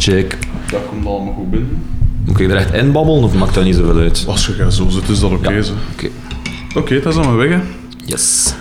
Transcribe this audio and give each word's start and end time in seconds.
Check. 0.00 0.38
Dat 0.70 0.80
komt 0.88 1.06
allemaal 1.06 1.32
goed 1.32 1.50
binnen. 1.50 1.82
Moet 2.24 2.40
ik 2.40 2.50
er 2.50 2.56
echt 2.56 2.72
in 2.74 2.92
babbelen 2.92 3.22
of 3.22 3.34
maakt 3.34 3.54
dat 3.54 3.64
niet 3.64 3.74
zoveel 3.76 3.96
uit? 4.00 4.24
Als 4.28 4.46
je 4.46 4.52
gaat 4.52 4.74
zo 4.74 4.88
zit, 4.88 5.08
is 5.08 5.20
dat 5.20 5.30
oké. 5.30 5.50
Ja. 5.50 5.62
zo. 5.62 5.72
Oké. 5.92 6.08
Oké, 6.74 6.94
dat 7.00 7.06
is 7.16 7.22
dan 7.22 7.36
mijn 7.36 7.48
weg. 7.48 7.58
Hè. 7.58 7.64
Yes. 8.04 8.54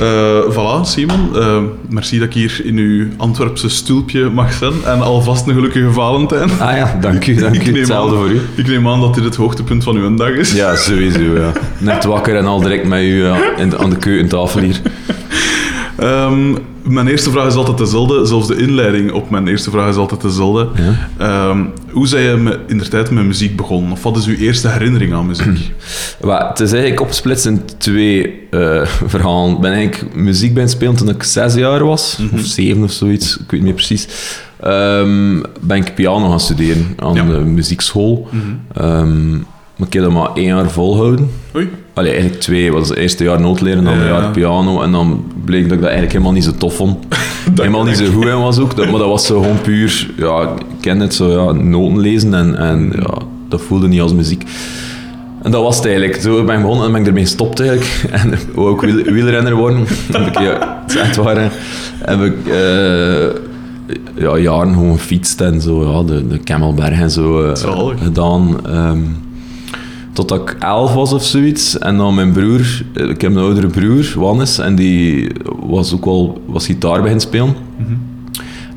Eh, 0.00 0.40
voilà, 0.50 0.80
Simon. 0.82 1.36
Eh, 1.36 1.58
merci 1.88 2.18
dat 2.18 2.28
ik 2.28 2.34
hier 2.34 2.60
in 2.64 2.76
uw 2.76 3.06
Antwerpse 3.16 3.68
stulpje 3.68 4.30
mag 4.30 4.52
zijn. 4.52 4.72
En 4.84 5.00
alvast 5.00 5.46
een 5.46 5.54
gelukkige 5.54 5.92
Valentijn. 5.92 6.50
Ah 6.60 6.76
ja, 6.76 6.98
dank 7.00 7.26
u, 7.26 7.34
dank 7.34 7.54
Ik 7.60 7.62
u. 7.62 7.64
neem 7.70 7.74
Hetzelfde 7.78 8.16
aan- 8.16 8.22
voor 8.22 8.30
u. 8.30 8.40
Ik 8.54 8.66
neem 8.66 8.88
aan 8.88 9.00
dat 9.00 9.14
dit 9.14 9.24
het 9.24 9.36
hoogtepunt 9.36 9.84
van 9.84 9.96
uw 9.96 10.14
dag 10.14 10.28
is. 10.30 10.52
Ja, 10.52 10.76
sowieso, 10.76 11.20
ja. 11.20 11.52
Net 11.78 12.04
wakker 12.04 12.36
en 12.36 12.44
al 12.46 12.60
direct 12.60 12.86
met 12.86 13.00
u 13.00 13.24
ja, 13.24 13.56
in 13.56 13.68
de- 13.70 13.78
aan 13.78 13.90
de 13.90 13.96
keukentafel 13.96 14.60
hier. 14.60 14.80
Ehm, 15.98 16.52
mijn 16.82 17.06
eerste 17.08 17.30
vraag 17.30 17.46
is 17.46 17.54
altijd 17.54 17.78
dezelfde. 17.78 18.26
Zelfs 18.26 18.46
de 18.46 18.56
inleiding 18.56 19.12
op 19.12 19.30
mijn 19.30 19.48
eerste 19.48 19.70
vraag 19.70 19.88
is 19.88 19.96
altijd 19.96 20.20
dezelfde. 20.20 20.68
Ja. 20.82 21.08
Ehm, 21.18 21.64
hoe 21.90 22.06
zijn 22.06 22.22
je 22.22 22.58
in 22.66 22.78
de 22.78 22.88
tijd 22.88 23.10
met 23.10 23.24
muziek 23.24 23.56
begonnen? 23.56 23.92
Of 23.92 24.02
wat 24.02 24.16
is 24.16 24.26
uw 24.26 24.36
eerste 24.36 24.68
herinnering 24.68 25.12
aan 25.14 25.26
muziek? 25.26 25.72
Maar 26.26 26.48
het 26.48 26.60
is 26.60 26.70
eigenlijk 26.72 27.00
opgesplitst 27.00 27.46
in 27.46 27.60
twee 27.78 28.46
eh, 28.50 28.86
verhalen. 29.06 29.54
Ik 29.54 29.60
ben 29.60 29.72
eigenlijk 29.72 30.14
muziek 30.14 30.54
bij 30.54 30.66
spelen 30.68 30.96
toen 30.96 31.08
ik 31.08 31.22
zes 31.22 31.54
jaar 31.54 31.84
was, 31.84 32.18
of 32.32 32.40
zeven 32.40 32.82
of 32.82 32.90
zoiets, 32.92 33.34
ik 33.36 33.40
weet 33.40 33.50
niet 33.50 33.62
meer 33.62 33.72
precies. 33.74 34.08
Ehm, 34.60 35.42
ben 35.60 35.76
ik 35.76 35.94
piano 35.94 36.28
gaan 36.28 36.40
studeren 36.40 36.86
aan 36.96 37.14
Ja. 37.14 37.24
de 37.24 37.32
muziekschool. 37.38 38.28
Ehm, 38.74 39.30
maar 39.76 39.86
ik 39.86 39.92
heb 39.92 40.02
dat 40.02 40.12
maar 40.12 40.32
één 40.34 40.46
jaar 40.46 40.70
volhouden. 40.70 41.30
Oei. 41.56 41.68
Allee, 41.96 42.10
eigenlijk 42.12 42.40
twee. 42.40 42.72
Was 42.72 42.88
het 42.88 42.98
eerste 42.98 43.24
jaar 43.24 43.40
nootleren, 43.40 43.84
dan 43.84 43.92
een 43.92 43.98
Ja. 44.00 44.06
jaar 44.06 44.30
piano. 44.30 44.82
En 44.82 44.92
dan 44.92 45.24
bleek 45.44 45.62
dat 45.62 45.72
ik 45.72 45.78
dat 45.78 45.90
eigenlijk 45.90 46.12
helemaal 46.12 46.32
niet 46.32 46.44
zo 46.44 46.52
tof 46.58 46.74
vond. 46.76 46.96
helemaal 47.54 47.84
niet 47.84 47.96
zo 47.96 48.04
goed 48.12 48.24
in 48.26 48.38
was 48.40 48.58
ook. 48.58 48.76
Dat, 48.76 48.90
maar 48.90 48.98
dat 48.98 49.08
was 49.08 49.26
zo 49.26 49.40
gewoon 49.40 49.60
puur... 49.60 50.10
Ja, 50.16 50.42
ik 50.42 50.76
ken 50.80 51.00
het 51.00 51.14
zo, 51.14 51.30
ja, 51.30 51.52
noten 51.52 51.98
lezen. 52.00 52.34
En, 52.34 52.58
en 52.58 52.92
ja, 52.96 53.14
dat 53.48 53.60
voelde 53.60 53.88
niet 53.88 54.00
als 54.00 54.12
muziek. 54.12 54.44
En 55.42 55.50
dat 55.50 55.62
was 55.62 55.76
het 55.76 55.84
eigenlijk. 55.86 56.20
Zo 56.20 56.44
ben 56.44 56.54
ik 56.56 56.60
begonnen 56.62 56.86
en 56.86 56.92
ben 56.92 57.00
ik 57.00 57.06
ermee 57.06 57.22
gestopt 57.24 57.60
eigenlijk. 57.60 58.04
En 58.22 58.32
wou 58.54 58.68
ook 58.68 58.80
wiel, 58.80 59.02
wielrenner 59.04 59.54
worden. 59.54 59.84
heb 60.12 60.26
ik, 60.26 60.38
ja, 60.38 60.78
het 60.86 60.94
is 60.94 61.00
echt 61.00 61.16
waar. 61.16 61.36
hè. 61.36 61.48
Heb 61.98 62.20
ik 62.22 62.46
eh, 62.46 64.22
ja, 64.24 64.38
jaren 64.38 64.72
gewoon 64.72 64.98
gefietst 64.98 65.40
en 65.40 65.60
zo. 65.60 65.92
Ja, 65.92 66.02
de, 66.14 66.26
de 66.26 66.38
Camelberg 66.38 67.00
en 67.00 67.10
zo 67.10 67.42
eh, 67.42 67.52
gedaan. 68.02 68.66
Ehm, 68.66 68.98
totdat 70.16 70.40
ik 70.40 70.56
elf 70.58 70.94
was 70.94 71.12
of 71.12 71.24
zoiets. 71.24 71.78
En 71.78 71.96
dan 71.96 72.14
mijn 72.14 72.32
broer, 72.32 72.84
eh, 72.94 73.08
ik 73.08 73.20
heb 73.20 73.30
een 73.30 73.38
oudere 73.38 73.66
broer, 73.66 74.12
Wannes, 74.16 74.58
en 74.58 74.74
die 74.74 75.30
was 75.66 75.94
ook 75.94 76.04
wel 76.04 76.42
was 76.46 76.66
gitaar 76.66 76.96
beginnen 76.96 77.20
spelen. 77.20 77.54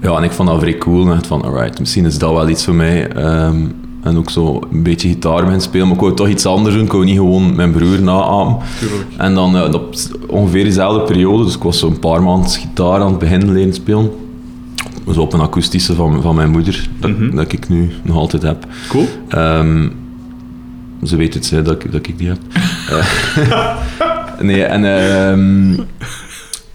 Ja, 0.02 0.18
en 0.18 0.24
ik 0.24 0.32
vond 0.32 0.50
dat 0.50 0.60
vrij 0.60 0.78
cool. 0.78 1.02
En 1.02 1.08
ik 1.08 1.14
dacht 1.14 1.28
van, 1.28 1.42
alright, 1.42 1.80
misschien 1.80 2.06
is 2.06 2.18
dat 2.18 2.32
wel 2.32 2.50
iets 2.50 2.66
voor 2.66 2.74
mij. 2.74 3.08
Ehm, 3.08 3.66
en 4.02 4.18
ook 4.18 4.30
zo 4.30 4.60
een 4.72 4.84
beetje 4.84 5.10
gitaar 5.10 5.36
beginnen 5.36 5.62
spelen. 5.62 5.88
Maar 5.88 5.96
ik 5.96 6.02
wou 6.02 6.14
toch 6.14 6.28
iets 6.28 6.46
anders 6.46 6.76
doen. 6.76 6.84
Ik 6.84 6.92
wou 6.92 7.06
niet 7.06 7.16
gewoon 7.16 7.56
mijn 7.56 7.72
broer 7.72 8.02
naamen. 8.02 8.58
En 9.18 9.34
dan 9.34 9.58
eh, 9.58 9.74
op 9.74 9.96
ongeveer 10.28 10.64
dezelfde 10.64 11.02
periode, 11.14 11.44
dus 11.44 11.56
ik 11.56 11.64
was 11.64 11.80
zo'n 11.80 12.00
paar 12.00 12.24
maanden 12.24 12.50
gitaar 12.50 13.00
aan 13.00 13.10
het 13.10 13.20
beginnen 13.20 13.54
leren 13.54 13.74
spelen. 13.74 14.12
Zo 15.14 15.22
op 15.22 15.34
een 15.34 15.42
akoestische 15.42 15.96
van, 15.96 16.22
van 16.22 16.36
mijn 16.36 16.50
moeder, 16.50 16.90
dat, 17.00 17.12
dat 17.32 17.52
ik 17.52 17.70
nu 17.70 17.92
nog 18.04 18.16
altijd 18.16 18.42
heb. 18.42 18.68
Cool. 18.90 19.06
Ehm, 19.28 19.88
ze 21.04 21.16
weet 21.16 21.34
het, 21.34 21.50
hè, 21.50 21.62
dat, 21.62 21.84
ik- 21.84 21.92
dat 21.92 22.08
ik 22.08 22.18
die 22.18 22.28
heb. 22.28 22.38
Eh, 22.90 23.76
nee, 24.48 24.64
en... 24.64 24.86
ehm, 24.86 25.82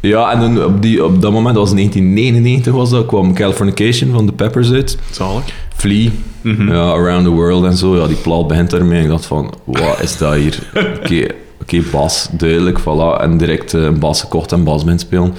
ja, 0.00 0.32
en 0.32 0.40
dan 0.40 0.64
op, 0.64 0.82
die, 0.82 1.04
op 1.04 1.22
dat 1.22 1.32
moment, 1.32 1.54
dat 1.54 1.64
was 1.64 1.74
1999 1.74 2.72
was 2.72 2.90
dat, 2.90 3.06
kwam 3.06 3.34
Californication 3.34 4.12
van 4.12 4.26
The 4.26 4.32
Peppers 4.32 4.70
uit. 4.72 4.98
Zalig. 5.10 5.42
Flea, 5.76 6.10
ja, 6.42 6.90
Around 6.90 7.24
the 7.24 7.30
World 7.30 7.64
en 7.64 7.76
zo. 7.76 7.96
Ja, 7.96 8.06
die 8.06 8.16
plaat 8.16 8.46
begint 8.48 8.72
ermee. 8.72 8.98
En 8.98 9.04
ik 9.04 9.10
dacht 9.10 9.26
van, 9.26 9.54
wat 9.64 10.00
is 10.02 10.16
dat 10.18 10.34
hier? 10.34 10.58
Oké, 11.02 11.26
oké, 11.60 11.80
bas, 11.92 12.28
duidelijk, 12.32 12.80
voilà. 12.80 13.20
En 13.22 13.36
direct 13.38 13.74
eh, 13.74 13.82
een 13.82 13.98
bas 13.98 14.20
gekocht 14.20 14.52
en 14.52 14.64
bas 14.64 14.82
begint 14.82 15.00
spelen. 15.00 15.34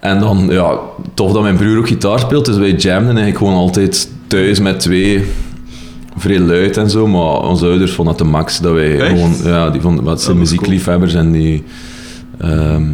En 0.00 0.18
dan, 0.18 0.46
ja, 0.50 0.78
tof 1.14 1.32
dat 1.32 1.42
mijn 1.42 1.56
broer 1.56 1.78
ook 1.78 1.86
gitaar 1.88 2.18
speelt. 2.18 2.44
Dus 2.44 2.56
wij 2.56 2.70
jamden 2.72 3.06
eigenlijk 3.16 3.38
gewoon 3.38 3.54
altijd 3.54 4.08
thuis 4.26 4.60
met 4.60 4.80
twee 4.80 5.24
vrij 6.16 6.40
luid 6.40 6.76
en 6.76 6.90
zo. 6.90 7.06
Maar 7.06 7.48
onze 7.48 7.66
ouders 7.66 7.92
vonden 7.92 8.14
het 8.14 8.24
de 8.24 8.30
max 8.30 8.60
dat 8.60 8.72
wij 8.72 9.00
Echt? 9.00 9.10
gewoon... 9.10 9.34
Ja, 9.44 9.70
die 9.70 9.80
vonden, 9.80 10.04
wat 10.04 10.22
zijn 10.22 10.36
dat 10.36 10.44
muziekliefhebbers 10.44 11.14
en 11.14 11.32
die... 11.32 11.64
ehm 12.38 12.84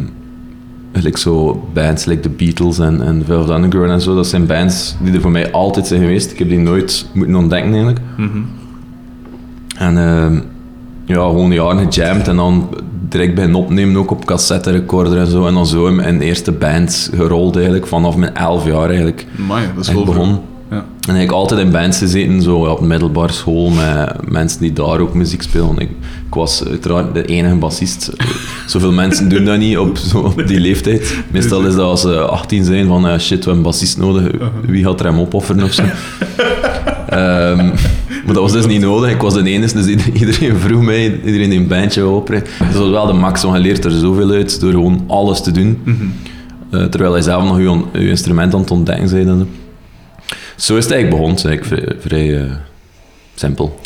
like 0.91 1.19
zo 1.19 1.67
bands 1.73 2.05
like 2.05 2.21
The 2.21 2.29
Beatles 2.29 2.79
en, 2.79 3.01
en 3.01 3.23
Velvet 3.25 3.49
Underground 3.55 3.91
en 3.91 4.01
zo, 4.01 4.15
dat 4.15 4.27
zijn 4.27 4.45
bands 4.45 4.95
die 4.99 5.13
er 5.13 5.21
voor 5.21 5.31
mij 5.31 5.51
altijd 5.51 5.87
zijn 5.87 6.01
geweest. 6.01 6.31
Ik 6.31 6.39
heb 6.39 6.49
die 6.49 6.59
nooit 6.59 7.09
moeten 7.13 7.35
ontdekken 7.35 7.71
eigenlijk. 7.71 7.99
En 9.77 9.97
ehm, 9.97 10.39
ja, 11.05 11.15
gewoon 11.15 11.51
jaren 11.51 11.91
gejamd 11.93 12.27
en 12.27 12.35
dan 12.35 12.69
direct 13.09 13.35
beginnen 13.35 13.59
opnemen, 13.59 13.97
ook 13.97 14.11
op 14.11 14.25
cassette 14.25 14.71
recorder 14.71 15.17
en 15.17 15.27
zo. 15.27 15.45
En 15.45 15.53
dan 15.53 15.67
zo 15.67 15.87
in, 15.87 15.99
in 15.99 16.19
eerste 16.19 16.51
bands 16.51 17.09
gerold 17.15 17.55
eigenlijk, 17.55 17.87
vanaf 17.87 18.15
mijn 18.15 18.35
elf 18.35 18.65
jaar 18.65 18.87
eigenlijk. 18.87 19.25
Amai, 19.39 19.65
dat 19.75 19.85
is 19.85 19.93
wel 19.93 20.05
vroeg. 20.05 20.39
Ja. 20.71 20.75
En 20.77 20.85
eigenlijk 21.15 21.31
altijd 21.31 21.59
in 21.59 21.71
bands 21.71 21.97
gezeten, 21.97 22.41
zo 22.41 22.55
op 22.65 22.81
middelbare 22.81 23.31
school, 23.33 23.69
met 23.69 24.29
mensen 24.31 24.61
die 24.61 24.73
daar 24.73 24.99
ook 24.99 25.13
muziek 25.13 25.41
spelen. 25.41 25.77
Ik, 25.77 25.89
ik 26.27 26.33
was 26.35 26.63
uiteraard 26.67 27.13
de 27.13 27.25
enige 27.25 27.55
bassist. 27.55 28.09
Zoveel 28.67 28.91
mensen 28.91 29.29
doen 29.29 29.45
dat 29.45 29.57
niet 29.57 29.77
op, 29.77 29.97
zo, 29.97 30.17
op 30.17 30.47
die 30.47 30.59
leeftijd. 30.59 31.17
Meestal 31.31 31.61
is 31.65 31.75
dat 31.75 31.85
als 31.85 32.01
ze 32.01 32.19
18 32.19 32.63
zijn, 32.65 32.87
van 32.87 33.07
eh, 33.07 33.19
shit, 33.19 33.27
we 33.29 33.35
hebben 33.35 33.53
een 33.55 33.61
bassist 33.61 33.97
nodig. 33.97 34.31
Wie 34.67 34.83
gaat 34.83 34.99
er 34.99 35.05
hem 35.05 35.19
opofferen 35.19 35.63
of 35.63 35.73
zo? 35.73 35.83
Ehm, 37.09 37.65
maar 38.25 38.33
dat 38.33 38.35
was 38.43 38.51
dus 38.51 38.65
niet 38.67 38.81
nodig. 38.81 39.11
Ik 39.11 39.21
was 39.21 39.33
de 39.33 39.43
enige, 39.43 39.73
dus 39.73 39.85
ieder- 39.87 40.13
iedereen 40.13 40.57
vroeg 40.57 40.81
mij, 40.81 41.19
iedereen 41.25 41.49
die 41.49 41.59
een 41.59 41.67
bandje 41.67 42.01
wou 42.01 42.15
oprijden. 42.15 42.47
Dus 42.59 42.71
dat 42.73 42.81
was 42.81 42.89
wel 42.91 43.05
de 43.07 43.13
max, 43.13 43.43
want 43.43 43.55
je 43.55 43.61
leert 43.61 43.85
er 43.85 43.91
zoveel 43.91 44.29
uit 44.31 44.59
door 44.59 44.71
gewoon 44.71 45.03
alles 45.07 45.41
te 45.41 45.51
doen. 45.51 45.77
Eh, 46.69 46.83
terwijl 46.83 47.11
hij 47.13 47.21
zelf 47.21 47.43
nog 47.43 47.57
je, 47.57 47.99
je 47.99 48.09
instrument 48.09 48.53
aan 48.53 48.59
het 48.61 48.71
ontdekken 48.71 49.25
bent. 49.25 49.47
Zo. 50.59 50.75
Is 50.75 50.83
het 50.83 50.93
eigenlijk 50.93 51.09
begonnen, 51.21 51.45
eigenlijk 51.45 51.65
vrij, 51.65 51.95
vrij 51.99 52.43
eh, 52.43 52.51
simpel. 53.35 53.79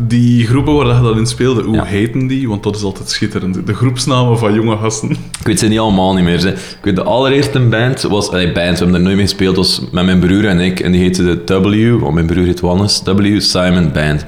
Die 0.00 0.46
groepen 0.46 0.74
waar 0.74 0.84
dat 0.84 0.96
je 0.96 1.02
dat 1.02 1.16
in 1.16 1.26
speelde, 1.26 1.62
hoe 1.62 1.74
Ja. 1.74 1.84
heten 1.84 2.26
die? 2.26 2.48
Want 2.48 2.62
dat 2.62 2.76
is 2.76 2.82
altijd 2.82 3.10
schitterend. 3.10 3.66
De 3.66 3.74
groepsnamen 3.74 4.38
van 4.38 4.54
jonge 4.54 4.76
gasten. 4.76 5.10
Ik 5.10 5.46
weet 5.46 5.58
ze 5.58 5.66
niet 5.66 5.78
allemaal 5.78 6.14
niet 6.14 6.24
meer. 6.24 6.38
Ze. 6.38 6.48
Ik 6.48 6.78
weet 6.82 6.96
de 6.96 7.02
allereerste 7.02 7.60
band 7.60 8.02
was... 8.02 8.28
Allee, 8.30 8.52
band, 8.52 8.78
we 8.78 8.84
hebben 8.84 8.94
er 8.94 9.00
nooit 9.00 9.16
mee 9.16 9.24
gespeeld, 9.24 9.56
was 9.56 9.82
met 9.92 10.04
mijn 10.04 10.18
broer 10.18 10.46
en 10.46 10.60
ik. 10.60 10.80
En 10.80 10.92
die 10.92 11.00
heette 11.00 11.42
de 11.44 11.60
W, 11.60 12.00
want 12.00 12.14
mijn 12.14 12.26
broer 12.26 12.44
heet 12.44 12.60
Wannes. 12.60 13.02
W 13.04 13.40
Simon 13.40 13.92
Band. 13.92 14.24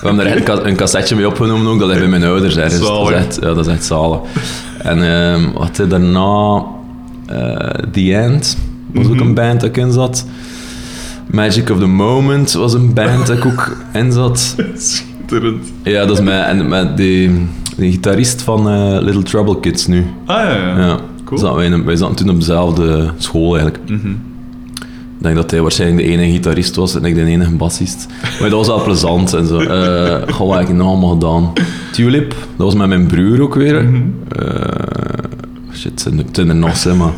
We 0.00 0.06
hebben 0.06 0.26
er 0.26 0.36
echt 0.36 0.64
een 0.64 0.76
cassetje 0.76 1.16
mee 1.16 1.26
opgenomen 1.26 1.66
ook, 1.72 1.78
dat 1.78 1.88
bij 1.88 2.06
mijn 2.08 2.24
ouders 2.24 2.56
ergens. 2.56 2.80
Dat 2.80 3.10
is 3.10 3.16
echt, 3.16 3.34
ja, 3.40 3.54
dat 3.54 3.66
is 3.66 3.72
echt 3.72 3.84
zalig. 3.84 4.18
En 4.78 5.02
ehm 5.02 5.52
wat 5.52 5.76
had 5.76 5.90
daarna... 5.90 6.64
eh, 7.26 7.68
The 7.92 8.14
End 8.16 8.56
was 8.92 9.06
ook 9.06 9.20
een 9.20 9.34
band 9.34 9.60
dat 9.60 9.68
ik 9.68 9.76
in 9.76 9.92
zat. 9.92 10.26
Magic 11.30 11.70
of 11.70 11.78
the 11.78 11.86
Moment 11.86 12.52
was 12.52 12.72
een 12.74 12.94
band 12.94 13.26
dat 13.26 13.36
ik 13.36 13.44
ook 13.46 13.76
in 13.92 14.12
zat. 14.12 14.56
Schitterend. 14.76 15.72
Ja, 15.82 16.06
dat 16.06 16.18
is 16.20 16.26
en 16.28 16.68
met 16.68 16.96
die, 16.96 17.30
die 17.76 17.90
gitarist 17.90 18.42
van 18.42 18.68
eh, 18.68 18.96
Little 19.00 19.22
Trouble 19.22 19.60
Kids 19.60 19.86
nu. 19.86 20.04
Ah 20.26 20.36
ja, 20.36 20.56
ja. 20.56 20.78
Ja, 20.78 20.98
Cool. 21.24 21.40
zaten 21.40 21.56
wij, 21.56 21.66
in- 21.66 21.84
wij 21.84 21.96
zaten 21.96 22.16
toen 22.16 22.30
op 22.30 22.38
dezelfde 22.38 23.10
school 23.16 23.58
eigenlijk. 23.58 23.90
Ik 25.18 25.24
denk 25.24 25.36
dat 25.36 25.50
hij 25.50 25.60
waarschijnlijk 25.62 26.06
de 26.06 26.12
enige 26.12 26.30
gitarist 26.30 26.76
was 26.76 26.94
en 26.94 27.04
ik 27.04 27.14
de 27.14 27.24
enige 27.24 27.50
bassist. 27.56 28.06
Maar 28.40 28.50
dat 28.50 28.58
was 28.58 28.66
wel 28.66 28.82
plezant 28.84 29.32
en 29.34 29.46
zo. 29.46 29.58
Eh 29.60 30.34
goh, 30.34 30.48
wat 30.48 30.58
heb 30.58 30.68
ik 30.68 30.74
nog 30.74 30.86
allemaal 30.86 31.10
gedaan? 31.10 31.52
Tulip, 31.92 32.28
dat 32.30 32.66
was 32.66 32.74
met 32.74 32.88
mijn 32.88 33.06
broer 33.06 33.40
ook 33.42 33.54
weer. 33.54 33.76
Eh, 34.28 35.24
shit, 35.72 35.90
het 35.90 36.00
zijn 36.00 36.18
er- 36.18 36.24
het 36.24 36.36
zijn 36.36 36.48
er 36.48 36.54
nog, 36.56 36.76
zeg 36.76 36.94
maar. 36.96 37.12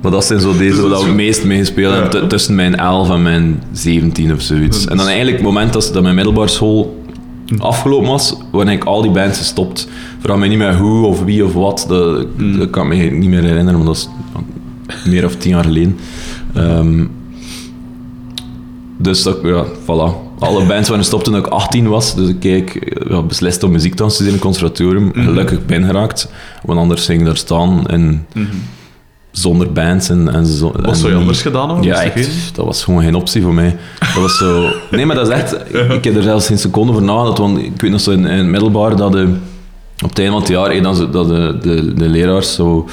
Maar 0.00 0.10
dat 0.10 0.24
zijn 0.24 0.40
zo 0.40 0.56
deze 0.56 0.88
waar 0.88 1.00
we 1.00 1.06
het 1.06 1.14
meest 1.14 1.44
mee 1.44 1.58
gespeeld 1.58 1.94
hebben, 1.94 2.28
tussen 2.28 2.54
mijn 2.54 2.76
11 2.76 3.10
en 3.10 3.22
mijn 3.22 3.62
17 3.72 4.32
of 4.32 4.40
zoiets. 4.40 4.86
En 4.86 4.96
dan 4.96 5.06
eigenlijk 5.06 5.36
het 5.36 5.46
moment 5.46 5.72
dat, 5.72 5.90
dat 5.92 6.02
mijn 6.02 6.14
middelbare 6.14 6.48
school 6.48 7.04
afgelopen 7.58 8.08
was, 8.08 8.36
wanneer 8.50 8.74
ik 8.74 8.84
al 8.84 9.02
die 9.02 9.10
bands 9.10 9.38
gestopt. 9.38 9.88
Vraag 10.18 10.36
me 10.36 10.46
niet 10.46 10.58
meer 10.58 10.76
hoe 10.76 11.06
of 11.06 11.22
wie 11.22 11.44
of 11.44 11.52
wat, 11.52 11.84
dat, 11.88 12.26
dat 12.58 12.70
kan 12.70 12.92
ik 12.92 13.10
me 13.10 13.16
niet 13.16 13.28
meer 13.28 13.42
herinneren, 13.42 13.76
maar 13.76 13.86
dat 13.86 13.96
is 13.96 14.08
meer 15.10 15.24
of 15.24 15.36
tien 15.36 15.50
jaar 15.50 15.64
geleden. 15.64 15.98
Ehm, 16.54 17.04
dus 18.96 19.22
dat, 19.22 19.38
ja, 19.42 19.64
voilà. 19.64 20.24
Alle 20.38 20.64
bands 20.68 20.88
waren 20.88 21.02
gestopt 21.04 21.24
toen 21.24 21.36
ik 21.36 21.46
18 21.46 21.88
was, 21.88 22.14
dus 22.14 22.28
ik 22.28 22.40
keek, 22.40 22.98
ja, 23.08 23.22
beslist 23.22 23.62
om 23.62 23.70
muziek 23.70 23.94
te 23.94 24.02
studeren 24.02 24.26
in 24.26 24.32
het 24.32 24.42
conservatorium. 24.42 25.10
Gelukkig 25.14 25.66
binnengeraakt, 25.66 26.28
want 26.62 26.78
anders 26.78 27.04
ging 27.04 27.20
ik 27.20 27.26
daar 27.26 27.36
staan 27.36 27.86
en 27.86 28.26
zonder 29.38 29.72
bands 29.72 30.08
en, 30.08 30.34
en 30.34 30.46
zo. 30.46 30.72
Wat 30.72 30.86
en 30.86 30.94
zou 30.96 31.02
je 31.06 31.08
niet- 31.12 31.18
anders 31.20 31.42
gedaan 31.42 31.68
hebben? 31.68 31.86
ja, 31.86 31.92
Was 31.94 32.02
echt, 32.02 32.54
dat 32.54 32.64
was 32.64 32.84
gewoon 32.84 33.02
geen 33.02 33.14
optie 33.14 33.42
voor 33.42 33.54
mij. 33.54 33.76
Dat 33.98 34.22
was 34.22 34.38
zo... 34.38 34.68
Nee, 34.90 35.06
maar 35.06 35.16
dat 35.16 35.28
is 35.28 35.32
echt... 35.34 35.56
Ik 35.92 36.04
heb 36.04 36.16
er 36.16 36.22
zelfs 36.22 36.46
geen 36.46 36.58
seconde 36.58 36.92
voor 36.92 37.02
nagedacht, 37.02 37.38
want 37.38 37.58
ik 37.58 37.80
weet 37.80 37.90
nog 37.90 38.00
zo 38.00 38.10
in, 38.10 38.26
in 38.26 38.38
het 38.38 38.46
middelbaar 38.46 38.96
dat 38.96 39.12
de, 39.12 39.28
op 40.04 40.08
het 40.08 40.18
einde 40.18 40.32
van 40.32 40.40
het 40.40 40.50
jaar 40.50 40.70
eh, 40.70 40.82
dan 40.82 41.10
dat 41.10 41.28
de, 41.28 41.58
de, 41.62 41.94
de 41.94 42.08
leraars 42.08 42.54
zo 42.54 42.88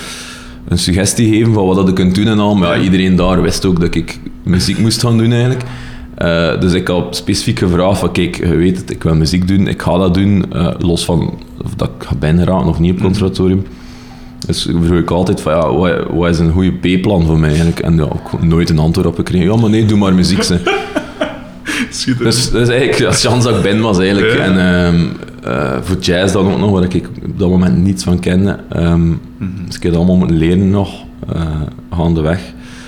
een 0.68 0.78
suggestie 0.78 1.30
geven 1.34 1.54
van 1.54 1.66
wat 1.66 1.76
dat 1.76 1.88
je 1.88 1.94
kunt 1.94 2.16
doen 2.16 2.28
en 2.28 2.40
al. 2.40 2.56
Maar 2.56 2.78
ja, 2.78 2.84
iedereen 2.84 3.16
daar 3.16 3.42
wist 3.42 3.66
ook 3.66 3.80
dat 3.82 3.96
ik 3.96 4.20
muziek 4.44 4.78
moest 4.80 5.02
gaan 5.02 5.18
doen 5.18 5.32
eigenlijk. 5.32 5.64
Eh, 6.16 6.60
dus 6.60 6.74
ik 6.74 6.88
had 6.88 7.16
specifiek 7.16 7.60
gevraagd 7.60 8.00
van 8.00 8.12
kijk, 8.12 8.38
je 8.38 8.56
weet 8.56 8.78
het, 8.78 8.90
ik 8.92 9.04
wil 9.04 9.16
muziek 9.16 9.48
doen, 9.48 9.68
ik 9.68 9.82
ga 9.82 9.98
dat 9.98 10.14
doen, 10.14 10.46
eh, 10.54 10.68
los 10.80 11.06
van 11.06 11.34
of 11.64 11.74
dat 11.76 11.90
ik 12.00 12.08
ga 12.08 12.16
binnenraken 12.16 12.68
of 12.70 12.80
niet 12.80 12.92
op 12.92 12.98
het 12.98 13.06
conservatorium. 13.06 13.66
Dus 14.46 14.70
vroeg 14.84 15.00
ik 15.00 15.12
altijd 15.12 15.42
van 15.42 15.54
ja, 15.54 15.74
wat, 15.74 16.06
wat 16.12 16.30
is 16.30 16.40
een 16.40 16.52
goede 16.52 16.72
B-plan 16.98 17.26
voor 17.26 17.40
mij 17.40 17.50
eigenlijk? 17.50 17.80
En 17.80 17.96
ja, 17.96 18.04
ik 18.04 18.32
heb 18.32 18.44
nooit 18.44 18.70
een 18.70 18.80
antwoord 18.80 19.08
op 19.08 19.16
gekregen. 19.16 19.48
Ja, 19.48 19.56
maar 19.56 19.70
nee, 19.70 19.86
doe 19.86 19.98
maar 19.98 20.14
muziek. 20.14 20.44
Ze. 20.44 20.60
Dus, 22.18 22.50
dus 22.52 22.70
eigenlijk, 22.70 23.00
ja, 23.00 23.12
chance 23.12 23.48
dat 23.48 23.58
ik 23.58 23.64
ben 23.64 23.82
was 23.82 23.98
eigenlijk. 23.98 24.34
Ja. 24.34 24.40
En 24.44 24.58
ehm, 24.60 25.06
eh, 25.44 25.78
voor 25.82 25.98
jazz 26.00 26.34
dan 26.34 26.52
ook 26.52 26.60
nog, 26.60 26.72
waar 26.72 26.84
ik 26.84 27.08
op 27.26 27.40
dat 27.40 27.50
moment 27.50 27.78
niets 27.78 28.04
van 28.04 28.20
kende. 28.20 28.60
Ehm, 28.70 29.12
Dus 29.66 29.76
ik 29.76 29.84
heb 29.84 29.92
dat 29.92 29.96
allemaal 30.02 30.16
moeten 30.18 30.38
leren 30.38 30.70
nog, 30.70 31.04
uh, 31.36 31.42
gaandeweg. 31.92 32.40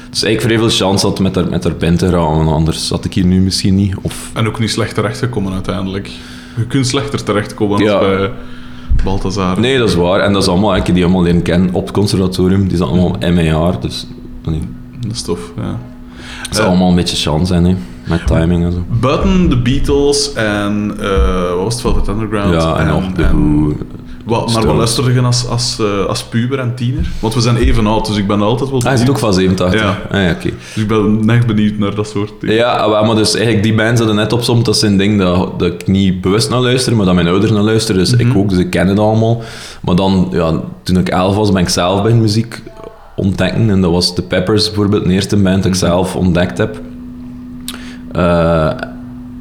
Dus 0.09 0.23
eigenlijk 0.23 0.41
vrij 0.41 0.57
veel 0.69 0.87
chance 0.87 1.05
had 1.05 1.19
met 1.19 1.35
haar, 1.35 1.49
met 1.49 1.63
haar 1.63 1.75
band 1.75 1.99
te 1.99 2.09
gaan, 2.09 2.47
anders 2.47 2.87
zat 2.87 3.05
ik 3.05 3.13
hier 3.13 3.25
nu 3.25 3.41
misschien 3.41 3.75
niet. 3.75 3.95
Of, 4.01 4.29
En 4.33 4.47
ook 4.47 4.59
niet 4.59 4.71
slecht 4.71 4.95
terechtgekomen 4.95 5.53
uiteindelijk. 5.53 6.09
Je 6.57 6.65
kunt 6.67 6.87
slechter 6.87 7.23
terechtkomen 7.23 7.83
Ja. 7.83 7.91
als 7.93 8.07
bij 8.07 8.31
Balthazar. 9.05 9.59
nee, 9.59 9.77
dat 9.77 9.89
is 9.89 9.95
waar. 9.95 10.19
En 10.19 10.33
dat 10.33 10.41
is 10.41 10.47
allemaal, 10.47 10.75
ik 10.75 10.85
heb 10.85 10.95
die 10.95 11.03
allemaal 11.03 11.23
leren 11.23 11.41
kennen 11.41 11.73
op 11.73 11.81
het 11.85 11.91
conservatorium. 11.93 12.67
Die 12.67 12.77
zijn 12.77 12.89
allemaal 12.89 13.15
in 13.19 13.33
mijn 13.33 13.45
jaar, 13.45 13.79
dus 13.79 14.07
nee, 14.45 14.61
Dat 14.99 15.11
is 15.11 15.21
tof, 15.21 15.39
ja. 15.57 15.79
het 16.41 16.57
is 16.57 16.59
allemaal 16.59 16.89
een 16.89 16.95
beetje 16.95 17.17
chance 17.17 17.45
zijn, 17.45 17.65
hè, 17.65 17.75
met 18.07 18.27
timing 18.27 18.63
en 18.63 18.71
zo. 18.71 18.83
Buiten 18.99 19.49
de 19.49 19.57
Beatles 19.57 20.33
en 20.33 20.91
eh, 20.99 21.49
wat 21.49 21.63
was 21.63 21.73
het, 21.73 21.81
Velvet 21.81 22.07
Underground? 22.07 22.61
Ja, 22.61 22.77
en 22.77 22.87
nog 22.87 23.11
de 23.11 23.23
Who, 23.23 23.73
Wat, 24.25 24.53
maar 24.53 24.65
wat 24.65 24.75
luisterde 24.75 25.13
je 25.13 25.21
als, 25.21 25.47
als, 25.47 25.79
eh, 25.79 26.05
als 26.05 26.23
puber 26.23 26.59
en 26.59 26.75
tiener? 26.75 27.09
Want 27.19 27.33
we 27.33 27.41
zijn 27.41 27.55
even 27.55 27.87
oud, 27.87 28.07
dus 28.07 28.17
ik 28.17 28.27
ben 28.27 28.41
altijd 28.41 28.69
wel 28.69 28.79
Ah, 28.79 28.85
hij 28.85 28.97
zit 28.97 29.09
ook 29.09 29.19
van 29.19 29.33
87? 29.33 29.79
Ja. 29.79 30.01
Ah, 30.11 30.23
ja. 30.23 30.35
Dus 30.41 30.83
ik 30.83 30.87
ben 30.87 31.29
echt 31.29 31.47
benieuwd 31.47 31.77
naar 31.77 31.95
dat 31.95 32.07
soort 32.07 32.33
dingen. 32.39 32.55
Ja, 32.55 32.89
wel, 32.89 33.05
maar 33.05 33.15
dus 33.15 33.33
eigenlijk 33.33 33.63
die 33.63 33.75
bands 33.75 33.99
hadden 33.99 34.15
net 34.15 34.33
opzomd, 34.33 34.65
dat 34.65 34.75
is 34.75 34.81
een 34.81 34.97
ding 34.97 35.19
dat, 35.19 35.59
dat 35.59 35.73
ik 35.73 35.87
niet 35.87 36.21
bewust 36.21 36.49
naar 36.49 36.59
luister, 36.59 36.95
maar 36.95 37.05
dat 37.05 37.15
mijn 37.15 37.27
ouders 37.27 37.51
naar 37.51 37.61
luisteren, 37.61 38.01
dus 38.01 38.13
ik 38.13 38.35
ook, 38.35 38.49
dus 38.49 38.59
ik 38.59 38.69
ken 38.69 38.87
het 38.87 38.99
allemaal. 38.99 39.41
Maar 39.81 39.95
dan, 39.95 40.27
ja, 40.31 40.61
toen 40.83 40.97
ik 40.97 41.09
elf 41.09 41.35
was, 41.35 41.51
ben 41.51 41.61
ik 41.61 41.69
zelf 41.69 42.01
bij 42.01 42.13
muziek 42.13 42.61
ontdekken, 43.15 43.69
en 43.69 43.81
dat 43.81 43.91
was 43.91 44.15
The 44.15 44.21
Peppers 44.21 44.65
bijvoorbeeld, 44.65 45.03
de 45.03 45.13
eerste 45.13 45.37
band 45.37 45.63
dat 45.63 45.65
ik 45.65 45.75
zelf 45.75 46.15
ontdekt 46.15 46.57
heb. 46.57 46.81
Eh, 48.11 48.71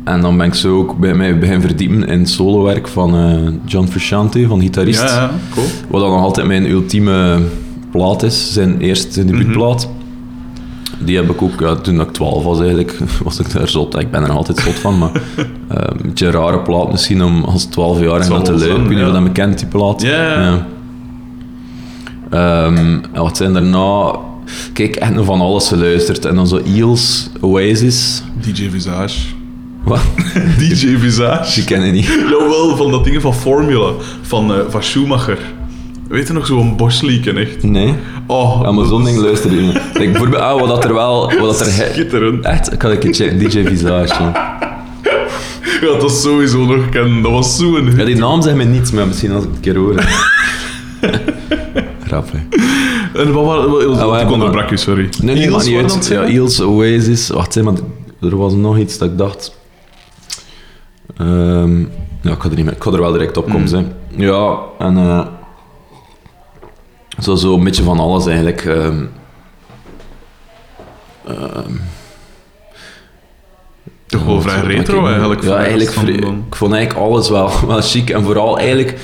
en 0.05 0.21
dan 0.21 0.37
ben 0.37 0.47
ik 0.47 0.55
zo 0.55 0.79
ook 0.79 0.99
bij 0.99 1.15
mij 1.15 1.39
begin 1.39 1.61
verdiepen 1.61 2.09
in 2.09 2.19
het 2.19 2.31
solowerk 2.31 2.89
van 2.89 3.17
eh, 3.17 3.53
John 3.65 3.87
Frusciante, 3.87 4.47
van 4.47 4.61
gitarist. 4.61 5.01
Ja, 5.01 5.07
ja, 5.07 5.31
cool. 5.55 5.67
Wat 5.89 6.01
dan 6.01 6.11
nog 6.11 6.21
altijd 6.21 6.47
mijn 6.47 6.71
ultieme 6.71 7.39
plaat 7.91 8.23
is, 8.23 8.53
zijn 8.53 8.81
eerste 8.81 9.25
debuutplaat. 9.25 9.89
Die 10.99 11.17
heb 11.17 11.31
ik 11.31 11.43
ook, 11.43 11.61
ja, 11.61 11.75
toen 11.75 12.01
ik 12.01 12.13
12 12.13 12.45
was 12.45 12.59
eigenlijk, 12.59 12.99
was 13.25 13.39
ik 13.39 13.53
daar 13.53 13.69
zot. 13.69 13.99
Ik 13.99 14.11
ben 14.11 14.23
er 14.23 14.31
altijd 14.31 14.59
zot 14.59 14.75
van, 14.75 14.99
maar 14.99 15.11
eh, 15.69 15.77
een 15.77 16.01
beetje 16.03 16.27
een 16.27 16.33
rare 16.33 16.61
plaat 16.61 16.91
misschien 16.91 17.25
om 17.25 17.45
als 17.45 17.65
12 17.65 18.01
jaar 18.01 18.21
en 18.21 18.23
te 18.23 18.31
luisteren. 18.31 18.81
Ik 18.81 18.89
weet 18.89 18.97
niet 18.97 19.07
of 19.07 19.13
dat 19.13 19.23
me 19.23 19.33
kent, 19.33 19.59
die 19.59 19.69
plaat. 19.69 20.03
Ja, 20.03 20.43
ja. 20.43 20.67
Ehm, 22.31 22.99
en 23.13 23.23
wat 23.23 23.37
zijn 23.37 23.53
daarna? 23.53 24.19
Kijk, 24.73 24.97
echt 24.97 25.15
nog 25.15 25.25
van 25.25 25.41
alles 25.41 25.69
geluisterd. 25.69 26.25
En 26.25 26.35
dan 26.35 26.47
zo 26.47 26.61
Eels, 26.65 27.31
Oasis. 27.41 28.23
DJ 28.41 28.71
Visage. 28.71 29.19
Wat? 29.85 30.01
DJ 30.59 30.97
Visage. 30.99 31.55
Die 31.55 31.65
ken 31.65 31.83
ik 31.83 31.93
niet. 31.93 32.05
Jawel, 32.07 32.77
van 32.77 32.91
dat 32.91 33.05
ding 33.05 33.23
van 33.23 33.35
Formula, 33.35 33.91
van, 34.23 34.53
eh, 34.55 34.59
van 34.69 34.83
Schumacher. 34.83 35.39
Weet 36.09 36.27
je 36.27 36.33
nog, 36.33 36.47
zo'n 36.47 36.77
Boschlieken, 36.77 37.37
echt? 37.37 37.63
Nee. 37.63 37.95
Oh, 38.27 38.61
Ja, 38.63 38.71
maar 38.71 38.81
dat 38.85 38.89
zo'n 38.93 39.07
is 39.07 39.13
ding 39.13 39.25
luister 39.25 39.55
je 39.55 39.61
niet. 39.61 39.81
Bijvoorbeeld, 39.93 40.43
ah, 40.43 40.61
wat 40.61 40.69
dat 40.69 40.85
er 40.85 40.95
wel... 40.95 41.33
Wat 41.39 41.59
dat 41.59 41.61
er 41.61 41.67
he- 41.75 41.93
Schitterend. 41.93 42.45
Echt, 42.45 42.73
ik 42.73 42.83
had 42.83 42.91
een 42.91 42.99
keer 42.99 43.15
checken, 43.15 43.39
DJ 43.39 43.65
Visage. 43.67 44.23
ja. 44.23 44.59
Ja, 45.81 45.99
dat 45.99 46.11
is 46.11 46.23
sowieso 46.23 46.65
nog 46.65 46.89
kennen. 46.89 47.23
Dat 47.23 47.33
was 47.33 47.57
zo'n 47.57 47.87
hit. 47.87 47.97
Ja, 47.97 48.05
die 48.05 48.17
naam 48.17 48.43
zegt 48.43 48.57
me 48.57 48.65
niets, 48.65 48.91
maar 48.91 49.07
misschien 49.07 49.33
als 49.33 49.43
ik 49.45 49.49
het 49.49 49.57
een 49.57 49.63
keer 49.73 49.77
hoor. 49.83 49.95
Grap, 52.07 52.29
hè. 52.33 52.39
En 53.23 53.33
wat 53.33 53.45
was... 53.45 53.67
Wat, 53.67 53.83
Ah, 53.99 54.21
ik 54.21 54.25
maar- 54.25 54.33
onderbrak 54.33 54.71
je, 54.71 54.77
sorry. 54.77 55.09
Nee, 55.23 55.35
nee, 55.35 55.45
Eels 55.45 55.55
maar 55.57 55.65
niet 55.65 55.75
waren 55.75 55.91
uit. 55.91 55.95
dat 55.95 56.09
Ja, 56.09 56.15
zeggen? 56.19 56.35
Eels, 56.41 56.61
Oasis. 56.61 57.29
Wacht, 57.29 57.53
zeg, 57.53 57.65
maar 57.65 57.75
er 58.23 58.37
was 58.37 58.53
nog 58.55 58.79
iets 58.79 58.99
dat 58.99 59.09
ik 59.11 59.19
dacht... 59.19 59.57
Ehm, 61.17 61.81
ja, 62.21 62.31
ik 62.31 62.41
ga 62.41 62.49
er 62.51 62.57
niet 62.57 62.65
mee. 62.65 62.75
Ik 62.75 62.83
ga 62.83 62.91
er 62.91 63.01
wel 63.01 63.13
direct 63.13 63.37
op 63.37 63.51
komen, 63.51 63.69
hè. 63.75 63.85
Ja, 64.25 64.59
en... 64.79 64.97
eh 64.97 65.27
zo, 67.23 67.35
zo 67.35 67.55
een 67.55 67.65
beetje 67.65 67.83
van 67.83 67.99
alles, 67.99 68.27
eigenlijk. 68.27 68.65
ehm. 68.65 69.05
Ehm, 71.29 71.73
Toch 74.07 74.25
wel 74.25 74.41
vrij 74.41 74.61
retro, 74.61 75.01
ik- 75.01 75.07
eigenlijk. 75.07 75.43
Ja, 75.43 75.57
eigenlijk 75.57 75.91
vrij- 75.91 76.15
ik 76.49 76.55
vond 76.55 76.73
eigenlijk 76.73 77.07
alles 77.07 77.29
wel, 77.29 77.51
wel 77.67 77.81
chic. 77.81 78.11
En 78.11 78.23
vooral 78.23 78.59
eigenlijk, 78.59 78.99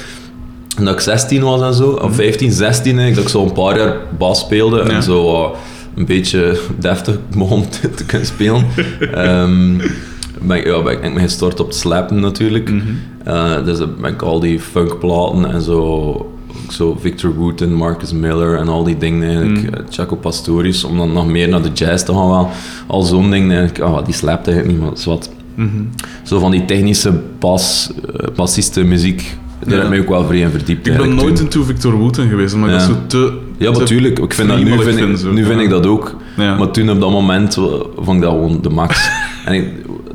toen 0.76 0.88
ik 0.88 1.00
16 1.00 1.42
was 1.42 1.60
en 1.60 1.74
zo, 1.74 1.90
of 1.90 2.14
15, 2.14 2.52
16, 2.52 2.98
eigenlijk, 2.98 3.14
dat 3.14 3.24
ik 3.24 3.30
zo 3.30 3.42
een 3.44 3.52
paar 3.64 3.78
jaar 3.78 3.96
bas 4.18 4.40
speelde 4.40 4.76
Ja. 4.76 4.88
en 4.88 5.02
zo 5.02 5.24
wat 5.32 5.56
een 5.96 6.04
beetje 6.06 6.60
deftig 6.78 7.18
begon 7.36 7.68
te, 7.68 7.90
te 7.94 8.04
kunnen 8.04 8.26
spelen. 8.26 8.66
Ehm, 9.14 9.80
ben 10.42 10.56
ik, 10.56 10.66
ja, 10.66 10.82
ben 10.82 11.02
ik 11.02 11.14
me 11.14 11.20
gestort 11.20 11.60
op 11.60 11.66
het 11.66 11.76
slappen 11.76 12.20
natuurlijk. 12.20 12.70
Eh, 13.24 13.64
dus 13.64 13.78
dan 13.78 13.90
ben 14.00 14.12
ik 14.12 14.22
al 14.22 14.40
die 14.40 14.60
funkplaten 14.60 15.52
en 15.52 15.60
zo, 15.62 16.32
zo 16.70 16.96
Victor 17.00 17.34
Wooten, 17.34 17.72
Marcus 17.74 18.12
Miller 18.12 18.56
en 18.58 18.68
al 18.68 18.84
die 18.84 18.98
dingen 18.98 19.22
eigenlijk, 19.28 19.74
eh, 19.76 19.84
Chaco 19.90 20.16
Pastorius, 20.16 20.84
om 20.84 20.96
dan 20.96 21.12
nog 21.12 21.26
meer 21.26 21.48
naar 21.48 21.62
de 21.62 21.70
jazz 21.74 22.04
te 22.04 22.12
gaan 22.14 22.28
wel. 22.28 22.48
Al 22.86 23.02
zo'n 23.02 23.30
ding 23.30 23.52
eigenlijk, 23.52 23.78
ah, 23.80 24.04
die 24.04 24.14
slapt 24.14 24.46
eigenlijk 24.48 24.78
niet, 24.78 24.86
maar 24.88 25.04
wat. 25.04 25.30
Zo 26.22 26.38
van 26.38 26.50
die 26.50 26.64
technische 26.64 27.12
bas, 27.38 27.90
eh, 28.16 28.26
bassisten 28.34 28.88
muziek, 28.88 29.36
daar 29.66 29.82
heb 29.82 29.92
ik 29.92 30.00
ook 30.00 30.08
wel 30.08 30.24
vrij 30.26 30.38
in 30.40 30.50
verdiept 30.50 30.86
Ik 30.86 30.96
ben 30.96 31.14
nooit 31.14 31.36
toen. 31.36 31.44
into 31.44 31.62
Victor 31.62 31.92
Wooten 31.92 32.28
geweest, 32.28 32.56
maar 32.56 32.70
Ja. 32.70 32.78
dat 32.78 32.88
is 32.88 32.94
zo 32.94 33.00
te... 33.06 33.38
Ja, 33.58 33.70
natuurlijk. 33.70 34.18
Ik 34.18 34.34
vind 34.34 34.48
dat, 34.48 34.58
nu 34.58 34.82
vind, 34.82 34.98
ik, 34.98 35.16
zo. 35.16 35.32
nu 35.32 35.44
vind 35.44 35.58
Ja. 35.58 35.64
ik 35.64 35.70
dat 35.70 35.86
ook. 35.86 36.16
Ja. 36.36 36.56
Maar 36.56 36.70
toen 36.70 36.90
op 36.90 37.00
dat 37.00 37.10
moment 37.10 37.54
vond 37.96 38.16
ik 38.16 38.20
dat 38.22 38.30
gewoon 38.30 38.58
de 38.62 38.70
max. 38.70 39.08
en 39.44 39.54
ik, 39.54 39.64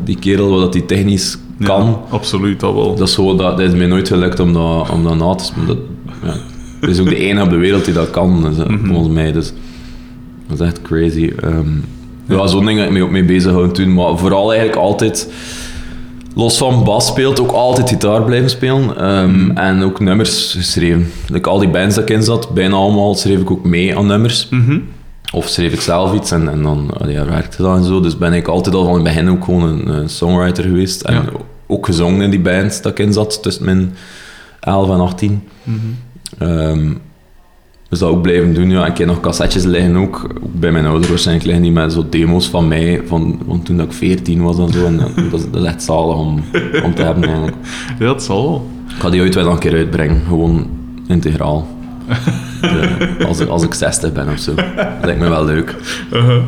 die 0.04 0.18
kerel, 0.20 0.50
wat 0.50 0.60
dat 0.60 0.74
die 0.74 0.86
technisch 0.86 1.38
Ja, 1.60 1.66
kan, 1.66 1.98
absoluut, 2.10 2.60
dat 2.60 2.74
wel. 2.74 2.96
dat 2.96 3.08
is, 3.08 3.14
zo, 3.14 3.36
dat, 3.36 3.58
dat 3.58 3.68
is 3.68 3.74
mij 3.74 3.88
nooit 3.88 4.08
gelukt 4.08 4.40
om 4.40 4.54
dat, 4.54 4.90
om 4.90 5.04
dat 5.04 5.18
na 5.18 5.36
te 5.36 5.44
spelen. 5.46 5.68
Dat, 5.68 5.78
ja, 6.24 6.34
dat 6.82 6.90
is 6.90 7.00
ook 7.00 7.10
de 7.10 7.16
enige 7.18 7.44
op 7.46 7.50
de 7.50 7.56
wereld 7.58 7.86
die 7.86 7.94
dat 7.94 8.10
kan, 8.10 8.42
dus, 8.44 8.58
eh, 8.58 8.66
Mhm. 8.68 8.88
volgens 8.88 9.14
mij. 9.14 9.32
Dus, 9.32 9.54
dat 10.48 10.60
is 10.60 10.66
echt 10.68 10.82
crazy. 10.82 11.32
Ehm, 11.42 11.68
ja, 12.28 12.48
zo'n 12.48 12.66
ding 12.66 12.78
heb 12.80 12.88
ik 12.88 12.94
me 12.94 13.04
ook 13.04 13.10
mee 13.12 13.24
bezig 13.26 13.44
gehouden 13.44 13.74
toen. 13.74 13.94
Maar 13.94 14.18
vooral 14.18 14.50
eigenlijk 14.54 14.82
altijd, 14.82 15.30
los 16.36 16.58
van 16.58 16.84
bas 16.84 17.08
speelt, 17.08 17.40
ook 17.40 17.52
altijd 17.52 17.90
gitaar 17.90 18.24
blijven 18.24 18.50
spelen. 18.50 18.98
Ehm, 18.98 19.30
Mhm. 19.46 19.58
En 19.58 19.84
ook 19.84 20.00
nummers 20.00 20.54
geschreven. 20.58 21.08
Like, 21.28 21.50
al 21.50 21.60
die 21.60 21.70
bands 21.70 21.96
dat 21.96 22.10
ik 22.10 22.16
in 22.16 22.24
zat, 22.24 22.54
bijna 22.54 22.76
allemaal 22.76 23.16
schreef 23.16 23.40
ik 23.40 23.52
ook 23.52 23.66
mee 23.66 23.98
aan 23.98 24.08
nummers. 24.08 24.48
Mhm. 24.50 24.78
Of 25.34 25.48
schreef 25.48 25.74
ik 25.74 25.82
zelf 25.82 26.14
iets 26.14 26.32
en, 26.32 26.50
en 26.50 26.64
dan 26.64 26.92
ja, 27.08 27.26
werkte 27.26 27.62
dat 27.62 27.78
en 27.78 27.84
zo. 27.84 28.00
Dus 28.02 28.18
ben 28.18 28.34
ik 28.34 28.48
altijd 28.48 28.76
al 28.76 28.84
van 28.86 28.94
het 28.94 29.04
begin 29.04 29.30
ook 29.30 29.44
gewoon 29.44 29.62
een, 29.64 29.88
een 29.88 30.10
songwriter 30.10 30.64
geweest. 30.64 31.02
En 31.02 31.14
Ja. 31.14 31.24
ook 31.68 31.86
gezongen 31.86 32.22
in 32.22 32.30
die 32.30 32.40
bands 32.40 32.82
dat 32.82 32.92
ik 32.92 33.06
in 33.06 33.14
zat, 33.14 33.44
tussen 33.44 33.66
mijn 33.66 33.96
11 34.60 34.90
en 34.90 35.00
18. 35.00 35.44
Mhm. 35.64 35.78
Ehm, 36.38 36.94
dus 37.90 38.00
dat 38.00 38.10
ook 38.10 38.22
blijven 38.22 38.54
doen. 38.54 38.70
Ja. 38.70 38.86
Ik 38.86 38.98
heb 38.98 39.08
nog 39.08 39.20
cassettes 39.20 39.64
liggen 39.64 39.96
ook, 39.96 40.30
ook 40.44 40.54
bij 40.60 40.72
mijn 40.72 40.86
ouders 40.86 41.10
waarschijnlijk 41.10 41.46
liggen 41.46 41.64
die 41.64 41.74
met 41.74 41.94
zo 41.94 42.06
demo's 42.10 42.50
van 42.50 42.68
mij, 42.68 43.02
van, 43.06 43.40
van 43.48 43.64
toen 43.64 43.78
dat 43.78 43.86
ik 43.86 43.94
14 43.94 44.42
was 44.42 44.58
en 44.58 44.70
zo. 44.70 44.86
En 44.86 44.98
dat, 44.98 45.12
dat, 45.52 45.62
is, 45.62 45.68
echt 45.68 45.84
zalig 45.84 46.16
om, 46.16 46.44
om 46.84 46.96
te 46.96 47.02
hebben 47.04 47.24
eigenlijk. 47.24 47.58
Ja, 48.00 48.06
dat 48.06 48.24
zal 48.24 48.44
wel. 48.44 48.68
Ik 48.90 49.02
ga 49.02 49.10
die 49.10 49.22
ooit 49.22 49.36
wel 49.36 49.52
een 49.52 49.60
keer 49.60 49.74
uitbrengen, 49.76 50.22
gewoon 50.28 50.68
integraal. 51.08 51.68
De- 52.70 53.26
als, 53.28 53.40
ik- 53.40 53.48
als 53.50 53.64
ik 53.64 53.74
60 53.74 54.12
ben 54.12 54.30
of 54.30 54.40
zo. 54.40 54.54
Dat 54.56 54.66
lijkt 55.02 55.20
me 55.20 55.30
wel 55.30 55.46
leuk. 55.46 55.76
Uh-huh. 56.14 56.42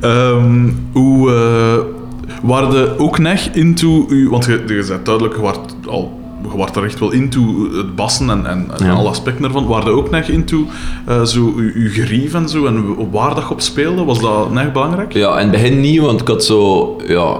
Ehm, 0.00 0.68
hoe... 0.92 1.30
eh 1.32 1.96
waren 2.42 2.70
de 2.70 2.94
ook 2.98 3.18
nog 3.18 3.40
into... 3.52 4.06
U, 4.08 4.28
want 4.28 4.44
je, 4.44 4.64
je 4.66 4.82
zei 4.82 4.98
duidelijk, 5.02 5.34
je 5.36 5.40
waart 5.40 5.74
al... 5.88 6.20
Je 6.56 6.64
er 6.80 6.84
echt 6.84 6.98
wel 6.98 7.10
into 7.12 7.68
het 7.76 7.94
bassen 7.96 8.30
en, 8.30 8.46
en, 8.46 8.66
en 8.78 8.86
Ja. 8.86 8.92
alle 8.92 9.08
aspecten 9.08 9.44
ervan. 9.44 9.66
Waren 9.66 9.84
de 9.84 9.90
ook 9.90 10.10
nog 10.10 10.24
into 10.24 10.66
eh, 11.06 11.22
zo 11.24 11.52
uw, 11.56 11.70
uw 11.74 11.90
gerief 11.90 12.34
en 12.34 12.48
zo 12.48 12.66
en 12.66 13.10
waar 13.10 13.34
dat 13.34 13.44
je 13.44 13.50
op 13.50 13.60
speelde? 13.60 14.04
Was 14.04 14.20
dat 14.20 14.52
nog 14.52 14.72
belangrijk? 14.72 15.12
Ja, 15.12 15.30
in 15.38 15.48
het 15.48 15.50
begin 15.50 15.80
niet, 15.80 16.00
want 16.00 16.20
ik 16.20 16.28
had 16.28 16.44
zo 16.44 16.96
ja, 17.06 17.36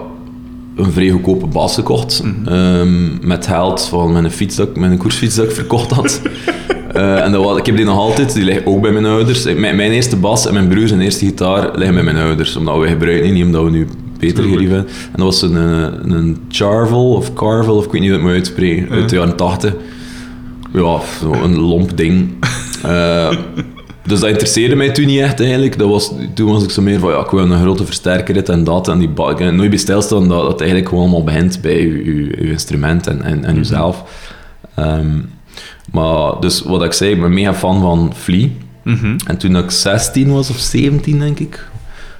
een 0.76 0.92
vrij 0.92 1.10
goedkope 1.10 1.46
bas 1.46 1.74
gekocht. 1.74 2.22
Ehm, 2.46 3.26
met 3.26 3.46
geld 3.46 3.82
van 3.82 4.12
mijn, 4.12 4.30
fiets 4.30 4.56
dat, 4.56 4.68
ik- 4.68 4.76
mijn 4.76 4.96
koersfiets 4.98 5.34
dat 5.34 5.44
ik 5.44 5.50
verkocht 5.54 5.90
had. 5.90 6.20
Eh, 6.98 7.24
en 7.24 7.32
dat 7.32 7.44
was, 7.44 7.58
ik 7.58 7.66
heb 7.66 7.76
die 7.76 7.84
nog 7.84 7.98
altijd, 7.98 8.34
die 8.34 8.44
ligt 8.44 8.66
ook 8.66 8.80
bij 8.82 8.92
mijn 8.92 9.04
ouders. 9.06 9.46
Ik- 9.46 9.58
Mijn, 9.58 9.76
mijn 9.76 9.90
eerste 9.90 10.16
bas 10.16 10.46
en 10.46 10.52
mijn 10.52 10.68
broer 10.68 10.88
zijn 10.88 11.00
eerste 11.00 11.24
gitaar 11.24 11.70
liggen 11.74 11.94
bij 11.94 12.04
mijn 12.04 12.16
ouders. 12.16 12.56
Omdat 12.56 12.78
we 12.78 12.86
gebruiken 12.88 13.22
die 13.24 13.32
niet, 13.32 13.44
omdat 13.44 13.64
we 13.64 13.70
nu 13.70 13.86
beter 14.18 14.44
hebben. 14.50 14.76
En 14.78 14.86
dat 15.16 15.24
was 15.24 15.42
een, 15.42 15.56
eh, 15.56 15.86
een 16.02 16.36
Charvel 16.48 17.12
of 17.12 17.32
Carvel, 17.34 17.76
of 17.76 17.84
ik 17.84 17.90
weet 17.92 18.00
niet 18.00 18.10
hoe 18.10 18.18
ik 18.18 18.24
het 18.24 18.34
moet 18.34 18.42
uitspreken, 18.44 18.90
uit 18.90 19.08
de 19.08 19.16
jaren 19.16 19.36
80. 19.36 19.74
Ja, 20.72 21.00
zo 21.20 21.32
een 21.32 21.58
lomp 21.58 21.96
ding. 21.96 22.30
Eh, 22.82 23.30
Dus 24.06 24.20
dat 24.20 24.28
interesseerde 24.28 24.74
mij 24.76 24.90
toen 24.90 25.06
niet 25.06 25.20
echt 25.20 25.40
eigenlijk. 25.40 25.78
Dat 25.78 25.88
was, 25.88 26.12
toen 26.34 26.52
was 26.52 26.62
ik 26.64 26.70
zo 26.70 26.82
meer 26.82 26.98
van, 26.98 27.10
ja, 27.10 27.18
ik 27.20 27.30
wil 27.30 27.50
een 27.50 27.60
grote 27.60 27.84
versterker, 27.84 28.34
dit 28.34 28.48
en 28.48 28.64
dat. 28.64 28.88
En 28.88 28.98
die 28.98 29.10
nooit 29.52 29.70
bij 29.70 29.78
stilstaan 29.78 30.28
dat 30.28 30.46
het 30.48 30.58
eigenlijk 30.60 30.88
gewoon 30.88 31.04
allemaal 31.04 31.24
begint 31.24 31.58
bij 31.62 31.80
je, 31.86 32.04
je, 32.04 32.24
je 32.44 32.50
instrument 32.50 33.06
en, 33.06 33.22
en, 33.22 33.44
en 33.44 33.54
jezelf. 33.54 34.04
Ehm, 34.74 35.06
maar 35.92 36.32
dus 36.40 36.62
wat 36.62 36.82
ik 36.82 36.92
zei, 36.92 37.10
ik 37.10 37.20
ben 37.20 37.34
mega 37.34 37.54
fan 37.54 37.80
van 37.80 38.12
Flea. 38.16 38.48
Mhm. 38.84 39.16
En 39.26 39.36
toen 39.36 39.56
ik 39.56 39.70
16 39.70 40.32
was, 40.32 40.50
of 40.50 40.58
17 40.58 41.18
denk 41.18 41.38
ik, 41.38 41.68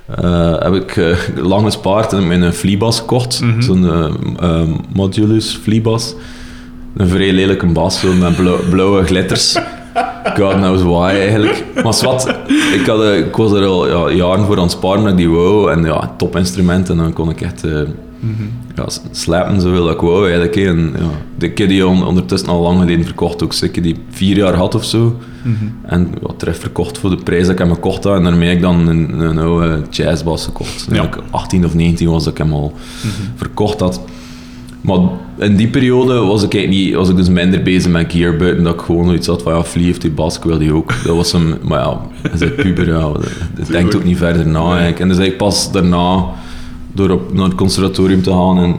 eh, 0.07 0.59
heb 0.59 0.75
ik 0.75 0.97
eh, 0.97 1.17
lang 1.37 1.65
gespaard 1.65 2.13
en 2.13 2.27
mijn 2.27 2.53
Fleabas 2.53 2.99
gekocht. 2.99 3.41
Mhm. 3.41 3.61
Zo'n 3.61 3.87
eh, 4.41 4.63
Modulus 4.93 5.59
Fleabas. 5.63 6.15
Een 6.97 7.09
vrij 7.09 7.33
lelijke 7.33 7.67
bas, 7.67 8.01
zo 8.01 8.13
met 8.13 8.37
blauw- 8.37 8.69
blauwe 8.71 9.05
glitters. 9.05 9.57
God 10.37 10.55
knows 10.55 10.83
why 10.83 11.11
eigenlijk. 11.19 11.65
Maar 11.85 11.95
zwart, 11.95 12.27
ik, 12.75 12.87
had, 12.87 13.03
eh, 13.03 13.19
ik 13.19 13.37
was 13.37 13.53
er 13.53 13.65
al 13.65 13.89
ja, 14.09 14.15
jaren 14.17 14.45
voor 14.45 14.57
aan 14.57 14.63
het 14.63 14.71
sparen 14.73 15.07
ik 15.07 15.17
die 15.17 15.31
wou. 15.31 15.73
En 15.73 15.85
ja, 15.85 16.15
topinstrument. 16.17 16.89
En 16.91 16.97
dan 16.97 17.13
kon 17.13 17.31
ik 17.31 17.41
echt 17.41 17.65
eh 17.65 17.81
ja, 18.75 18.85
slapen 19.11 19.61
zoveel 19.61 19.85
dat 19.85 19.95
ik 19.95 20.01
wou 20.01 20.23
eigenlijk. 20.25 20.57
En, 20.57 20.95
ja, 20.99 21.47
ik 21.47 21.59
heb 21.59 21.69
die 21.69 21.87
on- 21.87 22.07
ondertussen 22.07 22.49
al 22.49 22.61
lang 22.63 22.81
geleden 22.81 23.05
verkocht. 23.05 23.43
Ook 23.43 23.53
zeker 23.53 23.83
die 23.83 23.97
vier 24.11 24.37
jaar 24.37 24.55
had 24.55 24.75
of 24.75 24.85
zo. 24.85 25.17
En 25.83 26.11
wat 26.21 26.39
terug 26.39 26.57
verkocht 26.59 26.99
voor 26.99 27.11
de 27.11 27.17
prijs 27.17 27.43
dat 27.43 27.51
ik 27.53 27.59
hem 27.59 27.73
gekocht 27.75 28.05
had. 28.05 28.17
En 28.17 28.23
daarmee 28.23 28.49
heb 28.49 28.57
ik 28.57 28.63
dan 28.63 28.89
een, 28.89 29.21
een 29.21 29.39
oude 29.39 29.83
jazzbas 29.91 30.45
gekocht. 30.45 30.87
Ja. 30.91 31.03
ik 31.03 31.17
18 31.31 31.65
of 31.65 31.75
19 31.75 32.11
was 32.11 32.25
dat 32.25 32.33
ik 32.33 32.39
hem 32.39 32.53
al 32.53 32.73
verkocht 33.37 33.81
had. 33.81 34.01
Maar 34.89 35.01
in 35.39 35.57
die 35.57 35.69
periode 35.69 36.15
was 36.15 36.43
ik, 36.43 36.55
eigenlijk 36.55 36.85
niet, 36.85 36.95
was 36.95 37.09
ik 37.09 37.17
dus 37.17 37.29
minder 37.29 37.63
bezig 37.63 37.91
met 37.91 38.13
gear 38.13 38.37
buiten 38.37 38.65
dat 38.65 38.75
ik 38.75 38.81
gewoon 38.81 39.15
iets 39.15 39.27
had 39.27 39.43
van 39.43 39.55
ja, 39.55 39.65
Flea 39.65 39.85
heeft 39.85 40.01
die 40.01 40.11
bas, 40.11 40.37
ik 40.37 40.43
wil 40.43 40.59
die 40.59 40.73
ook. 40.73 40.93
Dat 41.05 41.17
was 41.17 41.33
hem, 41.33 41.55
maar 41.63 41.79
ja, 41.79 42.01
hij 42.23 42.39
zei 42.39 42.51
puber, 42.51 42.87
ja, 42.87 43.13
dat 43.57 43.67
denkt 43.67 43.97
ook 43.97 44.05
niet 44.05 44.17
verder 44.17 44.47
na 44.47 44.69
eigenlijk. 44.69 45.01
En 45.01 45.09
dus 45.09 45.19
eigenlijk 45.19 45.37
pas 45.37 45.73
daarna, 45.73 46.25
door 46.93 47.11
op, 47.11 47.33
naar 47.35 47.45
het 47.45 47.55
conservatorium 47.55 48.23
te 48.23 48.31
gaan 48.31 48.59
en, 48.59 48.77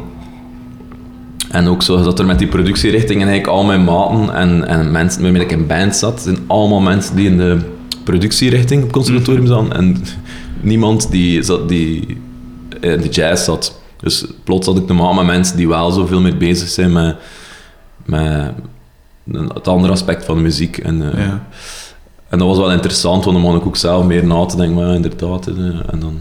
en 1.49 1.67
ook 1.67 1.83
zo 1.83 2.03
zat 2.03 2.19
er 2.19 2.25
met 2.25 2.39
die 2.39 2.47
productierichting 2.47 3.21
en 3.21 3.27
eigenlijk 3.27 3.57
al 3.57 3.65
mijn 3.65 3.83
maten 3.83 4.35
en, 4.35 4.67
en 4.67 4.91
mensen 4.91 5.21
waarmee 5.21 5.41
ik 5.41 5.51
in 5.51 5.67
band 5.67 5.95
zat, 5.95 6.21
zijn 6.21 6.37
allemaal 6.47 6.81
mensen 6.81 7.15
die 7.15 7.27
in 7.27 7.37
de 7.37 7.57
productierichting 8.03 8.79
op 8.79 8.87
het 8.87 8.95
conservatorium 8.95 9.47
zaten 9.47 9.73
en 9.73 9.97
niemand 10.61 11.11
die, 11.11 11.43
zat, 11.43 11.69
die 11.69 12.17
in 12.79 13.01
de 13.01 13.09
jazz 13.09 13.43
zat. 13.43 13.78
Dus 14.01 14.25
plots 14.43 14.67
had 14.67 14.77
ik 14.77 14.87
maken 14.93 15.15
met 15.15 15.25
mensen 15.25 15.57
die 15.57 15.67
wel 15.67 15.91
zoveel 15.91 16.21
meer 16.21 16.37
bezig 16.37 16.69
zijn 16.69 16.91
met, 16.91 17.15
met 18.05 18.51
het 19.53 19.67
andere 19.67 19.93
aspect 19.93 20.25
van 20.25 20.41
muziek. 20.41 20.77
En, 20.77 21.11
eh, 21.13 21.25
Ja. 21.25 21.47
en 22.29 22.37
dat 22.37 22.47
was 22.47 22.57
wel 22.57 22.71
interessant, 22.71 23.23
want 23.23 23.37
dan 23.37 23.45
mocht 23.45 23.61
ik 23.61 23.67
ook 23.67 23.75
zelf 23.77 24.05
meer 24.05 24.25
na 24.25 24.45
te 24.45 24.55
denken, 24.55 24.75
maar 24.75 24.87
ja, 24.87 24.93
inderdaad. 24.93 25.47
eh, 25.47 25.55
en 25.91 25.99
dan 25.99 26.19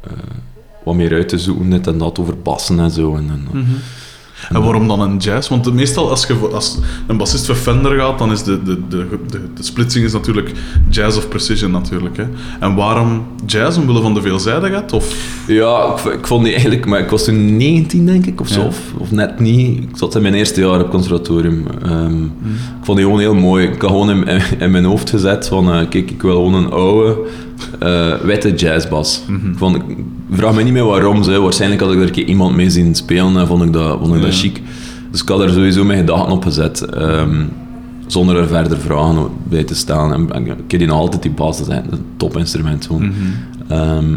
eh, 0.00 0.10
wat 0.84 0.94
meer 0.94 1.12
uit 1.12 1.28
te 1.28 1.38
zoeken, 1.38 1.70
dit 1.70 1.86
en 1.86 1.98
dat 1.98 2.18
over 2.18 2.38
bassen 2.42 2.80
en 2.80 2.90
zo. 2.90 3.16
En, 3.16 3.28
en, 3.30 3.48
Mhm. 3.52 3.70
En 4.48 4.62
waarom 4.62 4.88
dan 4.88 5.00
een 5.00 5.16
jazz? 5.16 5.48
Want 5.48 5.72
meestal 5.74 6.10
als, 6.10 6.26
je, 6.26 6.34
als 6.52 6.78
een 7.06 7.16
bassist 7.16 7.46
voor 7.46 7.54
Fender 7.54 7.98
gaat, 7.98 8.18
dan 8.18 8.32
is 8.32 8.42
de, 8.42 8.62
de, 8.62 8.78
de, 8.88 9.06
de, 9.30 9.40
de 9.54 9.62
splitsing 9.62 10.04
is 10.04 10.12
natuurlijk 10.12 10.52
jazz 10.88 11.16
of 11.16 11.28
precision 11.28 11.70
natuurlijk. 11.70 12.16
Hè. 12.16 12.24
En 12.60 12.74
waarom 12.74 13.22
jazz? 13.46 13.78
Omwille 13.78 14.00
van 14.02 14.14
de 14.14 14.20
veelzijdigheid? 14.22 14.92
Of... 14.92 15.14
Ja, 15.46 15.94
ik, 15.96 16.12
ik 16.12 16.26
vond 16.26 16.42
die 16.44 16.52
eigenlijk, 16.52 16.86
maar 16.86 17.00
ik 17.00 17.10
was 17.10 17.24
toen 17.24 17.56
19 17.56 18.06
denk 18.06 18.26
ik, 18.26 18.40
of 18.40 18.48
zo, 18.48 18.60
Ja. 18.60 18.66
of, 18.66 18.78
of 18.98 19.10
net 19.10 19.40
niet. 19.40 19.82
Ik 19.82 19.88
zat 19.96 20.14
in 20.14 20.22
mijn 20.22 20.34
eerste 20.34 20.60
jaar 20.60 20.80
op 20.80 20.90
conservatorium. 20.90 21.64
Ehm, 21.84 22.24
Ik 22.24 22.86
vond 22.86 22.96
die 22.98 23.06
gewoon 23.06 23.20
heel 23.20 23.34
mooi. 23.34 23.66
Ik 23.66 23.80
had 23.80 23.90
gewoon 23.90 24.10
in, 24.10 24.26
in, 24.26 24.42
in 24.58 24.70
mijn 24.70 24.84
hoofd 24.84 25.10
gezet 25.10 25.46
van, 25.48 25.72
eh, 25.72 25.78
kijk, 25.88 26.10
ik 26.10 26.22
wil 26.22 26.34
gewoon 26.34 26.54
een 26.54 26.70
oude, 26.70 27.18
eh, 27.78 28.14
witte 28.14 28.54
jazzbas. 28.54 29.22
ik, 29.28 29.58
vond, 29.58 29.76
ik 29.76 29.96
vraag 30.30 30.54
me 30.54 30.62
niet 30.62 30.72
meer 30.72 30.84
waarom, 30.84 31.22
ze. 31.22 31.40
waarschijnlijk 31.40 31.80
had 31.80 31.90
ik 31.92 31.96
er 31.98 32.02
een 32.06 32.10
keer 32.10 32.24
iemand 32.26 32.56
mee 32.56 32.70
zien 32.70 32.94
spelen 32.94 33.36
en 33.36 33.46
vond 33.46 33.62
ik 33.62 33.72
dat, 33.72 33.98
vond 34.00 34.14
ik 34.14 34.22
dat 34.22 34.34
chic. 34.38 34.62
Dus 35.10 35.22
ik 35.22 35.28
had 35.28 35.40
er 35.40 35.50
sowieso 35.50 35.84
mijn 35.84 35.98
gedachten 35.98 36.32
op 36.32 36.42
gezet. 36.42 36.80
ehm, 36.80 37.42
zonder 38.06 38.36
er 38.36 38.46
verder 38.46 38.78
vragen 38.78 39.26
bij 39.48 39.64
te 39.64 39.74
stellen. 39.74 40.12
En, 40.32 40.42
ik 40.42 40.46
heb 40.46 40.68
die 40.68 40.86
nog 40.86 40.98
altijd 40.98 41.22
die 41.22 41.30
bas, 41.30 41.58
dat 41.58 41.68
is 41.68 41.74
een 41.74 41.98
topinstrument. 42.16 42.86
Gewoon. 42.86 43.12
Ehm, 43.68 44.12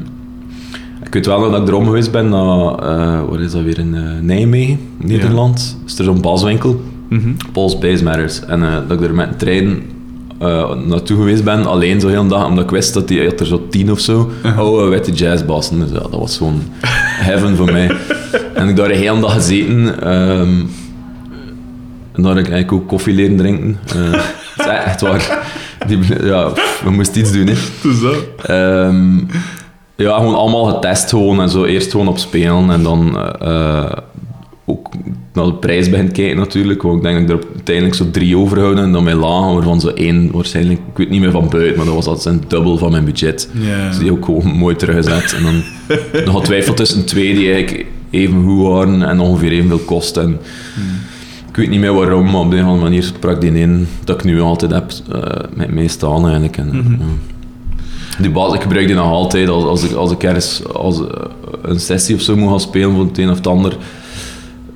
ik 1.06 1.14
weet 1.14 1.26
wel 1.26 1.52
dat 1.52 1.62
ik 1.62 1.68
erom 1.68 1.86
geweest 1.86 2.12
ben 2.12 2.30
naar, 2.30 2.76
eh 2.76 3.22
wat 3.30 3.40
is 3.40 3.52
dat 3.52 3.64
weer, 3.64 3.80
in 3.80 3.96
eh, 3.96 4.02
Nijmegen, 4.22 4.80
Nederland. 4.98 5.78
Is 5.86 5.98
er 6.00 6.04
zo'n 6.06 6.22
baswinkel, 6.22 6.82
Mhm. 7.10 7.30
Paul's 7.52 7.78
Bass 7.80 8.02
Matters. 8.02 8.46
En 8.46 8.60
dat 8.88 9.00
ik 9.02 9.06
er 9.08 9.14
met 9.14 9.28
een 9.28 9.36
trein 9.38 9.82
eh, 10.44 10.76
naartoe 10.76 11.18
geweest 11.18 11.44
ben, 11.44 11.66
alleen 11.66 12.00
zo 12.00 12.08
heel 12.08 12.22
een 12.22 12.28
dag, 12.28 12.46
omdat 12.46 12.64
ik 12.64 12.70
wist 12.70 12.94
dat 12.94 13.08
die 13.08 13.26
had 13.26 13.40
er 13.40 13.46
zo 13.46 13.68
tien 13.70 13.92
of 13.92 14.00
zo 14.00 14.32
oude 14.58 14.88
witte 14.88 15.12
jazzbassen. 15.12 15.80
Dus 15.80 15.90
ja, 15.90 16.00
dat 16.00 16.20
was 16.20 16.38
gewoon 16.38 16.62
heaven 17.28 17.56
voor 17.56 17.72
mij. 17.72 17.92
En 18.54 18.70
ik 18.70 18.76
daar 18.76 18.88
de 18.88 18.96
hele 18.96 19.20
dag 19.20 19.34
gezeten. 19.34 20.02
ehm, 20.02 20.62
en 22.14 22.24
daar 22.24 22.36
heb 22.36 22.46
ik 22.46 22.52
eigenlijk 22.52 22.72
ook 22.72 22.88
koffie 22.88 23.14
leren 23.14 23.38
drinken. 23.38 23.80
Eh, 23.96 24.12
het 24.56 24.66
is 24.66 24.66
echt 24.66 25.02
waar. 25.02 25.48
Die, 25.88 26.00
ja, 26.24 26.52
we 26.84 26.90
moesten 26.90 27.22
iets 27.22 27.32
doen, 27.32 27.48
hè. 27.48 27.56
Dus 27.82 28.02
dat. 28.02 28.16
Ja, 29.96 30.18
gewoon 30.18 30.36
allemaal 30.36 30.66
getest 30.66 31.10
gewoon 31.10 31.42
en 31.42 31.50
zo. 31.50 31.64
Eerst 31.64 31.92
gewoon 31.92 32.08
op 32.08 32.18
spelen 32.18 32.72
en 32.72 32.84
dan 32.84 33.18
eh, 33.40 33.92
naar 35.34 35.46
de 35.46 35.54
prijs 35.54 35.90
begint 35.90 36.12
kijken 36.12 36.38
natuurlijk. 36.38 36.82
Want 36.82 36.96
ik 36.96 37.04
denk 37.04 37.28
dat 37.28 37.38
ik 37.38 37.44
er 37.44 37.50
uiteindelijk 37.54 37.96
zo 37.96 38.12
drie 38.12 38.38
overhouden 38.38 38.84
en 38.84 38.92
dan 38.92 39.04
mijn 39.04 39.18
lagen 39.18 39.54
waarvan 39.54 39.82
zo 39.82 39.88
één 39.88 40.32
waarschijnlijk, 40.32 40.80
ik 40.80 40.98
weet 40.98 41.10
niet 41.10 41.22
meer 41.22 41.32
van 41.32 41.50
buiten, 41.50 41.76
maar 41.78 41.86
dat 41.86 41.96
was 41.96 42.06
altijd 42.06 42.36
een 42.36 42.44
dubbel 42.48 42.78
van 42.78 42.92
mijn 42.92 43.06
budget. 43.06 43.50
Ja. 43.54 43.88
Dus 43.88 43.98
die 43.98 44.12
ook 44.12 44.26
gewoon 44.26 44.48
mooi 44.48 44.76
teruggezet. 44.76 45.34
En 45.34 45.44
dan 45.44 45.64
nog 46.26 46.36
een 46.36 46.44
twijfel 46.44 46.74
tussen 46.74 47.06
twee 47.06 47.34
die 47.34 47.52
eigenlijk 47.52 47.86
even 48.10 48.44
goed 48.44 48.68
waren 48.68 49.02
en 49.02 49.20
ongeveer 49.20 49.52
evenveel 49.52 49.78
kosten. 49.78 50.24
En 50.24 50.40
Ik 51.50 51.56
weet 51.56 51.70
niet 51.70 51.80
meer 51.80 51.94
waarom, 51.94 52.26
maar 52.26 52.42
op 52.42 52.52
de 52.52 52.58
een 52.58 52.64
of 52.64 52.70
andere 52.70 52.90
manier 52.90 53.04
sprak 53.04 53.42
die 53.42 53.52
in 53.52 53.88
dat 54.04 54.16
ik 54.16 54.24
nu 54.24 54.42
altijd 54.42 54.72
heb 54.72 54.92
eh, 55.12 55.22
met 55.54 55.74
mij 55.74 55.88
staan 55.88 56.24
eigenlijk. 56.24 56.58
En, 56.58 56.98
ja. 57.00 57.06
Die 58.22 58.32
bas, 58.32 58.54
ik 58.54 58.62
gebruik 58.62 58.88
die 58.88 58.96
nog 58.96 59.12
altijd 59.12 59.50
als, 59.50 59.64
als, 59.64 59.84
ik, 59.84 59.92
als 59.92 60.12
ik 60.12 60.24
ergens 60.24 60.64
als, 60.74 61.00
eh, 61.00 61.06
een 61.62 61.80
sessie 61.80 62.16
of 62.16 62.22
zo 62.22 62.36
moet 62.36 62.50
gaan 62.50 62.60
spelen 62.60 62.92
voor 62.92 63.06
het 63.06 63.18
een 63.18 63.30
of 63.30 63.38
het 63.38 63.48
ander, 63.48 63.78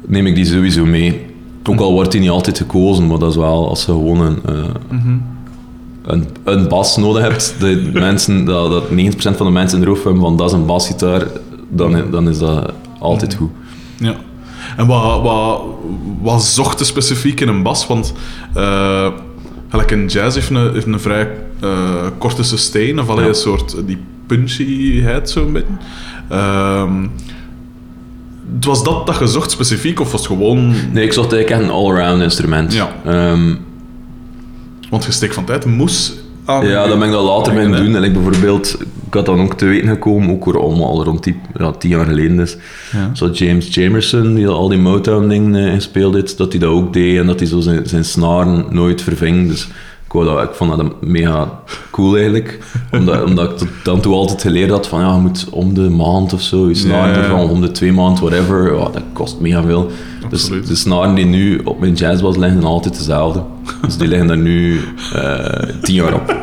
neem 0.07 0.25
ik 0.25 0.35
die 0.35 0.45
sowieso 0.45 0.85
mee. 0.85 1.25
Ook 1.69 1.79
al 1.79 1.91
wordt 1.93 2.11
die 2.11 2.21
niet 2.21 2.29
altijd 2.29 2.57
gekozen, 2.57 3.07
maar 3.07 3.19
dat 3.19 3.29
is 3.29 3.35
wel 3.35 3.69
als 3.69 3.79
je 3.85 3.91
gewoon 3.91 4.21
een, 4.21 4.39
eh, 4.45 4.63
een, 6.05 6.25
een 6.43 6.67
bas 6.67 6.97
nodig 6.97 7.21
hebt, 7.21 7.55
de 7.59 7.89
mensen, 7.93 8.45
dat, 8.45 8.71
dat 8.71 8.83
90% 8.89 9.37
van 9.37 9.45
de 9.45 9.51
mensen 9.51 9.77
in 9.77 9.83
de 9.83 9.89
hoofd 9.89 10.03
hebben 10.03 10.21
van 10.21 10.37
dat 10.37 10.47
is 10.47 10.53
een 10.53 10.65
basgitaar, 10.65 11.27
dan, 11.69 12.11
dan 12.11 12.29
is 12.29 12.37
dat 12.37 12.71
altijd 12.99 13.35
goed. 13.35 13.49
Ja. 13.99 14.15
En 14.77 14.87
wat, 14.87 15.21
wat, 15.21 15.61
wat 16.21 16.43
zocht 16.43 16.79
je 16.79 16.85
specifiek 16.85 17.39
in 17.41 17.47
een 17.47 17.63
bas? 17.63 17.87
Want 17.87 18.13
uh, 18.57 19.07
gelijk 19.69 19.91
een 19.91 20.05
jazz 20.07 20.35
heeft 20.35 20.49
een, 20.49 20.73
heeft 20.73 20.85
een 20.85 20.99
vrij 20.99 21.29
uh, 21.63 22.05
korte 22.17 22.43
sustain, 22.43 22.99
of 22.99 23.09
alleen 23.09 23.23
Ja. 23.23 23.29
een 23.29 23.35
soort 23.35 23.75
die 23.85 23.97
punchyheid 24.27 25.29
zo'n 25.29 25.51
beetje. 25.51 25.73
Ehm, 28.53 28.67
was 28.67 28.83
dat 28.83 29.07
dat 29.07 29.19
je 29.19 29.27
zocht 29.27 29.51
specifiek, 29.51 29.99
of 29.99 30.11
was 30.11 30.21
het 30.21 30.29
gewoon... 30.29 30.73
Nee, 30.91 31.03
ik 31.03 31.13
zocht 31.13 31.33
eigenlijk 31.33 31.49
echt 31.49 31.71
een 31.71 31.75
all-around 31.75 32.21
instrument. 32.21 32.73
Ja. 32.73 32.95
Ehm, 33.05 33.55
Want 34.89 35.05
je 35.19 35.31
van 35.33 35.45
tijd 35.45 35.65
moes 35.65 36.13
aan... 36.45 36.67
ja, 36.67 36.87
dan 36.87 36.99
ben 36.99 37.07
ik 37.07 37.13
dat 37.13 37.23
later 37.23 37.53
mee 37.53 37.69
doen. 37.69 37.95
En 37.95 38.03
ik 38.03 38.13
bijvoorbeeld, 38.13 38.77
ik 39.07 39.13
had 39.13 39.25
dan 39.25 39.41
ook 39.41 39.53
te 39.53 39.65
weten 39.65 39.87
gekomen, 39.87 40.29
ook 40.29 40.45
weer 40.45 40.59
allemaal 40.59 41.03
rond 41.03 41.23
die, 41.23 41.39
ja, 41.57 41.71
tien 41.71 41.89
jaar 41.89 42.05
geleden 42.05 42.37
dus. 42.37 42.57
Ja. 42.91 43.09
Zo 43.13 43.29
James 43.29 43.73
Jamerson, 43.75 44.35
die 44.35 44.47
al 44.47 44.69
die 44.69 44.77
Motown-dingen 44.77 45.65
eh, 45.65 45.73
gespeeld 45.73 46.13
heeft, 46.13 46.37
dat 46.37 46.51
hij 46.51 46.61
dat 46.61 46.69
ook 46.69 46.93
deed 46.93 47.17
en 47.19 47.25
dat 47.25 47.39
hij 47.39 47.47
zo 47.47 47.59
zijn, 47.59 47.87
zijn 47.87 48.05
snaren 48.05 48.65
nooit 48.69 49.01
verving. 49.01 49.49
Dus 49.49 49.67
ik, 50.07 50.25
dat, 50.25 50.43
ik 50.43 50.53
vond 50.53 50.77
dat 50.77 51.01
mega 51.01 51.59
cool 51.91 52.15
eigenlijk. 52.15 52.59
omdat, 52.91 53.23
omdat 53.23 53.51
ik 53.51 53.57
tot 53.57 53.67
dan 53.83 53.99
toe 53.99 54.13
altijd 54.13 54.41
geleerd 54.41 54.69
had 54.69 54.87
van 54.87 55.01
ja, 55.01 55.13
je 55.13 55.19
moet 55.19 55.47
om 55.51 55.73
de 55.73 55.89
maand 55.89 56.33
of 56.33 56.41
zo 56.41 56.67
je 56.67 56.75
snaren 56.75 57.13
Ja, 57.13 57.19
vervangen, 57.19 57.49
om 57.49 57.61
de 57.61 57.71
twee 57.71 57.93
maanden, 57.93 58.23
whatever. 58.23 58.75
Ja, 58.75 58.89
dat 58.89 59.03
kost 59.13 59.39
mega 59.39 59.61
veel. 59.63 59.91
Dus 60.29 60.41
Absoluut. 60.41 60.67
de 60.67 60.75
snaren 60.75 61.15
die 61.15 61.25
nu 61.25 61.61
op 61.63 61.79
mijn 61.79 61.93
jazzbas 61.93 62.35
liggen, 62.35 62.61
zijn 62.61 62.71
altijd 62.73 62.97
dezelfde. 62.97 63.43
Dus 63.81 63.97
die 63.97 64.07
liggen 64.07 64.27
daar 64.27 64.37
nu 64.37 64.81
eh, 65.13 65.69
tien 65.81 65.95
jaar 65.95 66.13
op. 66.13 66.35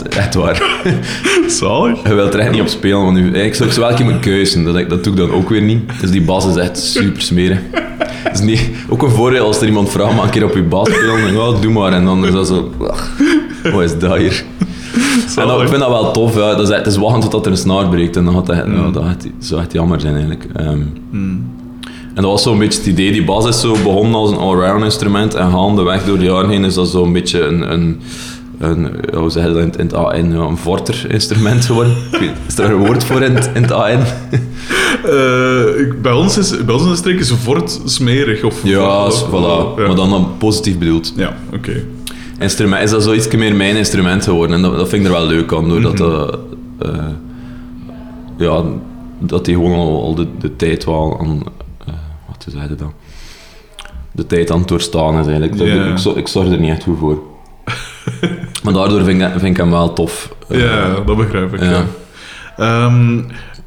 Echt 0.00 0.34
waar. 0.34 0.62
Zalig. 1.46 2.02
Je 2.08 2.14
wilt 2.14 2.34
er 2.34 2.40
echt 2.40 2.50
niet 2.50 2.60
op 2.60 2.66
spelen, 2.66 3.02
want 3.02 3.14
nu, 3.14 3.22
eigenlijk 3.22 3.54
zou 3.54 3.68
ik 3.68 3.74
zo 3.74 3.80
wel 3.80 3.90
moeten 3.90 4.20
keuzen. 4.20 4.64
Dat, 4.64 4.88
dat 4.88 5.04
doe 5.04 5.12
ik 5.12 5.18
dan 5.18 5.32
ook 5.32 5.48
weer 5.48 5.62
niet. 5.62 6.00
Dus 6.00 6.10
die 6.10 6.22
bas 6.22 6.46
is 6.46 6.56
echt 6.56 6.78
super 6.78 7.22
smerig. 7.22 7.58
Het 8.04 8.34
is 8.34 8.40
niet, 8.40 8.70
ook 8.88 9.02
een 9.02 9.10
voordeel 9.10 9.46
als 9.46 9.60
er 9.60 9.66
iemand 9.66 9.90
vraagt, 9.90 10.14
maar 10.14 10.24
een 10.24 10.30
keer 10.30 10.44
op 10.44 10.54
je 10.54 10.62
bas 10.62 10.88
spelen, 10.88 11.32
ja, 11.34 11.60
doe 11.60 11.72
maar. 11.72 11.92
En 11.92 12.04
dan 12.04 12.26
is 12.26 12.32
dat 12.32 12.46
zo, 12.46 12.70
ach, 12.80 13.10
wat 13.72 13.82
is 13.82 13.98
dat 13.98 14.16
hier? 14.16 14.44
En 15.36 15.46
dat, 15.46 15.62
ik 15.62 15.68
vind 15.68 15.80
dat 15.80 15.88
wel 15.88 16.10
tof, 16.10 16.34
ja. 16.34 16.54
dat 16.54 16.68
is, 16.70 16.76
het 16.76 16.86
is 16.86 16.96
wachten 16.96 17.20
totdat 17.20 17.46
er 17.46 17.52
een 17.52 17.58
snaar 17.58 17.88
breekt 17.88 18.16
en 18.16 18.24
dan 18.24 18.34
gaat 18.34 18.46
dat, 18.46 18.56
ja, 18.56 18.90
dat 18.90 19.04
gaat, 19.04 19.26
zou 19.38 19.60
echt 19.60 19.72
jammer 19.72 20.00
zijn 20.00 20.12
eigenlijk. 20.12 20.46
Ehm, 20.54 20.80
En 22.14 22.22
dat 22.22 22.30
was 22.30 22.42
zo'n 22.42 22.58
beetje 22.58 22.78
het 22.78 22.88
idee, 22.88 23.12
die 23.12 23.24
bas 23.24 23.46
is 23.46 23.60
zo 23.60 23.72
begonnen 23.72 24.14
als 24.14 24.30
een 24.30 24.36
allround 24.36 24.84
instrument 24.84 25.34
en 25.34 25.50
gaandeweg 25.50 26.04
door 26.04 26.18
de 26.18 26.24
jaren 26.24 26.50
heen 26.50 26.64
is 26.64 26.74
dat 26.74 26.88
zo'n 26.88 27.12
beetje 27.12 27.40
een, 27.40 27.72
een 27.72 28.00
een, 28.62 29.04
hoe 29.14 29.30
zeg 29.30 29.42
je 29.46 29.48
dat 29.52 29.58
in, 29.58 29.66
het- 29.68 29.76
in 29.78 29.84
het 29.86 29.94
AN, 29.94 30.32
ja, 30.32 30.38
een 30.38 30.56
vorter-instrument 30.56 31.64
geworden. 31.64 31.94
Ik 32.20 32.30
Is 32.46 32.58
er 32.58 32.70
een 32.70 32.76
woord 32.86 33.04
voor 33.04 33.22
in, 33.22 33.34
het- 33.34 33.50
in 33.54 33.62
het 33.62 33.72
AN? 33.72 33.98
Eh, 35.04 35.80
ik- 35.80 36.02
bij, 36.02 36.12
ons 36.12 36.38
is, 36.38 36.64
bij 36.64 36.74
ons 36.74 36.82
in 36.84 36.88
de 36.90 36.96
streek 36.96 37.18
is 37.20 37.30
een 37.30 37.36
fort 37.36 37.80
smerig. 37.84 38.42
Of, 38.44 38.60
Ja, 38.64 39.06
of- 39.06 39.26
voilà. 39.28 39.78
Ja, 39.80 39.86
maar 39.86 39.96
dan, 39.96 40.10
dan 40.10 40.28
positief 40.38 40.78
bedoeld. 40.78 41.12
ja 41.16 41.36
oké. 41.54 41.84
Instrument, 42.38 42.82
is 42.82 42.90
dat 42.90 43.02
zo 43.02 43.12
iets 43.12 43.28
meer 43.28 43.54
mijn 43.56 43.76
instrument 43.76 44.24
geworden. 44.24 44.56
En 44.56 44.62
dat, 44.62 44.76
dat 44.76 44.88
vind 44.88 45.02
ik 45.06 45.12
er 45.12 45.18
wel 45.18 45.26
leuk 45.26 45.52
aan, 45.52 45.68
doordat 45.68 45.96
dat... 45.96 46.38
eh, 46.78 46.96
ja, 48.38 48.62
dat 49.18 49.44
die 49.44 49.54
gewoon 49.54 49.78
al, 49.78 50.02
al 50.02 50.14
de, 50.14 50.26
de 50.38 50.56
tijd 50.56 50.84
wel 50.84 51.18
aan... 51.20 51.42
eh, 51.86 51.92
wat 52.28 52.46
zeg 52.48 52.68
je 52.68 52.74
dan? 52.74 52.92
De 54.12 54.26
tijd 54.26 54.50
aan 54.50 54.58
het 54.58 54.68
doorstaan 54.68 55.18
is 55.18 55.26
eigenlijk. 55.26 55.58
Dat- 55.58 55.66
Ja. 55.66 55.84
ik, 55.90 55.98
zo- 55.98 56.14
ik 56.16 56.28
zorg 56.28 56.48
er 56.50 56.58
niet 56.60 56.70
echt 56.70 56.82
goed 56.82 56.98
voor. 56.98 57.22
maar 58.64 58.72
daardoor 58.72 59.02
vind 59.04 59.22
ik, 59.22 59.28
vind 59.30 59.42
ik 59.44 59.56
hem 59.56 59.70
wel 59.70 59.92
tof. 59.92 60.34
Eh, 60.48 60.60
Ja, 60.60 60.94
dat 61.06 61.16
begrijp 61.16 61.54
ik. 61.54 61.60
ja. 61.60 61.70
Ja. 61.70 61.84
Ehm, 62.56 63.16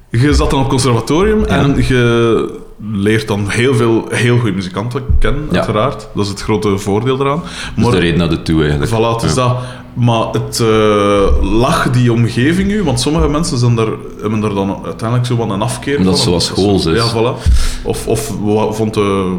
je 0.10 0.34
zat 0.34 0.50
dan 0.50 0.60
op 0.64 0.70
conservatorium 0.70 1.44
en 1.44 1.76
je 1.88 2.64
leert 2.92 3.28
dan 3.28 3.50
heel 3.50 3.76
veel 3.76 4.06
heel 4.10 4.38
goede 4.38 4.56
muzikanten 4.56 5.02
kennen, 5.20 5.44
Ja. 5.52 5.56
uiteraard. 5.58 6.08
Dat 6.16 6.24
is 6.24 6.30
het 6.32 6.42
grote 6.42 6.78
voordeel 6.78 7.20
eraan. 7.20 7.42
Dat 7.76 7.86
is 7.86 7.92
de 7.92 8.00
reden 8.00 8.18
naar 8.20 8.30
de 8.30 8.42
toe 8.42 8.62
eigenlijk. 8.62 8.92
Voilà, 8.92 9.16
het 9.16 9.24
is 9.24 9.34
dat. 9.36 9.58
Maar 9.94 10.26
het 10.32 10.60
eh, 10.60 11.52
lag 11.60 11.90
die 11.90 12.12
omgeving 12.14 12.72
u, 12.72 12.84
want 12.84 13.00
sommige 13.00 13.28
mensen 13.28 13.58
zijn 13.58 13.78
er, 13.78 13.90
hebben 14.22 14.44
er 14.44 14.54
dan 14.56 14.80
uiteindelijk 14.86 15.28
zo 15.28 15.36
wat 15.36 15.50
een 15.50 15.62
afkeer 15.62 15.98
Omdat 15.98 16.24
van. 16.24 16.34
het 16.34 16.44
zo 16.44 16.54
schools 16.54 16.86
is. 16.86 16.98
Ja, 16.98 17.10
voilà. 17.12 17.52
Of, 17.84 18.08
of 18.08 18.32
wat 18.40 18.76
vond 18.76 18.94
de, 18.94 19.36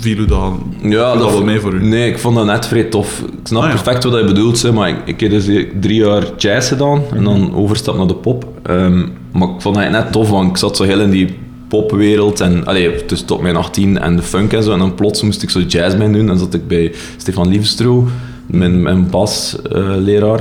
viel 0.00 0.18
u 0.18 0.24
dat, 0.26 0.52
Ja, 0.82 1.12
viel 1.12 1.20
dat 1.20 1.30
wel 1.32 1.44
mee 1.44 1.60
voor 1.60 1.74
u? 1.74 1.84
Nee, 1.84 2.08
ik 2.10 2.18
vond 2.18 2.36
dat 2.36 2.46
net 2.46 2.66
vrij 2.66 2.84
tof. 2.84 3.20
Ik 3.20 3.46
snap 3.46 3.62
Ah, 3.62 3.68
ja. 3.68 3.74
perfect 3.74 4.04
wat 4.04 4.18
je 4.18 4.24
bedoelt, 4.24 4.62
hè, 4.62 4.72
maar 4.72 4.88
ik, 4.88 4.96
ik 5.04 5.20
heb 5.20 5.30
dus 5.30 5.44
drie 5.80 6.00
jaar 6.04 6.24
jazz 6.36 6.68
gedaan 6.68 7.02
en 7.14 7.24
dan 7.24 7.54
overstap 7.54 7.96
naar 7.96 8.06
de 8.06 8.14
pop. 8.14 8.44
Ehm, 8.62 8.98
maar 9.32 9.48
ik 9.48 9.60
vond 9.60 9.74
dat 9.74 9.90
net 9.90 10.12
tof, 10.12 10.30
want 10.30 10.50
ik 10.50 10.56
zat 10.56 10.76
zo 10.76 10.84
heel 10.84 11.00
in 11.00 11.10
die 11.10 11.34
popwereld 11.68 12.40
en 12.40 12.66
allee, 12.66 12.90
dus 13.06 13.22
tot 13.22 13.40
mijn 13.40 13.56
18 13.56 13.98
en 13.98 14.16
de 14.16 14.22
funk 14.22 14.52
en 14.52 14.62
zo. 14.62 14.72
En 14.72 14.78
dan 14.78 14.94
plots 14.94 15.22
moest 15.22 15.42
ik 15.42 15.50
zo 15.50 15.60
jazz 15.60 15.96
mee 15.96 16.10
doen. 16.10 16.30
En 16.30 16.38
zat 16.38 16.54
ik 16.54 16.68
bij 16.68 16.92
Stefan 17.16 17.48
Liefstro, 17.48 18.06
mijn, 18.46 18.82
mijn 18.82 19.10
basleraar. 19.10 20.40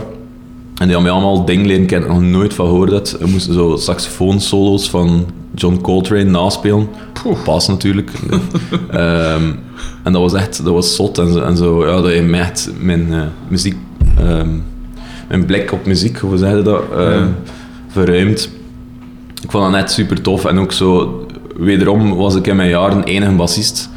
En 0.77 0.85
die 0.85 0.93
had 0.93 1.01
mij 1.03 1.11
allemaal 1.11 1.45
dingen 1.45 1.65
leren 1.65 1.85
kennen, 1.85 2.09
nog 2.09 2.21
nooit 2.21 2.53
van 2.53 2.65
gehoord. 2.67 3.17
We 3.19 3.27
moesten 3.27 3.53
zo 3.53 3.75
saxofoonsolo's 3.75 4.89
van 4.89 5.25
John 5.57 5.79
Coltrane 5.81 6.23
naspelen. 6.23 6.87
Pas 7.43 7.67
natuurlijk. 7.67 8.11
Ehm, 8.91 9.43
en 10.03 10.13
dat 10.13 10.21
was 10.21 10.33
echt, 10.33 10.63
dat 10.63 10.73
was 10.73 10.95
zot 10.95 11.17
en 11.17 11.33
zo. 11.33 11.39
En 11.39 11.57
zo 11.57 11.87
ja, 11.87 12.01
dat 12.01 12.13
je 12.13 12.21
mijn 12.79 13.13
eh, 13.13 13.21
muziek, 13.47 13.75
ehm, 14.17 14.49
mijn 15.27 15.45
blik 15.45 15.71
op 15.71 15.85
muziek, 15.85 16.17
hoe 16.17 16.37
zeg 16.37 16.55
je 16.55 16.61
dat, 16.61 16.81
Ja. 16.97 17.27
verruimd. 17.87 18.49
Ik 19.43 19.51
vond 19.51 19.63
dat 19.63 19.71
net 19.71 19.91
super 19.91 20.21
tof. 20.21 20.45
En 20.45 20.59
ook 20.59 20.71
zo, 20.71 21.19
wederom 21.57 22.15
was 22.15 22.35
ik 22.35 22.47
in 22.47 22.55
mijn 22.55 22.69
jaren 22.69 23.03
enige 23.03 23.31
bassist. 23.31 23.89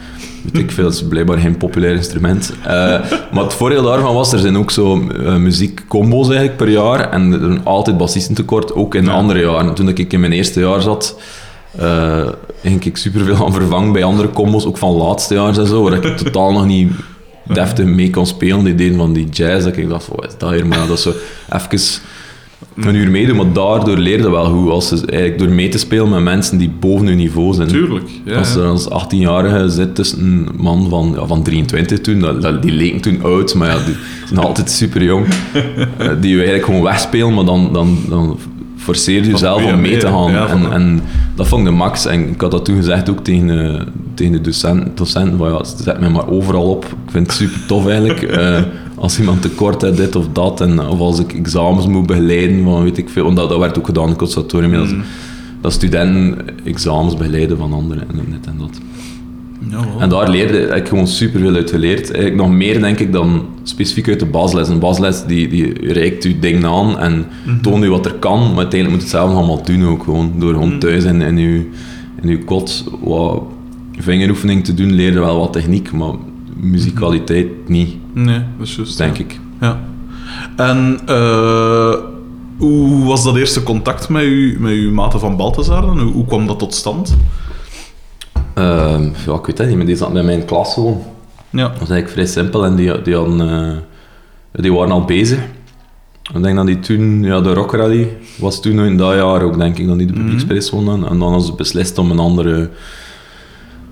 Weet 0.52 0.62
ik 0.62 0.71
veel, 0.71 0.85
dat 0.85 0.93
is 0.93 1.05
blijkbaar 1.09 1.38
geen 1.38 1.57
populair 1.57 1.95
instrument. 1.95 2.52
Eh, 2.62 2.71
maar 3.33 3.43
het 3.45 3.55
voordeel 3.55 3.83
daarvan 3.83 4.14
was, 4.14 4.33
er 4.33 4.38
zijn 4.38 4.57
ook 4.57 4.71
zo 4.71 5.09
eh, 5.09 5.37
muziekcombo's 5.37 6.26
eigenlijk 6.29 6.57
per 6.57 6.69
jaar. 6.69 7.11
En 7.11 7.33
er 7.33 7.38
zijn 7.40 7.64
altijd 7.64 7.97
bassisten 7.99 8.35
tekort, 8.35 8.75
ook 8.75 8.95
in 8.95 9.05
Ja. 9.05 9.11
andere 9.11 9.40
jaren. 9.40 9.75
Toen 9.75 9.88
ik 9.88 10.12
in 10.12 10.21
mijn 10.21 10.33
eerste 10.33 10.61
jaar 10.61 10.81
zat, 10.83 11.21
eh, 11.79 12.29
ging 12.62 12.85
ik 12.85 12.97
superveel 12.97 13.47
aan 13.47 13.53
vervangen 13.53 13.93
bij 13.93 14.05
andere 14.05 14.31
combos, 14.31 14.65
ook 14.67 14.79
van 14.79 14.93
laatste 14.97 15.35
jaar 15.35 15.59
en 15.59 15.67
zo, 15.67 15.83
waar 15.83 16.04
ik 16.04 16.17
totaal 16.17 16.52
nog 16.52 16.67
niet 16.67 16.93
deftig 17.54 17.85
mee 17.85 18.11
kon 18.11 18.26
spelen. 18.26 18.65
Die 18.65 18.75
deden 18.75 18.97
van 18.97 19.13
die 19.13 19.28
jazz, 19.28 19.65
dat 19.65 19.76
ik 19.76 19.89
dacht, 19.89 20.04
van, 20.04 20.17
wat 20.17 20.26
is 20.26 20.39
dat 20.39 20.50
hier? 20.50 20.67
Maar 20.67 20.87
dat 20.87 20.97
is 20.97 21.02
zo 21.02 21.13
even 21.52 22.00
een 22.76 22.95
uur 22.95 23.11
meedoen, 23.11 23.37
maar 23.37 23.52
daardoor 23.52 23.97
leerde 23.97 24.30
wel 24.30 24.47
hoe, 24.49 24.71
als 24.71 24.89
je, 24.89 24.97
eigenlijk 25.06 25.39
door 25.39 25.49
mee 25.49 25.69
te 25.69 25.78
spelen 25.78 26.09
met 26.09 26.21
mensen 26.23 26.59
die 26.59 26.71
boven 26.80 27.06
je 27.06 27.15
niveau 27.15 27.54
zijn. 27.54 27.69
Tuurlijk. 27.69 28.09
Ja, 28.25 28.37
Als 28.39 28.54
er 28.54 28.65
als 28.67 28.89
18-jarige 28.89 29.69
zit 29.69 29.95
tussen 29.95 30.21
een 30.21 30.49
man 30.56 30.89
van, 30.89 31.13
ja, 31.19 31.26
van 31.26 31.43
23 31.43 32.00
toen, 32.00 32.21
dat, 32.21 32.43
dat- 32.43 32.63
die 32.63 32.73
leken 32.73 33.00
toen 33.00 33.23
oud, 33.23 33.54
maar 33.54 33.69
ja, 33.69 33.85
die 33.85 33.95
zijn 34.26 34.41
altijd 34.41 34.71
super 34.71 35.02
jong. 35.02 35.26
Eh, 35.99 36.09
die 36.21 36.30
je 36.30 36.37
eigenlijk 36.37 36.65
gewoon 36.65 36.83
wegspelen, 36.83 37.35
maar 37.35 37.45
dan, 37.45 37.73
dan, 37.73 37.99
dan 38.09 38.39
forceer 38.80 39.23
je 39.25 39.30
jezelf 39.30 39.73
om 39.73 39.80
mee 39.80 39.97
te 39.97 40.06
gaan. 40.06 40.32
ja, 40.32 40.47
en, 40.47 40.73
en 40.73 41.02
dat 41.34 41.49
vond 41.49 41.60
ik 41.60 41.66
de 41.66 41.75
max. 41.75 42.06
En 42.06 42.28
ik 42.28 42.40
had 42.40 42.50
dat 42.50 42.64
toen 42.64 42.76
gezegd 42.76 43.10
ook 43.10 43.25
tegen, 43.25 43.75
eh, 43.75 43.82
tegen 44.14 44.32
de 44.32 44.40
docent, 44.40 44.97
docenten, 44.97 45.38
van 45.38 45.52
ja, 45.52 45.64
zet 45.64 46.00
mij 46.00 46.08
maar 46.08 46.28
overal 46.28 46.71
op. 46.71 46.84
Ik 46.84 47.10
vind 47.10 47.26
het 47.26 47.36
super 47.36 47.66
tof 47.66 47.86
eigenlijk. 47.86 48.23
Eh, 48.40 48.62
als 48.95 49.19
iemand 49.19 49.43
tekort 49.43 49.82
heeft, 49.82 49.97
dit 49.97 50.16
of 50.16 50.26
dat, 50.32 50.60
en, 50.60 50.80
of 50.80 50.99
als 50.99 51.19
ik 51.19 51.32
examens 51.32 51.86
moet 51.86 52.06
begeleiden, 52.06 52.64
van 52.64 52.82
weet 52.82 52.99
ik 52.99 53.08
veel, 53.08 53.25
want 53.25 53.36
dat, 53.36 53.49
dat 53.49 53.58
werd 53.58 53.78
ook 53.78 53.86
gedaan 53.86 54.02
in 54.02 54.08
het 54.08 54.19
conservatorium. 54.19 54.73
Dat, 54.73 54.90
Mm. 54.90 55.02
dat 55.60 55.73
studenten 55.73 56.38
examens 56.64 57.16
begeleiden 57.16 57.56
van 57.56 57.73
anderen 57.73 58.08
en 58.08 58.16
dit 58.30 58.47
en 58.47 58.54
dat. 58.58 58.80
En 59.99 60.08
daar 60.08 60.30
leerde 60.30 60.58
ik 60.58 60.88
gewoon 60.88 61.06
superveel 61.06 61.54
uit 61.54 61.70
geleerd. 61.70 62.10
Eigenlijk 62.10 62.36
nog 62.36 62.50
meer, 62.50 62.80
denk 62.80 62.99
ik, 62.99 63.12
dan 63.12 63.46
specifiek 63.62 64.08
uit 64.08 64.20
de 64.20 64.26
basles. 64.26 64.68
Een 64.68 64.78
basles 64.78 65.25
die, 65.26 65.49
die 65.49 65.92
reikt 65.92 66.25
u 66.25 66.38
dingen 66.38 66.64
aan 66.66 66.99
en 66.99 67.26
toont 67.62 67.84
u 67.84 67.90
wat 67.90 68.06
er 68.06 68.14
kan, 68.14 68.38
maar 68.49 68.56
uiteindelijk 68.58 68.90
moet 68.90 69.10
je 69.10 69.16
het 69.16 69.25
zelf 69.26 69.30
allemaal 69.34 69.62
doen 69.64 69.84
ook 69.84 70.02
gewoon. 70.02 70.32
Door 70.38 70.52
gewoon 70.52 70.78
thuis 70.78 71.04
in, 71.04 71.20
in, 71.20 71.36
uw, 71.36 71.64
in 72.23 72.28
uw 72.28 72.44
kot 72.44 72.84
wat 73.00 73.42
vingeroefening 73.99 74.64
te 74.64 74.75
doen, 74.75 74.92
leer 74.92 75.12
je 75.12 75.18
wel 75.18 75.38
wat 75.38 75.52
techniek, 75.52 75.92
maar 75.92 76.12
muzikaliteit 76.56 77.68
niet, 77.68 77.94
Nee, 78.12 78.40
dat 78.58 78.66
is 78.66 78.76
juist. 78.76 78.99
denk 78.99 79.16
ja. 79.16 79.25
ik. 79.25 79.40
Ja. 79.60 79.80
En 80.56 81.00
eh, 81.06 81.94
hoe 82.56 83.04
was 83.04 83.25
dat 83.25 83.36
eerste 83.36 83.62
contact 83.62 84.08
met, 84.08 84.23
u, 84.23 84.56
met 84.60 84.73
uw 84.73 84.92
maten 84.92 85.20
van 85.20 85.36
Balthazar 85.36 85.80
dan? 85.80 86.00
Hoe, 86.00 86.12
hoe 86.12 86.26
kwam 86.26 86.46
dat 86.46 86.58
tot 86.58 86.75
stand? 86.75 87.16
Ehm, 88.60 89.02
ja, 89.26 89.34
ik 89.34 89.46
weet 89.46 89.58
het 89.58 89.68
niet, 89.68 89.76
maar 89.76 89.86
die 89.86 89.96
zat 89.96 90.12
bij 90.12 90.23
mij 90.23 90.34
in 90.34 90.44
klas 90.44 90.75
gewoon. 90.75 91.02
Ja. 91.50 91.68
Dat 91.68 91.78
was 91.78 91.90
eigenlijk 91.90 92.10
vrij 92.10 92.26
simpel 92.26 92.64
en 92.64 92.75
die, 92.75 93.02
die, 93.02 93.14
hadden, 93.14 93.40
eh, 93.40 94.62
die 94.62 94.73
waren 94.73 94.92
al 94.92 95.04
bezig. 95.04 95.38
Ik 96.34 96.42
denk 96.42 96.56
dat 96.56 96.66
die 96.66 96.78
toen, 96.78 97.23
ja, 97.23 97.40
de 97.40 97.52
Rock 97.52 97.75
Rally 97.75 98.16
was 98.38 98.60
toen 98.62 98.80
in 98.80 98.96
dat 98.96 99.14
jaar 99.14 99.42
ook, 99.42 99.58
denk 99.58 99.78
ik, 99.78 99.86
dat 99.86 99.99
die 99.99 100.06
de 100.06 100.12
publieksprijs 100.12 100.70
wonnen. 100.70 101.08
En 101.08 101.18
dan 101.18 101.23
hadden 101.28 101.42
ze 101.42 101.52
beslist 101.52 101.99
om 101.99 102.10
een 102.10 102.18
andere 102.18 102.70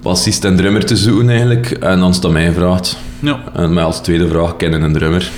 bassist 0.03 0.45
en 0.45 0.57
drummer 0.57 0.85
te 0.85 0.97
zoeken 0.97 1.29
eigenlijk. 1.29 1.71
En 1.71 1.99
dan 1.99 2.11
is 2.11 2.21
dat 2.21 2.31
mij 2.31 2.47
gevraagd. 2.47 2.97
Ja. 3.21 3.41
En 3.55 3.73
mij 3.73 3.85
als 3.85 4.01
tweede 4.01 4.29
vraag, 4.29 4.57
kennen 4.57 4.83
een 4.83 4.93
drummer. 4.93 5.31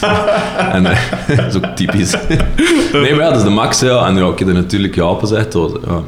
en 0.72 0.86
eh, 0.86 0.98
dat 1.36 1.46
is 1.46 1.56
ook 1.56 1.76
typisch. 1.76 2.10
nee, 2.92 3.14
maar 3.14 3.24
ja, 3.24 3.28
dat 3.28 3.36
is 3.36 3.42
de 3.42 3.50
max, 3.50 3.80
ja. 3.80 4.06
En 4.06 4.16
ja, 4.16 4.28
ik 4.28 4.38
heb 4.38 4.48
er 4.48 4.54
natuurlijk 4.54 4.94
ja 4.94 5.10
op 5.10 5.20
gezegd. 5.20 5.52
Was, 5.52 5.72
ja. 5.86 6.02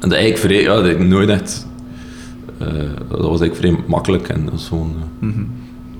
En 0.00 0.08
dat 0.08 0.18
eigenlijk 0.18 0.38
vrij, 0.38 0.62
ja, 0.62 0.74
dat 0.74 0.84
ik 0.86 0.98
nooit 1.08 1.28
echt... 1.28 1.66
eh, 2.58 2.66
dat 3.08 3.20
was 3.20 3.40
eigenlijk 3.40 3.56
vrij 3.56 3.74
makkelijk 3.86 4.28
en 4.28 4.44
dat 4.44 4.54
is 4.54 4.66
gewoon... 4.68 4.94
eh, 5.22 5.28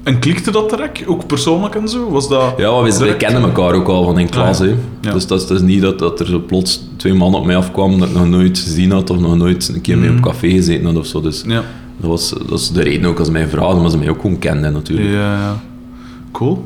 En 0.02 0.18
klikte 0.18 0.50
dat 0.50 0.70
direct? 0.70 1.06
Ook 1.06 1.26
persoonlijk 1.26 1.74
en 1.74 1.88
zo? 1.88 2.10
Was 2.10 2.28
dat 2.28 2.54
Ja, 2.56 2.82
we, 2.82 2.98
direct? 2.98 3.16
kennen 3.16 3.42
elkaar 3.42 3.72
ook 3.74 3.88
al 3.88 4.04
van 4.04 4.18
in 4.18 4.28
klas. 4.28 4.60
Ah, 4.60 4.66
ja. 4.66 4.72
hè. 4.72 4.78
Ja. 5.08 5.12
Dus 5.14 5.26
dat 5.26 5.40
is, 5.40 5.46
dat 5.46 5.56
is 5.56 5.62
niet 5.62 5.80
dat, 5.82 5.98
dat 5.98 6.20
er 6.20 6.26
zo 6.26 6.38
plots 6.46 6.82
twee 6.96 7.14
mannen 7.14 7.40
op 7.40 7.46
mij 7.46 7.56
afkwamen 7.56 7.98
dat 7.98 8.08
ik 8.08 8.14
nog 8.14 8.28
nooit 8.28 8.58
gezien 8.58 8.90
had 8.90 9.10
of 9.10 9.18
nog 9.18 9.36
nooit 9.36 9.70
een 9.74 9.80
keer 9.80 9.98
mee 9.98 10.10
op 10.10 10.20
café 10.20 10.50
gezeten 10.50 10.84
had 10.86 10.96
of 10.96 11.06
zo. 11.06 11.20
Dus 11.20 11.42
Ja. 11.46 11.62
dat, 12.00 12.10
was, 12.10 12.34
dat 12.48 12.58
is 12.58 12.70
de 12.70 12.82
reden 12.82 13.08
ook 13.10 13.18
als 13.18 13.26
ze 13.26 13.32
mij 13.32 13.48
vragen, 13.48 13.80
maar 13.80 13.90
ze 13.90 13.98
mij 13.98 14.08
ook 14.10 14.20
gewoon 14.20 14.38
kenden 14.38 14.72
natuurlijk. 14.72 15.08
Ja, 15.10 15.34
ja. 15.34 15.60
Cool. 16.32 16.64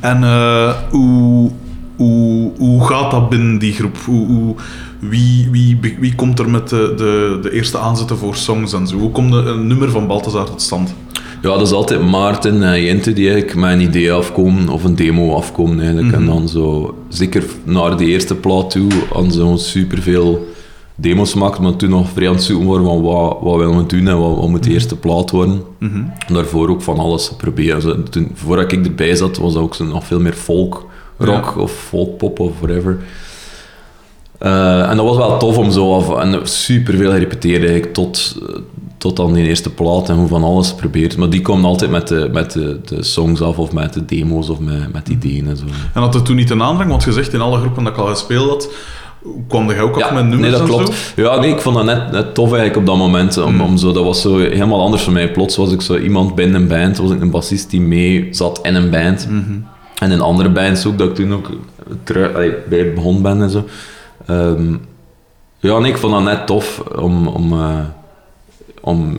En 0.00 0.22
eh, 0.24 0.74
hoe, 0.90 1.50
hoe, 1.98 2.50
hoe 2.58 2.86
gaat 2.86 3.10
dat 3.10 3.28
binnen 3.28 3.58
die 3.58 3.72
groep? 3.72 3.96
Hoe, 4.04 4.26
hoe, 4.26 4.54
wie, 4.98 5.48
wie, 5.50 5.78
wie 6.00 6.14
komt 6.14 6.38
er 6.38 6.50
met 6.50 6.68
de, 6.68 6.92
de, 6.96 7.38
de 7.42 7.52
eerste 7.52 7.78
aanzetten 7.78 8.16
voor 8.18 8.34
songs 8.36 8.72
en 8.72 8.86
zo? 8.86 8.96
Hoe 8.96 9.10
komt 9.10 9.32
de- 9.32 9.38
een 9.38 9.66
nummer 9.66 9.90
van 9.90 10.06
Balthazar 10.06 10.44
tot 10.46 10.62
stand? 10.62 10.94
Ja, 11.42 11.48
dat 11.48 11.60
is 11.66 11.72
altijd 11.72 12.02
Maarten 12.10 12.62
en 12.62 12.82
Jente 12.82 13.12
die 13.12 13.30
eigenlijk 13.30 13.60
met 13.60 13.72
een 13.72 13.80
idee 13.80 14.12
afkomen 14.12 14.68
of 14.68 14.84
een 14.84 14.96
demo 14.96 15.34
afkomen 15.34 15.80
eigenlijk. 15.80 16.12
En 16.12 16.26
dan 16.26 16.48
zo, 16.48 16.94
zeker 17.08 17.44
naar 17.64 17.96
de 17.96 18.04
eerste 18.06 18.34
plaat 18.34 18.70
toe, 18.70 18.90
ze 19.12 19.30
gewoon 19.30 19.58
superveel 19.58 20.46
demos 20.94 21.32
gemaakt, 21.32 21.58
maar 21.58 21.76
toen 21.76 21.90
nog 21.90 22.08
vrij 22.10 22.28
aan 22.28 22.34
het 22.34 22.42
zoeken 22.42 22.66
waren 22.66 22.84
van 22.84 23.02
wat, 23.02 23.38
wat 23.40 23.56
willen 23.56 23.76
we 23.76 23.86
doen 23.86 24.08
en 24.08 24.18
wat, 24.18 24.36
wat 24.36 24.48
moet 24.48 24.62
de 24.62 24.70
eerste 24.70 24.96
plaat 24.96 25.30
worden. 25.30 25.62
En 26.26 26.34
daarvoor 26.34 26.68
ook 26.68 26.82
van 26.82 26.98
alles 26.98 27.32
proberen. 27.36 28.10
Toen, 28.10 28.30
voordat 28.34 28.72
ik 28.72 28.86
erbij 28.86 29.14
zat, 29.16 29.36
was 29.36 29.52
dat 29.52 29.62
ook 29.62 29.74
zo 29.74 29.84
nog 29.84 30.04
veel 30.06 30.20
meer 30.20 30.32
folk 30.32 30.86
rock 31.18 31.56
of 31.56 31.72
folkpop 31.72 32.40
of 32.40 32.52
whatever. 32.60 32.98
Eh, 34.38 34.90
en 34.90 34.96
dat 34.96 35.06
was 35.06 35.16
wel 35.16 35.38
tof 35.38 35.56
om 35.56 35.70
zo 35.70 35.94
af 35.94 36.22
en 36.22 36.48
super 36.48 36.96
veel 36.96 37.10
gerepeteerd 37.10 37.62
eigenlijk 37.62 37.94
tot, 37.94 38.36
tot 38.98 39.20
aan 39.20 39.32
die 39.32 39.46
eerste 39.46 39.70
plaat 39.70 40.08
en 40.08 40.16
hoe 40.16 40.28
van 40.28 40.44
alles 40.44 40.68
geprobeerd. 40.68 41.16
Maar 41.16 41.30
die 41.30 41.40
kwam 41.40 41.64
altijd 41.64 41.90
met 41.90 42.08
de, 42.08 42.28
met 42.32 42.52
de, 42.52 42.80
de 42.84 43.02
songs 43.02 43.40
af 43.40 43.58
of 43.58 43.72
met 43.72 43.92
de 43.92 44.04
demo's 44.04 44.48
of 44.48 44.58
met, 44.58 44.92
met 44.92 45.08
ideeën 45.08 45.48
en 45.48 45.56
zo. 45.56 45.64
En 45.94 46.00
had 46.00 46.14
het 46.14 46.24
toen 46.24 46.36
niet 46.36 46.50
een 46.50 46.62
aandrang? 46.62 46.90
Want 46.90 47.04
je 47.04 47.12
zegt 47.12 47.32
in 47.32 47.40
alle 47.40 47.58
groepen 47.58 47.84
dat 47.84 47.92
ik 47.92 47.98
al 47.98 48.06
gespeeld 48.06 48.48
had, 48.48 48.68
kwam 49.48 49.70
jij 49.70 49.80
ook 49.80 50.00
af 50.00 50.12
met 50.12 50.26
nummers 50.26 50.40
nee, 50.40 50.50
dat 50.50 50.60
en 50.60 50.66
klopt. 50.66 50.94
zo? 50.94 51.22
Ja, 51.22 51.40
nee, 51.40 51.50
ik 51.50 51.60
vond 51.60 51.76
dat 51.76 51.84
net, 51.84 52.10
net 52.10 52.34
tof 52.34 52.46
eigenlijk 52.46 52.76
op 52.76 52.86
dat 52.86 52.96
moment. 52.96 53.36
Om, 53.36 53.60
om 53.60 53.76
zo, 53.76 53.92
dat 53.92 54.04
was 54.04 54.20
zo 54.20 54.38
helemaal 54.38 54.82
anders 54.82 55.02
voor 55.02 55.12
mij. 55.12 55.30
Plots 55.30 55.56
was 55.56 55.72
ik 55.72 55.80
zo 55.80 55.96
iemand 55.96 56.34
binnen 56.34 56.62
een 56.62 56.68
band, 56.68 56.98
was 56.98 57.10
ik 57.10 57.20
een 57.20 57.30
bassist 57.30 57.70
die 57.70 57.80
mee 57.80 58.28
zat 58.30 58.60
in 58.62 58.74
een 58.74 58.90
band. 58.90 59.28
En 59.98 60.10
in 60.10 60.20
andere 60.20 60.48
bands 60.48 60.86
ook, 60.86 60.98
dat 60.98 61.08
ik 61.08 61.14
toen 61.14 61.32
ook 61.32 61.50
allee, 62.34 62.54
bij 62.68 62.94
begonnen 62.94 63.22
ben 63.22 63.42
en 63.42 63.50
zo. 63.50 63.68
Ehm, 64.26 64.76
ja, 65.58 65.78
nee, 65.78 65.90
ik 65.90 65.98
vond 65.98 66.12
dat 66.12 66.22
net 66.22 66.46
tof 66.46 66.78
om, 66.80 67.26
om, 67.26 67.52
eh, 67.52 67.78
om 68.80 69.18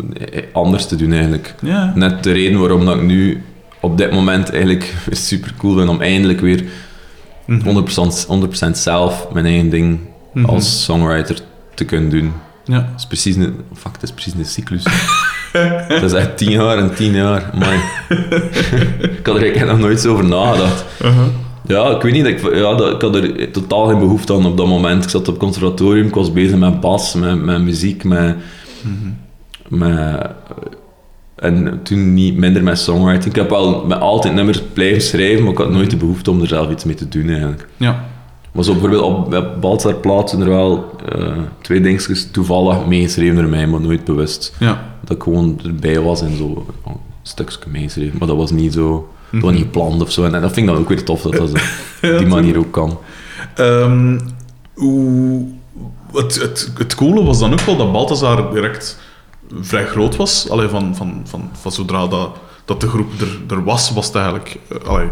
anders 0.51 0.85
te 0.85 0.95
doen 0.95 1.11
eigenlijk. 1.11 1.55
Ja. 1.61 1.91
Net 1.95 2.23
de 2.23 2.31
reden 2.31 2.59
waarom 2.59 2.85
dat 2.85 2.95
ik 2.95 3.01
nu 3.01 3.43
op 3.79 3.97
dit 3.97 4.11
moment 4.11 4.49
eigenlijk 4.49 4.95
super 5.11 5.53
cool 5.57 5.77
vind 5.77 5.89
om 5.89 6.01
eindelijk 6.01 6.39
weer 6.39 6.63
100%, 7.47 8.27
100% 8.67 8.71
zelf 8.71 9.27
mijn 9.33 9.45
eigen 9.45 9.69
ding 9.69 9.99
als 10.45 10.83
songwriter 10.83 11.39
te 11.73 11.85
kunnen 11.85 12.09
doen. 12.09 12.33
Ja. 12.63 12.79
Dat 12.79 12.99
is 12.99 13.05
precies 13.05 13.35
een, 13.35 13.55
fuck, 13.73 13.93
dat 13.93 14.03
is 14.03 14.11
precies 14.11 14.33
een 14.33 14.45
cyclus. 14.45 14.83
dat 15.87 16.03
is 16.03 16.13
echt 16.13 16.37
tien 16.37 16.51
jaar 16.51 16.77
en 16.77 16.95
tien 16.95 17.11
jaar. 17.11 17.51
Maar 17.53 17.73
ik 18.99 19.25
had 19.25 19.35
er 19.35 19.41
eigenlijk 19.41 19.71
nog 19.71 19.79
nooit 19.79 19.99
zo 19.99 20.11
over 20.11 20.25
nagedacht. 20.25 20.85
Ja, 21.67 21.89
ik 21.89 22.01
weet 22.01 22.13
niet, 22.13 22.25
ik, 22.25 22.55
ja, 22.55 22.75
dat, 22.75 22.93
ik 22.93 23.01
had 23.01 23.15
er 23.15 23.51
totaal 23.51 23.87
geen 23.87 23.99
behoefte 23.99 24.33
aan 24.33 24.45
op 24.45 24.57
dat 24.57 24.67
moment. 24.67 25.03
Ik 25.03 25.09
zat 25.09 25.21
op 25.21 25.27
het 25.27 25.37
conservatorium, 25.37 26.07
ik 26.07 26.15
was 26.15 26.33
bezig 26.33 26.57
met 26.57 26.79
bas, 26.79 27.13
met, 27.13 27.43
met 27.43 27.61
muziek, 27.61 28.03
met, 28.03 28.35
met... 29.67 30.29
En 31.35 31.79
toen 31.83 32.13
niet 32.13 32.37
minder 32.37 32.63
met 32.63 32.79
songwriting. 32.79 33.25
Ik 33.25 33.35
heb 33.35 33.49
wel 33.49 33.85
met 33.85 33.99
altijd 33.99 34.33
nummers 34.33 34.61
blijven 34.73 35.01
schrijven, 35.01 35.43
maar 35.43 35.51
ik 35.51 35.57
had 35.57 35.71
nooit 35.71 35.89
de 35.89 35.97
behoefte 35.97 36.31
om 36.31 36.41
er 36.41 36.47
zelf 36.47 36.71
iets 36.71 36.83
mee 36.83 36.95
te 36.95 37.07
doen 37.07 37.29
eigenlijk. 37.29 37.67
Ja. 37.77 38.05
Maar 38.59 38.67
zo 38.67 38.73
bijvoorbeeld 38.73 39.03
op, 39.03 39.33
op 39.33 39.61
Baltzar 39.61 39.93
plaatsen 39.93 40.41
er 40.41 40.49
wel 40.49 40.91
eh, 41.05 41.37
twee 41.61 41.81
dingetjes 41.81 42.31
toevallig 42.31 42.85
meegeschreven 42.85 43.35
door 43.35 43.49
mij, 43.49 43.67
maar 43.67 43.81
nooit 43.81 44.03
bewust. 44.03 44.55
Ja. 44.59 44.85
Dat 45.03 45.15
ik 45.15 45.23
gewoon 45.23 45.59
erbij 45.63 45.99
was 45.99 46.21
en 46.21 46.37
zo 46.37 46.65
een 46.85 46.97
stukje 47.21 47.69
meeschreven. 47.69 48.17
Maar 48.19 48.27
dat 48.27 48.37
was 48.37 48.51
niet 48.51 48.73
zo, 48.73 49.09
dat 49.31 49.41
was 49.41 49.51
niet 49.51 49.61
gepland 49.61 50.01
of 50.01 50.11
zo. 50.11 50.23
En, 50.23 50.31
dat 50.31 50.41
vind 50.41 50.57
ik 50.57 50.65
dan 50.65 50.77
ook 50.77 50.89
weer 50.89 51.03
tof 51.03 51.21
dat 51.21 51.31
dat 51.31 51.51
op 52.13 52.17
die 52.17 52.27
manier 52.27 52.57
ook 52.57 52.71
kan. 52.71 52.97
Ehm, 53.55 54.19
hoe, 54.73 55.45
het, 56.13 56.41
het, 56.41 56.71
het 56.77 56.95
coole 56.95 57.23
was 57.23 57.39
dan 57.39 57.53
ook 57.53 57.61
wel 57.61 57.77
dat 57.77 57.91
Balthazar 57.91 58.53
direct 58.53 58.99
vrij 59.61 59.85
groot 59.85 60.15
was. 60.15 60.49
Allee, 60.49 60.67
van, 60.67 60.95
van, 60.95 61.21
van, 61.23 61.49
van 61.61 61.71
zodra 61.71 62.07
dat, 62.07 62.29
dat 62.65 62.81
de 62.81 62.87
groep 62.87 63.11
er, 63.19 63.55
er 63.55 63.63
was, 63.63 63.91
was 63.91 64.05
het 64.05 64.15
eigenlijk 64.15 64.59
uh, 64.71 64.89
allee, 64.89 65.09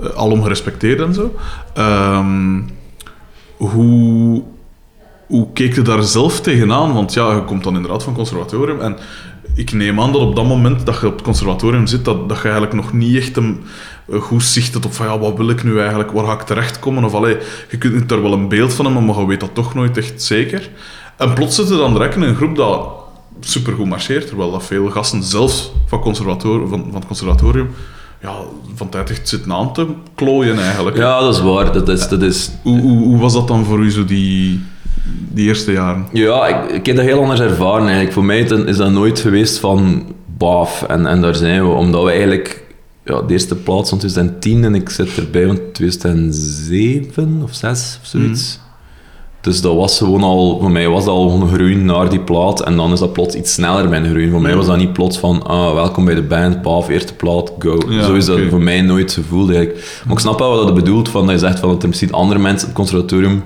uh, 0.00 0.10
alom 0.10 0.42
gerespecteerd 0.42 1.00
en 1.00 1.14
zo. 1.14 1.34
Um, 1.78 2.78
hoe, 3.68 4.42
hoe 5.26 5.46
keek 5.52 5.74
je 5.74 5.82
daar 5.82 6.02
zelf 6.02 6.40
tegenaan? 6.40 6.92
Want 6.92 7.12
ja, 7.12 7.34
je 7.34 7.44
komt 7.44 7.64
dan 7.64 7.74
inderdaad 7.74 8.02
van 8.02 8.14
conservatorium 8.14 8.80
en 8.80 8.96
ik 9.54 9.72
neem 9.72 10.00
aan 10.00 10.12
dat 10.12 10.20
op 10.20 10.36
dat 10.36 10.46
moment 10.46 10.86
dat 10.86 11.00
je 11.00 11.06
op 11.06 11.12
het 11.12 11.22
conservatorium 11.22 11.86
zit, 11.86 12.04
dat, 12.04 12.28
dat 12.28 12.36
je 12.36 12.42
eigenlijk 12.42 12.74
nog 12.74 12.92
niet 12.92 13.16
echt 13.16 13.36
een, 13.36 13.60
goed 14.20 14.42
zicht 14.42 14.72
hebt 14.72 14.84
op 14.84 14.92
van 14.92 15.06
ja, 15.06 15.18
wat 15.18 15.36
wil 15.36 15.50
ik 15.50 15.64
nu 15.64 15.78
eigenlijk, 15.78 16.10
waar 16.10 16.24
ga 16.24 16.32
ik 16.32 16.40
terechtkomen? 16.40 17.04
Of 17.04 17.14
allee, 17.14 17.36
je 17.70 17.78
kunt 17.78 18.08
daar 18.08 18.22
wel 18.22 18.32
een 18.32 18.48
beeld 18.48 18.74
van 18.74 18.84
hebben, 18.84 19.04
maar 19.04 19.18
je 19.18 19.26
weet 19.26 19.40
dat 19.40 19.54
toch 19.54 19.74
nooit 19.74 19.96
echt 19.96 20.22
zeker. 20.22 20.70
En 21.16 21.34
plots 21.34 21.56
zit 21.56 21.70
er 21.70 21.76
dan 21.76 21.92
direct 21.92 22.14
in 22.14 22.22
een 22.22 22.34
groep 22.34 22.56
dat 22.56 22.88
supergoed 23.40 23.86
marcheert, 23.86 24.26
terwijl 24.26 24.50
dat 24.50 24.66
veel 24.66 24.90
gasten 24.90 25.22
zelfs 25.22 25.72
van, 25.86 26.00
conservatorium, 26.00 26.68
van, 26.68 26.82
van 26.82 26.94
het 26.94 27.06
conservatorium 27.06 27.70
ja, 28.20 28.38
van 28.74 28.88
tijd 28.88 29.10
echt 29.10 29.28
zitten 29.28 29.52
aan 29.52 29.72
te 29.72 29.86
klooien 30.14 30.58
eigenlijk. 30.58 30.96
Ja, 30.96 31.20
dat 31.20 31.34
is 31.34 31.40
waar. 31.40 31.72
Dat 31.72 31.88
is, 31.88 32.08
dat 32.08 32.22
is... 32.22 32.50
Hoe, 32.62 32.80
hoe, 32.80 32.98
hoe 32.98 33.18
was 33.18 33.32
dat 33.32 33.48
dan 33.48 33.64
voor 33.64 33.78
u, 33.78 33.90
zo 33.90 34.04
die, 34.04 34.60
die 35.28 35.46
eerste 35.46 35.72
jaren? 35.72 36.06
Ja, 36.12 36.46
ik, 36.46 36.70
ik 36.70 36.86
heb 36.86 36.96
dat 36.96 37.04
heel 37.04 37.20
anders 37.20 37.40
ervaren 37.40 37.82
eigenlijk. 37.82 38.12
Voor 38.12 38.24
mij 38.24 38.40
is 38.40 38.76
dat 38.76 38.90
nooit 38.90 39.18
geweest 39.18 39.58
van 39.58 40.06
baf 40.36 40.82
en, 40.82 41.06
en 41.06 41.20
daar 41.20 41.34
zijn 41.34 41.68
we. 41.68 41.74
Omdat 41.74 42.02
we 42.02 42.10
eigenlijk... 42.10 42.68
Ja, 43.04 43.20
de 43.20 43.32
eerste 43.32 43.56
plaats 43.56 43.88
van 43.88 43.98
2010 43.98 44.64
en 44.64 44.74
ik 44.74 44.90
zit 44.90 45.16
erbij 45.16 45.46
van 45.46 45.58
2007 45.72 47.40
of 47.42 47.54
6 47.54 47.98
of 48.02 48.06
zoiets. 48.06 48.58
Mm. 48.58 48.69
Dus 49.40 49.60
dat 49.60 49.74
was 49.74 49.98
gewoon 49.98 50.22
al... 50.22 50.58
Voor 50.60 50.70
mij 50.70 50.88
was 50.88 51.04
dat 51.04 51.14
al 51.14 51.28
gewoon 51.28 51.48
groeien 51.48 51.84
naar 51.84 52.08
die 52.08 52.20
plaat 52.20 52.62
en 52.62 52.76
dan 52.76 52.92
is 52.92 52.98
dat 52.98 53.12
plots 53.12 53.34
iets 53.34 53.52
sneller 53.52 53.88
mijn 53.88 54.08
groeien. 54.08 54.30
Voor 54.30 54.40
mij 54.40 54.56
was 54.56 54.66
dat 54.66 54.76
niet 54.76 54.92
plots 54.92 55.18
van 55.18 55.46
ah, 55.46 55.74
welkom 55.74 56.04
bij 56.04 56.14
de 56.14 56.22
band, 56.22 56.62
baf, 56.62 56.88
eerste 56.88 57.14
plaat, 57.14 57.52
go. 57.58 57.78
Ja, 57.88 58.04
Zo 58.04 58.14
is 58.14 58.24
dat 58.24 58.38
voor 58.50 58.62
mij 58.62 58.80
nooit 58.80 59.12
gevoeld 59.12 59.50
eigenlijk. 59.50 60.02
Maar 60.04 60.12
ik 60.12 60.20
snap 60.20 60.38
wel 60.38 60.56
wat 60.56 60.66
dat 60.66 60.74
bedoelt, 60.74 61.08
van, 61.08 61.26
dat 61.26 61.34
je 61.34 61.46
zegt 61.46 61.58
van 61.58 61.68
dat 61.68 61.82
er 61.82 61.88
misschien 61.88 62.12
andere 62.12 62.40
mensen 62.40 62.68
op 62.68 62.76
het 62.76 62.86
conservatorium 62.86 63.42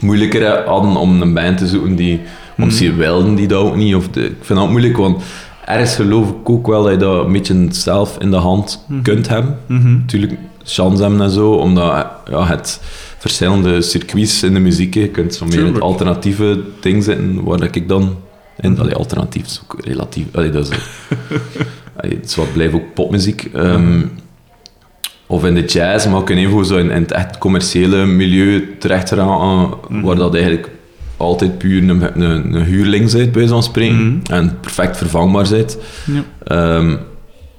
moeilijker 0.00 0.64
hadden 0.66 0.96
om 0.96 1.22
een 1.22 1.34
band 1.34 1.58
te 1.58 1.66
zoeken 1.66 1.96
die... 1.96 2.20
Want 2.56 2.72
misschien 2.72 2.96
wilden 2.96 3.34
die 3.34 3.48
dat 3.48 3.62
ook 3.62 3.76
niet. 3.76 3.94
Of 3.94 4.08
de, 4.08 4.24
ik 4.24 4.36
vind 4.40 4.58
dat 4.58 4.68
moeilijk, 4.68 4.96
want 4.96 5.22
ergens 5.64 5.94
geloof 5.94 6.28
ik 6.28 6.50
ook 6.50 6.66
wel 6.66 6.82
dat 6.82 6.92
je 6.92 6.98
dat 6.98 7.24
een 7.24 7.32
beetje 7.32 7.66
zelf 7.70 8.16
in 8.18 8.30
de 8.30 8.36
hand 8.36 8.86
kunt 9.02 9.28
hebben. 9.28 9.58
Natuurlijk, 9.66 10.38
chance 10.70 11.02
hebben 11.02 11.20
en 11.20 11.30
zo, 11.30 11.52
omdat 11.52 12.06
ja, 12.30 12.46
het 12.46 12.80
verschillende 13.18 13.82
circuits 13.82 14.42
in 14.42 14.54
de 14.54 14.60
muziek, 14.60 14.94
je 14.94 15.08
kunt 15.08 15.34
zo 15.34 15.46
meer 15.46 15.58
in 15.58 15.72
het 15.72 15.80
alternatieve 15.80 16.60
ding 16.80 17.04
zitten, 17.04 17.44
waar 17.44 17.62
ik 17.62 17.88
dan 17.88 18.16
in... 18.60 18.78
Allee, 18.78 18.94
alternatief 18.94 19.46
is 19.46 19.60
ook 19.62 19.84
relatief... 19.84 20.26
Allee, 20.32 20.50
dat 20.50 20.68
is, 20.70 20.78
allee, 21.96 22.16
het 22.16 22.24
is 22.24 22.34
wat 22.34 22.52
blijft 22.52 22.74
ook 22.74 22.94
popmuziek. 22.94 23.50
Ehm, 23.54 24.02
of 25.26 25.44
in 25.44 25.54
de 25.54 25.64
jazz, 25.64 26.06
maar 26.06 26.22
kan 26.22 26.36
even 26.36 26.66
zo 26.66 26.76
in, 26.76 26.90
in 26.90 27.02
het 27.02 27.12
echt 27.12 27.38
commerciële 27.38 28.06
milieu 28.06 28.76
terecht 28.78 29.08
geraken, 29.08 29.78
waar 30.02 30.16
dat 30.16 30.34
eigenlijk 30.34 30.70
altijd 31.16 31.58
puur 31.58 31.88
een, 31.88 32.22
een, 32.22 32.54
een 32.54 32.64
huurling 32.64 33.12
bent, 33.12 33.24
bij 33.24 33.32
wijze 33.32 33.48
van 33.48 33.62
spreken, 33.62 34.22
en 34.30 34.58
perfect 34.60 34.96
vervangbaar 34.96 35.48
bent. 35.48 35.78
Ja. 36.04 36.24
Ehm, 36.44 36.96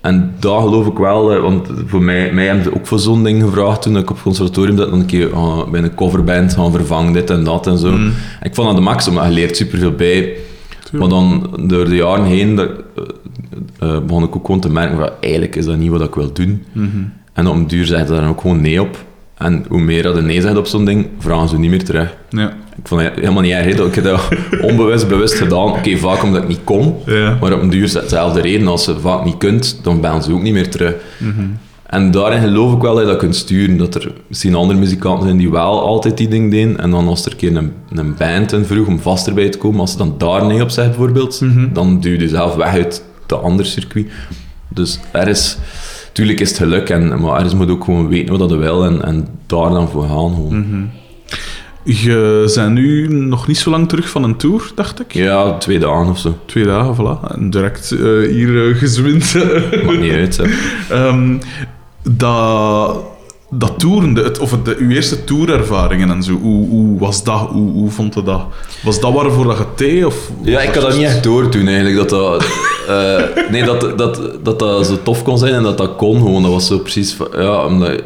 en 0.02 0.34
daar 0.40 0.62
geloof 0.62 0.88
ik 0.88 0.98
wel, 0.98 1.34
eh, 1.34 1.42
want 1.42 1.68
voor 1.86 2.02
mij, 2.02 2.34
mij 2.34 2.46
hebben 2.46 2.64
ze 2.64 2.76
ook 2.76 2.88
voor 2.88 3.00
zo'n 3.00 3.24
ding 3.24 3.44
gevraagd 3.44 3.82
toen 3.82 3.98
ik 3.98 4.10
op 4.10 4.16
het 4.16 4.24
conservatorium 4.24 4.78
zat, 4.78 4.90
dan 4.90 5.00
een 5.00 5.06
keer 5.06 5.34
ah, 5.34 5.70
bij 5.70 5.82
een 5.84 5.96
coverband 5.96 6.54
gaan 6.54 6.72
vervangen, 6.72 7.14
dit 7.14 7.30
en 7.30 7.44
dat 7.44 7.68
en 7.68 7.78
zo. 7.78 7.88
En 7.88 8.14
ik 8.44 8.56
vond 8.56 8.68
dat 8.68 8.76
de 8.76 8.84
max, 8.84 9.10
maar 9.10 9.28
je 9.28 9.34
leert 9.34 9.58
superveel 9.58 9.92
bij. 9.92 10.36
Maar 10.92 11.10
dan 11.10 11.54
door 11.68 11.86
de 11.86 11.96
jaren 11.96 12.26
heen 12.26 12.56
dat, 12.56 12.70
eh, 13.80 13.96
eh, 13.96 14.04
begon 14.04 14.24
ik 14.24 14.36
ook 14.36 14.46
gewoon 14.46 14.62
te 14.62 14.70
merken 14.70 14.98
van 14.98 15.10
eigenlijk 15.20 15.56
is 15.56 15.66
dat 15.66 15.78
niet 15.78 15.90
wat 15.90 16.02
ik 16.02 16.16
wil 16.16 16.34
doen. 16.34 16.64
En 17.34 17.48
op 17.48 17.56
een 17.56 17.68
duur 17.68 17.86
zei 17.86 18.06
ze 18.06 18.12
daar 18.12 18.30
ook 18.30 18.42
gewoon 18.42 18.62
nee 18.62 18.82
op. 18.82 18.98
En 19.42 19.66
hoe 19.70 19.82
meer 19.82 20.04
dat 20.04 20.16
je 20.16 20.22
nee 20.22 20.42
zegt 20.42 20.58
op 20.58 20.68
zo'n 20.68 20.86
ding, 20.86 21.08
vragen 21.20 21.50
ze 21.50 21.60
niet 21.60 21.70
meer 21.70 21.84
terug. 21.84 22.16
Ja. 22.30 22.48
Ik 22.78 22.88
vond 22.88 23.02
het 23.02 23.16
helemaal 23.16 23.42
niet 23.42 23.52
erg, 23.52 23.66
ik 23.80 23.96
heb 23.96 24.04
dat 24.04 24.28
onbewust, 24.70 25.08
bewust 25.08 25.34
gedaan. 25.34 25.70
Oké, 25.70 25.98
vaak 25.98 26.24
omdat 26.24 26.42
ik 26.42 26.48
niet 26.48 26.60
kon, 26.64 26.96
Ja. 27.06 27.38
maar 27.42 27.54
op 27.54 27.62
een 27.62 27.70
duur 27.70 27.84
is 27.84 27.94
het 27.94 28.04
dezelfde 28.04 28.42
reden. 28.42 28.68
Als 28.68 28.86
je 28.86 28.96
vaak 29.00 29.26
niet 29.26 29.38
kunt, 29.38 29.80
dan 29.84 30.02
bellen 30.02 30.24
ze 30.24 30.34
ook 30.34 30.42
niet 30.42 30.54
meer 30.54 30.70
terug. 30.70 30.94
En 31.86 32.12
daarin 32.12 32.42
geloof 32.42 32.74
ik 32.74 32.82
wel 32.82 32.94
dat 32.94 33.04
je 33.04 33.10
dat 33.10 33.18
kunt 33.20 33.36
sturen. 33.36 33.78
Dat 33.78 33.96
er 33.96 34.12
misschien 34.28 34.56
andere 34.56 34.80
muzikanten 34.80 35.26
zijn 35.26 35.38
die 35.38 35.52
wel 35.52 35.82
altijd 35.82 36.18
die 36.18 36.28
ding 36.28 36.52
deden. 36.52 36.80
En 36.80 36.92
dan 36.92 37.08
als 37.08 37.26
er 37.26 37.32
een 37.32 37.38
keer 37.38 37.56
een, 37.56 37.74
een 37.90 38.16
band 38.18 38.52
in 38.52 38.66
vroeg 38.66 38.88
om 38.88 39.00
vast 39.00 39.28
erbij 39.28 39.50
te 39.50 39.58
komen, 39.58 39.80
als 39.80 39.92
ze 39.92 39.98
dan 39.98 40.16
daar 40.18 40.46
nee 40.46 40.62
op 40.62 40.70
zegt 40.70 40.88
bijvoorbeeld, 40.90 41.42
dan 41.74 42.00
duw 42.00 42.20
je 42.20 42.28
zelf 42.28 42.56
weg 42.56 42.68
uit 42.68 43.04
dat 43.26 43.42
andere 43.44 43.68
circuit. 43.70 44.08
Dus 44.68 45.00
er 45.12 45.28
is... 45.28 45.58
Tuurlijk 46.12 46.40
is 46.40 46.50
het 46.50 46.58
geluk, 46.58 46.90
en, 46.90 47.22
maar 47.22 47.36
ergens 47.36 47.54
moet 47.54 47.70
ook 47.70 47.84
gewoon 47.84 48.08
weten 48.08 48.38
wat 48.38 48.50
je 48.50 48.58
wil 48.58 48.86
en, 48.86 49.04
en 49.04 49.28
daar 49.46 49.70
dan 49.70 49.90
voor 49.90 50.04
gaan. 50.04 50.34
Gewoon. 50.34 50.90
Je 51.84 52.52
bent 52.56 52.74
nu 52.74 53.08
nog 53.08 53.48
niet 53.48 53.58
zo 53.58 53.70
lang 53.70 53.90
terug 53.90 54.10
van 54.10 54.24
een 54.24 54.38
tour, 54.38 54.72
dacht 54.76 55.00
ik. 55.00 55.14
Ja, 55.14 55.58
twee 55.58 55.80
dagen 55.80 56.10
of 56.10 56.20
zo. 56.20 56.38
Twee 56.46 56.66
dagen, 56.66 56.96
voilà. 56.96 57.34
En 57.36 57.50
direct 57.50 57.92
eh, 57.92 58.00
hier 58.30 58.48
uh, 58.48 58.78
gezwind. 58.78 59.34
Maakt 59.86 60.00
niet 60.00 60.14
uit. 60.14 60.38
Hè. 60.38 60.44
Ehm, 60.96 61.38
dat, 62.02 63.04
dat 63.54 63.80
toeren, 63.80 64.14
de, 64.14 64.22
het, 64.22 64.40
of 64.40 64.52
het, 64.52 64.66
de, 64.66 64.76
uw 64.80 64.90
eerste 64.90 65.24
tourervaringen 65.24 66.10
en 66.10 66.24
zo, 66.24 66.32
hoe, 66.32 66.70
hoe 66.70 67.00
was 67.00 67.24
dat? 67.24 67.40
Hoe, 67.50 67.72
hoe 67.72 67.90
vond 67.90 68.14
je 68.14 68.24
dat? 68.24 68.42
Was 68.84 69.00
dat 69.00 69.14
waarvoor 69.14 69.46
dat 69.46 69.58
je 69.58 69.66
thee? 69.76 70.08
Of 70.08 70.32
Ja, 70.42 70.62
ik 70.62 70.72
kan 70.72 70.82
dat 70.82 70.96
niet 70.96 71.06
echt 71.06 71.24
doordoen 71.24 71.68
eigenlijk. 71.68 71.96
Dat 71.96 72.10
dat, 72.10 72.44
eh, 72.88 73.50
nee, 73.50 73.64
dat, 73.64 73.98
dat, 73.98 74.22
dat 74.44 74.60
dat 74.60 74.86
zo 74.86 74.98
tof 75.04 75.24
kon 75.24 75.38
zijn 75.38 75.54
en 75.54 75.64
dat 75.64 75.78
dat 75.78 75.96
kon 75.96 76.16
gewoon. 76.16 76.42
Dat 76.42 76.52
was 76.52 76.68
zo 76.68 76.80
precies 76.80 77.14
van, 77.14 77.28
ja, 77.32 77.66
omdat 77.66 78.02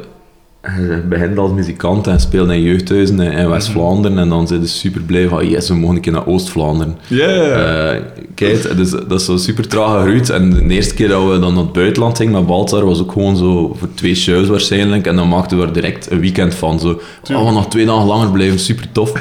je 0.78 1.02
begint 1.10 1.38
als 1.38 1.52
muzikant 1.52 2.08
en 2.08 2.20
speelt 2.20 2.50
in 2.50 2.62
jeugdhuizen 2.62 3.20
in, 3.20 3.50
West-Vlaanderen 3.50 4.20
en 4.20 4.30
dan 4.30 4.48
zijn 4.48 4.68
ze 4.68 4.78
super 4.78 5.02
blij 5.02 5.28
van, 5.28 5.50
yes, 5.50 5.68
we 5.68 5.76
mogen 5.76 5.96
een 5.96 6.02
keer 6.02 6.12
naar 6.12 6.28
Oost-Vlaanderen. 6.28 6.98
Ja. 7.08 7.28
Eh, 7.28 8.02
kijk, 8.36 8.78
dus, 8.78 8.90
dat 8.90 9.20
is 9.20 9.26
zo 9.26 9.38
super 9.38 9.68
traag 9.68 10.02
gegroeid. 10.02 10.30
En 10.30 10.50
de 10.50 10.74
eerste 10.74 10.94
keer 10.94 11.08
dat 11.08 11.30
we 11.30 11.40
dan 11.40 11.54
naar 11.54 11.64
het 11.64 11.74
buitenland 11.74 12.18
gingen 12.18 12.34
met 12.34 12.46
Baltzar 12.46 12.86
was 12.86 13.02
ook 13.02 13.12
gewoon 13.12 13.38
zo 13.38 13.76
voor 13.80 13.94
twee 13.94 14.16
shows 14.16 14.48
waarschijnlijk. 14.48 15.08
En 15.08 15.16
dan 15.16 15.30
maakten 15.30 15.60
we 15.60 15.66
er 15.66 15.74
direct 15.74 16.12
een 16.12 16.20
weekend 16.20 16.56
van. 16.56 16.80
Zo, 16.80 17.02
oh, 17.34 17.46
we 17.46 17.52
nog 17.52 17.68
twee 17.68 17.86
dagen 17.86 18.06
langer 18.06 18.32
blijven, 18.32 18.60
super 18.60 18.92
tof. 18.92 19.12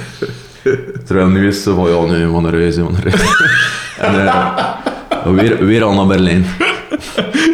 Terwijl 1.07 1.29
nu 1.29 1.47
is 1.47 1.55
het 1.55 1.65
zo 1.65 1.75
van, 1.75 1.91
ja, 1.91 2.13
nee, 2.13 2.27
we 2.27 2.33
gaan 2.33 2.43
naar 2.43 2.53
huis, 2.53 2.77
we 2.77 2.83
gaan 2.83 2.93
naar 2.93 3.13
huis. 3.13 3.37
en 3.99 4.27
eh, 4.27 5.33
weer, 5.33 5.67
weer 5.67 5.83
al 5.83 5.95
naar 5.95 6.07
Berlijn. 6.07 6.45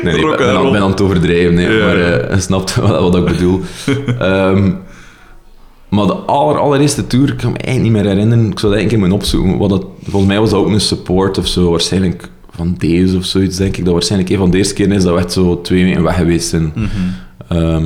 Nee, 0.03 0.14
nee, 0.14 0.14
ik 0.31 0.37
ben, 0.37 0.46
and 0.48 0.57
aan- 0.57 0.62
roll. 0.62 0.72
ben 0.72 0.81
aan 0.83 0.90
het 0.90 1.00
overdrijven, 1.00 1.55
nee, 1.55 1.68
Ja, 1.76 1.85
maar 1.85 1.98
ja. 1.98 2.05
eh, 2.11 2.35
je 2.35 2.40
snapt 2.40 2.74
wat, 2.74 3.00
wat 3.00 3.16
ik 3.16 3.24
bedoel. 3.24 3.61
Ehm, 4.18 4.70
maar 5.88 6.07
de 6.07 6.12
aller, 6.12 6.59
allereerste 6.59 7.07
tour, 7.07 7.29
ik 7.29 7.37
kan 7.37 7.53
me 7.53 7.59
eigenlijk 7.59 7.94
niet 7.94 8.03
meer 8.05 8.12
herinneren. 8.12 8.50
Ik 8.50 8.59
zou 8.59 8.72
dat 8.72 8.81
één 8.81 8.90
keer 8.90 8.98
moeten 8.98 9.16
opzoeken. 9.16 9.59
Wat 9.59 9.68
dat, 9.70 9.85
volgens 10.03 10.26
mij 10.26 10.40
was 10.40 10.50
dat 10.50 10.59
ook 10.61 10.68
een 10.68 10.81
support 10.81 11.38
of 11.38 11.46
zo. 11.46 11.70
Waarschijnlijk 11.70 12.29
van 12.57 12.74
deze 12.79 13.16
of 13.16 13.24
zoiets, 13.24 13.57
denk 13.57 13.76
ik. 13.76 13.85
Dat 13.85 13.92
waarschijnlijk 13.92 14.31
een 14.31 14.38
van 14.38 14.50
de 14.50 14.57
eerste 14.59 14.74
keren 14.74 14.92
is 14.92 15.03
dat 15.03 15.14
we 15.14 15.18
echt 15.20 15.33
zo 15.33 15.61
twee 15.61 15.85
weken 15.85 16.03
weg 16.03 16.16
geweest 16.16 16.48
zijn. 16.48 16.72
Mhm. 16.74 16.87
Ehm, 17.48 17.85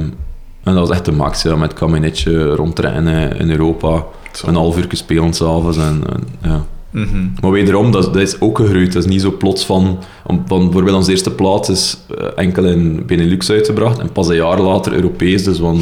En 0.65 0.75
dat 0.75 0.89
was 0.89 0.91
echt 0.97 1.05
de 1.05 1.13
max, 1.13 1.43
ja, 1.43 1.57
met 1.57 1.73
kabinetje 1.73 2.45
rondrennen 2.55 3.39
in 3.39 3.51
Europa. 3.51 4.05
Zo. 4.33 4.47
Een 4.47 4.55
half 4.55 4.77
uur 4.79 4.87
spelen 4.91 5.33
s'avonds. 5.35 5.77
En, 5.77 6.03
en, 6.13 6.23
ja. 6.51 6.65
Mhm. 6.95 7.27
Maar 7.41 7.51
wederom, 7.51 7.91
dat, 7.91 8.05
dat 8.05 8.23
is 8.23 8.41
ook 8.41 8.59
gegroeid. 8.59 8.93
Dat 8.93 9.05
is 9.05 9.11
niet 9.11 9.21
zo 9.21 9.37
plots 9.37 9.65
van... 9.67 9.99
van 10.47 10.65
bijvoorbeeld 10.65 10.97
onze 10.97 11.11
eerste 11.11 11.31
plaats 11.31 11.69
is 11.69 11.99
eh, 12.19 12.27
enkel 12.37 12.65
in 12.65 13.07
Benelux 13.07 13.51
uitgebracht 13.51 13.99
en 13.99 14.13
pas 14.13 14.29
een 14.29 14.37
jaar 14.37 14.61
later 14.61 14.93
Europees. 14.93 15.45
Dus 15.45 15.59
van, 15.59 15.81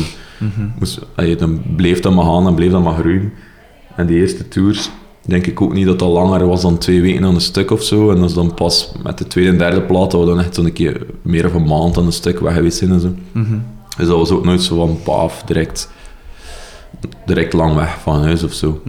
moest, 0.79 0.99
allee, 1.15 1.37
dan 1.37 1.63
bleef 1.77 2.01
dat 2.01 2.15
maar 2.15 2.25
gaan 2.25 2.47
en 2.47 2.55
bleef 2.55 2.71
dat 2.71 2.83
maar 2.83 2.99
groeien. 2.99 3.33
En 3.97 4.07
die 4.07 4.21
eerste 4.21 4.49
tours 4.49 4.91
denk 5.27 5.47
ik 5.47 5.61
ook 5.61 5.73
niet 5.73 5.87
dat 5.87 5.99
dat 5.99 6.09
langer 6.09 6.47
was 6.47 6.63
dan 6.63 6.79
twee 6.79 7.01
weken 7.01 7.25
aan 7.25 7.35
een 7.35 7.41
stuk 7.41 7.71
of 7.71 7.83
zo. 7.83 8.11
En 8.11 8.17
dat 8.17 8.29
is 8.29 8.35
dan 8.35 8.55
pas 8.55 8.93
met 9.03 9.19
de 9.19 9.27
tweede 9.27 9.51
en 9.51 9.59
derde 9.59 9.83
plaat 9.83 10.11
dat 10.11 10.21
we 10.21 10.27
dan 10.27 10.41
echt 10.41 10.55
zo'n 10.55 10.73
keer 10.73 11.07
meer 11.23 11.47
of 11.47 11.55
een 11.55 11.67
maand 11.67 11.99
aan 11.99 12.07
een 12.07 12.13
stuk 12.13 12.41
weg 12.41 12.55
geweest 12.55 12.79
zijn 12.79 12.91
en 12.91 13.01
zo. 13.01 13.15
Mhm. 13.33 13.59
Dus 13.97 14.07
dat 14.07 14.19
was 14.19 14.31
ook 14.31 14.45
nooit 14.45 14.63
zo 14.63 14.77
van 14.77 14.99
paaf, 15.05 15.43
direct, 15.43 15.91
direct 17.27 17.53
lang 17.53 17.75
weg 17.75 17.99
van 18.03 18.23
huis 18.23 18.43
of 18.43 18.53
zo. 18.53 18.81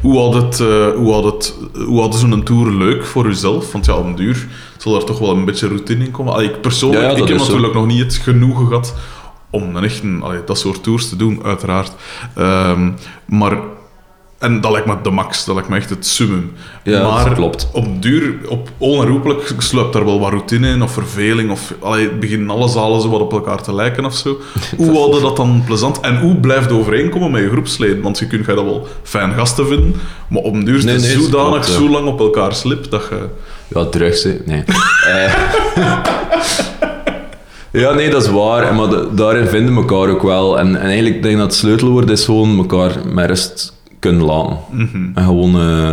Hoe 0.00 0.18
had 0.18 0.34
het, 0.34 0.60
eh, 0.60 0.88
hoe 0.96 1.12
had 1.12 1.24
het, 1.24 1.54
hoe 1.86 2.00
hadden 2.00 2.20
zo'n 2.20 2.42
tour 2.42 2.72
leuk 2.72 3.04
voor 3.04 3.26
uzelf? 3.26 3.72
Want 3.72 3.86
ja, 3.86 3.94
op 3.94 4.04
een 4.04 4.14
duur 4.16 4.46
zal 4.76 4.96
er 4.96 5.04
toch 5.04 5.18
wel 5.18 5.30
een 5.30 5.44
beetje 5.44 5.68
routine 5.68 6.04
in 6.04 6.10
komen. 6.10 6.32
Allee, 6.32 6.48
ik 6.48 6.60
persoonlijk, 6.60 7.02
Ja, 7.02 7.08
ja, 7.10 7.14
dat 7.14 7.22
ik 7.24 7.28
heb 7.32 7.38
zo. 7.38 7.44
natuurlijk 7.46 7.74
nog 7.74 7.86
niet 7.86 8.00
het 8.00 8.14
genoegen 8.14 8.66
gehad 8.66 8.94
om 9.50 9.76
een 9.76 10.22
allee, 10.22 10.44
dat 10.44 10.58
soort 10.58 10.82
tours 10.82 11.08
te 11.08 11.16
doen, 11.16 11.40
uiteraard. 11.44 11.92
Ehm, 12.34 12.90
maar, 13.26 13.58
en 14.38 14.60
dat 14.60 14.70
lijkt 14.70 14.86
me 14.86 14.94
de 15.02 15.10
max, 15.10 15.44
dat 15.44 15.54
lijkt 15.54 15.70
me 15.70 15.76
echt 15.76 15.90
het 15.90 16.06
summum. 16.06 16.52
Ja, 16.84 17.00
dat 17.00 17.10
maar 17.10 17.34
klopt. 17.34 17.68
op 17.72 18.02
duur, 18.02 18.34
op, 18.48 18.68
onherroepelijk, 18.78 19.54
sluipt 19.58 19.92
daar 19.92 20.04
wel 20.04 20.20
wat 20.20 20.30
routine 20.30 20.68
in, 20.68 20.82
of 20.82 20.92
verveling, 20.92 21.50
of 21.50 21.74
allee, 21.80 22.10
beginnen 22.10 22.50
alle 22.50 22.68
zalen 22.68 23.00
zo 23.00 23.08
wat 23.08 23.20
op 23.20 23.32
elkaar 23.32 23.62
te 23.62 23.74
lijken 23.74 24.04
of 24.04 24.14
zo. 24.14 24.36
Hoe 24.76 24.98
hadden 24.98 25.22
dat 25.22 25.36
dan 25.36 25.62
plezant? 25.66 26.00
En 26.00 26.18
hoe 26.20 26.34
blijft 26.36 26.72
overeenkomen 26.72 27.30
met 27.30 27.42
je 27.42 27.48
groepsleden? 27.50 28.00
Want 28.02 28.18
je 28.18 28.26
kunt 28.26 28.46
dat 28.46 28.54
wel 28.64 28.86
fijn 29.02 29.32
gasten 29.32 29.66
vinden, 29.66 29.94
maar 30.28 30.42
op 30.42 30.64
duur 30.64 30.76
is 30.76 30.84
Nee, 30.84 30.98
nee, 30.98 31.14
dat 31.14 31.24
zodanig 31.24 31.50
klopt, 31.50 31.66
ja. 31.66 31.72
zo 31.72 31.88
lang 31.88 32.06
op 32.08 32.20
elkaar 32.20 32.54
slipt 32.54 32.90
dat 32.90 33.06
je... 33.10 33.26
Ja, 33.68 33.84
drugs, 33.84 34.22
hè. 34.22 34.36
Nee. 34.44 34.64
Eh, 35.06 35.34
ja, 37.82 37.92
nee, 37.92 38.10
dat 38.10 38.22
is 38.22 38.30
waar. 38.30 38.74
Maar 38.74 38.88
da- 38.90 39.04
daarin 39.12 39.46
vinden 39.46 39.74
we 39.74 39.80
elkaar 39.80 40.08
ook 40.08 40.22
wel. 40.22 40.58
En, 40.58 40.76
en 40.76 40.86
eigenlijk 40.86 41.22
denk 41.22 41.34
ik 41.34 41.40
dat 41.40 41.50
het 41.50 41.60
sleutelwoord 41.60 42.10
is 42.10 42.24
gewoon 42.24 42.58
elkaar 42.58 42.92
met 43.12 43.26
rust 43.26 43.74
kunnen 44.08 44.24
laten. 44.24 44.58
En 45.14 45.24
gewoon... 45.24 45.54
eh, 45.60 45.92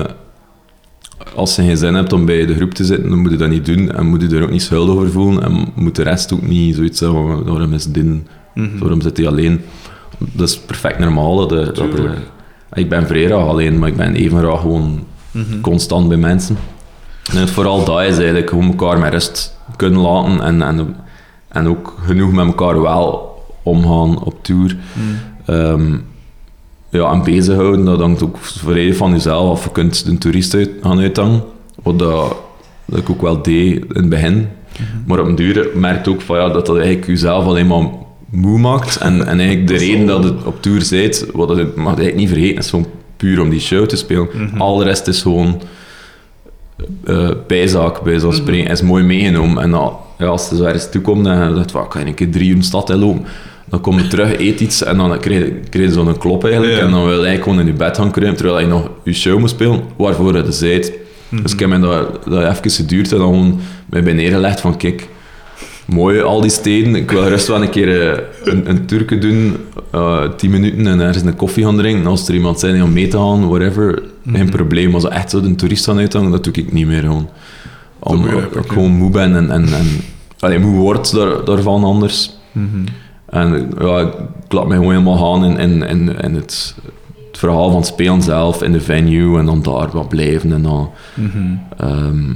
als 1.36 1.56
je 1.56 1.62
geen 1.62 1.78
zin 1.78 1.94
hebt 1.94 2.14
om 2.14 2.26
bij 2.26 2.46
de 2.46 2.56
groep 2.56 2.74
te 2.74 2.86
zitten, 2.86 3.10
dan 3.10 3.20
moet 3.20 3.32
je 3.32 3.38
dat 3.38 3.50
niet 3.50 3.66
doen. 3.66 3.92
En 3.92 4.06
moet 4.06 4.22
je 4.22 4.36
er 4.36 4.44
ook 4.44 4.50
niet 4.52 4.62
schuldig 4.62 4.96
over 4.96 5.12
voelen. 5.12 5.44
En 5.44 5.68
moet 5.76 5.96
de 5.96 6.04
rest 6.04 6.34
ook 6.34 6.42
niet 6.48 6.76
zoiets 6.76 7.00
zeggen 7.00 7.44
waarom 7.46 7.74
is 7.74 7.86
dit? 7.86 8.06
Waarom 8.80 9.02
zit 9.02 9.18
hij 9.18 9.28
alleen? 9.28 9.62
Dat 10.18 10.50
is 10.50 10.60
perfect 10.60 11.00
normaal. 11.00 11.36
Dat, 11.36 11.50
dat 11.50 11.78
er, 11.78 11.90
Tuurlijk. 11.90 12.20
ik 12.74 12.90
ben 12.90 13.08
vrij 13.08 13.26
graag 13.26 13.48
alleen, 13.48 13.80
maar 13.80 13.90
ik 13.90 13.96
ben 13.98 14.14
even 14.16 14.38
graag 14.38 14.60
gewoon 14.62 15.04
constant 15.62 16.08
bij 16.08 16.18
mensen. 16.18 16.58
En 17.32 17.38
het 17.40 17.50
vooral 17.50 17.86
dat 17.86 18.02
is 18.02 18.16
eigenlijk 18.18 18.50
gewoon 18.50 18.68
elkaar 18.68 19.00
met 19.00 19.12
rust 19.12 19.58
kunnen 19.76 20.00
laten 20.02 20.42
en, 20.42 20.62
en, 20.62 20.96
en 21.48 21.68
ook 21.68 21.96
genoeg 22.06 22.32
met 22.32 22.46
elkaar 22.46 22.82
wel 22.82 23.32
omgaan 23.64 24.24
op 24.24 24.44
tour. 24.44 24.78
Ehm, 25.46 25.98
ja, 26.94 27.12
en 27.12 27.24
bezighouden, 27.24 27.86
dat 27.86 28.00
hangt 28.00 28.24
ook 28.24 28.38
volledig 28.38 28.96
van 28.96 29.12
jezelf 29.12 29.50
af. 29.50 29.64
Je 29.64 29.72
kunt 29.72 30.06
de 30.06 30.18
toerist 30.18 30.54
uit, 30.54 30.70
gaan 30.82 31.00
uithangen, 31.00 31.44
wat 31.84 32.00
dat, 32.00 32.36
dat 32.86 33.00
ik 33.00 33.10
ook 33.10 33.22
wel 33.22 33.42
deed 33.42 33.76
in 33.76 33.86
het 33.94 34.10
begin. 34.10 34.48
Maar 35.06 35.20
op 35.20 35.28
een 35.28 35.36
duur 35.36 35.68
merkt 35.76 36.08
ook 36.08 36.22
van, 36.22 36.38
ja, 36.38 36.50
dat 36.50 36.66
dat 36.66 36.76
eigenlijk 36.76 37.08
jezelf 37.08 37.46
alleen 37.46 37.68
maar 37.68 37.88
moe 38.30 38.60
maakt. 38.60 38.98
En, 38.98 39.28
en 39.28 39.40
eigenlijk 39.40 39.68
de 39.68 39.78
reden 39.78 40.06
dat 40.06 40.24
het 40.24 40.44
op 40.44 40.62
tour 40.62 40.82
zit, 40.82 41.26
wat 41.34 41.48
dat, 41.48 41.58
mag 41.58 41.68
je 41.68 42.02
eigenlijk 42.02 42.16
niet 42.16 42.30
vergeten, 42.30 42.58
is 42.58 42.70
gewoon 42.70 42.88
puur 43.18 43.42
om 43.42 43.50
die 43.50 43.60
show 43.60 43.86
te 43.86 43.96
spelen. 43.96 44.28
Al 44.58 44.78
de 44.78 44.84
rest 44.84 45.08
is 45.08 45.22
gewoon 45.22 45.62
eh 47.04 47.30
bijzaak, 47.48 48.02
bij 48.02 48.20
zo'n 48.20 48.34
spreken, 48.34 48.72
is 48.72 48.82
mooi 48.82 49.04
meegenomen. 49.04 49.64
En 49.64 49.72
dan, 49.72 49.94
ja, 50.18 50.26
als 50.26 50.50
je 50.50 50.56
zo 50.56 50.64
ergens 50.64 50.92
toe 50.92 51.02
komt 51.02 51.26
en 51.26 51.50
je 51.50 51.56
zegt, 51.56 51.72
van, 51.72 51.88
kan 51.88 52.08
een 52.08 52.14
keer 52.14 52.32
drie 52.32 52.48
uur 52.48 52.54
in 52.54 52.60
de 52.60 52.66
stad 52.66 52.90
in 52.90 52.98
lopen? 52.98 53.26
Dan 53.66 53.82
kom 53.82 53.98
je 53.98 54.08
terug, 54.08 54.40
eet 54.40 54.60
iets 54.60 54.84
en 54.84 54.98
dan 54.98 55.20
krijg 55.20 55.40
je, 55.40 55.52
krijg 55.70 55.88
je 55.88 55.94
zo'n 55.94 56.18
klop 56.18 56.44
eigenlijk. 56.44 56.74
Ja. 56.74 56.80
En 56.80 56.92
dan 56.92 57.00
wil 57.00 57.10
je 57.10 57.26
eigenlijk 57.26 57.44
gewoon 57.44 57.60
in 57.60 57.66
je 57.66 57.74
bed 57.74 57.98
gaan 57.98 58.12
kruipen, 58.12 58.38
terwijl 58.38 58.60
je 58.60 58.68
nog 58.68 58.90
je 59.04 59.14
show 59.14 59.40
moet 59.40 59.50
spelen, 59.50 59.82
waarvoor 59.98 60.36
je 60.36 60.52
zijt. 60.52 60.94
Dus 61.42 61.54
ik 61.54 61.60
heb 61.60 61.70
me 61.70 61.80
dat, 61.80 62.26
dat 62.26 62.58
even 62.58 62.72
geduurd 62.72 63.12
en 63.12 63.18
dan 63.18 63.28
gewoon 63.28 63.60
mij 63.86 64.04
bij 64.04 64.14
neergelegd 64.14 64.62
van, 64.62 64.78
kijk, 64.78 65.08
mooi 65.86 66.22
al 66.22 66.42
die 66.42 66.50
steden. 66.50 66.96
Ik 66.96 67.12
wil 67.12 67.28
rust 67.28 67.48
wel 67.48 67.62
een 67.62 67.70
keer 67.70 68.12
eh, 68.12 68.24
een, 68.44 68.70
een 68.70 68.86
Turken 68.86 69.22
doen, 69.22 69.58
eh 69.92 70.30
10 70.38 70.50
minuten 70.50 70.88
en 70.88 71.00
ergens 71.00 71.24
een 71.24 71.36
koffie 71.36 71.64
gaan 71.64 71.78
drinken. 71.78 72.06
Als 72.06 72.28
er 72.28 72.34
iemand 72.34 72.60
zijn 72.60 72.84
om 72.84 72.94
mee 72.94 73.08
te 73.08 73.18
gaan, 73.18 73.48
whatever, 73.48 74.04
geen 74.32 74.50
probleem. 74.50 74.92
Maar 74.92 75.02
zo 75.02 75.08
echt 75.08 75.30
zo 75.30 75.42
de 75.42 75.56
toerist 75.56 75.86
gaan 75.86 75.98
uithangen, 75.98 76.32
dat 76.32 76.44
doe 76.44 76.54
ik 76.54 76.74
niet 76.74 76.88
meer 76.88 77.02
gewoon. 77.02 77.30
Om, 78.00 78.26
ik, 78.26 78.48
gewoon 78.68 78.92
moe 78.92 79.10
ben 79.10 79.36
en, 79.36 79.52
en, 79.52 79.74
en 79.74 79.88
allee, 80.40 80.60
moe 80.60 80.76
word 80.76 81.12
daar, 81.14 81.46
daarvan 81.46 81.84
anders. 81.84 82.38
En 83.34 83.72
ja, 83.80 84.00
ik 84.00 84.52
laat 84.52 84.68
me 84.68 84.74
gewoon 84.74 84.92
helemaal 84.92 85.18
gaan 85.18 85.46
in, 85.46 85.58
in, 85.58 85.84
in, 85.84 86.22
in 86.22 86.36
het, 86.36 86.76
het 87.28 87.38
verhaal 87.38 87.70
van 87.70 87.80
het 87.80 87.88
spelen 87.88 88.22
zelf, 88.22 88.64
in 88.64 88.72
de 88.72 88.82
venue 88.82 89.40
en 89.40 89.46
dan 89.46 89.62
daar 89.62 89.90
wat 89.92 90.10
blijven 90.10 90.52
en 90.52 90.62
dan... 90.62 90.90
Ehm, 91.78 92.34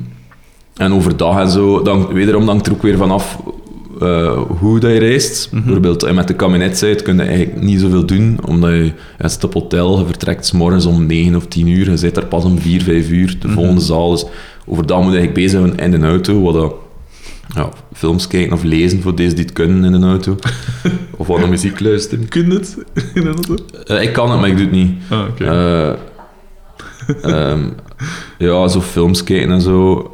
en 0.76 0.94
overdag 0.94 1.40
en 1.40 1.50
zo, 1.50 1.82
dan, 1.82 2.08
wederom 2.14 2.48
hangt 2.48 2.68
er 2.68 2.74
ook 2.74 2.82
weer 2.82 2.98
vanaf 2.98 3.40
eh 4.02 4.40
hoe 4.60 4.80
dat 4.80 4.92
je 4.92 5.00
reist. 5.00 5.50
Bijvoorbeeld 5.52 6.04
eh, 6.04 6.14
met 6.14 6.28
de 6.28 6.34
kabinetsite 6.34 7.04
kun 7.04 7.16
je 7.16 7.22
eigenlijk 7.22 7.62
niet 7.62 7.80
zoveel 7.80 8.06
doen, 8.06 8.40
omdat 8.46 8.70
je, 8.70 8.92
je 9.20 9.30
zit 9.30 9.44
op 9.44 9.54
hotel, 9.54 10.00
je 10.00 10.06
vertrekt 10.06 10.46
's 10.46 10.52
morgens 10.52 10.86
om 10.86 11.06
9 11.06 11.36
of 11.36 11.46
10 11.46 11.68
uur, 11.68 11.90
je 11.90 11.98
zit 11.98 12.16
daar 12.16 12.26
pas 12.26 12.44
om 12.44 12.60
4, 12.60 12.82
5 12.82 13.10
uur, 13.10 13.38
de 13.40 13.50
volgende 13.50 13.82
zaal. 13.82 14.12
Dus 14.12 14.26
overdag 14.66 15.02
moet 15.02 15.12
je 15.12 15.18
eigenlijk 15.18 15.48
bezig 15.48 15.76
zijn 15.78 15.94
in 15.94 16.02
de 16.02 16.08
auto, 16.08 16.42
wat 16.42 16.54
dat, 16.54 16.74
ja, 17.56 17.70
films 17.94 18.28
kijken 18.28 18.54
of 18.54 18.64
lezen 18.64 19.02
voor 19.02 19.16
deze 19.16 19.36
die 19.36 19.44
het 19.44 19.54
kunnen 19.54 19.84
in 19.84 19.94
een 19.94 20.10
auto. 20.10 20.36
of 21.18 21.28
wat 21.28 21.40
naar 21.40 21.50
muziek 21.50 21.80
luisteren. 21.80 22.28
Kun 22.28 22.52
je 22.52 22.54
het 22.54 22.78
in 23.14 23.26
een 23.26 23.34
auto? 23.34 23.56
Eh, 23.86 24.02
ik 24.02 24.14
kan 24.14 24.32
het, 24.32 24.40
maar 24.40 24.50
ik 24.50 24.58
doe 24.58 24.66
het 24.66 24.76
niet. 24.76 24.92
Ah, 25.10 25.28
oké. 25.30 25.46
Eh, 25.46 25.94
ehm, 27.22 27.70
ja, 28.38 28.68
zo 28.68 28.82
films 28.82 29.24
kijken 29.24 29.52
en 29.52 29.62
zo. 29.62 30.12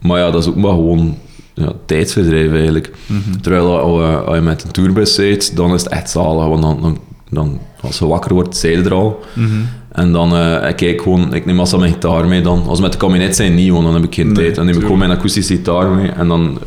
Maar 0.00 0.18
ja, 0.18 0.30
dat 0.30 0.42
is 0.42 0.48
ook 0.48 0.56
maar 0.56 0.70
gewoon 0.70 1.18
ja, 1.54 1.72
tijdsverdrijf 1.86 2.52
eigenlijk. 2.52 2.92
Terwijl 3.40 3.78
als 3.78 4.00
je, 4.00 4.16
als 4.16 4.36
je 4.36 4.42
met 4.42 4.64
een 4.64 4.70
tourbus 4.70 5.14
zit, 5.14 5.56
dan 5.56 5.74
is 5.74 5.82
het 5.82 5.92
echt 5.92 6.10
zalig. 6.10 6.46
Want 6.46 6.62
dan, 6.62 6.80
dan, 6.80 6.98
dan 7.30 7.60
als 7.80 7.98
je 7.98 8.06
wakker 8.06 8.34
wordt, 8.34 8.56
zijn 8.56 8.72
je 8.72 8.82
er 8.82 8.94
al. 8.94 9.20
En 9.92 10.12
dan 10.12 10.34
eh, 10.34 10.68
ik 10.68 10.76
kijk 10.76 11.02
gewoon, 11.02 11.34
ik 11.34 11.46
neem 11.46 11.58
altijd 11.58 11.80
mijn 11.80 11.92
gitaar 11.92 12.26
mee 12.26 12.40
dan. 12.42 12.66
Als 12.66 12.76
we 12.78 12.82
met 12.82 12.92
de 12.92 12.98
kabinet 12.98 13.36
zijn, 13.36 13.54
niet, 13.54 13.70
want 13.70 13.84
dan 13.84 13.94
heb 13.94 14.04
ik 14.04 14.14
geen 14.14 14.26
Nee, 14.26 14.34
tijd. 14.34 14.54
Dan 14.54 14.66
neem 14.66 14.74
ik 14.74 14.80
gewoon 14.82 14.98
mijn 14.98 15.10
akoestische 15.10 15.54
gitaar 15.56 15.88
mee 15.90 16.08
en 16.08 16.28
dan 16.28 16.58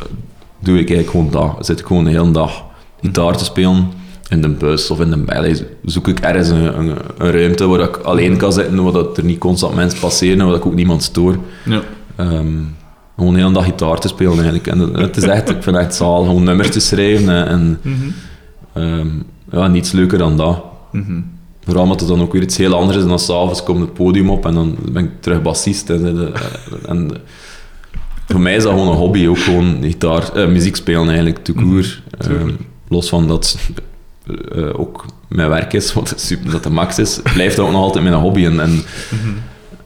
doe 0.60 0.80
ik 0.80 0.90
eigenlijk 0.90 1.10
gewoon 1.10 1.32
dat. 1.32 1.56
Dan 1.56 1.66
zit 1.66 1.80
ik 1.80 1.86
gewoon 1.86 2.04
de 2.04 2.10
hele 2.10 2.32
dag 2.32 2.64
gitaar 3.02 3.38
te 3.38 3.44
spelen 3.44 3.88
in 4.30 4.42
de 4.42 4.50
bus 4.50 4.90
of 4.92 5.00
in 5.00 5.10
de 5.10 5.18
ballet. 5.18 5.66
Zoek 5.86 6.08
ik 6.08 6.20
ergens 6.20 6.50
een, 6.50 6.80
een, 6.80 6.96
een 7.18 7.32
ruimte 7.32 7.68
waar 7.68 7.80
ik 7.80 7.98
alleen 7.98 8.38
kan 8.38 8.54
zitten, 8.54 8.84
waar 8.84 8.94
dat 8.94 9.18
er 9.18 9.24
niet 9.24 9.40
constant 9.40 9.76
mensen 9.76 10.00
passeren 10.00 10.40
en 10.40 10.46
waar 10.48 10.56
ik 10.56 10.66
ook 10.66 10.76
niemand 10.76 11.04
stoor. 11.04 11.38
Ja. 11.66 11.82
Ehm, 12.16 12.48
gewoon 13.18 13.34
de 13.34 13.40
hele 13.40 13.54
dag 13.54 13.66
gitaar 13.66 14.00
te 14.00 14.08
spelen 14.08 14.34
eigenlijk. 14.34 14.68
En 14.68 14.80
het 14.80 15.18
is 15.18 15.24
echt, 15.24 15.50
ik 15.50 15.64
vind 15.64 15.76
het 15.76 15.86
echt 15.86 15.96
zalig, 15.96 16.26
gewoon 16.28 16.44
nummers 16.44 16.70
te 16.72 16.80
schrijven 16.80 17.48
en, 17.48 17.80
en 17.84 18.14
ehm, 18.74 19.08
ja, 19.52 19.68
niets 19.68 19.92
leuker 19.92 20.18
dan 20.18 20.38
dat. 20.38 20.64
Vooral 21.64 21.84
omdat 21.84 22.00
het 22.00 22.10
dan 22.10 22.22
ook 22.22 22.34
weer 22.34 22.42
iets 22.42 22.58
heel 22.58 22.74
anders 22.74 22.98
is 22.98 23.04
en 23.04 23.10
dan 23.10 23.20
s'avonds 23.20 23.64
komt 23.64 23.80
het 23.80 23.94
podium 23.94 24.30
op 24.30 24.46
en 24.46 24.54
dan 24.54 24.78
ben 24.92 25.04
ik 25.04 25.12
terug 25.20 25.42
bassist. 25.42 25.90
En, 25.90 26.06
en, 26.08 26.34
en 26.88 27.12
voor 28.28 28.40
mij 28.40 28.56
is 28.56 28.64
dat 28.64 28.72
gewoon 28.72 28.88
een 28.88 28.98
hobby, 28.98 29.28
ook 29.28 29.38
gewoon 29.38 29.78
gitaar, 29.82 30.34
eh, 30.34 30.48
muziek 30.48 30.76
spelen 30.76 31.08
eigenlijk, 31.08 31.44
tout 31.44 31.58
court. 31.58 32.02
tuurlijk. 32.20 32.50
Ehm, 32.50 32.56
los 32.88 33.10
van 33.10 33.28
dat 33.28 33.58
eh, 34.56 34.80
ook 34.80 35.06
mijn 35.28 35.50
werk 35.50 35.74
is, 35.74 35.94
wat 35.94 36.14
super 36.18 36.52
dat 36.52 36.64
de 36.64 36.70
max 36.70 37.00
is, 37.00 37.20
blijft 37.34 37.56
dat 37.56 37.66
ook 37.66 37.72
nog 37.72 37.82
altijd 37.82 38.04
mijn 38.04 38.16
hobby. 38.16 38.46
En, 38.46 38.60
en, 38.60 38.84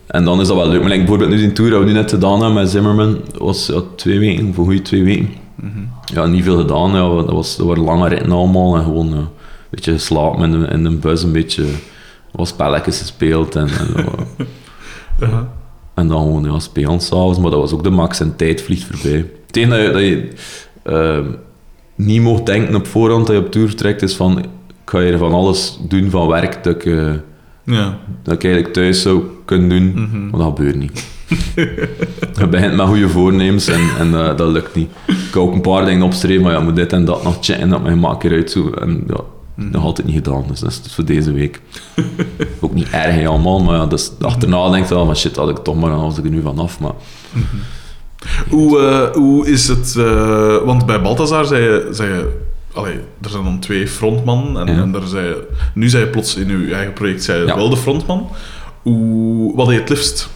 en 0.06 0.24
dan 0.24 0.40
is 0.40 0.46
dat 0.46 0.56
wel 0.56 0.68
leuk. 0.68 0.80
Maar 0.80 0.88
like, 0.88 1.00
bijvoorbeeld 1.00 1.30
nu 1.30 1.36
die 1.36 1.52
tour 1.52 1.70
dat 1.70 1.80
we 1.80 1.86
nu 1.86 1.92
net 1.92 2.10
gedaan 2.10 2.38
hebben 2.38 2.54
met 2.54 2.70
Zimmerman, 2.70 3.20
was 3.38 3.66
ja, 3.66 3.80
twee 3.96 4.18
weken, 4.18 4.54
voor 4.54 4.64
goede 4.64 4.82
twee 4.82 5.02
weken. 5.02 5.28
Ja, 6.14 6.26
niet 6.26 6.44
veel 6.44 6.56
gedaan. 6.56 6.90
Ja, 6.90 7.14
dat, 7.14 7.30
was, 7.30 7.56
dat 7.56 7.66
waren 7.66 7.84
lange 7.84 8.08
ritten 8.08 8.32
allemaal 8.32 8.76
en 8.76 8.82
gewoon 8.82 9.28
beetje 9.70 9.92
geslapen 9.92 10.52
in 10.52 10.60
de, 10.60 10.66
in 10.66 10.84
de 10.84 10.90
bus, 10.90 11.22
een 11.22 11.32
beetje 11.32 11.64
wat 12.32 12.48
spelletjes 12.48 12.98
gespeeld 12.98 13.56
en, 13.56 13.68
en, 13.68 14.06
en 15.94 16.08
dan 16.08 16.20
gewoon 16.22 16.44
ja, 16.44 16.58
spelen 16.58 17.00
s'avonds. 17.00 17.38
Maar 17.38 17.50
dat 17.50 17.60
was 17.60 17.72
ook 17.72 17.84
de 17.84 17.90
max 17.90 18.20
en 18.20 18.36
tijd 18.36 18.62
vliegt 18.62 18.84
voorbij. 18.84 19.30
Het 19.46 19.56
enige 19.56 19.92
dat 19.92 20.00
je, 20.02 20.30
dat 20.82 20.92
je 20.92 20.92
ehm, 20.92 21.26
niet 21.94 22.22
mocht 22.22 22.46
denken 22.46 22.74
op 22.74 22.86
voorhand 22.86 23.26
dat 23.26 23.36
je 23.36 23.42
op 23.42 23.50
tour 23.50 23.74
trekt, 23.74 24.02
is 24.02 24.16
van 24.16 24.38
ik 24.38 24.48
ga 24.84 25.00
hier 25.00 25.18
van 25.18 25.32
alles 25.32 25.78
doen 25.88 26.10
van 26.10 26.28
werk 26.28 26.64
dat 26.64 26.74
ik, 26.74 26.84
eh, 26.84 27.12
Ja. 27.62 27.98
dat 28.22 28.34
ik 28.34 28.44
eigenlijk 28.44 28.72
thuis 28.74 29.02
zou 29.02 29.22
kunnen 29.44 29.68
doen, 29.68 30.08
maar 30.30 30.40
dat 30.40 30.56
gebeurt 30.56 30.76
niet. 30.76 31.06
je 32.38 32.46
begint 32.50 32.76
met 32.76 32.86
goede 32.86 33.08
voornemens 33.08 33.68
en, 33.68 33.80
en 33.98 34.14
eh, 34.14 34.36
dat 34.36 34.52
lukt 34.52 34.74
niet. 34.74 34.90
Ik 35.06 35.16
kan 35.30 35.42
ook 35.42 35.54
een 35.54 35.60
paar 35.60 35.84
dingen 35.84 36.02
opstreven, 36.02 36.42
maar 36.42 36.52
ja, 36.52 36.60
moet 36.60 36.76
dit 36.76 36.92
en 36.92 37.04
dat 37.04 37.24
nog 37.24 37.36
checken, 37.40 37.68
dat 37.68 37.82
mijn 37.82 38.00
maak 38.00 38.24
eruit 38.24 38.50
zo. 38.50 38.70
En 38.70 39.04
ja, 39.06 39.20
nog 39.56 39.84
altijd 39.84 40.06
niet 40.06 40.16
gedaan, 40.16 40.44
dus 40.48 40.60
dat 40.60 40.80
is 40.86 40.94
voor 40.94 41.04
deze 41.04 41.32
week. 41.32 41.60
ook 42.60 42.74
niet 42.74 42.90
erg 42.90 43.14
helemaal, 43.14 43.60
maar 43.62 43.76
ja, 43.76 43.86
dus 43.86 44.10
achterna 44.20 44.70
denk 44.70 44.88
je 44.88 44.94
wel, 44.94 45.06
maar 45.06 45.16
shit, 45.16 45.36
had 45.36 45.48
ik 45.48 45.56
toch 45.56 45.76
maar, 45.76 45.90
dan 45.90 46.00
was 46.00 46.18
ik 46.18 46.24
er 46.24 46.30
nu 46.30 46.42
vanaf. 46.42 46.80
Maar 46.80 46.92
Hoe, 48.48 48.78
eh, 48.80 49.10
hoe 49.16 49.46
is 49.46 49.68
het... 49.68 49.94
eh, 49.98 50.56
want 50.64 50.86
bij 50.86 51.02
Balthazar 51.02 51.44
zei 51.44 51.62
je... 51.62 51.88
Zei 51.90 52.12
je 52.12 52.44
allee, 52.72 52.94
er 53.22 53.30
zijn 53.30 53.44
dan 53.44 53.58
twee 53.58 53.88
frontmannen 53.88 54.66
en, 54.68 54.74
Ja. 54.74 54.82
en 54.82 54.92
daar 54.92 55.06
zei 55.06 55.34
nu 55.74 55.88
zei 55.88 56.04
je 56.04 56.10
plots 56.10 56.36
in 56.36 56.66
je 56.68 56.74
eigen 56.74 56.92
project 56.92 57.24
zei 57.24 57.40
je 57.40 57.46
Ja. 57.46 57.56
wel 57.56 57.70
de 57.70 57.76
frontman. 57.76 58.28
Hoe, 58.82 59.56
wat 59.56 59.66
deed 59.66 59.74
je 59.74 59.80
het 59.80 59.90
liefst? 59.90 60.28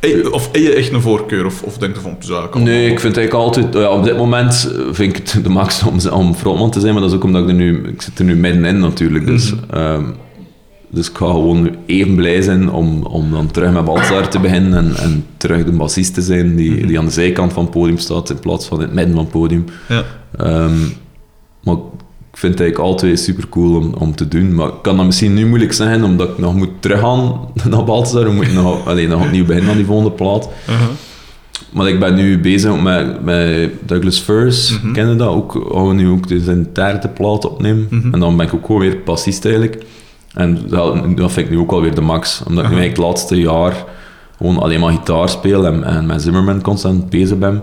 Hey, 0.00 0.26
of 0.26 0.44
heb 0.52 0.62
je 0.62 0.74
echt 0.74 0.92
een 0.92 1.00
voorkeur? 1.00 1.46
Of, 1.46 1.62
of 1.62 1.78
denk 1.78 1.94
je 1.94 2.00
van, 2.00 2.16
ja, 2.20 2.46
kan 2.50 2.62
Nee, 2.62 2.90
ik 2.90 3.00
vind 3.00 3.16
eigenlijk 3.16 3.46
altijd... 3.46 3.74
Ja, 3.74 3.90
op 3.90 4.04
dit 4.04 4.16
moment 4.16 4.72
eh, 4.72 4.82
vind 4.90 5.16
ik 5.16 5.32
het 5.32 5.44
de 5.44 5.50
max 5.50 5.82
om, 5.82 6.10
om 6.10 6.34
frontman 6.34 6.70
te 6.70 6.80
zijn, 6.80 6.92
maar 6.92 7.02
dat 7.02 7.10
is 7.10 7.16
ook 7.16 7.24
omdat 7.24 7.42
ik 7.42 7.48
er 7.48 7.54
nu... 7.54 7.88
Ik 7.88 8.02
zit 8.02 8.18
er 8.18 8.24
nu 8.24 8.36
middenin 8.36 8.78
natuurlijk, 8.78 9.26
dus... 9.26 9.54
ehm, 9.70 10.04
dus 10.90 11.10
ik 11.10 11.16
ga 11.16 11.26
gewoon 11.26 11.76
even 11.86 12.14
blij 12.14 12.42
zijn 12.42 12.70
om, 12.70 13.02
om 13.02 13.30
dan 13.30 13.50
terug 13.50 13.72
met 13.72 13.84
Balzar 13.84 14.28
te 14.28 14.40
beginnen 14.40 14.78
en, 14.78 14.96
en 14.96 15.26
terug 15.36 15.64
de 15.64 15.72
bassist 15.72 16.14
te 16.14 16.22
zijn 16.22 16.56
die, 16.56 16.86
die 16.86 16.98
aan 16.98 17.04
de 17.04 17.10
zijkant 17.10 17.52
van 17.52 17.62
het 17.62 17.72
podium 17.72 17.98
staat 17.98 18.30
in 18.30 18.38
plaats 18.38 18.66
van 18.66 18.78
in 18.78 18.84
het 18.84 18.94
midden 18.94 19.14
van 19.14 19.22
het 19.22 19.32
podium. 19.32 19.64
Ja. 19.88 20.04
Ehm, 20.36 20.78
maar 21.62 21.76
vind 22.38 22.52
het 22.52 22.62
eigenlijk 22.62 22.90
altijd 22.90 23.20
super 23.20 23.48
cool 23.48 23.76
om, 23.76 23.94
om 23.98 24.14
te 24.14 24.28
doen. 24.28 24.54
Maar 24.54 24.66
ik 24.66 24.82
kan 24.82 24.96
dat 24.96 25.06
misschien 25.06 25.34
nu 25.34 25.46
moeilijk 25.46 25.72
zeggen, 25.72 26.04
omdat 26.04 26.28
ik 26.28 26.38
nog 26.38 26.54
moet 26.54 26.70
teruggaan 26.80 27.40
naar 27.70 27.84
Balthazar. 27.84 28.24
We 28.24 28.32
moeten 28.32 28.54
nog, 28.54 28.86
alleen 28.86 29.08
nog 29.08 29.24
opnieuw 29.24 29.44
beginnen 29.44 29.70
aan 29.70 29.76
die 29.76 29.86
volgende 29.86 30.10
plaat. 30.10 30.48
Uh-huh. 30.68 30.86
Maar 31.72 31.88
ik 31.88 32.00
ben 32.00 32.14
nu 32.14 32.40
bezig 32.40 32.80
met, 32.80 33.24
met 33.24 33.70
Douglas 33.86 34.18
Furs. 34.18 34.80
Mhm. 34.80 34.92
Ken 34.92 35.08
je 35.08 35.16
dat? 35.16 35.28
Ook, 35.28 35.68
gaan 35.72 35.88
we 35.88 35.94
nu 35.94 36.08
ook 36.08 36.28
dus 36.28 36.46
een 36.46 36.68
derde 36.72 37.08
plaat 37.08 37.50
opnemen. 37.50 37.86
Mhm. 37.90 38.14
En 38.14 38.20
dan 38.20 38.36
ben 38.36 38.46
ik 38.46 38.54
ook 38.54 38.66
gewoon 38.66 38.80
weer 38.80 39.00
bassist 39.04 39.44
eigenlijk. 39.44 39.84
En 40.34 40.58
dat, 40.68 41.16
dat 41.16 41.32
vind 41.32 41.46
ik 41.46 41.52
nu 41.52 41.58
ook 41.58 41.72
alweer 41.72 41.94
de 41.94 42.00
max. 42.00 42.42
Omdat 42.46 42.64
ik 42.64 42.70
nu 42.70 42.76
Aha. 42.76 42.82
eigenlijk 42.82 42.96
het 42.96 43.06
laatste 43.06 43.40
jaar 43.40 43.84
gewoon 44.38 44.58
alleen 44.58 44.80
maar 44.80 44.92
gitaar 44.92 45.28
speel 45.28 45.66
en, 45.66 45.84
en 45.84 46.06
met 46.06 46.22
Zimmerman 46.22 46.62
constant 46.62 47.10
bezig 47.10 47.38
ben. 47.38 47.62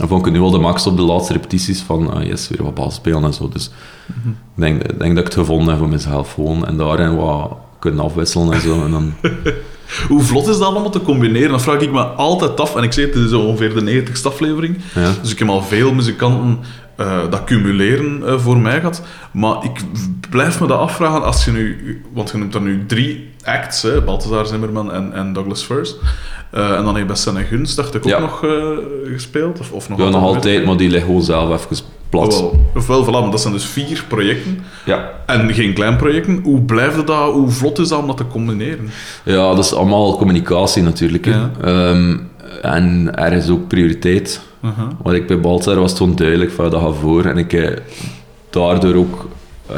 En 0.00 0.08
vond 0.08 0.26
ik 0.26 0.32
nu 0.32 0.40
wel 0.40 0.50
de 0.50 0.58
max 0.58 0.86
op 0.86 0.96
de 0.96 1.02
laatste 1.02 1.32
repetities 1.32 1.80
van 1.80 2.10
ah, 2.14 2.24
yes, 2.24 2.48
weer 2.48 2.62
wat 2.62 2.74
bas 2.74 2.94
spelen 2.94 3.24
en 3.24 3.32
zo. 3.34 3.48
Dus 3.48 3.70
Mhm. 4.06 4.28
ik 4.28 4.34
denk, 4.54 4.80
denk 4.98 4.98
dat 5.14 5.18
ik 5.18 5.24
het 5.24 5.34
gevonden 5.34 5.68
heb 5.68 5.78
voor 5.78 5.88
mezelf 5.88 6.32
gewoon. 6.32 6.66
En 6.66 6.76
daarin 6.76 7.16
wat 7.16 7.56
kunnen 7.78 8.04
afwisselen 8.04 8.52
en 8.52 8.60
zo. 8.60 8.84
En 8.84 8.90
dan, 8.90 9.12
Hoe 10.08 10.22
vlot 10.22 10.48
is 10.48 10.58
dat 10.58 10.66
allemaal 10.68 10.90
te 10.90 11.00
combineren? 11.02 11.50
Dat 11.50 11.62
vraag 11.62 11.80
ik 11.80 11.92
me 11.92 12.02
altijd 12.02 12.60
af. 12.60 12.76
En 12.76 12.82
ik 12.82 12.92
zeg, 12.92 13.06
het 13.06 13.14
is 13.14 13.32
ongeveer 13.32 13.74
de 13.84 14.02
90ste 14.02 14.26
aflevering. 14.26 14.78
ja. 14.94 15.12
Dus 15.22 15.30
ik 15.32 15.38
heb 15.38 15.48
al 15.48 15.62
veel 15.62 15.92
muzikanten 15.94 16.58
eh, 16.96 17.18
dat 17.30 17.44
cumuleren 17.44 18.26
eh, 18.26 18.38
voor 18.38 18.58
mij 18.58 18.78
gehad. 18.78 19.02
Maar 19.32 19.64
ik 19.64 19.80
blijf 20.30 20.60
me 20.60 20.66
dat 20.66 20.78
afvragen 20.78 21.24
als 21.24 21.44
je 21.44 21.50
nu... 21.50 22.02
Want 22.12 22.30
je 22.30 22.38
noemt 22.38 22.52
daar 22.52 22.62
nu 22.62 22.86
drie 22.86 23.30
acts, 23.44 23.82
hè, 23.82 24.00
Balthazar 24.02 24.46
Zimmerman 24.46 24.92
en, 24.92 25.12
en 25.12 25.32
Douglas 25.32 25.62
First. 25.62 25.96
Eh, 26.52 26.70
en 26.76 26.84
dan 26.84 26.86
heb 26.86 26.96
je 26.96 27.04
bij 27.04 27.16
Senne 27.16 27.44
Gunst, 27.44 27.76
dacht 27.76 27.94
ik, 27.94 28.02
ook 28.04 28.10
Ja. 28.10 28.18
nog 28.18 28.44
eh, 28.44 28.50
gespeeld? 29.12 29.60
Of, 29.60 29.72
of 29.72 29.88
nog 29.88 29.98
Ja, 29.98 30.08
nog 30.08 30.22
altijd? 30.22 30.64
maar 30.64 30.76
die 30.76 30.90
ligt 30.90 31.04
gewoon 31.04 31.22
zelf 31.22 31.50
even 31.72 31.84
plat. 32.08 32.34
Oh, 32.34 32.40
wel. 32.40 32.60
Ofwel, 32.76 33.04
voilà, 33.06 33.10
maar 33.10 33.30
dat 33.30 33.40
zijn 33.40 33.52
dus 33.52 33.64
vier 33.64 34.04
projecten. 34.08 34.58
Ja. 34.84 35.10
En 35.26 35.54
geen 35.54 35.72
klein 35.74 35.96
projecten. 35.96 36.40
Hoe 36.42 36.60
blijft 36.60 37.06
dat? 37.06 37.32
Hoe 37.32 37.50
vlot 37.50 37.78
is 37.78 37.88
dat 37.88 38.00
om 38.00 38.06
dat 38.06 38.16
te 38.16 38.26
combineren? 38.26 38.90
Ja, 39.24 39.54
dat 39.54 39.64
is 39.64 39.74
allemaal 39.74 40.16
communicatie 40.16 40.82
natuurlijk. 40.82 41.26
Ja. 41.26 41.50
Ehm, 41.64 42.16
en 42.62 43.10
er 43.14 43.32
is 43.32 43.48
ook 43.48 43.68
prioriteit. 43.68 44.40
Uh-huh. 44.64 44.84
Wat 45.02 45.12
ik 45.14 45.26
bij 45.26 45.40
Baltzar 45.40 45.80
was 45.80 45.94
toen 45.96 46.14
duidelijk 46.16 46.50
van 46.50 46.70
dat 46.70 46.80
gaat 46.82 46.94
voor. 47.00 47.24
En 47.24 47.38
ik 47.38 47.82
daardoor 48.50 48.94
ook, 48.94 49.28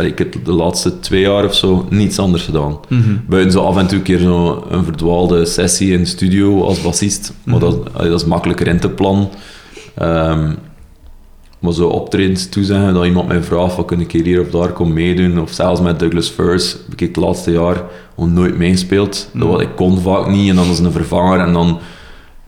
ik 0.00 0.18
heb 0.18 0.44
de 0.44 0.52
laatste 0.52 1.00
twee 1.00 1.20
jaar 1.20 1.44
of 1.44 1.54
zo 1.54 1.86
niets 1.90 2.18
anders 2.18 2.42
gedaan. 2.42 2.78
Mhm. 2.88 3.16
Buiten 3.26 3.52
zo 3.52 3.60
af 3.60 3.76
en 3.76 3.86
toe 3.86 3.98
een 3.98 4.04
keer 4.04 4.18
zo 4.18 4.66
een 4.70 4.84
verdwaalde 4.84 5.44
sessie 5.44 5.92
in 5.92 5.98
de 5.98 6.04
studio 6.04 6.62
als 6.62 6.82
bassist. 6.82 7.32
Maar 7.44 7.58
dat, 7.58 7.94
allee, 7.94 8.10
dat 8.10 8.20
is 8.20 8.26
makkelijker 8.26 8.66
in 8.66 8.80
te 8.80 8.90
plannen. 8.90 9.28
Ehm, 9.94 10.52
maar 11.58 11.72
zo 11.72 11.88
optredens 11.88 12.48
toezeggen 12.48 12.94
dat 12.94 13.04
iemand 13.04 13.28
mij 13.28 13.42
vraagt 13.42 13.74
van 13.74 13.84
kun 13.84 14.00
ik 14.00 14.12
hier 14.12 14.40
of 14.40 14.50
daar 14.50 14.72
komen 14.72 14.94
meedoen. 14.94 15.40
Of 15.40 15.52
zelfs 15.52 15.80
met 15.80 15.98
Douglas 15.98 16.28
Furs 16.28 16.72
heb 16.72 16.92
ik 16.92 17.00
het 17.00 17.16
laatste 17.16 17.50
jaar 17.50 17.82
gewoon 18.14 18.32
nooit 18.32 18.58
meegespeeld. 18.58 19.28
Dat 19.32 19.48
wat 19.48 19.60
ik 19.60 19.76
kon 19.76 20.00
vaak 20.00 20.28
niet 20.28 20.50
en 20.50 20.56
dan 20.56 20.70
is 20.70 20.78
een 20.78 20.92
vervanger 20.92 21.40
en 21.40 21.52
dan 21.52 21.78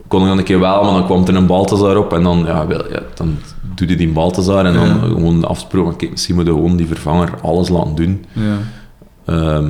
kon 0.07 0.21
ik 0.21 0.27
dan 0.27 0.37
een 0.37 0.43
keer 0.43 0.59
wel, 0.59 0.83
maar 0.83 0.93
dan 0.93 1.05
kwam 1.05 1.25
er 1.25 1.35
een 1.35 1.45
Balthazar 1.45 1.97
op 1.97 2.13
en 2.13 2.23
dan, 2.23 2.43
ja, 2.45 2.67
wel, 2.67 2.91
ja, 2.91 3.01
dan 3.15 3.37
doe 3.75 3.87
je 3.87 3.95
die 3.95 4.09
Balthazar 4.09 4.65
en 4.65 4.73
dan 4.73 4.87
Ja. 4.87 4.93
gewoon 4.93 5.45
afspraken. 5.47 5.95
Kijk, 5.95 6.11
misschien 6.11 6.35
moet 6.35 6.45
je 6.45 6.51
gewoon 6.51 6.75
die 6.77 6.87
vervanger 6.87 7.29
alles 7.41 7.69
laten 7.69 7.95
doen. 7.95 8.25
Ja. 8.33 8.57
Ehm, 9.25 9.65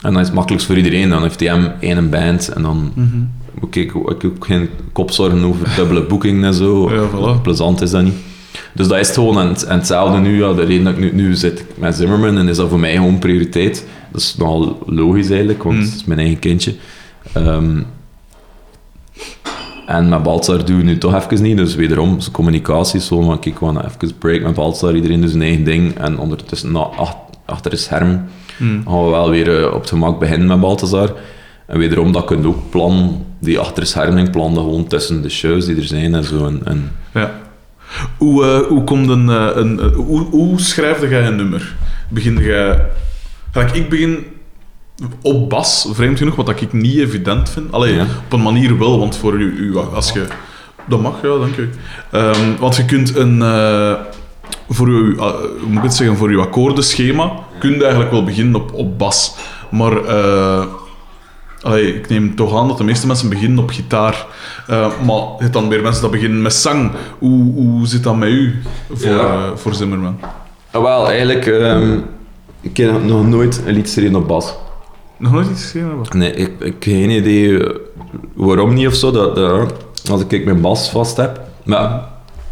en 0.00 0.12
dan 0.12 0.18
is 0.20 0.26
het 0.26 0.34
makkelijkst 0.34 0.66
voor 0.66 0.76
iedereen. 0.76 1.08
Dan 1.08 1.22
heeft 1.22 1.40
hij 1.40 1.48
hem 1.48 1.72
één 1.80 2.10
band 2.10 2.48
en 2.48 2.62
dan 2.62 2.90
Mhm. 2.94 3.16
moet 3.60 3.76
ik, 3.76 3.94
ik 3.94 4.22
heb 4.22 4.24
ook 4.36 4.46
geen 4.46 4.68
kopzorgen 4.92 5.44
over 5.44 5.72
dubbele 5.76 6.02
boekingen 6.02 6.44
en 6.44 6.54
zo. 6.54 6.90
Voilà. 6.90 7.42
Plezant 7.42 7.80
is 7.80 7.90
dat 7.90 8.02
niet. 8.02 8.14
Dus 8.74 8.88
dat 8.88 8.98
is 8.98 9.06
het 9.06 9.16
gewoon. 9.16 9.38
En, 9.38 9.56
en 9.68 9.76
hetzelfde 9.78 10.18
nu, 10.18 10.38
ja, 10.44 10.52
de 10.52 10.62
reden 10.64 10.84
dat 10.84 10.92
ik 10.94 10.98
nu, 11.00 11.12
nu 11.12 11.34
zit 11.34 11.64
met 11.78 11.94
Zimmerman, 11.94 12.38
en 12.38 12.48
is 12.48 12.56
dat 12.56 12.68
voor 12.68 12.80
mij 12.80 12.92
gewoon 12.96 13.18
prioriteit. 13.18 13.86
Dat 14.12 14.20
is 14.20 14.36
nogal 14.36 14.78
logisch 14.86 15.28
eigenlijk, 15.30 15.62
want 15.62 15.76
Mm. 15.76 15.82
het 15.82 15.94
is 15.94 16.04
mijn 16.04 16.18
eigen 16.18 16.38
kindje. 16.38 16.74
Ehm, 17.32 17.80
en 19.92 20.08
met 20.08 20.22
Baltzar 20.22 20.64
doen 20.64 20.76
we 20.76 20.82
nu 20.82 20.98
toch 20.98 21.14
even 21.14 21.42
niet, 21.42 21.56
dus 21.56 21.74
wederom, 21.74 22.18
communicatie 22.32 22.98
is 22.98 23.06
zo, 23.06 23.22
van 23.22 23.38
kijk, 23.38 23.60
we 23.60 23.66
gaan 23.66 23.84
even 23.84 24.18
break 24.18 24.42
met 24.42 24.54
Baltzar, 24.54 24.94
iedereen 24.94 25.20
doet 25.20 25.30
zijn 25.30 25.42
eigen 25.42 25.64
ding, 25.64 25.98
en 25.98 26.18
ondertussen, 26.18 26.72
na, 26.72 26.78
ach- 26.80 27.16
achter 27.44 27.70
het 27.70 27.80
scherm, 27.80 28.24
Mm. 28.58 28.82
gaan 28.86 29.04
we 29.04 29.10
wel 29.10 29.30
weer 29.30 29.58
eh, 29.60 29.74
op 29.74 29.80
het 29.80 29.88
gemak 29.88 30.18
beginnen 30.18 30.48
met 30.48 30.60
Balthazar. 30.60 31.12
En 31.66 31.78
wederom, 31.78 32.12
dat 32.12 32.24
kun 32.24 32.40
je 32.40 32.46
ook 32.46 32.70
plannen, 32.70 33.24
die 33.40 33.58
achter 33.58 33.78
het 33.82 33.88
scherm 33.88 34.30
plannen 34.30 34.62
gewoon 34.62 34.86
tussen 34.86 35.22
de 35.22 35.28
shows 35.28 35.66
die 35.66 35.76
er 35.76 35.82
zijn 35.84 36.14
en 36.14 36.24
zo. 36.24 36.46
En, 36.46 36.60
en 36.64 36.92
Ja. 37.14 37.40
Hoe, 38.18 38.44
eh, 38.44 38.66
hoe, 38.68 38.84
komt 38.84 39.08
een, 39.08 39.28
eh, 39.30 39.48
een, 39.54 39.80
hoe, 39.94 40.20
hoe 40.20 40.60
schrijfde 40.60 41.08
jij 41.08 41.26
een 41.26 41.36
nummer? 41.36 41.74
Begin 42.08 42.38
jij... 42.38 42.80
Gelijk, 43.52 43.72
ik 43.74 43.88
begin 43.88 44.16
op 45.22 45.48
bas, 45.50 45.88
vreemd 45.92 46.18
genoeg, 46.18 46.34
wat 46.34 46.48
ik 46.48 46.72
niet 46.72 46.98
evident 46.98 47.50
vind. 47.50 47.72
Allee, 47.72 47.94
Ja. 47.94 48.02
op 48.02 48.32
een 48.32 48.42
manier 48.42 48.78
wel, 48.78 48.98
want 48.98 49.16
voor 49.16 49.34
u, 49.34 49.56
u 49.56 49.76
als 49.94 50.12
je... 50.12 50.26
Dat 50.88 51.00
mag, 51.02 51.14
ja, 51.22 51.38
dank 51.38 51.56
u. 51.56 51.70
Ehm, 52.10 52.56
want 52.58 52.76
je 52.76 52.84
kunt 52.84 53.16
een... 53.16 53.42
eh, 53.42 53.92
voor 54.68 54.86
uw, 54.86 55.16
eh, 55.18 55.32
moet 55.66 55.76
ik 55.76 55.82
het 55.82 55.94
zeggen, 55.94 56.16
voor 56.16 56.28
uw 56.28 56.40
akkoordenschema 56.40 57.32
kun 57.58 57.70
je 57.74 57.80
eigenlijk 57.82 58.10
wel 58.10 58.24
beginnen 58.24 58.54
op, 58.60 58.72
op 58.72 58.98
bas. 58.98 59.34
Maar 59.70 59.92
allee, 61.62 61.94
ik 61.96 62.08
neem 62.08 62.34
toch 62.34 62.58
aan 62.58 62.68
dat 62.68 62.78
de 62.78 62.84
meeste 62.84 63.06
mensen 63.06 63.28
beginnen 63.28 63.58
op 63.58 63.70
gitaar. 63.70 64.26
Eh, 64.66 64.86
maar 65.06 65.16
je 65.16 65.36
hebt 65.38 65.52
dan 65.52 65.68
weer 65.68 65.82
mensen 65.82 66.02
dat 66.02 66.10
beginnen 66.10 66.42
met 66.42 66.54
zang. 66.54 66.90
Hoe, 67.18 67.52
hoe 67.54 67.86
zit 67.86 68.02
dat 68.02 68.16
met 68.16 68.28
u 68.28 68.62
voor, 68.92 69.10
Ja. 69.10 69.56
voor 69.56 69.74
Zimmerman? 69.74 70.18
Ah, 70.70 70.82
wel, 70.82 71.06
eigenlijk, 71.08 71.46
ehm, 71.46 71.98
ik 72.60 72.76
heb 72.76 73.04
nog 73.04 73.26
nooit 73.26 73.62
een 73.66 73.72
lied 73.74 73.82
geschreven 73.86 74.16
op 74.16 74.28
bas. 74.28 74.54
Nog 75.22 75.32
nooit 75.32 75.50
iets 75.50 75.62
geschreven 75.62 75.88
hebben? 75.88 76.18
Nee, 76.18 76.32
ik, 76.32 76.48
ik 76.58 76.58
heb 76.58 76.82
geen 76.82 77.10
idee 77.10 77.64
eh, 77.64 77.76
waarom 78.34 78.74
niet 78.74 78.86
of 78.86 78.94
zo. 78.94 79.10
Dat, 79.10 79.34
dat, 79.34 79.72
als 80.10 80.22
ik 80.28 80.44
mijn 80.44 80.60
bas 80.60 80.90
vast 80.90 81.16
heb. 81.16 81.40
Maar, 81.64 82.08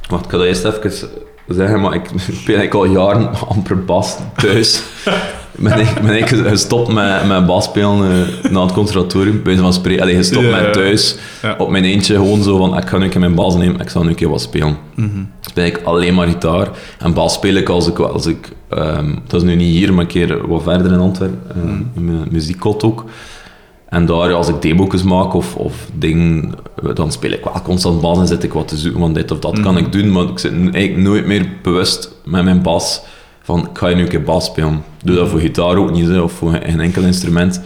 wacht, 0.09 0.25
ik 0.25 0.31
ga 0.31 0.37
dat 0.37 0.47
eerst 0.47 0.65
even 0.65 1.09
zeggen, 1.47 1.81
maar 1.81 1.95
ik 1.95 2.05
speel 2.17 2.57
eigenlijk 2.57 2.75
al 2.75 2.85
jaren 2.85 3.31
amper 3.49 3.85
bas 3.85 4.16
thuis. 4.37 4.83
ben 5.57 5.80
ik, 5.80 6.01
ben 6.03 6.16
ik 6.16 6.28
gestopt 6.28 6.92
met, 6.92 7.26
met 7.26 7.46
bas 7.46 7.64
spelen 7.64 8.26
eh, 8.42 8.51
na 8.51 8.62
het 8.62 8.72
conservatorium. 8.72 9.42
Bij 9.42 9.57
van 9.57 9.72
spreken, 9.72 10.03
allee, 10.03 10.16
gestopt 10.16 10.51
met 10.51 10.72
thuis. 10.72 11.16
Ja. 11.42 11.55
Op 11.59 11.70
mijn 11.70 11.84
eentje 11.84 12.14
gewoon 12.14 12.42
zo 12.42 12.57
van, 12.57 12.76
ik 12.76 12.88
ga 12.88 12.98
nu 12.98 13.05
een 13.05 13.11
keer 13.11 13.20
mijn 13.20 13.34
bas 13.34 13.55
nemen, 13.55 13.80
ik 13.80 13.88
zal 13.88 14.03
nu 14.03 14.09
een 14.09 14.14
keer 14.14 14.28
wat 14.28 14.40
spelen. 14.40 14.76
Mhm. 14.94 15.09
speel 15.40 15.64
ik 15.64 15.80
alleen 15.84 16.14
maar 16.14 16.26
gitaar. 16.26 16.68
En 16.98 17.14
bas 17.14 17.34
speel 17.34 17.55
ik 17.55 17.68
als 17.68 17.88
ik... 17.88 17.98
Als 17.98 18.26
ik 18.26 18.48
dat 19.26 19.42
is 19.42 19.42
nu 19.42 19.55
niet 19.55 19.74
hier, 19.74 19.92
maar 19.92 20.03
een 20.03 20.11
keer 20.11 20.46
wat 20.48 20.62
verder 20.62 20.92
in 20.92 20.98
Antwerpen. 20.98 21.40
eh, 21.48 21.70
in 21.94 22.05
mijn 22.05 22.28
muziekkot 22.30 22.82
ook. 22.84 23.05
En 23.88 24.07
daar, 24.07 24.32
als 24.32 24.48
ik 24.48 24.62
demo's 24.62 25.03
maak 25.03 25.34
of, 25.34 25.57
of 25.57 25.88
dingen, 25.94 26.55
eh, 26.84 26.94
dan 26.94 27.12
speel 27.12 27.30
ik 27.30 27.44
wel 27.44 27.62
constant 27.62 28.01
bas 28.01 28.18
en 28.18 28.26
zit 28.26 28.42
ik 28.42 28.53
wat 28.53 28.68
te 28.68 28.76
zoeken 28.76 29.01
van 29.01 29.12
dit 29.12 29.30
of 29.30 29.38
dat 29.38 29.61
kan 29.61 29.76
ik 29.76 29.92
doen. 29.92 30.12
Maar 30.12 30.22
ik 30.22 30.38
zit 30.38 30.53
eigenlijk 30.53 30.96
nooit 30.96 31.26
meer 31.26 31.48
bewust 31.62 32.12
met 32.24 32.44
mijn 32.44 32.62
bas 32.62 33.03
van, 33.51 33.68
ik 33.70 33.78
ga 33.78 33.88
je 33.88 33.94
nu 33.94 34.03
een 34.03 34.09
keer 34.09 34.22
bas 34.22 34.44
spelen. 34.44 34.84
Doe 35.05 35.16
dat 35.16 35.28
voor 35.28 35.40
gitaar 35.40 35.76
ook 35.76 35.90
niet, 35.90 36.09
hè, 36.09 36.20
of 36.20 36.32
voor 36.32 36.53
geen 36.53 36.80
enkel 36.80 37.03
instrument. 37.03 37.61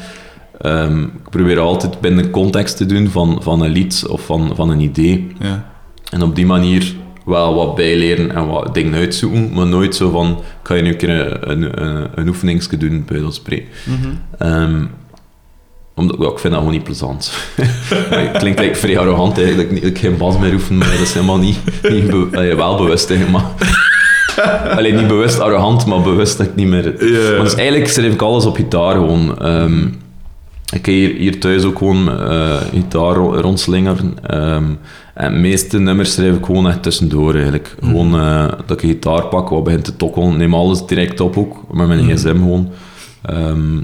Ehm, 0.60 1.02
ik 1.02 1.30
probeer 1.30 1.58
altijd 1.58 2.00
binnen 2.00 2.30
context 2.30 2.76
te 2.76 2.86
doen 2.86 3.08
van, 3.08 3.38
van 3.42 3.62
een 3.62 3.70
lied 3.70 4.04
of 4.08 4.24
van, 4.24 4.52
van 4.54 4.70
een 4.70 4.80
idee. 4.80 5.32
Ja. 5.40 5.72
En 6.10 6.22
op 6.22 6.36
die 6.36 6.46
manier 6.46 6.94
wel 7.24 7.54
wat 7.54 7.74
bijleren 7.74 8.34
en 8.34 8.46
wat 8.46 8.74
dingen 8.74 8.94
uitzoeken, 8.94 9.52
maar 9.52 9.66
nooit 9.66 9.94
zo 9.94 10.10
van, 10.10 10.42
kan 10.62 10.76
je 10.76 10.82
nu 10.82 10.88
een 10.88 10.96
keer 10.96 11.48
een, 11.48 11.82
een, 11.82 12.08
een, 12.14 12.28
oefeningsje 12.28 12.76
doen, 12.76 13.04
bij 13.06 13.20
dat 13.20 13.34
spreken. 13.34 13.68
Mhm. 13.84 14.08
Ehm, 14.38 14.84
omdat, 15.94 16.16
ja, 16.18 16.28
ik 16.28 16.38
vind 16.38 16.52
dat 16.52 16.62
gewoon 16.62 16.72
niet 16.76 16.84
plezant. 16.84 17.32
Het 17.56 18.38
klinkt 18.38 18.58
eigenlijk 18.58 18.76
vrij 18.76 18.98
arrogant 18.98 19.38
eigenlijk, 19.38 19.70
dat 19.70 19.90
ik, 19.90 19.98
geen 19.98 20.16
bas 20.16 20.38
meer 20.38 20.52
oefen, 20.52 20.78
maar 20.78 20.90
dat 20.90 21.00
is 21.00 21.12
helemaal 21.12 21.38
niet, 21.38 21.58
niet 21.88 22.30
be- 22.30 22.54
wel 22.54 22.76
bewust 22.76 23.08
hè, 23.08 23.28
maar... 23.30 23.44
Alleen 24.76 24.96
niet 24.96 25.08
bewust 25.08 25.38
arrogant, 25.40 25.86
maar 25.86 26.00
bewust 26.02 26.38
dat 26.38 26.46
ik 26.46 26.54
niet 26.54 26.66
meer... 26.66 27.06
Ja. 27.12 27.30
Want 27.30 27.42
dus 27.42 27.54
eigenlijk 27.54 27.88
schreef 27.90 28.12
ik 28.12 28.22
alles 28.22 28.46
op 28.46 28.56
gitaar 28.56 28.92
gewoon. 28.94 29.38
Ehm, 29.38 29.82
ik 30.64 30.84
heb 30.86 30.94
hier, 30.94 31.14
hier 31.14 31.40
thuis 31.40 31.64
ook 31.64 31.78
gewoon 31.78 32.20
eh, 32.20 32.56
gitaar 32.72 33.14
ro- 33.14 33.34
rondslingeren. 33.40 34.14
Ehm, 34.26 34.64
en 35.14 35.32
de 35.32 35.38
meeste 35.38 35.78
nummers 35.78 36.12
schrijf 36.12 36.36
ik 36.36 36.44
gewoon 36.44 36.68
echt 36.68 36.82
tussendoor 36.82 37.34
eigenlijk. 37.34 37.74
Gewoon 37.82 38.14
eh, 38.14 38.46
dat 38.66 38.70
ik 38.70 38.82
een 38.82 38.88
gitaar 38.88 39.24
pak, 39.26 39.48
wat 39.48 39.64
begint 39.64 39.84
te 39.84 39.96
tokkelen. 39.96 40.36
Neem 40.36 40.54
alles 40.54 40.86
direct 40.86 41.20
op 41.20 41.36
ook, 41.38 41.56
met 41.72 41.86
mijn 41.86 42.10
gsm 42.10 42.36
gewoon. 42.36 42.70
Ehm, 43.22 43.78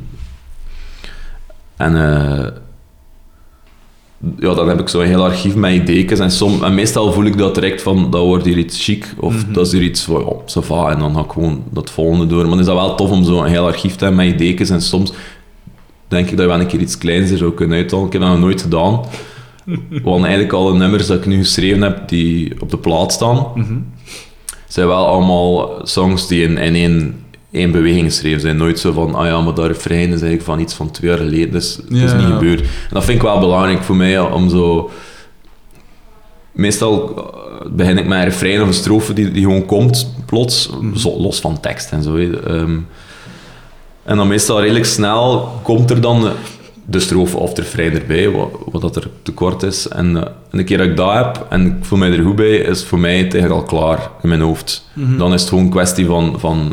en 1.76 1.96
eh, 1.96 2.46
ja, 4.38 4.54
dan 4.54 4.68
heb 4.68 4.80
ik 4.80 4.88
zo'n 4.88 5.02
heel 5.02 5.24
archief 5.24 5.54
met 5.54 5.72
ideeën. 5.72 6.08
En, 6.08 6.30
som, 6.30 6.64
en 6.64 6.74
meestal 6.74 7.12
voel 7.12 7.24
ik 7.24 7.38
dat 7.38 7.54
direct 7.54 7.82
van, 7.82 8.10
dat 8.10 8.24
wordt 8.24 8.44
hier 8.44 8.58
iets 8.58 8.84
chic. 8.84 9.14
Of 9.18 9.44
dat 9.44 9.66
is 9.66 9.72
hier 9.72 9.82
iets 9.82 10.02
van, 10.02 10.20
ja, 10.20 10.60
ça 10.60 10.66
va. 10.66 10.90
En 10.90 10.98
dan 10.98 11.14
ga 11.14 11.20
ik 11.20 11.30
gewoon 11.30 11.62
dat 11.70 11.90
volgende 11.90 12.26
door. 12.26 12.48
Maar 12.48 12.58
is 12.58 12.66
dat 12.66 12.74
wel 12.74 12.94
tof 12.94 13.10
om 13.10 13.24
zo'n 13.24 13.46
heel 13.46 13.66
archief 13.66 13.96
te 13.96 14.04
hebben 14.04 14.26
met 14.26 14.34
ideeën. 14.34 14.68
En 14.68 14.82
soms 14.82 15.12
denk 16.08 16.24
ik 16.24 16.36
dat 16.36 16.40
je 16.40 16.50
wel 16.50 16.60
een 16.60 16.66
keer 16.66 16.80
iets 16.80 16.98
kleins 16.98 17.30
er 17.30 17.36
zou 17.36 17.52
kunnen 17.52 17.76
uithalen. 17.76 18.06
Ik 18.06 18.12
heb 18.12 18.22
dat 18.22 18.30
nog 18.30 18.40
nooit 18.40 18.62
gedaan. 18.62 19.00
Want 20.02 20.22
eigenlijk 20.22 20.52
alle 20.52 20.78
nummers 20.78 21.06
dat 21.06 21.18
ik 21.18 21.26
nu 21.26 21.38
geschreven 21.38 21.82
heb, 21.82 22.08
die 22.08 22.60
op 22.60 22.70
de 22.70 22.78
plaat 22.78 23.12
staan, 23.12 23.46
zijn 24.68 24.86
wel 24.86 25.06
allemaal 25.06 25.80
songs 25.82 26.28
die 26.28 26.42
in, 26.42 26.58
in 26.58 26.74
één, 26.74 27.19
één 27.52 27.70
beweging 27.70 28.04
geschreven 28.04 28.40
zijn. 28.40 28.56
Nooit 28.56 28.78
zo 28.78 28.92
van, 28.92 29.14
ah 29.14 29.26
ja, 29.26 29.40
maar 29.40 29.54
dat 29.54 29.66
refrein 29.66 30.02
is 30.04 30.10
eigenlijk 30.10 30.42
van 30.42 30.60
iets 30.60 30.74
van 30.74 30.90
twee 30.90 31.10
jaar 31.10 31.18
geleden. 31.18 31.50
Dus 31.50 31.76
dat 31.76 31.84
is 31.90 32.10
Ja. 32.10 32.16
niet 32.16 32.26
gebeurd. 32.26 32.60
En 32.60 32.66
dat 32.90 33.04
vind 33.04 33.16
ik 33.16 33.22
wel 33.22 33.38
belangrijk 33.40 33.82
voor 33.82 33.96
mij, 33.96 34.20
om 34.20 34.48
zo... 34.50 34.90
Meestal 36.52 37.14
eh, 37.16 37.70
begin 37.70 37.98
ik 37.98 38.06
met 38.06 38.18
een 38.18 38.24
refrein 38.24 38.60
of 38.60 38.66
een 38.66 38.74
strofe 38.74 39.12
die, 39.12 39.30
die 39.30 39.42
gewoon 39.42 39.66
komt, 39.66 40.14
plots, 40.26 40.70
zo, 40.96 41.20
los 41.20 41.40
van 41.40 41.60
tekst 41.60 41.90
en 41.92 42.02
zo. 42.02 42.16
Ehm, 42.16 42.78
en 44.02 44.16
dan 44.16 44.28
meestal 44.28 44.60
redelijk 44.60 44.84
snel 44.84 45.48
komt 45.62 45.90
er 45.90 46.00
dan 46.00 46.28
de 46.86 47.00
strofe 47.00 47.36
of 47.36 47.52
de 47.52 47.62
refrein 47.62 47.92
erbij, 47.92 48.30
wat, 48.30 48.48
wat 48.70 48.80
dat 48.80 48.96
er 48.96 49.08
tekort 49.22 49.62
is. 49.62 49.88
En, 49.88 50.16
eh, 50.16 50.22
en 50.50 50.58
de 50.58 50.64
keer 50.64 50.78
dat 50.78 50.86
ik 50.86 50.96
dat 50.96 51.12
heb 51.14 51.46
en 51.48 51.66
ik 51.66 51.84
voel 51.84 51.98
mij 51.98 52.10
er 52.12 52.24
goed 52.24 52.36
bij, 52.36 52.56
is 52.56 52.84
voor 52.84 52.98
mij 52.98 53.18
het 53.18 53.34
eigenlijk 53.34 53.62
al 53.62 53.78
klaar 53.78 54.10
in 54.22 54.28
mijn 54.28 54.40
hoofd. 54.40 54.88
Dan 55.18 55.32
is 55.34 55.40
het 55.40 55.48
gewoon 55.48 55.64
een 55.64 55.70
kwestie 55.70 56.06
van, 56.06 56.34
van, 56.38 56.72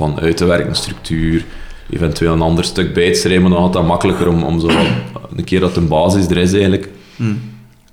van 0.00 0.20
uit 0.20 0.36
te 0.36 0.44
werken, 0.44 0.74
structuur, 0.74 1.44
eventueel 1.90 2.32
een 2.32 2.40
ander 2.42 2.64
stuk 2.64 2.94
bij 2.94 3.12
te 3.12 3.18
schrijven, 3.20 3.42
maar 3.42 3.50
dan 3.52 3.62
gaat 3.62 3.72
dat 3.72 3.86
makkelijker 3.86 4.28
om, 4.28 4.42
om 4.42 4.60
zo 4.60 4.68
een 5.36 5.44
keer 5.44 5.60
dat 5.60 5.76
een 5.76 5.88
basis 5.88 6.26
er 6.26 6.36
is 6.36 6.52
eigenlijk, 6.52 6.88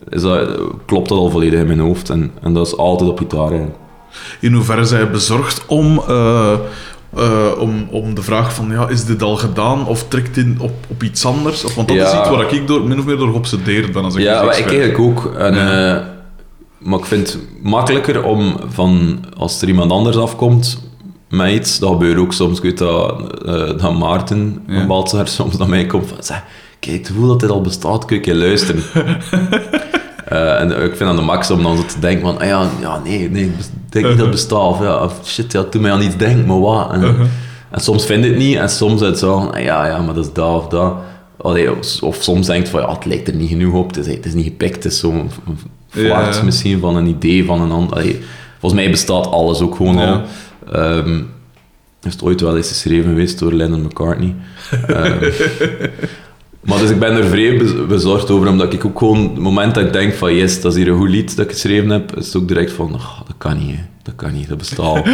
is 0.09 0.21
dat, 0.21 0.49
klopt 0.85 1.09
dat 1.09 1.17
al 1.17 1.29
volledig 1.29 1.59
in 1.59 1.67
mijn 1.67 1.79
hoofd. 1.79 2.09
En, 2.09 2.31
en 2.41 2.53
dat 2.53 2.67
is 2.67 2.77
altijd 2.77 3.09
op 3.09 3.17
gitaar 3.17 3.47
eigenlijk. 3.47 3.75
In 4.39 4.53
hoeverre 4.53 4.85
zijn 4.85 5.01
je 5.01 5.07
bezorgd 5.09 5.65
om, 5.67 6.01
eh, 6.07 6.53
eh, 7.15 7.51
om, 7.59 7.87
om 7.91 8.15
de 8.15 8.21
vraag 8.21 8.53
van, 8.53 8.69
ja, 8.71 8.87
is 8.89 9.05
dit 9.05 9.21
al 9.23 9.35
gedaan 9.35 9.87
of 9.87 10.07
trekt 10.07 10.37
in 10.37 10.57
op, 10.61 10.71
op 10.87 11.03
iets 11.03 11.25
anders? 11.25 11.63
Of, 11.63 11.75
want 11.75 11.87
dat 11.87 11.97
is 11.97 12.03
iets 12.13 12.29
waar 12.29 12.53
ik 12.53 12.67
door, 12.67 12.83
min 12.87 12.99
of 12.99 13.05
meer 13.05 13.17
door 13.17 13.31
geobsedeerd 13.31 13.91
ben 13.91 14.03
als 14.03 14.15
ik 14.15 14.21
Ja, 14.21 14.43
muziek 14.43 14.65
maar 14.65 14.73
ik 14.73 14.79
eigenlijk 14.79 14.99
ook. 14.99 15.33
En, 15.37 15.53
Ja. 15.55 15.95
eh, 15.97 16.03
maar 16.77 16.99
ik 16.99 17.05
vind 17.05 17.33
het 17.33 17.39
makkelijker 17.61 18.23
om 18.23 18.57
van, 18.69 19.19
als 19.37 19.61
er 19.61 19.67
iemand 19.67 19.91
anders 19.91 20.17
afkomt 20.17 20.86
met 21.29 21.51
iets, 21.51 21.79
dat 21.79 21.89
gebeurt 21.89 22.17
ook 22.17 22.33
soms. 22.33 22.57
Ik 22.57 22.63
weet 22.63 22.77
dat, 22.77 23.21
eh, 23.45 23.53
dat 23.53 23.97
Maarten, 23.97 24.63
Ja. 24.67 25.05
soms 25.25 25.57
naar 25.57 25.69
mij 25.69 25.85
komt 25.85 26.07
van, 26.07 26.17
zeg, 26.19 26.43
kijk, 26.79 27.09
voel 27.15 27.27
dat 27.27 27.39
dit 27.39 27.49
al 27.49 27.61
bestaat, 27.61 28.05
kun 28.05 28.19
je 28.23 28.35
luisteren? 28.35 28.83
Eh, 30.27 30.59
en 30.61 30.71
ik 30.71 30.95
vind 30.95 30.99
dat 31.09 31.15
de 31.15 31.21
max 31.21 31.51
om 31.51 31.63
dan 31.63 31.77
zo 31.77 31.85
te 31.85 31.99
denken 31.99 32.21
van, 32.21 32.39
ah 32.39 32.47
ja, 32.47 32.67
ja 32.81 32.99
nee, 33.03 33.29
nee, 33.29 33.51
denk 33.89 34.05
niet 34.05 34.15
dat 34.17 34.25
het 34.25 34.31
bestaat. 34.31 34.59
Of 34.69 34.79
ja, 34.81 35.03
of 35.03 35.13
shit, 35.23 35.51
ja, 35.51 35.63
doe 35.69 35.81
mij 35.81 35.91
aan 35.91 36.01
iets 36.01 36.17
denken, 36.17 36.45
maar 36.45 36.59
wat? 36.59 36.91
En, 36.91 37.03
en 37.71 37.81
soms 37.81 38.05
vind 38.05 38.23
ik 38.25 38.29
het 38.29 38.39
niet, 38.39 38.55
en 38.57 38.69
soms 38.69 39.01
is 39.01 39.07
het 39.07 39.19
zo 39.19 39.37
ah 39.37 39.61
ja, 39.63 39.87
ja, 39.87 40.01
maar 40.01 40.13
dat 40.13 40.25
is 40.25 40.33
dat 40.33 40.55
of 40.55 40.67
dat. 40.67 40.93
Allee, 41.41 41.71
of, 41.77 42.01
of 42.03 42.17
soms 42.19 42.47
denkt 42.47 42.69
van, 42.69 42.81
ja, 42.81 42.91
het 42.93 43.05
lijkt 43.05 43.27
er 43.27 43.35
niet 43.35 43.49
genoeg 43.49 43.73
op, 43.73 43.87
het 43.95 43.97
is, 44.07 44.13
het 44.15 44.25
is 44.25 44.33
niet 44.33 44.43
gepikt, 44.45 44.83
het 44.83 44.93
is 44.93 44.99
zo'n 44.99 45.29
vlaart 45.89 46.35
Ja. 46.35 46.43
misschien 46.43 46.79
van 46.79 46.95
een 46.95 47.07
idee 47.07 47.45
van 47.45 47.61
een 47.61 47.71
ander. 47.71 48.15
Volgens 48.59 48.81
mij 48.81 48.91
bestaat 48.91 49.31
alles 49.31 49.59
ook 49.61 49.75
gewoon 49.75 49.97
Ja. 49.97 50.11
al. 50.11 50.21
Ehm, 50.71 51.21
is 52.03 52.13
het 52.13 52.23
ooit 52.23 52.41
wel 52.41 52.57
eens 52.57 52.67
geschreven 52.67 53.09
geweest 53.09 53.39
door 53.39 53.53
Lennon 53.53 53.81
McCartney. 53.81 54.35
Ehm, 54.87 55.17
maar 56.67 56.77
dus 56.79 56.89
ik 56.89 56.99
ben 56.99 57.11
er 57.15 57.23
vrij 57.25 57.57
bez- 57.57 57.85
bezorgd 57.87 58.31
over, 58.31 58.47
omdat 58.47 58.73
ik 58.73 58.85
ook 58.85 58.97
gewoon, 58.99 59.19
het 59.23 59.37
moment 59.37 59.75
dat 59.75 59.83
ik 59.85 59.93
denk 59.93 60.13
van 60.13 60.35
yes, 60.35 60.61
dat 60.61 60.71
is 60.71 60.77
hier 60.83 60.87
een 60.91 60.97
goed 60.97 61.09
lied 61.09 61.35
dat 61.35 61.45
ik 61.45 61.51
geschreven 61.51 61.89
heb, 61.89 62.15
is 62.17 62.25
het 62.25 62.35
ook 62.35 62.47
direct 62.47 62.71
van, 62.71 62.93
"Ah, 62.93 63.19
dat 63.27 63.35
kan 63.37 63.57
niet, 63.57 63.75
hè. 63.75 63.81
dat 64.03 64.15
kan 64.15 64.33
niet, 64.33 64.47
dat 64.49 64.57
bestaat. 64.57 65.05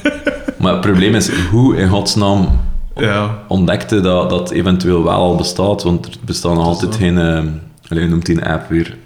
maar 0.60 0.72
het 0.72 0.80
probleem 0.80 1.14
is, 1.14 1.30
hoe 1.50 1.76
in 1.76 1.88
godsnaam 1.88 2.60
Ja, 2.96 3.42
ontdekte 3.48 4.00
dat 4.00 4.30
dat 4.30 4.50
eventueel 4.50 5.02
wel 5.04 5.12
al 5.12 5.36
bestaat, 5.36 5.82
want 5.82 6.06
er 6.06 6.12
bestaan 6.24 6.54
nog 6.54 6.64
altijd 6.64 6.94
geen, 6.96 7.18
ehm 7.18 7.46
allee, 7.88 8.02
hoe 8.02 8.12
noemt 8.12 8.26
die 8.26 8.36
een 8.36 8.46
app 8.46 8.68
weer? 8.68 8.96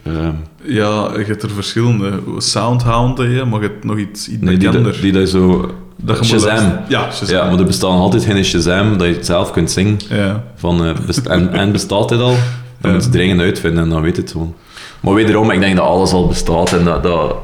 Ja, 0.64 1.11
je 1.18 1.24
hebt 1.26 1.43
er 1.43 1.51
verschillende. 1.51 2.20
Soundhound, 2.38 3.18
hè, 3.18 3.45
maar 3.45 3.61
je 3.61 3.66
hebt 3.66 3.84
nog 3.84 3.99
iets, 3.99 4.28
iets 4.28 4.43
nee, 4.43 4.57
die, 4.57 5.01
die 5.01 5.12
dat 5.12 5.28
zo... 5.28 5.70
Dat 5.97 6.18
je 6.18 6.24
Shazam. 6.24 6.72
Ja, 6.88 7.11
Shazam. 7.12 7.36
Ja, 7.36 7.51
maar 7.51 7.59
er 7.59 7.64
bestaan 7.64 7.99
altijd 7.99 8.24
geen 8.24 8.45
Shazam 8.45 8.99
dat 8.99 9.07
je 9.07 9.12
het 9.14 9.26
zelf 9.26 9.51
kunt 9.51 9.70
zingen. 9.70 9.99
Ja. 10.09 10.43
Van, 10.57 10.84
eh, 10.86 10.95
best- 11.07 11.26
en, 11.26 11.53
en 11.53 11.72
bestaat 11.72 12.09
dit 12.09 12.20
al? 12.20 12.26
Dan 12.30 12.36
Ja. 12.82 12.88
moet 12.90 12.97
je 12.97 13.03
het 13.03 13.12
dringend 13.12 13.40
uitvinden 13.40 13.82
en 13.82 13.88
dan 13.88 14.03
weet 14.03 14.16
het 14.16 14.30
gewoon. 14.30 14.55
Maar 15.01 15.14
wederom, 15.14 15.51
ik 15.51 15.61
denk 15.61 15.76
dat 15.76 15.86
alles 15.86 16.12
al 16.12 16.26
bestaat 16.26 16.72
en 16.72 16.84
dat... 16.84 17.03
dat 17.03 17.36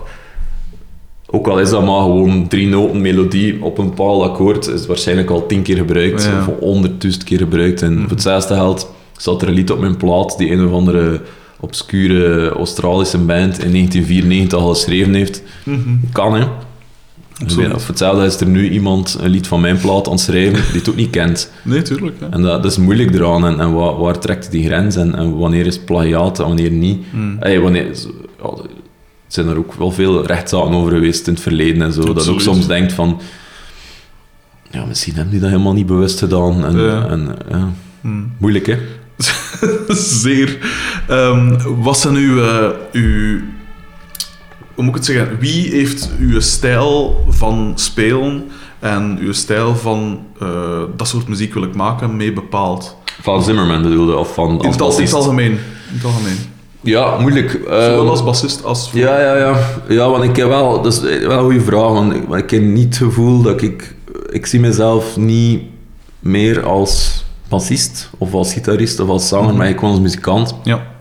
ook 1.31 1.47
al 1.49 1.59
is 1.61 1.71
dat 1.71 1.85
maar 1.85 2.01
gewoon 2.01 2.49
drie 2.49 2.69
noten 2.69 3.01
melodie 3.01 3.63
op 3.65 3.79
een 3.79 3.89
bepaald 3.89 4.23
akkoord, 4.23 4.67
is 4.67 4.73
het 4.73 4.87
waarschijnlijk 4.87 5.31
al 5.31 5.47
tien 5.47 5.63
keer 5.63 5.77
gebruikt, 5.77 6.25
Ja. 6.25 6.39
of 6.39 6.59
honderdduizend 6.61 7.25
keer 7.25 7.39
gebruikt. 7.39 7.83
En 7.83 7.99
voor 8.01 8.11
hetzelfde 8.11 8.55
geld 8.55 8.91
zat 9.17 9.43
er 9.43 9.49
een 9.49 9.55
lied 9.55 9.71
op 9.71 9.79
mijn 9.81 9.97
plaat 9.97 10.39
die 10.39 10.51
een 10.53 10.67
of 10.67 10.73
andere 10.73 11.21
obscure 11.61 12.49
Australische 12.49 13.19
band 13.19 13.65
in 13.65 13.71
1994 13.73 14.59
al 14.59 14.69
geschreven 14.69 15.15
heeft. 15.15 15.43
Kan, 16.13 16.35
hè? 16.35 16.45
Absoluut. 17.43 17.71
Voor 17.71 17.87
hetzelfde 17.87 18.25
is 18.25 18.41
er 18.41 18.47
nu 18.47 18.71
iemand 18.71 19.17
een 19.21 19.31
lied 19.31 19.47
van 19.47 19.61
mijn 19.61 19.79
plaat 19.79 20.07
aan 20.07 20.13
het 20.13 20.21
schrijven 20.23 20.63
die 20.73 20.79
het 20.81 20.89
ook 20.89 20.97
niet 20.97 21.11
kent. 21.11 21.51
Nee, 21.63 21.83
tuurlijk. 21.83 22.17
Ja. 22.21 22.27
En 22.31 22.43
dat, 22.43 22.63
dat 22.63 22.73
is 22.73 22.79
moeilijk 22.79 23.15
eraan. 23.15 23.47
En, 23.47 23.61
en 23.61 23.73
waar, 23.73 23.97
waar 23.97 24.19
trekt 24.19 24.51
die 24.51 24.65
grens? 24.67 24.97
En, 24.97 25.15
en 25.15 25.37
wanneer 25.37 25.67
is 25.67 25.79
plagiaat 25.79 26.39
en 26.39 26.47
wanneer 26.47 26.71
niet? 26.71 27.05
Ey, 27.41 27.61
wanneer, 27.61 27.85
ja, 28.39 28.45
er 28.45 28.71
zijn 29.27 29.49
er 29.49 29.57
ook 29.59 29.75
wel 29.75 29.91
veel 29.91 30.27
rechtszaken 30.27 30.73
over 30.75 30.93
geweest 30.93 31.27
in 31.27 31.33
het 31.33 31.43
verleden 31.43 31.83
en 31.83 31.93
zo. 31.93 32.13
Dat 32.13 32.29
ook 32.29 32.41
soms 32.41 32.67
denkt 32.67 32.93
van... 32.93 33.21
Ja, 34.71 34.85
misschien 34.85 35.15
hebben 35.15 35.33
die 35.33 35.41
dat 35.41 35.51
helemaal 35.51 35.73
niet 35.73 35.87
bewust 35.87 36.19
gedaan. 36.19 36.65
En, 36.65 36.79
Ja. 36.81 37.07
en, 37.09 37.37
ja, 37.51 37.69
Moeilijk, 38.39 38.67
hè? 38.67 38.77
Zeer. 40.23 40.59
Ehm, 41.09 41.57
wat 41.83 41.99
zijn 41.99 42.15
uw, 42.15 42.43
eh, 42.43 42.69
uw... 42.93 43.41
Hoe 44.79 44.87
moet 44.87 44.97
ik 44.97 45.05
het 45.07 45.17
zeggen? 45.17 45.39
Wie 45.39 45.71
heeft 45.71 46.11
uw 46.19 46.41
stijl 46.41 47.25
van 47.29 47.73
spelen 47.75 48.45
en 48.79 49.19
uw 49.21 49.33
stijl 49.33 49.77
van 49.77 50.21
eh, 50.41 50.83
dat 50.97 51.09
soort 51.09 51.29
muziek 51.29 51.55
wil 51.55 51.63
ik 51.63 51.75
maken 51.75 52.17
mee 52.17 52.33
bepaald? 52.33 52.97
Van 53.23 53.43
Zimmerman 53.43 53.83
bedoelde, 53.83 54.17
of 54.17 54.35
van 54.35 54.51
In 54.51 54.81
als 54.81 54.97
het, 54.99 55.13
algemeen. 55.13 55.51
In 55.51 55.59
het 55.95 56.05
algemeen. 56.05 56.37
Ja, 56.81 57.19
moeilijk. 57.19 57.51
Zowel 57.65 58.01
Ehm, 58.01 58.09
als 58.09 58.25
bassist 58.25 58.65
als... 58.65 58.91
Ja, 58.93 59.21
ja, 59.21 59.37
ja. 59.37 59.59
Ja, 59.89 60.11
want 60.11 60.25
ik 60.25 60.37
heb 60.37 60.49
wel... 60.49 60.83
Dat 60.83 60.93
is 60.93 61.01
wel 61.01 61.39
een 61.39 61.45
goede 61.45 61.61
vraag, 61.61 61.93
want 61.93 62.13
ik, 62.35 62.51
heb 62.51 62.63
niet 62.63 62.85
het 62.85 62.97
gevoel 62.97 63.43
dat 63.43 63.63
ik... 63.63 63.95
Ik 64.31 64.47
zie 64.47 64.61
mezelf 64.61 65.17
niet 65.17 65.63
meer 66.19 66.65
als 66.65 67.25
bassist, 67.49 68.11
of 68.19 68.33
als 68.33 68.53
gitarist, 68.53 69.01
of 69.01 69.09
als 69.09 69.29
zanger, 69.29 69.55
maar 69.55 69.69
ik 69.69 69.79
gewoon 69.79 69.91
als 69.91 70.03
muzikant. 70.03 70.55
Ja. 70.65 70.97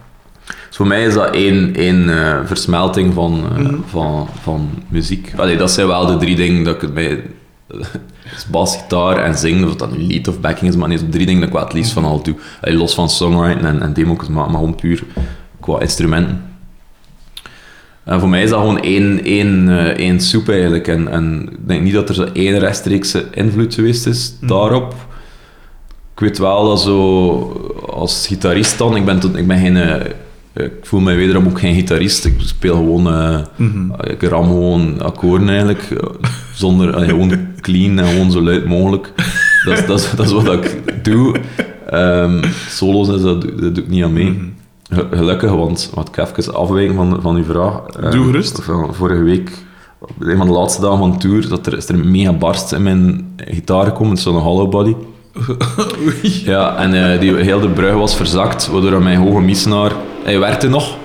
Voor 0.78 0.88
mij 0.88 1.06
is 1.06 1.14
dat 1.14 1.36
één, 1.36 1.76
één 1.76 2.10
eh, 2.10 2.40
versmelting 2.46 3.14
van, 3.14 3.44
eh, 3.58 3.74
van, 3.86 4.28
van 4.42 4.70
muziek. 4.88 5.34
Allee, 5.36 5.58
dat 5.58 5.72
zijn 5.72 5.88
wel 5.88 6.06
de 6.06 6.18
drie 6.18 6.36
dingen 6.36 6.64
dat 6.64 6.76
ik 6.76 6.82
het 6.82 6.94
bij... 6.94 7.24
is 8.36 8.46
bas, 8.52 8.78
gitaar 8.78 9.18
en 9.18 9.38
zingen, 9.38 9.68
of 9.68 9.76
dat 9.76 9.98
nu 9.98 10.04
lied 10.04 10.28
of 10.28 10.40
backing 10.40 10.70
is, 10.70 10.76
maar 10.76 10.98
zo 10.98 11.10
drie 11.10 11.26
dingen 11.26 11.40
dat 11.40 11.50
ik 11.50 11.56
wel 11.56 11.64
het 11.64 11.74
liefst 11.74 11.92
van 11.92 12.04
al 12.04 12.24
doe. 12.24 12.36
Allee, 12.62 12.78
los 12.78 12.94
van 12.94 13.10
songwriting 13.10 13.66
en, 13.66 13.82
en 13.82 13.94
demo's, 13.94 14.28
maar, 14.28 14.46
maar 14.46 14.60
gewoon 14.60 14.76
puur 14.76 15.04
qua 15.60 15.80
instrumenten. 15.80 16.44
En 18.04 18.20
voor 18.20 18.30
mij 18.30 18.44
is 18.44 18.50
dat 18.50 18.60
gewoon 18.60 18.82
één, 18.82 19.24
één, 19.24 19.70
eh, 19.70 19.86
één 19.86 20.22
soep 20.22 20.50
eigenlijk. 20.50 20.88
En, 20.88 21.08
en 21.08 21.50
ik 21.52 21.68
denk 21.68 21.82
niet 21.82 21.94
dat 21.94 22.10
er 22.10 22.16
zo 22.16 22.28
één 22.34 22.60
rechtstreekse 22.60 23.26
invloed 23.32 23.74
geweest 23.74 24.06
is 24.06 24.34
daarop. 24.42 24.96
Ik 26.14 26.20
weet 26.20 26.38
wel 26.38 26.68
dat 26.68 26.82
zo 26.82 27.40
als 27.90 28.28
gitarist 28.28 28.78
dan, 28.78 28.96
ik 28.96 29.06
ben, 29.06 29.20
tot, 29.20 29.36
ik 29.38 29.48
ben 29.48 29.60
geen, 29.60 29.78
ik 30.58 30.72
voel 30.82 31.00
mij 31.00 31.16
wederom 31.16 31.48
ook 31.48 31.60
geen 31.60 31.74
gitarist. 31.76 32.26
Ik 32.26 32.34
speel 32.38 32.76
gewoon, 32.76 33.08
eh, 33.08 33.40
ik 34.12 34.22
ram 34.24 34.44
gewoon 34.44 35.02
akkoorden 35.02 35.50
eigenlijk, 35.50 35.82
eh, 35.92 36.10
zonder, 36.54 36.94
eh, 36.94 37.08
gewoon 37.08 37.38
clean 37.62 38.00
en 38.00 38.06
gewoon 38.08 38.32
zo 38.32 38.42
luid 38.42 38.66
mogelijk. 38.66 39.14
Dat, 39.66 39.78
is- 39.78 39.86
dat, 39.86 40.14
dat 40.16 40.26
is 40.26 40.32
wat 40.32 40.54
ik 40.54 40.84
doe. 41.04 41.36
Ehm, 41.90 42.44
solo's, 42.70 43.08
is 43.10 43.22
dat, 43.22 43.42
dat 43.42 43.76
doe 43.76 43.84
ik 43.84 43.90
niet 43.90 44.04
aan 44.04 44.14
mee. 44.14 44.54
Ge- 44.90 45.08
Gelukkig, 45.12 45.52
want 45.52 45.92
wat 45.94 46.08
ik 46.08 46.38
even 46.38 46.54
afwijken 46.56 46.96
van, 46.96 47.20
van 47.22 47.36
uw 47.36 47.44
vraag. 47.44 47.82
Doe 48.12 48.26
gerust. 48.26 48.64
Van 48.64 48.96
vorige 48.96 49.24
week, 49.24 49.52
op 50.00 50.12
een 50.20 50.38
van 50.38 50.48
de 50.48 50.54
laatste 50.54 50.82
dagen 50.82 50.98
van 50.98 51.12
de 51.12 51.18
tour, 51.18 51.48
dat 51.50 51.66
er, 51.66 51.78
is 51.78 51.88
er 51.90 51.96
een 51.96 52.12
mega 52.12 52.34
barst 52.34 52.72
in 52.72 52.84
mijn 52.84 53.34
gitaar 53.38 53.86
gekomen. 53.86 54.10
Het 54.10 54.18
is 54.18 54.24
zo'n 54.24 54.36
hollow 54.38 54.70
body. 54.72 54.96
Ja, 56.46 56.76
en 56.78 57.20
die 57.20 57.36
heel 57.36 57.60
de 57.60 57.70
brug 57.70 57.94
was 57.94 58.16
verzakt, 58.16 58.68
waardoor 58.68 59.02
mijn 59.02 59.20
hoge 59.20 59.42
misnaar... 59.42 59.92
Hij 60.28 60.40
werkte 60.40 60.68
nog. 60.68 60.98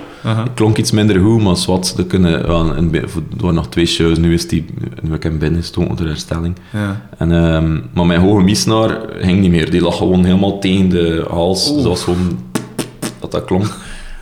Klonk 0.55 0.77
iets 0.77 0.91
minder 0.91 1.21
goed, 1.21 1.43
maar 1.43 1.57
zwart, 1.57 1.97
dat 1.97 2.07
kunnen... 2.07 2.31
Ja, 2.31 2.77
een, 2.77 2.95
er 2.95 3.09
waren 3.37 3.55
nog 3.55 3.69
twee 3.69 3.87
shows, 3.87 4.19
nu 4.19 4.33
is 4.35 4.49
die... 4.49 4.65
Nu 5.01 5.15
ik 5.15 5.23
hem 5.23 5.39
binnengestoken 5.39 5.97
ter 5.97 6.07
herstelling. 6.07 6.57
Ja. 6.71 7.01
En, 7.19 7.33
ehm, 7.33 7.81
maar 7.93 8.07
mijn 8.07 8.21
hoge 8.21 8.43
misnaar 8.43 9.01
ging 9.19 9.41
niet 9.41 9.51
meer. 9.51 9.71
Die 9.71 9.81
lag 9.81 9.97
gewoon 9.97 10.25
helemaal 10.25 10.59
tegen 10.59 10.89
de 10.89 11.25
hals. 11.31 11.71
Oeh. 11.71 11.85
Was 11.85 12.03
gewoon... 12.03 12.39
Dat 13.21 13.31
dat 13.31 13.45
klonk. 13.45 13.77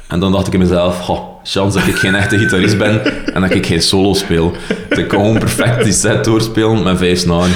En 0.08 0.20
dan 0.20 0.32
dacht 0.32 0.46
ik 0.46 0.52
in 0.52 0.58
mezelf, 0.58 1.06
ha, 1.06 1.18
chance 1.42 1.78
dat 1.78 1.88
ik 1.88 1.96
geen 1.96 2.14
echte 2.14 2.38
gitarist 2.38 2.78
ben 2.78 3.04
en 3.34 3.40
dat 3.40 3.50
ik 3.50 3.66
geen 3.66 3.82
solo 3.82 4.14
speel. 4.14 4.52
Dus 4.88 4.98
ik 4.98 5.08
kon 5.08 5.20
gewoon 5.20 5.38
perfect 5.38 5.84
die 5.84 5.92
set 5.92 6.24
doorspelen 6.24 6.82
met 6.82 6.98
vijf 6.98 7.18
snaren. 7.18 7.52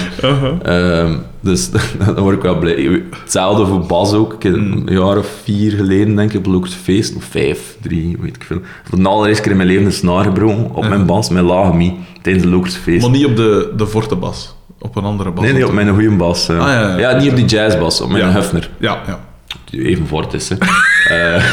Dus 1.45 1.71
daar 1.99 2.21
word 2.21 2.37
ik 2.37 2.43
wel 2.43 2.59
blij. 2.59 3.03
Hetzelfde 3.21 3.67
voor 3.67 3.81
bas 3.87 4.13
ook. 4.13 4.33
Ik 4.33 4.43
heb 4.43 4.55
een 4.55 4.87
jaar 4.91 5.19
of 5.19 5.29
vier 5.43 5.73
geleden, 5.73 6.17
denk 6.17 6.33
ik, 6.33 6.47
Feest, 6.83 7.17
of 7.17 7.25
vijf, 7.25 7.77
drie, 7.81 8.17
weet 8.21 8.37
ik 8.37 8.45
veel. 8.45 8.61
Voor 8.85 8.99
de 8.99 9.09
allereerste 9.09 9.43
keer 9.43 9.51
in 9.51 9.57
mijn 9.57 9.69
leven 9.69 9.85
een 9.85 9.93
snaar 9.93 10.25
gebroken 10.25 10.75
op 10.75 10.89
mijn 10.89 11.07
bas, 11.07 11.29
met 11.29 11.45
lage 11.45 11.75
mi, 11.75 11.95
tijdens 12.23 12.45
de 12.45 12.81
Feest. 12.81 13.03
Maar 13.03 13.11
niet 13.11 13.27
op 13.27 13.37
de, 13.37 13.73
de 13.77 13.87
forte 13.87 14.17
bas. 14.17 14.55
Op 14.79 14.97
een 14.97 15.05
andere 15.05 15.31
bas. 15.31 15.45
Nee, 15.45 15.53
nee, 15.53 15.67
op 15.67 15.73
mijn 15.73 15.89
goede 15.89 16.11
bas. 16.11 16.47
ja. 16.47 16.57
Ah, 16.57 16.67
ja, 16.69 16.99
ja. 16.99 17.19
niet 17.19 17.31
op 17.31 17.37
die 17.37 17.45
jazzbas, 17.45 18.01
op 18.01 18.11
mijn. 18.11 18.31
Hefner. 18.31 18.71
Ja, 18.79 19.03
ja. 19.07 19.21
Die 19.65 19.85
even 19.85 20.07
fort 20.07 20.35
is, 20.35 20.49
hè. 20.49 20.57
Eh, 21.05 21.45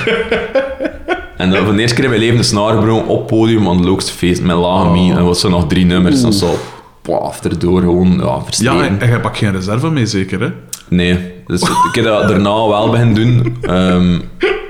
en 1.38 1.52
dan 1.52 1.66
voor 1.66 1.74
de 1.74 1.82
eerste 1.82 1.96
keer 1.96 2.04
in 2.04 2.10
mijn 2.10 2.22
leven 2.22 2.38
een 2.38 2.44
snaar 2.44 2.74
gebroken 2.74 3.08
op 3.08 3.28
podium 3.28 3.68
aan 3.68 3.88
het 3.88 4.12
Feest 4.12 4.42
met 4.42 4.56
lage 4.56 4.90
mi. 4.90 5.12
En 5.12 5.26
was 5.26 5.40
zo 5.40 5.50
nog 5.50 5.68
drie 5.68 5.86
nummers. 5.86 6.24
En 6.24 6.34
zo, 6.34 6.58
paf, 7.02 7.44
erdoor 7.44 7.82
gewoon, 7.82 8.12
ja, 8.12 8.24
Ja, 8.26 8.42
versteken. 8.44 8.82
en, 8.88 9.02
en 9.02 9.08
jij 9.10 9.20
pakt 9.20 9.38
geen 9.38 9.52
reserve 9.52 9.90
mee, 9.90 10.06
zeker, 10.06 10.40
hè? 10.42 10.50
Nee, 10.88 11.34
dus 11.48 11.62
ik 11.62 11.96
heb 11.96 12.04
dat 12.04 12.28
daarna 12.28 12.68
wel 12.68 12.90
beginnen 12.90 13.16
doen, 13.16 13.58
ehm, 13.62 14.12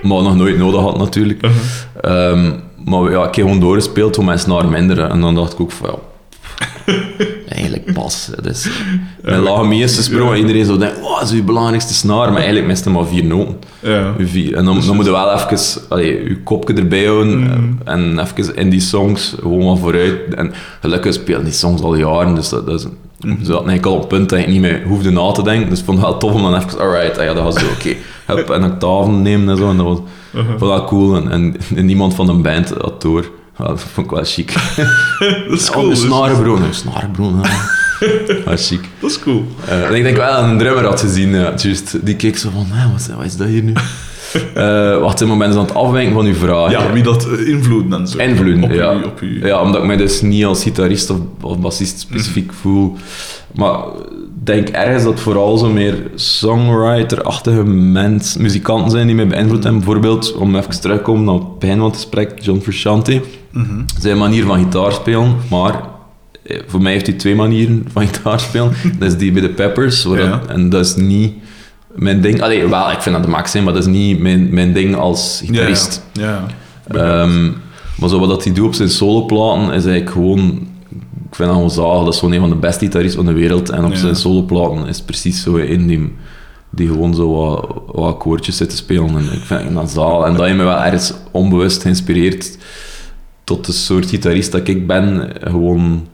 maar 0.02 0.22
nog 0.24 0.36
nooit 0.36 0.58
nodig 0.58 0.82
had 0.82 0.98
natuurlijk. 0.98 1.42
Ehm, 2.02 2.52
maar 2.86 3.12
ja, 3.12 3.20
ik 3.28 3.36
heb 3.36 3.46
gewoon 3.46 3.60
doorgespeeld 3.60 4.14
toen 4.14 4.26
mijn 4.26 4.40
snaar 4.40 4.68
minder. 4.68 5.00
En 5.00 5.22
dan 5.22 5.36
dacht 5.36 5.54
ik 5.54 5.60
ook 5.62 5.72
van 5.72 5.90
ja, 5.90 5.96
eigenlijk 7.48 7.94
pas. 7.94 8.30
Dus, 8.42 8.70
mijn 9.22 9.42
lage 9.42 9.76
is 9.76 9.96
gesproken, 9.96 10.38
iedereen 10.38 10.66
zo 10.66 10.78
denkt, 10.78 11.02
oh, 11.02 11.20
dat 11.20 11.30
is 11.30 11.36
uw 11.36 11.44
belangrijkste 11.44 11.94
snaar, 11.94 12.28
maar 12.28 12.36
eigenlijk 12.36 12.68
miste 12.68 12.90
maar 12.90 13.06
vier 13.06 13.26
noten. 13.26 13.56
Ja. 13.80 14.14
Vier. 14.20 14.56
En 14.56 14.66
dan, 14.66 14.82
dan 14.86 14.96
moet 14.96 15.06
je 15.06 15.12
wel 15.12 15.34
even 15.34 15.82
allee, 15.90 16.24
je 16.24 16.38
kopje 16.44 16.74
erbij 16.74 17.06
houden 17.06 17.80
en 17.84 18.20
even 18.20 18.56
in 18.56 18.70
die 18.70 18.80
songs 18.80 19.36
gewoon 19.40 19.66
wat 19.66 19.80
vooruit. 19.80 20.34
En 20.36 20.54
gelukkig 20.82 21.14
spelen 21.14 21.44
die 21.44 21.54
songs 21.54 21.82
al 21.82 21.96
jaren, 21.96 22.36
dus 22.36 22.50
dat, 22.50 22.66
dat 22.66 22.80
is, 22.80 22.88
ze 23.22 23.28
hadden 23.28 23.70
eigenlijk 23.70 23.86
al 23.86 23.94
op 23.94 24.00
het 24.00 24.08
punt 24.08 24.30
dat 24.30 24.40
ik 24.40 24.48
niet 24.48 24.62
meer 24.62 24.84
hoefde 24.84 25.12
na 25.12 25.32
te 25.32 25.44
denken. 25.44 25.70
Dus 25.70 25.80
ik 25.80 25.86
vond 25.86 25.98
het 25.98 26.08
wel 26.08 26.18
tof 26.18 26.34
om 26.34 26.42
dan 26.42 26.56
even, 26.56 26.80
alright, 26.80 27.18
ah 27.18 27.24
ja, 27.24 27.34
dat 27.34 27.44
was 27.44 27.56
zo, 27.56 27.66
oké. 27.66 27.96
Hup, 28.36 28.50
en 28.50 28.64
octaven 28.64 29.22
nemen 29.22 29.50
en 29.50 29.58
zo. 29.58 29.70
En 29.70 29.78
dat 29.78 29.86
was, 29.86 29.98
vond 30.34 30.52
ik 30.52 30.60
wel 30.60 30.86
cool. 30.86 31.16
En, 31.16 31.32
en, 31.32 31.56
en 31.76 31.86
niemand 31.86 32.16
van 32.16 32.26
de 32.26 32.34
band 32.34 32.74
had 32.82 33.02
door. 33.02 33.32
Ja, 33.58 33.66
dat 33.68 33.82
vond 33.82 34.06
ik 34.08 34.12
wel 34.14 34.24
chic. 34.24 34.54
Dat 35.50 35.60
is 35.60 35.70
Oh, 35.70 35.76
cool. 35.76 35.92
een. 35.92 37.42
Dat 38.46 38.54
is 38.60 38.68
chic. 38.68 38.90
Dat 39.00 39.10
is 39.10 39.20
cool. 39.20 39.44
Eh, 39.68 39.86
en 39.88 39.96
ik 39.96 40.04
denk 40.04 40.18
wel 40.18 40.34
dat 40.42 40.44
een 40.44 40.58
drummer 40.58 40.86
had 40.86 41.00
gezien, 41.00 41.34
ja, 41.36 41.54
juist. 41.58 42.06
Die 42.06 42.16
keek 42.16 42.38
zo 42.38 42.50
van, 42.54 42.66
"Hè, 42.70 42.92
wat, 42.92 43.00
is, 43.00 43.08
wat 43.16 43.26
is 43.26 43.38
dat 43.38 43.48
hier 43.48 43.64
nu? 43.64 43.74
Eh 44.54 44.98
wacht, 45.00 45.22
een 45.22 45.28
moment 45.28 45.56
aan 45.56 45.62
het 45.62 45.74
afwijken 45.74 46.14
van 46.14 46.26
uw 46.26 46.34
vraag. 46.34 46.72
Ja, 46.72 46.92
wie 46.94 47.04
dat 47.04 47.28
eh, 47.28 47.48
invloeden 47.48 48.00
en 48.00 48.08
zo. 48.08 48.18
Invloeden, 48.18 48.64
op, 48.64 48.72
ja. 48.72 48.94
U, 48.94 49.04
op 49.04 49.22
u. 49.22 49.46
Ja, 49.46 49.62
omdat 49.62 49.82
ik 49.82 49.88
mij 49.88 49.98
dus 49.98 50.22
niet 50.22 50.46
als 50.46 50.64
gitarist 50.64 51.10
of, 51.10 51.18
of 51.42 51.60
bassist 51.60 52.00
specifiek 52.00 52.54
voel. 52.62 52.96
Maar 53.56 53.78
denk 54.44 54.70
ergens 54.70 55.04
dat 55.04 55.20
vooral 55.20 55.58
zo 55.58 55.70
meer 55.70 55.96
songwriter-achtige 56.16 57.64
mens, 57.64 58.38
muzikanten 58.38 58.92
zijn 58.92 59.08
die 59.08 59.16
mij 59.16 59.28
beïnvloed 59.28 59.64
hebben. 59.64 59.82
Bijvoorbeeld, 59.82 60.34
om 60.34 60.56
even 60.56 60.82
terug 60.82 60.98
te 60.98 61.04
komen 61.04 61.24
naar 61.24 61.34
het 61.34 61.60
begin 61.60 61.78
van 61.78 61.86
het 61.86 61.96
gesprek, 61.96 62.32
John 62.42 62.60
Frusciante. 62.60 63.22
Zijn 64.00 64.18
manier 64.18 64.46
van 64.46 64.58
gitaar 64.60 64.92
spelen, 64.92 65.36
maar 65.50 65.82
eh, 66.44 66.60
voor 66.68 66.82
mij 66.82 66.92
heeft 66.92 67.08
hij 67.08 67.16
twee 67.16 67.36
manieren 67.36 67.86
van 67.92 68.08
gitaar 68.08 68.40
spelen. 68.40 68.74
dat 69.00 69.08
is 69.12 69.18
die 69.18 69.32
bij 69.32 69.42
de 69.42 69.50
Peppers, 69.50 70.04
waar 70.04 70.20
Ja. 70.20 70.30
dat- 70.30 70.48
en 70.48 70.70
dat 70.70 70.86
is 70.86 70.96
niet 70.96 71.34
mijn 71.96 72.22
ding. 72.22 72.42
Allee, 72.42 72.68
wel, 72.68 72.92
ik 72.92 73.02
vind 73.02 73.16
dat 73.16 73.24
de 73.24 73.30
max 73.32 73.52
zijn, 73.52 73.64
maar 73.64 73.74
dat 73.74 73.82
is 73.84 73.90
niet 73.90 74.20
mijn, 74.20 74.48
mijn 74.54 74.74
ding 74.74 74.96
als 74.96 75.42
gitarist. 75.46 76.06
Ja. 76.14 76.46
ja. 76.92 76.96
Ehm, 77.24 77.52
maar 77.98 78.10
zo 78.10 78.20
wat 78.20 78.30
dat 78.30 78.44
hij 78.44 78.54
doet 78.54 78.66
op 78.66 78.74
zijn 78.74 78.90
soloplaten 78.90 79.64
is 79.66 79.70
eigenlijk 79.86 80.10
gewoon... 80.12 80.40
Ik 81.30 81.38
vind 81.38 81.50
dat 81.50 81.58
gewoon 81.58 81.72
zalig. 81.72 82.04
Dat 82.04 82.14
is 82.14 82.20
gewoon 82.20 82.34
een 82.34 82.40
van 82.40 82.50
de 82.50 82.56
beste 82.56 82.86
gitaristen 82.86 83.24
van 83.26 83.34
de 83.34 83.40
wereld. 83.40 83.70
En 83.70 83.86
op 83.86 83.92
Ja. 83.92 83.98
zijn 83.98 84.16
soloplaten 84.16 84.88
is 84.88 85.02
precies 85.02 85.44
zo 85.44 85.56
in 85.56 85.88
die, 85.88 86.14
die 86.70 86.88
gewoon 86.88 87.16
zo 87.16 87.32
wat, 87.34 87.68
wat 87.86 88.06
akkoordjes 88.14 88.58
zit 88.58 88.70
te 88.70 88.76
spelen. 88.76 89.10
En 89.18 89.24
ik 89.34 89.42
vind 89.44 89.74
dat 89.74 89.90
zalig. 89.92 90.26
En 90.28 90.34
dat 90.34 90.46
heeft 90.46 90.58
me 90.58 90.64
wel 90.64 90.78
ergens 90.80 91.14
onbewust 91.32 91.82
geïnspireerd 91.82 92.58
tot 93.56 93.66
de 93.66 93.72
soort 93.72 94.06
gitarist 94.06 94.52
dat 94.52 94.68
ik 94.68 94.88
ben. 94.88 95.30
Gewoon... 95.42 96.08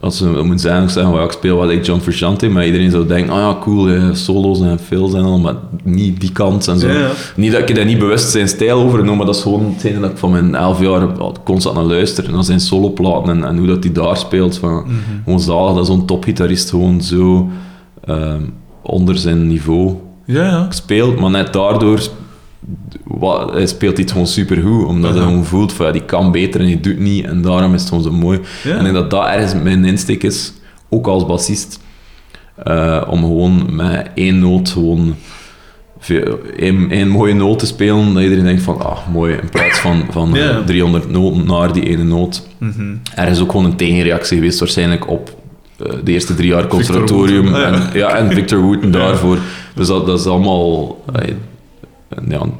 Als 0.00 0.20
we 0.20 0.26
moeten 0.26 0.58
zeggen, 0.58 0.82
ik 0.82 0.88
zeg, 0.88 1.08
well, 1.08 1.24
ik 1.24 1.30
speel 1.30 1.56
wat 1.56 1.70
ik 1.70 1.86
John 1.86 2.00
Frusciante, 2.00 2.48
maar 2.48 2.66
iedereen 2.66 2.90
zou 2.90 3.06
denken, 3.06 3.32
oh 3.32 3.38
ja, 3.38 3.56
cool, 3.60 3.84
hè, 3.86 4.14
solo's 4.14 4.60
en 4.60 4.78
fills 4.78 5.14
en 5.14 5.22
al, 5.22 5.38
maar 5.38 5.54
niet 5.84 6.20
die 6.20 6.32
kant 6.32 6.68
en 6.68 6.78
zo. 6.78 6.88
Ja, 6.88 6.98
ja. 6.98 7.10
Niet 7.36 7.52
dat 7.52 7.68
ik 7.68 7.74
daar 7.74 7.84
niet 7.84 7.98
bewust 7.98 8.30
zijn 8.30 8.48
stijl 8.48 8.80
over 8.80 9.04
noem, 9.04 9.16
maar 9.16 9.26
dat 9.26 9.34
is 9.34 9.42
gewoon 9.42 9.72
hetgene 9.72 10.00
dat 10.00 10.10
ik 10.10 10.16
van 10.16 10.30
mijn 10.30 10.54
elf 10.54 10.80
jaar 10.80 11.08
constant 11.44 11.76
naar 11.76 11.84
luister. 11.84 12.24
En 12.24 12.32
dan 12.32 12.44
zijn 12.44 12.60
soloplaten 12.60 13.32
en, 13.32 13.44
en 13.44 13.58
hoe 13.58 13.66
dat 13.66 13.84
hij 13.84 13.92
daar 13.92 14.16
speelt. 14.16 14.58
Van, 14.58 14.86
Gewoon 15.24 15.40
zalig, 15.40 15.74
dat 15.74 15.86
zo'n 15.86 16.06
topgitarist 16.06 16.70
gewoon 16.70 17.00
zo 17.02 17.48
ehm, 18.04 18.42
onder 18.82 19.16
zijn 19.16 19.46
niveau 19.46 19.94
Ja, 20.26 20.44
ja. 20.44 20.66
speelt. 20.70 21.20
Maar 21.20 21.30
net 21.30 21.52
daardoor 21.52 22.00
wa- 23.04 23.52
hij 23.52 23.66
speelt 23.66 23.98
het 23.98 24.10
gewoon 24.10 24.26
supergoed, 24.26 24.86
omdat 24.86 25.14
hij 25.14 25.22
gewoon 25.22 25.44
voelt 25.44 25.72
van 25.72 25.86
ja, 25.86 25.92
die 25.92 26.02
kan 26.04 26.32
beter 26.32 26.60
en 26.60 26.66
die 26.66 26.80
doet 26.80 26.98
niet. 26.98 27.24
En 27.24 27.42
daarom 27.42 27.74
is 27.74 27.80
het 27.80 27.88
gewoon 27.88 28.04
zo 28.04 28.12
mooi. 28.12 28.40
En 28.64 28.76
ik 28.76 28.82
denk 28.82 28.94
dat 28.94 29.10
dat 29.10 29.26
ergens 29.26 29.62
mijn 29.62 29.84
insteek 29.84 30.22
is, 30.22 30.52
ook 30.88 31.06
als 31.06 31.26
bassist, 31.26 31.80
eh, 32.64 33.02
om 33.10 33.18
gewoon 33.20 33.74
met 33.74 34.08
één 34.14 34.38
noot 34.38 34.70
gewoon 34.70 35.14
één, 36.56 36.90
één 36.90 37.08
mooie 37.08 37.34
noot 37.34 37.58
te 37.58 37.66
spelen, 37.66 38.14
dat 38.14 38.22
iedereen 38.22 38.44
denkt 38.44 38.62
van, 38.62 38.80
ah, 38.80 38.98
mooi, 39.12 39.34
in 39.34 39.48
plaats 39.48 39.78
van, 39.78 40.04
van 40.10 40.36
eh, 40.36 40.42
Ja. 40.42 40.62
300 40.64 41.10
noten 41.10 41.46
naar 41.46 41.72
die 41.72 41.82
ene 41.88 42.04
noot. 42.04 42.46
Mhm. 42.58 42.94
Er 43.14 43.28
is 43.28 43.40
ook 43.40 43.50
gewoon 43.50 43.64
een 43.66 43.76
tegenreactie 43.76 44.36
geweest 44.36 44.58
waarschijnlijk 44.58 45.08
op 45.10 45.36
eh, 45.78 45.92
de 46.04 46.12
eerste 46.12 46.34
drie 46.34 46.48
jaar 46.48 46.66
conservatorium. 46.66 47.42
Wooten, 47.50 47.64
ah, 47.64 47.72
ja. 47.72 47.90
en, 47.92 47.98
ja, 47.98 48.16
en 48.16 48.32
Victor 48.32 48.60
Wooten 48.60 48.90
daarvoor. 49.00 49.38
Dus 49.74 49.86
dat, 49.86 50.06
dat 50.06 50.20
is 50.20 50.26
allemaal 50.26 51.02
eh, 51.14 51.34
ja, 52.28 52.40
een 52.40 52.52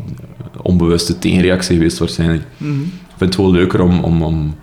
onbewuste 0.62 1.18
tegenreactie 1.18 1.76
geweest 1.76 1.98
waarschijnlijk. 1.98 2.42
Mhm. 2.57 2.80
Ik 2.80 3.18
vind 3.18 3.34
het 3.34 3.36
wel 3.36 3.53
leuker 3.53 3.80
om, 3.80 4.05
om, 4.05 4.22
om 4.22 4.55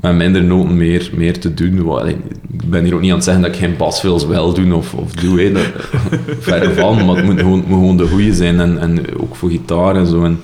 met 0.00 0.14
minder 0.14 0.44
noten 0.44 0.76
meer, 0.76 1.10
meer 1.14 1.40
te 1.40 1.54
doen. 1.54 1.88
Allee, 1.88 2.16
Ik 2.52 2.70
ben 2.70 2.84
hier 2.84 2.94
ook 2.94 3.00
niet 3.00 3.10
aan 3.10 3.16
het 3.16 3.24
zeggen 3.24 3.42
dat 3.42 3.52
ik 3.52 3.58
geen 3.58 3.76
basfills 3.76 4.26
wel 4.26 4.54
doen 4.54 4.72
of, 4.72 4.94
of 4.94 5.12
doe. 5.12 5.40
Hè. 5.40 5.52
Dat, 5.52 5.66
verre 6.40 6.74
van, 6.74 7.06
maar 7.06 7.16
het 7.16 7.24
moet 7.24 7.40
gewoon, 7.40 7.64
moet 7.66 7.78
gewoon 7.78 7.96
de 7.96 8.06
goede 8.06 8.34
zijn. 8.34 8.60
En, 8.60 8.78
en 8.78 9.20
ook 9.20 9.36
voor 9.36 9.50
gitaar 9.50 9.96
en 9.96 10.06
zo. 10.06 10.24
En, 10.24 10.40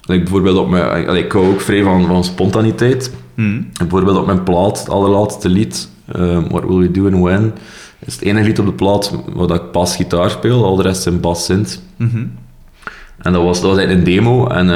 like, 0.00 0.22
bijvoorbeeld 0.22 0.58
op 0.58 0.68
mijn, 0.68 1.08
allee, 1.08 1.24
ik 1.24 1.32
hou 1.32 1.46
ook 1.46 1.60
vrij 1.60 1.82
van, 1.82 2.06
van 2.06 2.24
spontaniteit. 2.24 3.12
Mhm. 3.34 3.62
Bijvoorbeeld 3.78 4.16
op 4.16 4.26
mijn 4.26 4.42
plaat, 4.42 4.78
het 4.78 4.88
allerlaatste 4.88 5.48
lied, 5.48 5.88
eh, 6.06 6.44
What 6.48 6.64
Will 6.64 6.78
We 6.78 6.90
Do 6.90 7.06
and 7.06 7.22
When, 7.22 7.52
is 7.98 8.14
het 8.14 8.22
enige 8.22 8.46
lied 8.46 8.58
op 8.58 8.66
de 8.66 8.72
plaat 8.72 9.12
waar 9.34 9.50
ik 9.50 9.70
pas 9.70 9.96
gitaar 9.96 10.30
speel, 10.30 10.64
al 10.64 10.76
de 10.76 10.82
rest 10.82 11.02
zijn 11.02 11.20
bas 11.20 11.44
synth. 11.44 11.82
Mhm. 11.96 12.26
En 13.18 13.32
dat 13.32 13.42
was, 13.42 13.60
dat 13.60 13.70
was 13.70 13.78
eigenlijk 13.78 14.08
een 14.08 14.14
demo, 14.14 14.46
en 14.46 14.66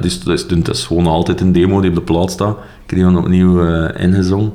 dus, 0.00 0.20
dus, 0.20 0.46
dus, 0.46 0.62
dat 0.62 0.74
is 0.74 0.84
gewoon 0.84 1.06
altijd 1.06 1.40
een 1.40 1.52
demo 1.52 1.80
die 1.80 1.90
op 1.90 1.96
de 1.96 2.02
plaat 2.02 2.30
staat. 2.30 2.56
Ik 2.56 2.90
heb 2.90 2.98
die 2.98 3.02
dan 3.02 3.18
opnieuw 3.18 3.66
eh, 3.66 4.04
ingezongen. 4.04 4.52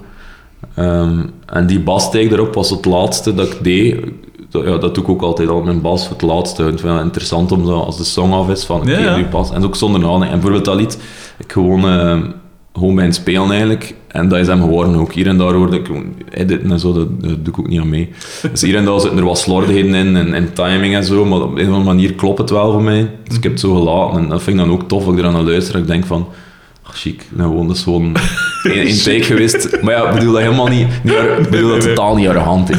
Ehm, 0.76 1.24
en 1.46 1.68
die 1.68 1.80
bassteek 1.80 2.30
daarop 2.30 2.54
was 2.54 2.70
het 2.70 2.86
laatste 2.86 3.34
dat 3.34 3.52
ik 3.52 3.64
deed. 3.64 4.06
Dat, 4.50 4.66
ja, 4.66 4.78
dat 4.78 4.96
doe 4.96 5.04
ik 5.04 5.10
ook 5.10 5.22
altijd 5.22 5.50
al, 5.50 5.62
mijn 5.62 5.82
bas 5.82 6.08
voor 6.08 6.16
het 6.16 6.26
laatste. 6.26 6.62
Ik 6.62 6.68
vind 6.68 6.82
het 6.82 6.92
wel 6.92 7.02
interessant 7.02 7.52
om 7.52 7.66
zo, 7.66 7.80
als 7.80 7.98
de 7.98 8.04
song 8.04 8.32
af 8.34 8.50
is, 8.50 8.64
van 8.64 8.82
oké, 8.82 8.92
Ja, 8.92 9.00
ja. 9.00 9.16
nu 9.16 9.26
pas. 9.26 9.52
En 9.52 9.64
ook 9.64 9.76
zonder 9.76 10.00
nadenken. 10.00 10.28
En 10.28 10.34
bijvoorbeeld 10.34 10.66
dat 10.66 10.76
lied, 10.76 11.00
ik 11.38 11.52
gewoon, 11.52 11.90
eh, 11.90 12.20
gewoon 12.78 12.98
het 12.98 13.16
spelen 13.16 13.50
eigenlijk. 13.50 13.96
En 14.08 14.28
dat 14.28 14.40
is 14.40 14.48
hem 14.48 14.62
geworden 14.62 14.96
ook. 14.96 15.14
Hier 15.14 15.28
en 15.28 15.38
daar 15.38 15.54
hoorde 15.54 15.78
ik 15.78 15.90
editen 16.30 16.72
en 16.72 16.80
zo, 16.80 16.94
dat, 16.94 17.22
dat 17.22 17.46
doe 17.46 17.54
ik 17.54 17.60
ook 17.60 17.68
niet 17.68 17.80
aan 17.80 17.90
mee. 17.90 18.10
Dus 18.52 18.62
hier 18.62 18.76
en 18.76 18.86
daar 18.86 19.00
zitten 19.00 19.20
er 19.20 19.26
wat 19.26 19.38
slordigheden 19.38 19.94
in 19.94 20.16
en, 20.16 20.34
en 20.34 20.54
timing 20.54 20.96
en 20.96 21.04
zo, 21.04 21.26
maar 21.26 21.42
op 21.42 21.52
een 21.56 21.68
of 21.68 21.74
andere 21.74 21.84
manier 21.84 22.14
klopt 22.14 22.38
het 22.38 22.50
wel 22.50 22.72
voor 22.72 22.84
mij. 22.84 23.10
Dus 23.28 23.38
ik 23.38 23.44
heb 23.44 23.52
het 23.52 23.62
zo 23.62 23.74
gelaten 23.74 24.20
en 24.20 24.30
dat 24.30 24.44
vind 24.44 24.60
ik 24.60 24.66
dan 24.66 24.74
ook 24.74 24.88
tof, 24.88 25.06
als 25.06 25.14
ik 25.14 25.20
eraan 25.20 25.46
luister. 25.46 25.74
Dat 25.74 25.82
ik 25.82 25.88
denk 25.88 26.06
van, 26.06 26.28
chic, 26.96 27.28
nou 27.30 27.50
gewoon, 27.50 27.68
dat 27.68 27.76
is 27.76 27.84
gewoon 27.84 28.16
in, 28.64 28.88
in 28.88 28.98
take 28.98 29.24
geweest. 29.24 29.82
Maar 29.82 29.93
ja, 29.93 30.08
ik 30.08 30.14
bedoel 30.14 30.32
dat 30.32 30.41
helemaal 30.41 30.68
niet... 30.68 30.88
ik 31.04 31.50
bedoel 31.50 31.70
dat 31.70 31.82
totaal 31.82 32.16
niet 32.16 32.28
arrogant. 32.28 32.70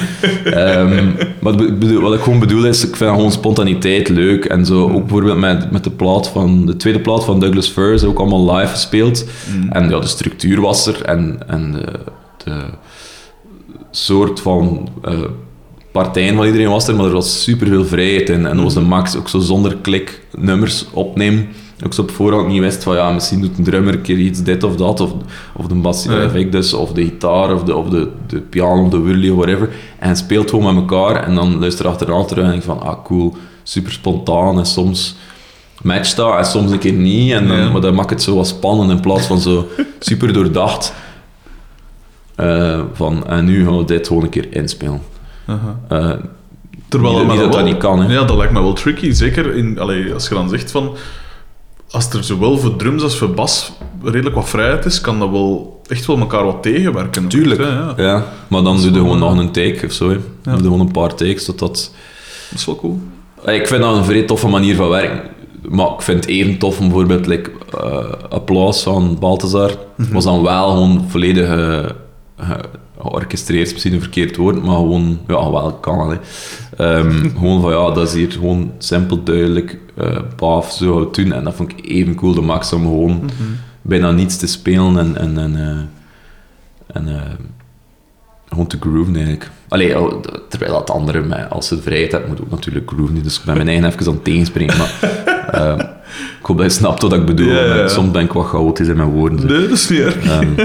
Ehm, 0.44 1.10
maar 1.40 1.54
bedoel, 1.54 2.00
wat 2.00 2.14
ik 2.14 2.20
gewoon 2.20 2.38
bedoel 2.38 2.64
is, 2.64 2.88
ik 2.88 2.96
vind 2.96 3.10
gewoon 3.10 3.32
spontaniteit 3.32 4.08
leuk. 4.08 4.44
En 4.44 4.66
zo, 4.66 4.82
ook 4.82 5.00
bijvoorbeeld 5.00 5.38
met, 5.38 5.70
met 5.70 5.84
de 5.84 5.90
plaat 5.90 6.28
van... 6.28 6.66
De 6.66 6.76
tweede 6.76 7.00
plaat 7.00 7.24
van 7.24 7.40
Douglas 7.40 7.68
Furs, 7.68 8.04
ook 8.04 8.18
allemaal 8.18 8.56
live 8.56 8.70
gespeeld. 8.72 9.24
En 9.70 9.88
ja, 9.88 10.00
de 10.00 10.06
structuur 10.06 10.60
was 10.60 10.86
er. 10.86 11.02
En, 11.02 11.38
en 11.46 11.72
de, 11.72 11.98
de 12.44 12.64
soort 13.90 14.40
van... 14.40 14.88
eh, 15.02 15.18
partijen 15.92 16.36
van 16.36 16.46
iedereen 16.46 16.68
was 16.68 16.88
er, 16.88 16.94
maar 16.96 17.06
er 17.06 17.12
was 17.12 17.42
superveel 17.42 17.84
vrijheid 17.84 18.28
in. 18.28 18.46
En 18.46 18.54
dat 18.54 18.64
was 18.64 18.74
de 18.74 18.80
max, 18.80 19.16
ook 19.16 19.28
zo 19.28 19.38
zonder 19.38 19.76
klik 19.76 20.20
nummers 20.38 20.86
opnemen. 20.92 21.48
Ook 21.84 21.94
zo 21.94 22.02
op 22.02 22.10
voorhand 22.10 22.48
niet 22.48 22.60
wist 22.60 22.82
van 22.82 22.94
ja, 22.96 23.10
misschien 23.12 23.40
doet 23.40 23.58
een 23.58 23.64
drummer 23.64 23.94
een 23.94 24.00
keer 24.02 24.16
iets 24.18 24.42
dit 24.42 24.62
of 24.62 24.76
dat, 24.76 25.00
of, 25.00 25.12
of 25.54 25.66
de 25.66 25.74
bas, 25.74 26.06
eh, 26.06 26.50
dus, 26.50 26.74
of 26.74 26.92
de 26.92 27.02
gitaar, 27.04 27.54
of 27.54 27.62
de, 27.62 27.76
of 27.76 27.88
de, 27.88 28.08
de 28.26 28.40
piano, 28.40 28.82
of 28.84 28.88
de 28.90 29.30
of 29.30 29.36
whatever. 29.36 29.68
En 29.98 30.16
speelt 30.16 30.50
gewoon 30.50 30.74
met 30.74 30.90
elkaar 30.90 31.22
en 31.24 31.34
dan 31.34 31.58
luister 31.58 31.86
achteraan 31.86 32.26
terug 32.26 32.44
en 32.44 32.50
denk 32.50 32.62
van 32.62 32.80
ah 32.82 33.04
cool, 33.04 33.36
super 33.62 33.92
spontaan 33.92 34.58
en 34.58 34.66
soms 34.66 35.16
matcht 35.82 36.16
dat 36.16 36.38
en 36.38 36.44
soms 36.44 36.70
een 36.70 36.78
keer 36.78 36.92
niet. 36.92 37.32
En 37.32 37.48
dan. 37.48 37.72
Maar 37.72 37.80
dat 37.80 37.94
maakt 37.94 38.10
het 38.10 38.22
zo 38.22 38.34
wat 38.34 38.46
spannend 38.46 38.90
in 38.90 39.00
plaats 39.00 39.26
van 39.26 39.40
zo 39.40 39.66
super 39.98 40.32
doordacht. 40.32 40.92
Eh, 42.34 42.80
van 42.92 43.26
en 43.26 43.44
nu 43.44 43.64
gaan 43.64 43.76
we 43.78 43.84
dit 43.84 44.06
gewoon 44.06 44.22
een 44.22 44.28
keer 44.28 44.46
inspelen. 44.50 45.00
Aha. 45.46 45.78
Eh, 45.88 46.10
Terwijl 46.88 47.18
Niet- 47.18 47.28
dat 47.28 47.38
dat 47.38 47.54
wel- 47.54 47.64
niet 47.64 47.76
kan, 47.76 48.00
hè. 48.02 48.12
Ja, 48.12 48.24
dat 48.24 48.36
lijkt 48.36 48.52
me 48.52 48.60
wel 48.60 48.72
tricky. 48.72 49.10
Zeker 49.12 49.54
in, 49.54 49.78
allee, 49.78 50.12
als 50.14 50.28
je 50.28 50.34
dan 50.34 50.48
zegt 50.48 50.70
van... 50.70 50.90
Als 51.90 52.12
er 52.12 52.24
zowel 52.24 52.58
voor 52.58 52.76
drums 52.76 53.02
als 53.02 53.18
voor 53.18 53.30
bas 53.30 53.72
redelijk 54.02 54.34
wat 54.34 54.48
vrijheid 54.48 54.84
is, 54.84 55.00
kan 55.00 55.18
dat 55.18 55.30
wel 55.30 55.80
echt 55.86 56.06
wel 56.06 56.18
elkaar 56.18 56.44
wat 56.44 56.62
tegenwerken. 56.62 57.28
Tuurlijk. 57.28 57.60
Hè, 57.60 57.68
ja. 57.68 57.94
Ja, 57.96 58.24
maar 58.48 58.62
dan 58.62 58.76
doe 58.76 58.90
je 58.90 58.96
gewoon 58.96 59.22
eh, 59.22 59.28
nog 59.28 59.38
een 59.38 59.52
take 59.52 59.86
of 59.86 59.92
zo. 59.92 60.08
Hè. 60.08 60.16
Doe 60.42 60.54
je 60.54 60.62
gewoon 60.62 60.80
een 60.80 60.90
paar 60.90 61.14
takes. 61.14 61.44
Dat 61.44 61.58
dat... 61.58 61.92
Dat 62.50 62.58
is 62.58 62.64
wel 62.64 62.76
cool. 62.76 62.98
Ik 63.44 63.66
vind 63.66 63.82
dat 63.82 63.96
een 63.96 64.04
vrij 64.04 64.22
toffe 64.22 64.48
manier 64.48 64.76
van 64.76 64.88
werken. 64.88 65.22
Maar 65.68 65.86
ik 65.86 66.02
vind 66.02 66.24
het 66.24 66.34
even 66.34 66.58
tof 66.58 66.78
om 66.78 66.88
bijvoorbeeld 66.88 67.26
like, 67.26 67.50
eh, 67.80 68.12
Applaus 68.28 68.82
van 68.82 69.16
Balthazar. 69.20 69.70
was 69.96 70.24
dan 70.24 70.42
wel 70.42 70.70
gewoon 70.70 71.04
volledig 71.08 71.48
eh, 71.48 72.58
ge- 73.00 73.08
georchestreerd, 73.08 73.66
is 73.66 73.72
misschien 73.72 73.92
een 73.94 74.00
verkeerd 74.00 74.36
woord, 74.36 74.62
maar 74.64 74.76
gewoon, 74.76 75.18
ja, 75.26 75.50
wel 75.50 75.72
kan 75.72 76.10
het. 76.10 76.20
Ehm, 76.76 77.28
gewoon 77.38 77.60
van 77.60 77.70
ja, 77.70 77.90
dat 77.90 78.08
is 78.08 78.14
hier 78.14 78.32
gewoon 78.32 78.72
simpel, 78.78 79.22
duidelijk, 79.22 79.78
paf, 80.36 80.72
zo 80.72 81.00
het 81.00 81.14
doen. 81.14 81.32
En 81.32 81.44
dat 81.44 81.54
vond 81.54 81.72
ik 81.72 81.86
even 81.86 82.14
cool, 82.14 82.34
de 82.34 82.40
max 82.40 82.72
om 82.72 82.82
gewoon 82.82 83.30
bijna 83.82 84.10
niets 84.10 84.36
te 84.36 84.46
spelen 84.46 84.98
en, 84.98 85.16
en, 85.16 85.38
en, 85.38 85.56
eh, 85.56 86.96
en 86.96 87.08
eh, 87.08 87.22
gewoon 88.48 88.66
te 88.66 88.76
grooven 88.80 89.14
eigenlijk. 89.14 89.50
Allee, 89.68 90.00
oh, 90.00 90.22
terwijl 90.48 90.72
dat 90.72 90.90
andere, 90.90 91.48
als 91.48 91.68
ze 91.68 91.82
vrijheid 91.82 92.12
hebt, 92.12 92.28
moet 92.28 92.40
ook 92.40 92.50
natuurlijk 92.50 92.90
grooven. 92.90 93.22
Dus 93.22 93.38
ik 93.38 93.44
ben 93.44 93.56
mijn 93.56 93.68
eigen 93.68 93.86
even 93.86 94.06
aan 94.06 94.12
het 94.12 94.24
tegenspringen. 94.24 94.76
Maar 94.76 95.00
ehm, 95.52 95.86
ik 96.40 96.46
hoop 96.46 96.56
dat 96.58 96.66
je 96.72 96.78
snapt 96.78 97.02
wat 97.02 97.12
ik 97.12 97.24
bedoel. 97.26 97.46
Ja, 97.48 97.64
ja, 97.64 97.74
ja. 97.74 97.88
Soms 97.88 98.10
ben 98.10 98.22
ik 98.22 98.32
wat 98.32 98.46
chaotisch 98.46 98.88
in 98.88 98.96
mijn 98.96 99.08
woorden. 99.08 99.46
Nee, 99.46 99.60
dat 99.68 99.70
is 99.78 99.88
niet 99.88 100.00
erg. 100.00 100.16
Ehm, 100.16 100.46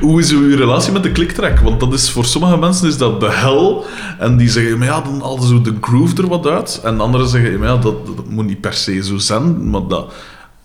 Hoe 0.00 0.20
is 0.20 0.32
uw 0.32 0.56
relatie 0.56 0.92
met 0.92 1.02
de 1.02 1.12
clicktrack? 1.12 1.58
Want 1.60 1.80
dat 1.80 1.92
is, 1.92 2.10
voor 2.10 2.24
sommige 2.24 2.56
mensen 2.56 2.88
is 2.88 2.96
dat 2.98 3.20
de 3.20 3.30
hel. 3.32 3.84
En 4.18 4.36
die 4.36 4.48
zeggen, 4.48 4.78
maar 4.78 4.86
ja, 4.86 5.00
dan 5.00 5.20
halen 5.22 5.42
ze 5.42 5.60
de 5.60 5.74
groove 5.80 6.22
er 6.22 6.28
wat 6.28 6.46
uit. 6.46 6.80
En 6.84 7.00
anderen 7.00 7.28
zeggen, 7.28 7.58
maar 7.58 7.68
ja, 7.68 7.76
dat, 7.76 8.06
dat 8.16 8.28
moet 8.30 8.46
niet 8.46 8.60
per 8.60 8.72
se 8.74 9.02
zo 9.04 9.18
zijn. 9.18 9.70
Maar 9.70 9.86
dat, 9.88 10.12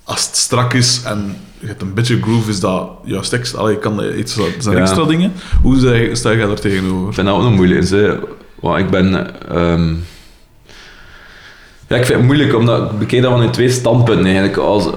als 0.03 0.25
het 0.25 0.35
strak 0.35 0.73
is 0.73 1.01
en 1.05 1.35
je 1.59 1.67
hebt 1.67 1.81
een 1.81 1.93
beetje 1.93 2.21
groove, 2.21 2.49
is 2.49 2.59
dat 2.59 2.89
juist 3.03 3.33
extra. 3.33 3.59
Allee, 3.59 3.77
kan 3.77 4.01
iets, 4.17 4.37
zijn 4.59 4.75
Ja. 4.75 4.81
extra 4.81 5.03
dingen. 5.03 5.33
Hoe 5.61 5.77
sta 6.13 6.29
jij 6.29 6.39
daar 6.39 6.49
ik 6.51 6.57
tegenover? 6.57 7.13
vind 7.13 7.27
dat 7.27 7.35
ook 7.35 7.41
nog 7.43 7.55
moeilijk. 7.55 7.89
hè. 7.89 8.15
Want 8.59 8.79
ik 8.79 8.89
ben... 8.89 9.31
ehm, 9.49 9.93
ja, 11.87 11.95
ik 11.95 12.05
vind 12.05 12.17
het 12.17 12.23
moeilijk, 12.25 12.55
omdat 12.55 12.91
ik 12.91 12.99
bekijk 12.99 13.21
dat 13.21 13.31
van 13.31 13.43
in 13.43 13.51
twee 13.51 13.69
standpunten 13.69 14.25
eigenlijk. 14.25 14.57
Als, 14.57 14.87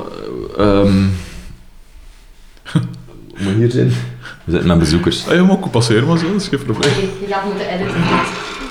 ehm, 0.57 1.03
moet 3.43 3.55
hier 3.55 3.70
zijn? 3.70 3.93
We 4.45 4.51
zitten 4.51 4.68
met 4.68 4.78
bezoekers. 4.78 5.28
Ah, 5.28 5.34
je 5.34 5.41
mag 5.43 5.57
ook 5.57 5.70
passeren, 5.70 6.07
maar 6.07 6.18
zo, 6.18 6.32
dat 6.32 6.41
is 6.41 6.49
geen 6.49 6.62
probleem. 6.64 6.93
Je 7.20 7.26
gaat 7.28 7.45
moeten 7.45 7.68
editen. 7.68 7.95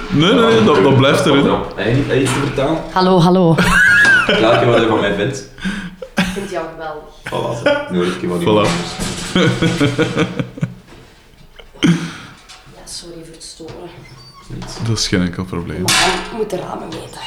Nee, 0.10 0.34
nee, 0.34 0.54
nee, 0.54 0.64
dat, 0.64 0.84
dat 0.84 0.98
blijft 0.98 1.26
erin. 1.26 1.46
Heb 1.76 1.88
je 1.88 1.94
niet 1.94 2.22
iets 2.22 2.34
te 2.34 2.40
vertellen? 2.40 2.78
Hallo, 2.92 3.20
hallo. 3.20 3.56
Laat 4.42 4.60
je 4.60 4.66
wat 4.66 4.82
je 4.82 4.88
van 4.88 5.00
mij 5.00 5.14
vindt. 5.14 5.50
Ik 6.16 6.24
vind 6.34 6.50
jou 6.50 6.66
geweldig. 6.72 7.04
Voilà. 7.30 7.92
Nu 7.92 8.04
ik 8.06 8.22
je 8.22 8.28
Voilà. 8.28 8.68
Ja, 12.76 12.86
sorry 12.86 13.24
voor 13.24 13.34
het 13.34 13.44
storen. 13.44 13.90
Dat 14.88 14.98
is 14.98 15.08
geen 15.08 15.22
enkel 15.22 15.44
probleem. 15.44 15.82
Maar 15.82 15.94
je 16.32 16.36
moet 16.38 16.50
de 16.50 16.58
ramen 16.58 16.90
weten. 16.90 17.22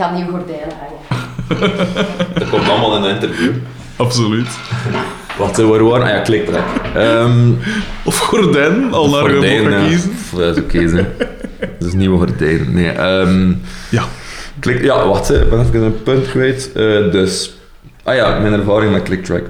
Gaat 0.00 0.14
nieuwe 0.14 0.30
gordijnen 0.30 0.68
hangen. 0.78 1.74
Dat 2.38 2.48
komt 2.48 2.68
allemaal 2.68 2.96
in 2.96 3.02
een 3.02 3.14
interview. 3.14 3.52
Absoluut. 3.96 4.48
Wacht, 5.38 5.56
hè, 5.56 5.66
waar 5.66 5.84
waren? 5.84 6.06
Ah 6.06 6.12
ja, 6.12 6.20
kliktrek. 6.20 6.62
Ehm 6.94 7.52
Of 8.04 8.18
gordijn, 8.18 8.92
al 8.92 9.10
naar 9.10 9.24
je 9.24 9.30
gordijn, 9.30 9.62
mogen 9.62 9.80
ja. 9.80 9.88
kiezen. 9.88 10.10
Dat 10.36 10.56
is 10.56 10.62
oké, 10.62 10.78
hè. 10.78 11.06
Dat 11.78 11.88
is 11.88 11.92
nieuwe 11.92 12.18
gordijn. 12.18 12.74
Nee, 12.74 12.88
ehm 12.90 13.52
Ja. 13.90 14.04
klik, 14.58 14.82
ja, 14.82 15.06
wacht, 15.06 15.28
hè. 15.28 15.42
ik 15.42 15.50
ben 15.50 15.60
even 15.60 15.82
een 15.82 16.02
punt 16.02 16.28
kwijt. 16.30 16.72
Eh, 16.74 17.10
dus, 17.10 17.54
ah 18.04 18.14
ja, 18.14 18.38
mijn 18.38 18.52
ervaring 18.52 18.92
met 18.92 19.02
ClickTrack. 19.02 19.44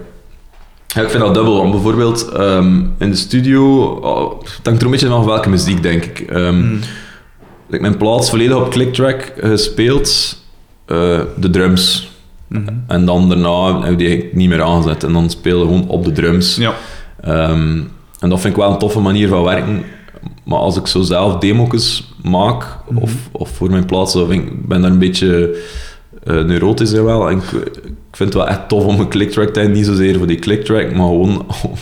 Ja, 0.86 1.02
ik 1.02 1.10
vind 1.10 1.22
dat 1.22 1.34
dubbel, 1.34 1.56
want 1.56 1.70
bijvoorbeeld 1.70 2.28
ehm, 2.28 2.80
in 2.98 3.10
de 3.10 3.16
studio, 3.16 3.82
oh, 3.84 4.40
het 4.40 4.60
hangt 4.62 4.80
er 4.80 4.84
een 4.84 4.90
beetje 4.92 5.06
vanaf 5.06 5.24
welke 5.24 5.48
muziek, 5.48 5.82
denk 5.82 6.04
ik. 6.04 6.20
Ehm 6.20 6.76
like 7.70 7.82
mijn 7.82 7.96
plaats 7.96 8.30
volledig 8.30 8.56
op 8.56 8.70
ClickTrack 8.70 9.32
gespeeld, 9.40 10.38
eh, 10.86 11.20
de 11.38 11.50
drums. 11.50 12.08
En 12.86 13.04
dan 13.04 13.28
daarna 13.28 13.80
heb 13.82 13.90
ik 13.92 13.98
die 13.98 14.28
niet 14.32 14.48
meer 14.48 14.62
aangezet. 14.62 15.04
En 15.04 15.12
dan 15.12 15.30
spelen 15.30 15.58
we 15.60 15.66
gewoon 15.66 15.88
op 15.88 16.04
de 16.04 16.12
drums. 16.12 16.56
Ja. 16.56 16.72
Ehm, 17.20 17.80
en 18.20 18.28
dat 18.28 18.40
vind 18.40 18.54
ik 18.56 18.60
wel 18.60 18.70
een 18.72 18.78
toffe 18.78 19.00
manier 19.00 19.28
van 19.28 19.42
werken. 19.44 19.82
Maar 20.44 20.58
als 20.58 20.76
ik 20.76 20.86
zo 20.86 21.00
zelf 21.02 21.38
demo's 21.38 22.12
maak, 22.22 22.76
of, 22.94 23.12
of 23.32 23.48
voor 23.50 23.70
mijn 23.70 23.86
plaats, 23.86 24.12
dan 24.12 24.28
vind 24.28 24.42
ik 24.46 24.50
ik 24.52 24.66
ben 24.68 24.82
daar 24.82 24.90
een 24.90 24.98
beetje 24.98 25.58
eh, 26.24 26.42
neurotisch 26.44 26.92
in 26.92 27.04
wel. 27.04 27.28
En 27.28 27.36
ik, 27.36 27.42
ik 27.82 28.16
vind 28.16 28.28
het 28.28 28.34
wel 28.34 28.48
echt 28.48 28.68
tof 28.68 28.84
om 28.84 29.00
een 29.00 29.08
clicktrack 29.08 29.48
te 29.48 29.58
hebben. 29.60 29.76
Niet 29.78 29.86
zozeer 29.86 30.18
voor 30.18 30.26
die 30.26 30.38
clicktrack, 30.38 30.86
maar 30.94 31.06
gewoon 31.06 31.38
om- 31.62 31.72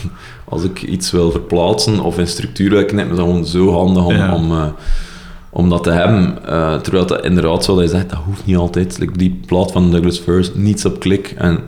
als 0.45 0.63
ik 0.63 0.81
iets 0.81 1.11
wil 1.11 1.31
verplaatsen 1.31 1.99
of 1.99 2.17
in 2.17 2.27
structuur 2.27 2.69
wil 2.69 2.85
knippen, 2.85 3.11
is 3.11 3.17
dat 3.17 3.25
gewoon 3.27 3.45
zo 3.45 3.71
handig 3.71 4.03
om, 4.05 4.15
Ja. 4.15 4.33
om, 4.35 4.51
eh, 4.51 4.65
om 5.49 5.69
dat 5.69 5.83
te 5.83 5.91
hebben. 5.91 6.45
Eh, 6.47 6.75
terwijl 6.75 7.05
dat 7.05 7.25
inderdaad, 7.25 7.63
zoals 7.63 7.81
je 7.81 7.87
zegt, 7.87 8.09
dat 8.09 8.19
hoeft 8.25 8.45
niet 8.45 8.57
altijd. 8.57 8.97
Like 8.99 9.17
die 9.17 9.39
plaat 9.45 9.71
van 9.71 9.91
Douglas 9.91 10.17
First, 10.19 10.55
niets 10.55 10.85
op 10.85 10.99
klik. 10.99 11.33
En 11.37 11.59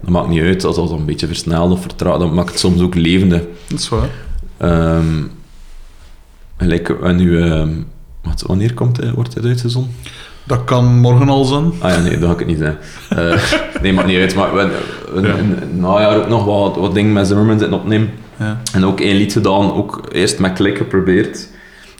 dat 0.00 0.10
maakt 0.10 0.28
niet 0.28 0.42
uit 0.42 0.64
als 0.64 0.76
dat 0.76 0.90
een 0.90 1.04
beetje 1.04 1.26
versneld 1.26 1.72
of 1.72 1.80
vertraagd. 1.80 2.18
Dat 2.20 2.32
maakt 2.32 2.48
het 2.50 2.58
soms 2.58 2.80
ook 2.80 2.94
levendig. 2.94 3.42
Dat 3.68 3.78
is 3.78 3.88
waar. 3.88 4.08
Ehm 4.56 5.06
gelijk, 6.56 6.88
en 7.02 7.16
nu, 7.16 7.42
ehm, 7.42 7.70
wat, 8.22 8.44
wanneer 8.46 8.74
komt 8.74 8.96
hij, 8.96 9.12
wordt 9.14 9.34
het 9.34 9.44
uitgezonden? 9.44 9.92
Dat 10.44 10.64
kan 10.64 10.98
morgen 10.98 11.28
al 11.28 11.44
zijn. 11.44 11.72
Ah 11.78 11.90
ja, 11.90 12.00
nee, 12.00 12.18
dat 12.18 12.26
ga 12.28 12.32
ik 12.32 12.38
het 12.38 12.48
niet 12.48 12.58
zijn. 12.58 12.76
Eh, 13.08 13.42
nee, 13.82 13.92
maakt 13.92 14.08
niet 14.08 14.18
uit. 14.18 14.34
Maar 14.34 14.54
we 14.54 14.68
we- 15.14 15.20
Ja. 15.26 15.34
in 15.34 15.50
het 15.50 15.76
najaar 15.78 16.16
ook 16.16 16.28
nog 16.28 16.44
wat, 16.44 16.76
wat 16.76 16.94
dingen 16.94 17.12
met 17.12 17.26
Zimmerman 17.26 17.58
zitten 17.58 17.78
opnemen. 17.78 18.10
Ja. 18.38 18.60
En 18.72 18.84
ook 18.84 19.00
één 19.00 19.16
lied 19.16 19.32
gedaan, 19.32 19.72
ook 19.72 20.08
eerst 20.12 20.38
met 20.38 20.52
klik 20.52 20.76
geprobeerd. 20.76 21.48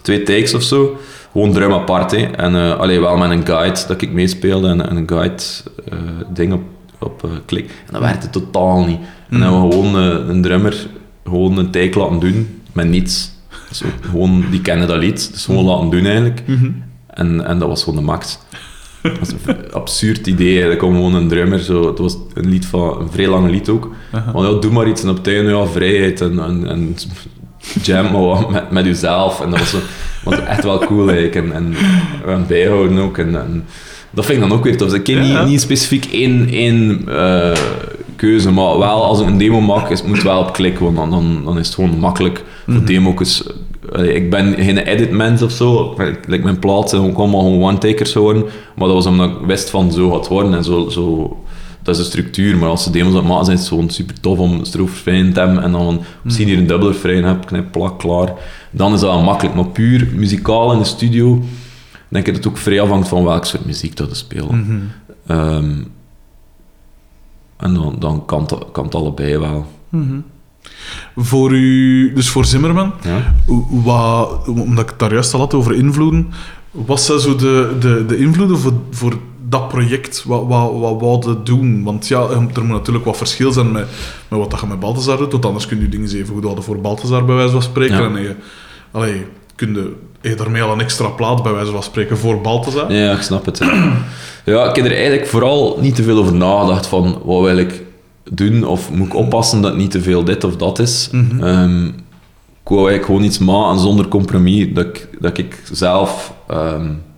Twee 0.03 0.23
takes 0.23 0.55
of 0.55 0.63
zo. 0.63 0.97
Gewoon 1.33 1.53
drum 1.53 1.73
apart, 1.73 2.11
hè. 2.11 2.17
En 2.17 2.55
uh, 2.55 2.79
alleen 2.79 3.01
wel 3.01 3.17
met 3.17 3.31
een 3.31 3.47
guide 3.47 3.81
dat 3.89 4.03
ik 4.03 4.13
meespeelde 4.13 4.69
en, 4.69 4.89
en 4.89 4.97
een 4.97 5.09
guide 5.09 5.43
eh, 5.91 5.99
ding 6.33 6.53
op, 6.53 6.63
op 6.99 7.25
eh, 7.25 7.31
klik. 7.47 7.65
En 7.65 7.93
dat 7.93 8.01
werkte 8.01 8.31
totaal 8.31 8.85
niet. 8.85 8.99
En 9.29 9.41
dan 9.41 9.41
hebben 9.41 9.69
we 9.69 9.73
gewoon 9.75 9.97
eh, 9.97 10.29
een 10.29 10.43
drummer 10.43 10.87
gewoon 11.25 11.59
een 11.59 11.71
take 11.71 11.99
laten 11.99 12.19
doen 12.19 12.61
met 12.73 12.89
niets. 12.89 13.31
Dus 13.69 13.85
ook 13.85 14.11
gewoon, 14.11 14.45
die 14.51 14.61
kennen 14.61 14.89
dat 14.89 14.99
lied, 14.99 15.33
dus 15.33 15.45
gewoon 15.45 15.65
laten 15.65 15.91
doen 15.91 16.05
eigenlijk. 16.05 16.43
En, 17.07 17.47
en 17.47 17.59
dat 17.59 17.69
was 17.69 17.85
gewoon 17.85 17.99
de 17.99 18.05
max. 18.05 18.39
Dat 19.03 19.19
was 19.19 19.29
een 19.45 19.73
absurd 19.73 20.27
idee 20.27 20.53
eigenlijk 20.53 20.83
om 20.83 20.95
gewoon 20.95 21.15
een 21.15 21.29
drummer 21.29 21.59
zo... 21.59 21.87
Het 21.87 21.99
was 21.99 22.17
een 22.35 22.49
lied 22.49 22.67
van... 22.67 23.01
Een 23.01 23.11
vrij 23.11 23.29
lang 23.29 23.51
lied 23.51 23.69
ook. 23.69 23.91
Want 24.33 24.47
ja, 24.47 24.61
doe 24.61 24.73
maar 24.73 24.89
iets 24.89 25.03
en 25.03 25.09
op 25.09 25.27
einde, 25.27 25.51
ja, 25.51 25.67
vrijheid 25.67 26.21
en, 26.21 26.39
en, 26.39 26.69
en 26.69 26.97
jam 27.83 28.13
maar 28.13 28.51
met, 28.51 28.71
met 28.71 28.85
jezelf. 28.85 29.41
En 29.41 29.51
dat 29.51 29.59
was, 29.59 29.71
zo, 29.71 29.79
was 30.25 30.41
echt 30.41 30.65
wel 30.65 30.79
cool 30.79 31.11
eigenlijk. 31.11 31.35
En, 31.35 31.53
en, 31.53 31.75
en 32.27 32.47
bijhouden 32.47 32.99
ook. 32.99 33.19
En, 33.19 33.41
en 33.41 33.65
dat 34.11 34.27
vind 34.27 34.43
ik 34.43 34.49
dan 34.49 34.59
ook 34.59 34.65
weer 34.65 34.77
tof. 34.77 34.95
Ik 34.95 35.03
ken 35.03 35.21
niet, 35.21 35.47
niet 35.47 35.61
specifiek 35.61 36.05
één, 36.05 36.49
één 36.49 37.03
eh, 37.09 37.59
keuze, 38.17 38.51
maar 38.51 38.79
wel 38.79 39.05
als 39.05 39.21
ik 39.21 39.27
een 39.27 39.39
demo 39.39 39.61
maak, 39.61 39.91
is, 39.91 39.99
het 39.99 40.09
moet 40.09 40.23
wel 40.23 40.41
op 40.41 40.53
klik, 40.53 40.79
want 40.79 40.97
dan, 40.97 41.11
dan, 41.11 41.43
dan 41.45 41.59
is 41.59 41.67
het 41.67 41.75
gewoon 41.75 41.99
makkelijk 41.99 42.45
voor 42.67 42.85
demo's. 42.85 43.45
Allee, 43.93 44.15
Ik 44.15 44.31
ben 44.31 44.55
geen 44.59 44.79
edit-mens 44.79 45.43
of 45.43 45.51
zo. 45.51 45.95
Like 46.27 46.45
mijn 46.45 46.59
plaat 46.59 46.91
zijn 46.91 47.03
ook 47.03 47.17
allemaal 47.17 47.41
gewoon 47.41 47.63
one-takers 47.63 48.13
geworden. 48.13 48.43
Maar 48.77 48.87
dat 48.87 48.97
was 48.97 49.07
omdat 49.07 49.31
ik 49.31 49.37
wist 49.47 49.71
van 49.71 49.93
zo 49.93 50.11
gaat 50.11 50.29
worden 50.29 50.55
en 50.55 50.65
zo, 50.65 50.89
zo, 50.89 51.19
dat 51.19 51.37
dat 51.83 51.97
is 51.97 52.01
de 52.01 52.09
structuur, 52.09 52.57
maar 52.57 52.69
als 52.69 52.83
ze 52.83 52.91
demos 52.91 53.13
aan 53.13 53.19
het 53.19 53.27
maken 53.27 53.45
zijn, 53.45 53.57
is 53.57 53.63
het 53.63 53.73
gewoon 53.73 53.91
super 53.91 54.21
tof 54.21 54.39
om 54.39 54.65
stroofrefrein 54.65 55.33
te 55.33 55.41
hebben 55.41 55.63
en 55.63 55.73
dan 55.73 55.85
van, 55.85 56.01
misschien 56.23 56.49
hier 56.49 56.59
een 56.59 56.67
dubbele 56.67 56.93
refrein 56.93 57.25
heb, 57.25 57.47
knip, 57.47 57.73
plak, 57.73 57.99
klaar. 57.99 58.33
Dan 58.71 58.93
is 58.95 59.01
dat 59.01 59.23
makkelijk, 59.25 59.55
maar 59.57 59.67
puur 59.67 60.09
muzikaal 60.15 60.73
in 60.73 60.79
de 60.79 60.85
studio, 60.85 61.43
denk 62.09 62.27
ik 62.27 62.35
dat 62.35 62.45
het 62.45 62.53
ook 62.53 62.59
vrij 62.59 62.81
afhangt 62.81 63.09
van 63.09 63.25
welk 63.25 63.45
soort 63.45 63.65
muziek 63.67 63.97
dat 63.97 64.09
we 64.09 64.15
spelen. 64.15 64.91
Ehm, 65.27 65.83
en 67.57 67.75
dan, 67.75 67.97
dan 67.99 68.25
kan, 68.27 68.41
het, 68.43 68.65
kan 68.73 68.85
het 68.85 68.95
allebei 68.95 69.39
wel. 69.39 69.67
Voor 71.17 71.53
u, 71.53 72.13
dus 72.15 72.29
voor 72.29 72.45
Zimmerman, 72.45 72.93
Ja? 73.03 73.35
wat, 73.71 74.49
omdat 74.49 74.85
ik 74.85 74.91
het 74.91 74.99
daar 74.99 75.13
juist 75.13 75.35
al 75.35 75.41
had 75.41 75.55
over 75.55 75.75
invloeden, 75.75 76.31
wat 76.71 77.01
zijn 77.01 77.21
zo 77.21 77.37
de, 77.37 77.77
de, 77.81 78.05
de 78.07 78.17
invloeden 78.17 78.59
voor, 78.59 78.73
voor 78.91 79.19
dat 79.51 79.69
project? 79.69 80.25
Wat, 80.25 80.47
wat, 80.47 81.01
wat 81.01 81.47
doen? 81.47 81.83
Want 81.83 82.09
ja, 82.09 82.21
er 82.29 82.43
moet 82.43 82.69
natuurlijk 82.69 83.05
wat 83.05 83.17
verschil 83.17 83.53
zijn 83.53 83.73
met, 83.73 83.87
met 84.29 84.39
wat 84.39 84.51
dat 84.51 84.61
je 84.61 84.67
met 84.67 84.81
Balthazar 84.81 85.17
doet, 85.17 85.33
want 85.33 85.45
anders 85.45 85.67
kun 85.67 85.81
je 85.81 85.89
dingen 85.89 86.15
even 86.15 86.35
goed 86.35 86.43
houden 86.43 86.65
voor 86.65 86.81
Balthazar, 86.81 87.25
bij 87.25 87.35
wijze 87.35 87.53
van 87.53 87.63
spreken. 87.63 87.97
Ja. 87.97 88.17
En 88.17 88.23
je, 88.23 88.35
allee, 88.91 89.27
kun 89.55 89.97
je, 90.23 90.35
daarmee 90.35 90.63
al 90.63 90.73
een 90.73 90.81
extra 90.81 91.09
plaat, 91.09 91.43
bij 91.43 91.53
wijze 91.53 91.71
van 91.71 91.83
spreken, 91.83 92.19
voor 92.19 92.41
Balthazar. 92.41 92.93
Ja, 92.93 93.13
ik 93.13 93.23
snap 93.23 93.45
het. 93.45 93.59
Ja. 93.59 93.97
ja, 94.45 94.69
ik 94.69 94.77
heb 94.77 94.85
er 94.85 94.93
eigenlijk 94.93 95.27
vooral 95.27 95.79
niet 95.81 95.95
te 95.95 96.03
veel 96.03 96.19
over 96.19 96.35
nagedacht 96.35 96.87
van 96.87 97.21
wat 97.25 97.43
wil 97.43 97.57
ik 97.57 97.83
doen 98.31 98.65
of 98.65 98.91
moet 98.91 99.07
ik 99.07 99.15
oppassen 99.15 99.61
dat 99.61 99.71
het 99.71 99.81
niet 99.81 99.91
te 99.91 100.03
veel 100.03 100.25
dit 100.25 100.45
of 100.45 100.57
dat 100.57 100.79
is. 100.79 101.11
Ehm, 101.41 101.87
ik 102.63 102.69
wou 102.77 102.89
eigenlijk 102.89 103.05
gewoon 103.05 103.23
iets 103.23 103.39
maken 103.39 103.81
zonder 103.81 104.09
compromis, 104.09 104.67
dat 104.73 104.87
ik, 104.87 105.09
dat 105.21 105.39
ik 105.39 105.63
zelf 105.73 106.35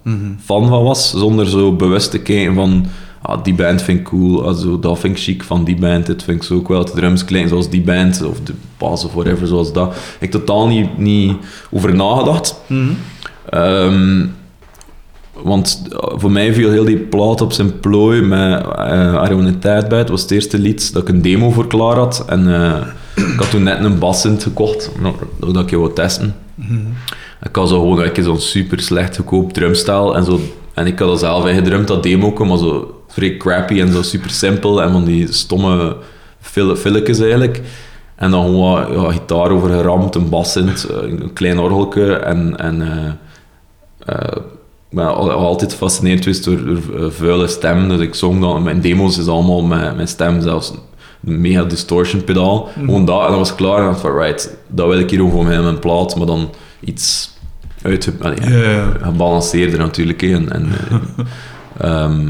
ehm, 0.04 0.16
fan 0.44 0.68
van 0.68 0.82
was, 0.82 1.10
zonder 1.10 1.48
zo 1.48 1.72
bewust 1.72 2.10
te 2.10 2.18
kijken 2.18 2.54
van 2.54 2.86
ah, 3.22 3.44
die 3.44 3.54
band 3.54 3.82
vind 3.82 3.98
ik 3.98 4.04
cool, 4.04 4.48
ah, 4.48 4.56
zo, 4.56 4.78
dat 4.78 4.98
vind 4.98 5.16
ik 5.16 5.22
chic 5.22 5.42
van 5.42 5.64
die 5.64 5.76
band, 5.76 6.06
dit 6.06 6.22
vind 6.22 6.36
ik 6.36 6.42
zo 6.42 6.54
ook 6.54 6.68
wel, 6.68 6.84
de 6.84 6.92
drums 6.92 7.24
klinken 7.24 7.50
zoals 7.50 7.70
die 7.70 7.82
band, 7.82 8.22
of 8.22 8.40
de 8.40 8.52
bass 8.78 9.04
of 9.04 9.12
whatever, 9.12 9.46
zoals 9.46 9.72
dat. 9.72 9.96
Ik 10.20 10.30
totaal 10.30 10.68
niet, 10.68 10.98
niet 10.98 11.36
over 11.70 11.94
nagedacht. 11.94 12.54
Ehm, 13.48 14.26
want 15.32 15.82
eh, 15.90 15.98
voor 16.18 16.30
mij 16.30 16.54
viel 16.54 16.70
heel 16.70 16.84
die 16.84 16.98
plaat 16.98 17.40
op 17.40 17.52
zijn 17.52 17.80
plooi 17.80 18.22
met 18.22 18.64
uh, 18.78 19.46
Tijd 19.60 19.88
bij. 19.88 19.98
Het 19.98 20.08
was 20.08 20.22
het 20.22 20.30
eerste 20.30 20.58
lied 20.58 20.92
dat 20.92 21.02
ik 21.02 21.08
een 21.08 21.22
demo 21.22 21.50
voor 21.50 21.66
klaar 21.66 21.96
had. 21.96 22.24
En 22.26 22.54
eh, 22.54 22.86
ik 23.14 23.38
had 23.38 23.50
toen 23.50 23.62
net 23.62 23.84
een 23.84 23.98
bassint 23.98 24.42
gekocht, 24.42 24.90
nou, 25.00 25.14
dat 25.38 25.64
ik 25.64 25.70
je 25.70 25.78
wou 25.78 25.92
testen. 25.92 26.34
Ik 27.42 27.56
had 27.56 27.68
zo 27.68 27.80
gewoon 27.80 28.04
ik 28.04 28.18
zo'n 28.22 28.40
super 28.40 28.80
slecht 28.80 29.16
goedkoop 29.16 29.52
drumstel 29.52 30.16
en 30.16 30.24
zo. 30.24 30.40
En 30.74 30.86
ik 30.86 30.98
had 30.98 31.08
dat 31.08 31.18
zelf 31.18 31.46
ingedrumd, 31.46 31.88
dat 31.88 32.02
demo, 32.02 32.44
maar 32.44 32.58
zo 32.58 33.02
vrij 33.08 33.36
crappy 33.36 33.80
en 33.80 33.92
zo 33.92 34.02
super 34.02 34.30
simpel. 34.30 34.82
En 34.82 34.92
van 34.92 35.04
die 35.04 35.32
stomme 35.32 35.96
fil- 36.40 36.76
filletjes 36.76 37.18
eigenlijk. 37.20 37.60
En 38.16 38.30
dan 38.30 38.44
gewoon 38.44 38.60
wat, 38.72 38.88
ja, 39.02 39.12
gitaar 39.12 39.50
over 39.50 39.70
geramd, 39.70 40.14
een 40.14 40.28
bassint, 40.28 40.84
eh, 40.84 40.96
een 41.02 41.32
klein 41.32 41.58
orgelke 41.58 42.12
en... 42.14 42.56
en 42.56 42.82
ik 44.90 44.98
ben 44.98 45.14
al- 45.14 45.30
altijd 45.30 45.72
gefascineerd 45.72 46.22
geweest 46.22 46.44
door, 46.44 46.64
door 46.64 47.12
vuile 47.12 47.46
stem. 47.46 47.88
Dus 47.88 48.00
ik 48.00 48.14
zong 48.14 48.40
dan, 48.40 48.62
mijn 48.62 48.80
demos 48.80 49.18
is 49.18 49.26
allemaal 49.26 49.62
met 49.62 49.94
mijn 49.96 50.08
stem, 50.08 50.40
zelfs 50.40 50.72
een 51.24 51.40
mega 51.40 51.64
distortion 51.64 52.24
pedaal. 52.24 52.68
Gewoon 52.74 53.04
dat, 53.04 53.20
en 53.20 53.28
dat 53.28 53.36
was 53.38 53.54
klaar. 53.54 53.76
En 53.78 53.82
ik 53.84 53.88
dacht 53.90 54.00
van, 54.00 54.16
right, 54.16 54.56
dat 54.68 54.86
wil 54.88 54.98
ik 54.98 55.10
hier 55.10 55.18
gewoon 55.18 55.34
voor 55.34 55.44
mij 55.44 55.54
in 55.56 55.62
mijn 55.62 55.78
plaat, 55.78 56.16
maar 56.16 56.26
dan 56.26 56.50
iets 56.80 57.30
uit, 57.82 58.12
gebalanceerder 59.00 59.78
natuurlijk. 59.78 60.22
En, 60.22 60.52
en, 60.52 60.68
eh, 60.88 61.24
ehm, 62.04 62.28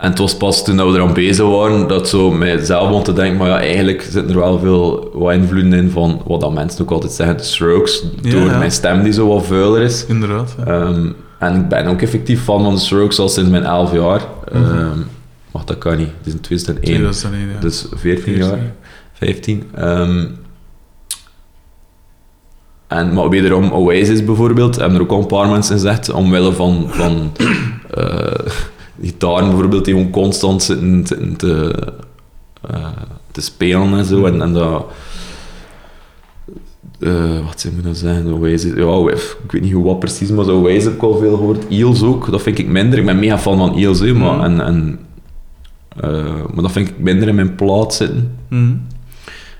en 0.00 0.10
het 0.10 0.18
was 0.18 0.36
pas 0.36 0.64
toen 0.64 0.76
we 0.76 0.82
eraan 0.82 1.12
bezig 1.12 1.46
waren, 1.46 1.88
dat 1.88 2.08
zo 2.08 2.30
mijzelf 2.30 2.88
begon 2.88 3.02
te 3.02 3.12
denken, 3.12 3.36
maar 3.38 3.48
ja, 3.48 3.58
eigenlijk 3.60 4.02
zitten 4.02 4.28
er 4.28 4.36
wel 4.36 4.58
veel 4.58 5.10
wat 5.12 5.34
invloeden 5.34 5.72
in 5.72 5.90
van 5.90 6.22
wat 6.26 6.40
dat 6.40 6.52
mensen 6.52 6.82
ook 6.82 6.90
altijd 6.90 7.12
zeggen, 7.12 7.36
de 7.36 7.42
strokes, 7.42 8.04
Ja, 8.22 8.30
door 8.30 8.50
ja. 8.50 8.58
mijn 8.58 8.72
stem 8.72 9.02
die 9.02 9.12
zo 9.12 9.28
wat 9.28 9.46
vuiler 9.46 9.82
is. 9.82 10.04
Inderdaad. 10.06 10.54
ja. 10.58 10.64
Ehm, 10.64 11.08
en 11.38 11.54
ik 11.54 11.68
ben 11.68 11.86
ook 11.86 12.02
effectief 12.02 12.42
fan 12.42 12.62
van 12.62 12.74
de 12.74 12.80
Strokes 12.80 13.18
al 13.18 13.28
sinds 13.28 13.50
mijn 13.50 13.64
11 13.64 13.92
jaar. 13.92 14.20
Ehm 14.52 15.00
wacht, 15.50 15.66
dat 15.66 15.78
kan 15.78 15.96
niet. 15.96 16.08
Het 16.18 16.26
is 16.26 16.32
in 16.32 16.40
2001. 16.40 16.96
2001, 16.96 17.48
ja. 17.54 17.60
Dus 17.60 17.86
14 17.90 18.22
14. 18.22 18.44
jaar. 18.44 18.72
15. 19.12 19.70
Ehm, 19.74 20.26
en, 22.88 23.12
maar 23.12 23.28
wederom, 23.28 23.70
Oasis 23.72 24.24
bijvoorbeeld, 24.24 24.76
hebben 24.76 24.94
er 24.96 25.02
ook 25.02 25.10
al 25.10 25.20
een 25.20 25.26
paar 25.26 25.48
mensen 25.48 25.74
gezegd, 25.74 26.10
omwille 26.12 26.52
van, 26.52 26.86
van 26.88 27.30
eh, 27.94 28.32
gitaren 29.02 29.48
bijvoorbeeld, 29.48 29.84
die 29.84 29.94
gewoon 29.94 30.10
constant 30.10 30.62
zitten, 30.62 31.06
zitten 31.06 31.36
te, 31.36 31.74
eh, 32.70 32.86
te 33.30 33.40
spelen 33.40 33.92
en 33.98 34.04
zo. 34.04 34.24
En, 34.24 34.42
en 34.42 34.52
dat... 34.52 34.86
eh, 37.00 37.44
wat 37.46 37.66
nou 37.82 37.94
zeggen? 37.94 38.32
Oasis, 38.32 38.72
ja, 38.76 39.10
ik 39.44 39.50
weet 39.52 39.62
niet 39.62 39.72
hoe 39.72 39.84
wat 39.84 39.98
precies, 39.98 40.30
maar 40.30 40.44
zo 40.44 40.60
Oasis 40.60 40.84
heb 40.84 40.92
ik 40.94 41.02
al 41.02 41.18
veel 41.18 41.36
gehoord. 41.36 41.64
Eels 41.68 42.02
ook, 42.02 42.30
dat 42.30 42.42
vind 42.42 42.58
ik 42.58 42.68
minder. 42.68 42.98
Ik 42.98 43.06
ben 43.06 43.18
mega 43.18 43.38
fan 43.38 43.56
van 43.56 43.74
Eels, 43.76 44.00
hè, 44.00 44.12
maar, 44.14 44.34
Mhm. 44.36 44.44
en, 44.44 44.60
en, 44.60 44.98
maar 46.54 46.62
dat 46.62 46.72
vind 46.72 46.88
ik 46.88 46.98
minder 46.98 47.28
in 47.28 47.34
mijn 47.34 47.54
plaat 47.54 47.94
zitten. 47.94 48.36
Mhm. 48.48 48.72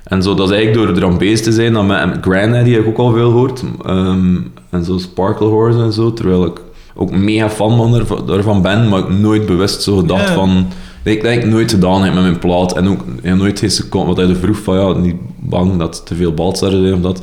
En 0.08 0.22
zo, 0.22 0.34
dat 0.34 0.50
is 0.50 0.56
eigenlijk 0.56 0.86
door 0.86 0.96
er 0.96 1.10
aan 1.10 1.18
bezig 1.18 1.40
te 1.40 1.52
zijn, 1.52 1.72
dan 1.72 1.86
met 1.86 2.18
Granddaddy 2.20 2.70
heb 2.70 2.80
ik 2.80 2.88
ook 2.88 2.98
al 2.98 3.12
veel 3.12 3.30
gehoord. 3.30 3.62
Ehm, 3.84 4.36
en 4.70 4.84
zo 4.84 4.98
Sparkle 4.98 5.46
Horse 5.46 5.78
en 5.78 5.92
zo, 5.92 6.12
terwijl 6.12 6.46
ik 6.46 6.60
ook 6.94 7.10
mega 7.10 7.50
fan 7.50 7.76
van 7.76 7.94
ervan, 7.94 8.26
daarvan 8.26 8.62
ben, 8.62 8.88
maar 8.88 8.98
ik 8.98 9.08
nooit 9.08 9.46
bewust 9.46 9.82
zo 9.82 9.96
gedacht 9.96 10.30
van... 10.30 10.66
Ik 11.02 11.22
denk 11.22 11.34
dat 11.36 11.44
ik 11.44 11.50
nooit 11.50 11.70
gedaan 11.70 12.02
heb 12.02 12.14
met 12.14 12.22
mijn 12.22 12.38
plaat. 12.38 12.76
En 12.76 12.88
ook 12.88 13.04
ja, 13.22 13.34
nooit 13.34 13.58
geen 13.58 13.70
seconde, 13.70 14.06
wat 14.06 14.16
hij 14.16 14.28
er 14.28 14.36
vroeg 14.36 14.58
van, 14.58 14.76
ja, 14.76 14.92
niet 14.92 15.16
bang 15.36 15.78
dat 15.78 16.06
te 16.06 16.14
veel 16.14 16.34
balzaren 16.34 16.80
zijn 16.80 16.94
of 16.94 17.00
dat. 17.00 17.22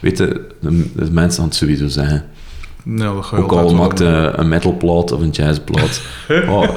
Weet 0.00 0.18
je, 0.18 0.40
de, 0.60 0.86
de 0.94 1.10
mensen 1.10 1.40
gaan 1.40 1.48
het 1.48 1.54
sowieso 1.54 1.88
zeggen. 1.88 2.24
Je 2.84 3.04
Ook 3.36 3.52
al 3.52 3.56
wel 3.64 3.74
maakt 3.74 3.98
doen. 3.98 4.06
een, 4.06 4.40
een 4.40 4.48
metalplaat 4.48 5.12
of 5.12 5.20
een 5.20 5.30
jazzplaat. 5.30 6.00
oh, 6.48 6.68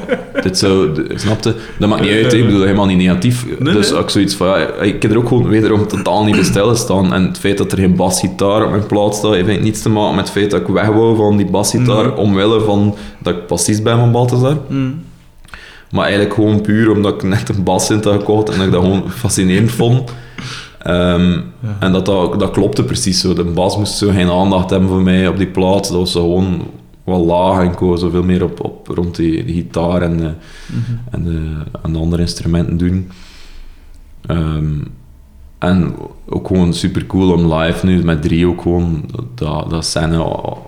dit 0.42 0.58
zou, 0.58 0.92
d- 0.92 1.20
snapte? 1.20 1.54
Dat 1.78 1.88
maakt 1.88 2.02
niet 2.02 2.10
uit, 2.10 2.32
hè. 2.32 2.38
ik 2.38 2.44
bedoel 2.46 2.62
helemaal 2.62 2.86
niet 2.86 2.96
negatief. 2.98 3.46
Nee, 3.58 3.74
dus 3.74 3.90
nee. 3.90 3.98
ook 3.98 4.10
zoiets 4.10 4.34
van, 4.34 4.46
ja, 4.46 4.66
ik 4.80 5.02
heb 5.02 5.10
er 5.10 5.16
ook 5.18 5.28
gewoon 5.28 5.48
wederom 5.48 5.86
totaal 5.88 6.24
niet 6.24 6.34
bij 6.34 6.44
stilgestaan. 6.44 7.12
En 7.12 7.22
het 7.26 7.38
feit 7.38 7.58
dat 7.58 7.72
er 7.72 7.78
geen 7.78 7.96
basgitaar 7.96 8.64
op 8.64 8.70
mijn 8.70 8.86
plaat 8.86 9.14
staat, 9.14 9.34
heeft 9.34 9.60
niets 9.60 9.82
te 9.82 9.88
maken 9.88 10.14
met 10.14 10.24
het 10.24 10.32
feit 10.34 10.50
dat 10.50 10.60
ik 10.60 10.66
weg 10.66 10.86
wou 10.86 11.16
van 11.16 11.36
die 11.36 11.46
basgitaar, 11.50 12.04
Nee. 12.04 12.16
omwille 12.16 12.60
van 12.60 12.94
dat 13.22 13.34
ik 13.34 13.46
bassist 13.46 13.82
ben 13.82 13.98
van 13.98 14.12
Balthazar. 14.12 14.56
Mhm. 14.68 14.90
Maar 15.90 16.04
eigenlijk 16.04 16.34
gewoon 16.34 16.60
puur 16.60 16.90
omdat 16.90 17.14
ik 17.14 17.22
net 17.22 17.48
een 17.48 17.62
bassint 17.62 18.04
had 18.04 18.14
gekocht 18.14 18.48
en 18.48 18.56
dat 18.56 18.66
ik 18.66 18.72
dat 18.72 18.82
gewoon 18.82 19.10
fascinerend 19.10 19.70
vond. 19.72 20.12
Ehm, 20.84 21.40
En 21.78 21.92
dat, 21.92 22.06
dat, 22.06 22.40
dat 22.40 22.50
klopte 22.50 22.84
precies 22.84 23.20
zo. 23.20 23.34
De 23.34 23.44
bas 23.44 23.76
moest 23.76 23.96
zo 23.96 24.10
geen 24.10 24.30
aandacht 24.30 24.70
hebben 24.70 24.88
voor 24.88 25.02
mij 25.02 25.28
op 25.28 25.36
die 25.36 25.46
plaat. 25.46 25.88
Dat 25.88 25.98
was 25.98 26.12
zo 26.12 26.20
gewoon 26.20 26.62
wel 27.04 27.24
laag 27.24 27.60
en 27.60 27.70
ik 27.70 27.98
zoveel 27.98 28.22
meer 28.22 28.44
op, 28.44 28.64
op, 28.64 28.88
rond 28.88 29.16
die, 29.16 29.44
die 29.44 29.54
gitaar 29.54 30.02
en, 30.02 30.16
de, 30.16 30.32
en, 31.10 31.24
de, 31.24 31.52
en 31.82 31.92
de 31.92 31.98
andere 31.98 32.22
instrumenten 32.22 32.76
doen. 32.76 33.10
Ehm, 34.26 34.74
en 35.58 35.94
ook 36.28 36.46
gewoon 36.46 36.74
super 36.74 37.06
cool 37.06 37.32
om 37.32 37.54
live 37.54 37.86
nu 37.86 38.04
met 38.04 38.22
drie 38.22 38.46
ook 38.46 38.62
gewoon 38.62 39.04
dat, 39.34 39.70
dat 39.70 39.84
scène, 39.84 40.16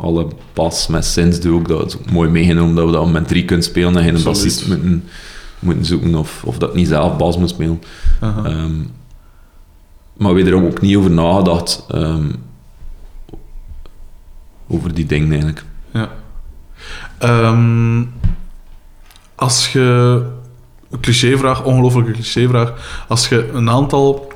alle 0.01 0.27
bas 0.53 0.87
met 0.87 1.05
synths 1.05 1.41
doe 1.41 1.59
ook, 1.59 1.69
dat 1.69 1.87
is 1.87 1.97
ook 1.99 2.11
mooi 2.11 2.31
meegenomen 2.31 2.75
dat 2.75 2.87
we 2.87 2.93
dat 2.93 3.13
met 3.13 3.29
drie 3.29 3.45
kunnen 3.45 3.65
spelen 3.65 3.97
en 3.97 4.03
geen 4.03 4.23
bassist 4.25 4.69
moeten, 4.69 5.05
moeten 5.59 5.85
zoeken 5.85 6.15
of, 6.15 6.43
of 6.45 6.59
dat 6.59 6.75
niet 6.75 6.89
zelf 6.89 7.17
bas 7.17 7.39
moet 7.39 7.49
spelen. 7.49 7.81
Maar 10.17 10.35
wederom 10.35 10.65
ook 10.65 10.81
niet 10.81 10.97
over 10.97 11.11
nagedacht 11.11 11.85
ehm, 11.89 12.33
over 14.69 14.95
die 14.95 15.07
dingen 15.07 15.31
eigenlijk. 15.31 15.65
Ja. 15.93 16.11
Ehm, 17.19 18.05
als 19.35 19.73
je... 19.73 20.23
Clichévraag, 21.01 21.65
ongelooflijke 21.65 22.13
clichévraag. 22.13 23.05
Als 23.09 23.29
je 23.29 23.51
een 23.53 23.71
aantal 23.71 24.33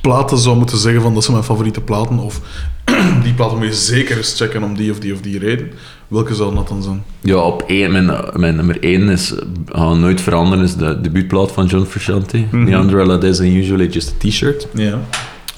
platen 0.00 0.38
zou 0.38 0.56
moeten 0.56 0.78
zeggen 0.78 1.02
van 1.02 1.14
dat 1.14 1.22
zijn 1.22 1.36
mijn 1.36 1.48
favoriete 1.48 1.80
platen, 1.80 2.18
of 2.18 2.40
die 3.24 3.32
platen 3.34 3.58
moet 3.58 3.66
je 3.66 3.74
zeker 3.74 4.16
eens 4.16 4.34
checken 4.36 4.62
om 4.62 4.76
die 4.76 4.90
of 4.90 4.98
die 4.98 5.12
of 5.12 5.20
die 5.20 5.38
reden, 5.38 5.70
welke 6.08 6.34
zou 6.34 6.54
dat 6.54 6.68
dan 6.68 6.82
zijn? 6.82 7.02
Ja, 7.20 7.36
op 7.36 7.62
één, 7.66 7.92
mijn, 7.92 8.10
mijn 8.36 8.56
nummer 8.56 8.82
één 8.82 9.08
is, 9.08 9.34
nooit 9.74 10.20
veranderen, 10.20 10.64
is 10.64 10.76
de 10.76 11.00
debuutplaat 11.00 11.52
van 11.52 11.66
John 11.66 11.84
Frusciante. 11.84 12.44
Mhm. 12.50 12.66
The 12.66 12.72
Umbrella 12.72 13.20
Is 13.20 13.40
Usually 13.40 13.86
Just 13.86 14.08
a 14.10 14.28
T-shirt. 14.28 14.68
Ja. 14.74 14.98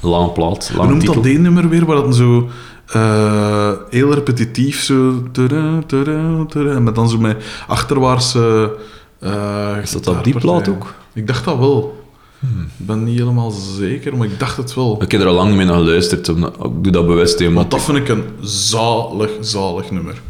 Lange 0.00 0.30
plaat, 0.30 0.72
lange 0.76 0.90
noemt 0.90 1.06
dat 1.06 1.22
die 1.22 1.38
nummer 1.38 1.68
weer, 1.68 1.84
waar 1.84 1.96
dat 1.96 2.14
zo 2.16 2.48
eh, 2.86 3.72
heel 3.90 4.14
repetitief 4.14 4.82
zo... 4.82 5.22
tada, 5.32 5.78
tada, 5.86 6.44
tada, 6.48 6.70
en 6.70 6.82
met 6.82 6.94
dan 6.94 7.08
zo 7.08 7.18
met 7.18 7.44
achterwaartse... 7.66 8.72
eh, 9.20 9.76
Is 9.82 9.90
dat 9.92 10.06
op 10.06 10.24
die 10.24 10.38
plaat 10.38 10.68
ook? 10.68 10.94
Ik 11.12 11.26
dacht 11.26 11.44
dat 11.44 11.58
wel. 11.58 12.03
Ik 12.78 12.86
ben 12.86 13.04
niet 13.04 13.18
helemaal 13.18 13.50
zeker, 13.50 14.16
maar 14.16 14.26
ik 14.26 14.38
dacht 14.38 14.56
het 14.56 14.74
wel. 14.74 15.02
Ik 15.02 15.12
heb 15.12 15.20
er 15.20 15.26
al 15.26 15.34
lang 15.34 15.48
niet 15.48 15.56
meer 15.56 15.66
naar 15.66 15.74
geluisterd, 15.78 16.28
ik 16.28 16.36
doe 16.80 16.90
dat 16.92 17.06
bewust. 17.06 17.38
hè, 17.38 17.52
Want 17.52 17.70
dat 17.70 17.82
vind 17.82 17.98
ik 17.98 18.08
een 18.08 18.24
zalig, 18.40 19.30
zalig 19.40 19.90
nummer. 19.90 20.22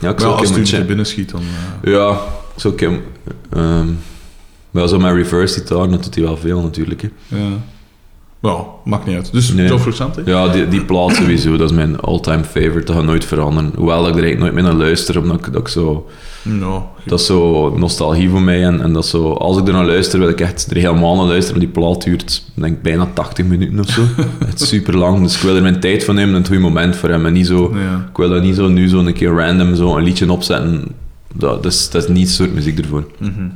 ja, 0.00 0.10
ik 0.10 0.20
zou 0.20 0.32
ja, 0.32 0.38
als 0.38 0.48
het 0.48 0.58
moeten 0.58 0.86
binnen 0.86 1.06
schiet, 1.06 1.30
dan... 1.30 1.40
eh, 1.82 1.92
Ja, 1.92 2.10
ik 2.54 2.60
zou 2.60 2.74
een 2.74 2.78
keer, 2.78 3.00
ehm, 3.50 3.88
Maar 4.70 4.88
zo 4.88 4.98
met 4.98 5.14
reverse 5.14 5.58
gitaar, 5.60 5.88
dat 5.90 6.02
doet 6.02 6.14
hij 6.14 6.24
wel 6.24 6.36
veel 6.36 6.60
natuurlijk. 6.62 7.02
Hè. 7.02 7.08
Ja. 7.28 7.48
Ja, 8.42 8.64
maakt 8.84 9.06
niet 9.06 9.16
uit. 9.16 9.32
Dus 9.32 9.52
Nee. 9.52 9.68
Joe 9.68 9.78
Frusciante? 9.78 10.22
Ja, 10.24 10.48
die, 10.48 10.68
die 10.68 10.84
plaat 10.84 11.14
sowieso, 11.14 11.56
dat 11.56 11.70
is 11.70 11.76
mijn 11.76 12.00
all-time 12.00 12.44
favorite, 12.44 12.84
dat 12.84 12.96
gaat 12.96 13.04
nooit 13.04 13.24
veranderen. 13.24 13.72
Hoewel 13.76 14.08
ik 14.08 14.14
er 14.14 14.22
eigenlijk 14.22 14.38
nooit 14.40 14.52
meer 14.52 14.62
naar 14.62 14.72
luister, 14.72 15.18
omdat 15.18 15.46
ik, 15.46 15.52
dat 15.52 15.60
ik 15.60 15.68
zo... 15.68 16.06
Dat 17.04 17.20
is 17.20 17.26
zo 17.26 17.70
nostalgie 17.76 18.28
voor 18.28 18.42
mij 18.42 18.64
en, 18.64 18.80
en 18.80 18.92
dat 18.92 19.04
is 19.04 19.10
zo... 19.10 19.32
Als 19.32 19.58
ik 19.58 19.66
er 19.66 19.72
naar 19.72 19.86
luister, 19.86 20.18
wil 20.18 20.28
ik 20.28 20.40
echt 20.40 20.70
er 20.70 20.76
helemaal 20.76 21.16
naar 21.16 21.26
luisteren. 21.26 21.60
Die 21.60 21.68
plaat 21.68 22.04
duurt, 22.04 22.44
denk 22.54 22.76
ik, 22.76 22.82
bijna 22.82 23.08
80 23.14 23.46
minuten 23.46 23.78
of 23.80 23.88
zo. 23.88 24.02
echt 24.48 24.60
super 24.60 24.96
lang, 24.96 25.22
dus 25.22 25.36
ik 25.36 25.42
wil 25.42 25.56
er 25.56 25.62
mijn 25.62 25.80
tijd 25.80 26.04
van 26.04 26.14
nemen 26.14 26.30
en 26.34 26.38
het 26.38 26.46
goede 26.46 26.62
moment 26.62 26.96
voor 26.96 27.08
hem. 27.08 27.26
En 27.26 27.32
niet 27.32 27.46
zo... 27.46 27.72
ja. 27.74 28.06
Ik 28.10 28.16
wil 28.16 28.28
dat 28.28 28.42
niet 28.42 28.56
zo 28.56 28.68
nu 28.68 28.88
zo 28.88 28.98
een 28.98 29.12
keer 29.12 29.34
random 29.34 29.74
zo 29.74 29.96
een 29.96 30.04
liedje 30.04 30.32
opzetten. 30.32 30.88
Dat, 31.34 31.62
dat, 31.62 31.72
is, 31.72 31.90
dat 31.90 32.02
is 32.02 32.08
niet 32.08 32.26
het 32.26 32.36
soort 32.36 32.54
muziek 32.54 32.78
ervoor. 32.78 33.04
Mhm. 33.18 33.48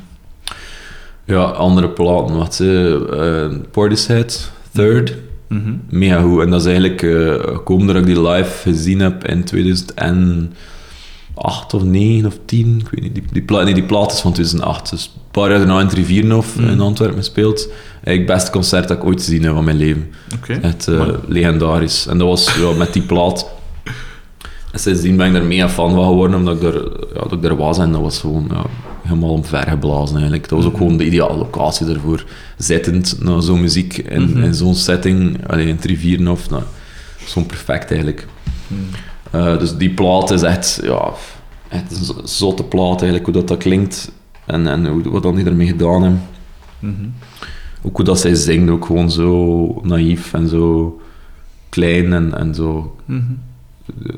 Ja, 1.24 1.42
andere 1.42 1.88
platen, 1.88 2.36
wat 2.36 2.54
ze... 2.54 3.50
Uh, 3.52 3.58
Portishead, 3.70 4.52
Third, 4.76 5.14
Mhm. 5.48 5.74
mega 5.88 6.20
goed. 6.20 6.40
En 6.42 6.50
dat 6.50 6.60
is 6.60 6.66
eigenlijk 6.66 7.02
eh, 7.02 7.32
gekomen 7.54 7.86
doordat 7.86 8.06
ik 8.08 8.14
die 8.14 8.28
live 8.28 8.50
gezien 8.70 9.00
heb 9.00 9.26
in 9.26 9.44
2008 9.44 11.74
of 11.74 11.82
9 11.82 12.26
of 12.26 12.38
10. 12.44 12.78
Ik 12.80 12.88
weet 12.90 13.02
niet, 13.02 13.14
die, 13.14 13.24
die, 13.32 13.42
pla 13.42 13.62
nee, 13.62 13.74
die 13.74 13.82
plaat 13.82 14.12
is 14.12 14.20
van 14.20 14.32
2008. 14.32 14.90
Dus 14.90 15.04
een 15.14 15.20
paar 15.30 15.48
jaar 15.50 15.58
daarna 15.58 15.80
in 15.80 15.88
Triviernof 15.88 16.56
Mm. 16.58 16.68
in 16.68 16.80
Antwerpen 16.80 17.16
gespeeld. 17.18 17.68
Eigenlijk 17.92 18.18
het 18.18 18.26
beste 18.26 18.50
concert 18.50 18.88
dat 18.88 18.96
ik 18.96 19.04
ooit 19.04 19.22
gezien 19.22 19.42
heb 19.42 19.54
van 19.54 19.64
mijn 19.64 19.76
leven. 19.76 20.10
Echt 20.62 20.88
eh, 20.88 21.08
legendarisch. 21.28 22.06
En 22.06 22.18
dat 22.18 22.28
was 22.28 22.54
ja, 22.56 22.72
met 22.72 22.92
die 22.92 23.02
plaat. 23.02 23.50
En 24.72 24.78
sindsdien 24.78 25.16
ben 25.16 25.28
ik 25.28 25.34
er 25.34 25.44
mega 25.44 25.68
fan 25.68 25.94
van 25.94 26.04
geworden, 26.06 26.36
omdat 26.38 26.56
ik 26.56 26.62
er, 26.62 26.82
ja, 27.14 27.20
dat 27.20 27.32
ik 27.32 27.44
er 27.44 27.56
was. 27.56 27.78
En 27.78 27.92
dat 27.92 28.00
was 28.00 28.18
gewoon 28.18 28.46
ja, 28.50 28.64
helemaal 29.06 29.30
omvergeblazen 29.30 30.16
eigenlijk. 30.16 30.48
Dat 30.48 30.58
was 30.58 30.68
ook 30.72 30.76
gewoon 30.76 30.96
de 30.96 31.06
ideale 31.06 31.36
locatie 31.36 31.86
daarvoor. 31.86 32.24
Zittend 32.58 33.16
naar 33.22 33.42
zo'n 33.42 33.60
muziek 33.60 33.96
in, 33.98 34.22
Mhm. 34.30 34.52
zo'n 34.52 34.74
setting, 34.74 35.48
alleen 35.48 35.68
in 35.68 35.78
Trivieren 35.78 36.28
of 36.28 36.50
nou, 36.50 36.62
zo'n 37.26 37.46
perfect 37.46 37.88
eigenlijk. 37.90 38.26
Mhm. 38.66 38.80
Eh, 39.30 39.58
dus 39.58 39.76
die 39.76 39.90
plaat 39.90 40.30
is 40.30 40.42
echt, 40.42 40.80
ja, 40.82 41.12
echt 41.68 41.90
een 41.90 42.28
zotte 42.28 42.64
plaat 42.64 42.94
eigenlijk, 43.02 43.24
hoe 43.24 43.34
dat, 43.34 43.48
dat 43.48 43.58
klinkt. 43.58 44.12
En, 44.46 44.66
en 44.66 44.86
hoe, 44.86 45.10
wat 45.10 45.22
dan 45.22 45.34
die 45.36 45.44
ermee 45.44 45.66
gedaan 45.66 46.02
hebben. 46.02 46.22
Mhm. 46.78 46.92
Ook 47.82 47.96
hoe 47.96 48.04
dat 48.04 48.20
zij 48.20 48.34
zingt, 48.34 48.70
ook 48.70 48.84
gewoon 48.84 49.10
zo 49.10 49.80
naïef 49.82 50.32
en 50.34 50.48
zo 50.48 51.00
klein 51.68 52.12
en, 52.12 52.38
en 52.38 52.54
zo. 52.54 52.96
Mhm. 53.04 53.16
Het 53.18 53.45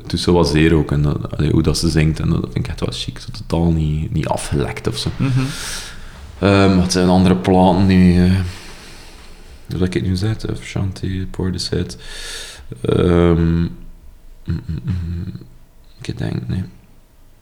is 0.07 0.21
zo 0.21 0.33
wat 0.33 0.47
zeer 0.47 0.73
ook, 0.73 0.91
en 0.91 1.01
dat, 1.01 1.37
allee, 1.37 1.51
hoe 1.51 1.63
dat 1.63 1.77
ze 1.77 1.89
zingt, 1.89 2.19
en 2.19 2.29
dat 2.29 2.39
vind 2.41 2.55
ik 2.55 2.67
echt 2.67 2.79
wel 2.79 2.89
chic. 2.91 3.19
Zo 3.19 3.27
totaal 3.31 3.71
niet, 3.71 4.13
niet 4.13 4.27
afgelekt 4.27 4.87
of 4.87 4.97
zo. 4.97 5.09
Wat 6.75 6.91
zijn 6.91 7.09
andere 7.09 7.35
platen 7.35 7.87
die... 7.87 8.23
eh 8.23 8.39
hoe 9.69 9.77
dat 9.77 9.87
ik 9.87 9.93
het 9.93 10.03
nu 10.03 10.15
zeg, 10.15 10.49
uh, 10.49 10.55
Shanti, 10.61 11.27
Portishead. 11.31 11.97
Ehm 12.81 13.41
mm, 13.41 13.69
mm, 14.45 14.79
mm, 14.83 15.33
ik 16.01 16.17
denk, 16.17 16.47
nee. 16.47 16.63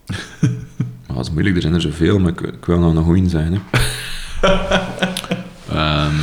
Maar 1.07 1.15
dat 1.15 1.25
is 1.25 1.31
moeilijk, 1.31 1.55
er 1.55 1.61
zijn 1.61 1.73
er 1.73 1.81
zoveel, 1.81 2.19
maar 2.19 2.31
ik, 2.31 2.41
ik 2.41 2.65
wil 2.65 2.79
nou 2.79 2.97
een 2.97 3.03
goeie 3.03 3.29
zijn. 3.29 3.53
Hè. 3.53 3.59
Ehm 5.69 6.15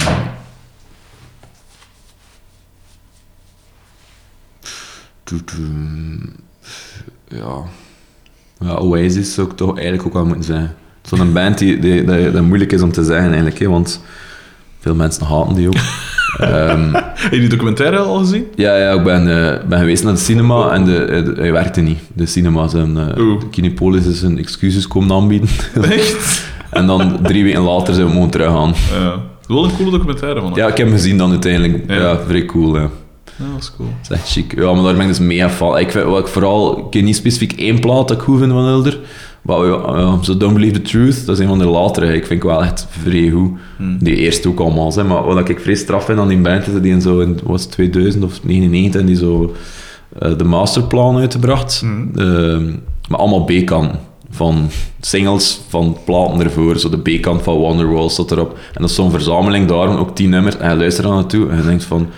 Toe, 5.22 5.23
toe. 5.23 5.23
Ja. 7.28 7.62
ja, 8.60 8.74
Oasis 8.74 9.34
zou 9.34 9.48
ik 9.50 9.56
toch 9.56 9.74
eigenlijk 9.74 10.06
ook 10.06 10.12
wel 10.12 10.24
moeten 10.24 10.44
zijn. 10.44 10.74
Zo'n 11.02 11.32
band 11.38 11.58
die, 11.58 11.78
die, 11.78 12.04
die, 12.04 12.30
dat 12.30 12.42
moeilijk 12.42 12.72
is 12.72 12.82
om 12.82 12.92
te 12.92 13.04
zeggen 13.04 13.26
eigenlijk, 13.26 13.58
hè, 13.58 13.68
want 13.68 14.00
veel 14.80 14.94
mensen 14.94 15.26
haten 15.26 15.54
die 15.54 15.66
ook. 15.68 15.74
Ehm, 16.38 16.92
Heb 16.94 17.32
je 17.32 17.38
die 17.40 17.48
documentaire 17.48 17.96
al 17.98 18.18
gezien? 18.18 18.44
ja, 18.54 18.76
ja, 18.76 18.92
ik 18.92 19.02
ben, 19.02 19.20
eh, 19.60 19.66
ben 19.68 19.78
geweest 19.78 20.04
naar 20.04 20.12
de 20.12 20.18
cinema 20.18 20.70
en 20.70 20.84
de, 20.84 21.22
de- 21.24 21.40
hij 21.40 21.52
werkte 21.52 21.80
niet. 21.80 21.98
De 22.12 22.26
cinema 22.26 22.68
zijn, 22.68 22.96
eh 22.98 23.06
de 23.14 23.38
Kinepolis 23.50 24.06
is 24.06 24.22
een 24.22 24.38
excuses 24.38 24.88
komen 24.88 25.16
aanbieden. 25.16 25.48
Echt? 25.90 26.44
en 26.70 26.86
dan 26.86 27.18
drie 27.22 27.44
weken 27.44 27.60
later 27.62 27.94
zijn 27.94 28.06
we 28.06 28.12
gewoon 28.12 28.30
teruggaan. 28.30 28.74
Ja. 28.92 29.20
Wel 29.48 29.64
een 29.64 29.76
coole 29.76 29.90
documentaire 29.90 30.40
van 30.40 30.48
hem. 30.48 30.58
Ja, 30.58 30.68
ik 30.68 30.76
heb 30.76 30.86
hem 30.86 30.96
gezien 30.96 31.18
dan 31.18 31.30
uiteindelijk. 31.30 31.84
Ja. 31.88 31.94
Ja, 31.94 32.18
vrij 32.26 32.44
cool, 32.44 32.76
ja. 32.78 32.90
Dat 33.36 33.60
is 33.60 33.72
cool. 33.76 33.88
Dat 34.02 34.10
is 34.10 34.16
echt 34.16 34.30
chic. 34.30 34.54
Ja, 34.54 34.72
maar 34.72 34.82
daar 34.82 34.92
ben 34.92 35.02
ik 35.02 35.08
dus 35.08 35.18
mee 35.18 35.48
van. 35.48 35.78
Ik 35.78 35.90
vind 35.90 36.04
wat 36.04 36.18
ik 36.18 36.26
vooral, 36.26 36.78
ik 36.78 36.84
ken 36.90 37.04
niet 37.04 37.16
specifiek 37.16 37.52
één 37.52 37.80
plaat 37.80 38.08
dat 38.08 38.16
ik 38.16 38.22
goed 38.22 38.38
vind 38.38 38.52
van 38.52 38.66
Hilder. 38.66 38.98
Maar 39.42 39.66
ja, 39.66 40.18
so 40.20 40.36
Don't 40.36 40.54
Believe 40.54 40.80
the 40.80 40.82
Truth, 40.82 41.26
dat 41.26 41.38
is 41.38 41.42
een 41.42 41.48
van 41.48 41.58
de 41.58 41.64
latere. 41.64 42.06
Ik 42.06 42.26
vind 42.26 42.42
ik 42.42 42.48
wel 42.48 42.62
echt 42.64 42.86
vrij 42.90 43.30
goed. 43.30 43.50
Hmm. 43.76 43.98
Die 43.98 44.16
eerste 44.16 44.48
ook 44.48 44.60
allemaal, 44.60 44.92
zeg. 44.92 45.06
maar 45.06 45.24
wat 45.24 45.48
ik 45.48 45.60
vrij 45.60 45.74
straf 45.74 46.04
vind 46.04 46.18
aan 46.18 46.28
die 46.28 46.38
band 46.38 46.66
is 46.66 46.72
dat 46.72 46.82
die 46.82 46.92
in 46.92 47.00
zo 47.00 47.20
in 47.20 47.38
was 47.44 47.62
het 47.62 47.70
2000 47.70 48.24
of 48.24 48.44
99 48.44 49.00
en 49.00 49.06
die 49.06 49.16
zo 49.16 49.54
eh, 50.18 50.38
de 50.38 50.44
masterplan 50.44 51.16
uitgebracht. 51.16 51.80
Hmm. 51.80 52.10
Ehm, 52.16 52.64
maar 53.08 53.18
allemaal 53.18 53.44
B-kanten 53.44 53.98
van 54.30 54.68
singles 55.00 55.60
van 55.68 55.96
platen 56.04 56.40
ervoor. 56.40 56.78
Zo 56.78 56.88
de 56.88 57.18
B-kant 57.18 57.42
van 57.42 57.54
Wonderwall 57.54 58.08
staat 58.08 58.30
erop. 58.30 58.52
En 58.52 58.80
dat 58.80 58.90
is 58.90 58.96
zo'n 58.96 59.10
verzameling 59.10 59.68
daarom, 59.68 59.96
ook 59.96 60.14
tien 60.14 60.30
nummers. 60.30 60.56
En 60.56 60.70
je 60.70 60.76
luistert 60.76 61.06
daar 61.06 61.16
naartoe 61.16 61.48
en 61.48 61.56
je 61.56 61.62
denkt 61.62 61.84
van... 61.84 62.08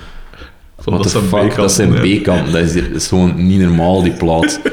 What 0.94 1.12
dat 1.12 1.22
fuck, 1.22 1.54
dat 1.56 1.72
zijn. 1.72 1.92
B-kanten. 1.92 2.52
Dat 2.52 2.62
is, 2.62 2.72
dat 2.72 2.82
is 2.94 3.06
gewoon 3.06 3.46
niet 3.46 3.60
normaal, 3.60 4.02
die 4.02 4.12
plaat. 4.12 4.60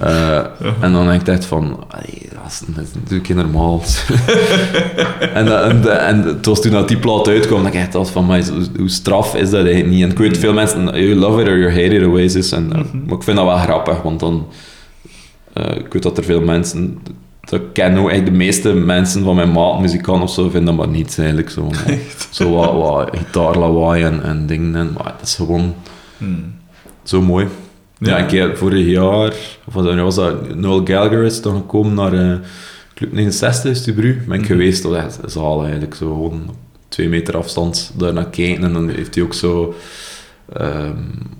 Eh, 0.00 0.38
en 0.80 0.92
dan 0.92 1.06
denk 1.06 1.20
ik 1.20 1.28
echt 1.28 1.44
van, 1.44 1.84
allee, 1.88 2.28
dat 2.32 2.40
is, 2.46 2.62
dat 2.66 2.84
is 2.84 2.90
natuurlijk 2.94 3.28
niet 3.28 3.36
normaal. 3.36 3.82
en, 5.34 5.46
dat- 5.46 5.70
en, 5.70 6.06
en 6.06 6.22
het 6.22 6.46
was 6.46 6.60
toen 6.60 6.72
dat 6.72 6.88
die 6.88 6.96
plaat 6.98 7.28
uitkwam, 7.28 7.62
dat 7.62 7.74
ik 7.74 7.80
echt 7.80 7.92
dacht 7.92 8.10
van, 8.10 8.26
maar 8.26 8.42
hoe, 8.76 8.88
straf 8.88 9.34
is 9.34 9.50
dat 9.50 9.64
eigenlijk 9.64 9.88
niet? 9.94 10.02
En 10.02 10.10
ik 10.10 10.18
weet 10.18 10.38
veel 10.38 10.52
mensen, 10.52 10.84
you 10.84 11.14
love 11.14 11.40
it 11.42 11.48
or 11.48 11.58
you 11.58 11.70
hate 11.70 11.94
it, 11.96 12.06
Oasis. 12.06 12.52
En, 12.52 12.72
eh, 12.72 12.78
Mhm. 12.78 13.04
Maar 13.06 13.16
ik 13.16 13.22
vind 13.22 13.36
dat 13.36 13.46
wel 13.46 13.56
grappig, 13.56 14.02
want 14.02 14.20
dan... 14.20 14.46
eh, 15.52 15.76
ik 15.76 15.92
weet 15.92 16.02
dat 16.02 16.18
er 16.18 16.24
veel 16.24 16.40
mensen... 16.40 16.98
Dat 17.46 17.60
ik 17.60 17.66
ken 17.72 17.90
ook 17.90 18.08
eigenlijk 18.08 18.26
de 18.26 18.36
meeste 18.44 18.72
mensen 18.74 19.22
van 19.24 19.34
mijn 19.34 19.52
maat, 19.52 19.80
muzikant 19.80 20.22
of 20.22 20.30
zo, 20.30 20.42
vinden 20.50 20.76
dat 20.76 20.86
maar 20.86 20.94
niets 20.96 21.18
eigenlijk. 21.18 21.50
Zo, 21.50 21.70
zo 22.30 22.50
wat, 22.50 22.72
wat 22.72 23.16
gitaarlawaai 23.16 24.02
en, 24.04 24.22
en 24.22 24.46
dingen. 24.46 24.74
En, 24.76 24.92
maar 24.92 25.14
dat 25.18 25.22
is 25.26 25.34
gewoon 25.34 25.74
Hmm. 26.18 26.54
zo 27.02 27.22
mooi. 27.22 27.46
Ja, 27.98 28.08
Ja. 28.10 28.18
een 28.18 28.26
keer 28.26 28.56
vorig 28.56 28.86
jaar, 28.86 29.32
of 29.64 29.74
wat 29.74 29.94
was 29.94 30.14
dat, 30.14 30.54
Noel 30.54 30.80
Gallagher 30.84 31.24
is 31.24 31.42
dan 31.42 31.54
gekomen 31.56 31.94
naar 31.94 32.12
eh, 32.12 32.36
Club 32.94 33.12
69 33.12 33.70
is 33.70 33.84
Bru. 33.94 34.14
Ben 34.26 34.34
ik 34.34 34.40
Mhm. 34.40 34.50
geweest, 34.50 34.82
dat 34.82 34.94
echt 34.94 35.18
zaal 35.24 35.62
eigenlijk. 35.62 35.94
Zo 35.94 36.06
gewoon 36.12 36.42
op 36.48 36.54
twee 36.88 37.08
meter 37.08 37.36
afstand 37.36 37.92
daar 37.98 38.12
naar 38.12 38.28
kijken. 38.30 38.64
En 38.64 38.72
dan 38.72 38.88
heeft 38.88 39.14
hij 39.14 39.24
ook 39.24 39.34
zo 39.34 39.74
ehm, 40.52 40.92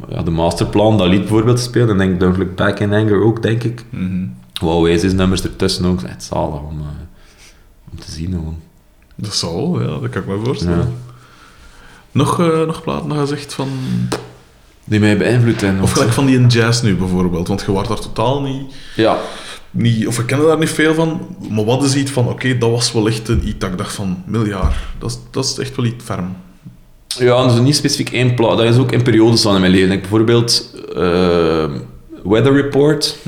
ja, 0.09 0.23
de 0.23 0.31
masterplan, 0.31 0.99
dat 0.99 1.09
lied 1.09 1.21
bijvoorbeeld 1.21 1.59
gespeeld. 1.59 1.89
En 1.91 1.99
denk 1.99 2.13
ik 2.13 2.21
Don't 2.21 2.37
Look 2.37 2.55
Back 2.57 2.79
in 2.81 2.93
Anger 2.93 3.23
ook, 3.23 3.43
denk 3.43 3.63
ik. 3.65 3.85
Mhm. 3.91 4.25
Wow, 4.61 4.85
Oasis 4.85 5.13
nummers 5.13 5.43
ertussen 5.43 5.85
ook. 5.85 6.03
Echt 6.03 6.23
zalig 6.23 6.61
om, 6.61 6.81
eh, 6.81 6.87
om 7.93 7.99
te 7.99 8.11
zien 8.11 8.31
gewoon. 8.31 8.61
Dat 9.15 9.35
zal, 9.35 9.81
ja, 9.81 9.99
dat 9.99 10.09
kan 10.09 10.23
ik 10.23 10.29
me 10.29 10.45
voorstellen. 10.45 10.79
Ja. 10.79 11.15
Nog, 12.13 12.41
eh, 12.41 12.67
nog 12.67 12.83
platen 12.83 13.09
dat 13.09 13.29
zegt 13.29 13.55
van... 13.55 13.69
Die 14.85 15.01
mij 15.01 15.17
beïnvloed 15.17 15.63
en 15.63 15.83
Of 15.83 15.93
gelijk 15.93 16.13
van 16.13 16.27
die 16.27 16.39
in 16.39 16.47
jazz 16.47 16.83
nu 16.83 16.97
bijvoorbeeld, 16.97 17.49
want 17.49 17.61
je 17.61 17.71
wordt 17.71 17.89
daar 17.89 17.99
totaal 17.99 18.43
niet... 18.43 18.75
Ja, 18.97 19.19
niet 19.71 20.07
of 20.07 20.17
we 20.17 20.25
kennen 20.25 20.47
daar 20.47 20.59
niet 20.59 20.71
veel 20.71 20.95
van, 20.95 21.37
maar 21.51 21.65
wat 21.65 21.85
is 21.85 21.95
iets 21.95 22.11
van, 22.11 22.29
oké, 22.29 22.59
dat 22.59 22.71
was 22.71 22.93
wel 22.93 23.09
echt 23.09 23.29
een 23.29 23.49
iets 23.49 23.59
dat 23.59 23.71
ik 23.71 23.79
dacht 23.79 23.95
van, 23.95 24.23
miljard, 24.27 24.75
dat 24.99 25.11
is, 25.11 25.19
dat 25.31 25.45
is 25.45 25.59
echt 25.59 25.77
wel 25.77 25.85
iets 25.85 26.05
ferm. 26.05 26.37
Ja, 27.19 27.47
dus 27.47 27.61
niet 27.61 27.77
specifiek 27.77 28.11
één 28.11 28.35
plaat. 28.35 28.57
Dat 28.57 28.67
is 28.67 28.77
ook 28.77 28.93
in 28.93 29.03
periodes 29.03 29.43
van 29.43 29.55
in 29.55 29.61
mijn 29.61 29.73
leven. 29.73 29.89
Like 29.89 30.01
bijvoorbeeld 30.01 30.75
eh, 30.95 31.71
Weather 32.29 32.53
Report, 32.55 33.19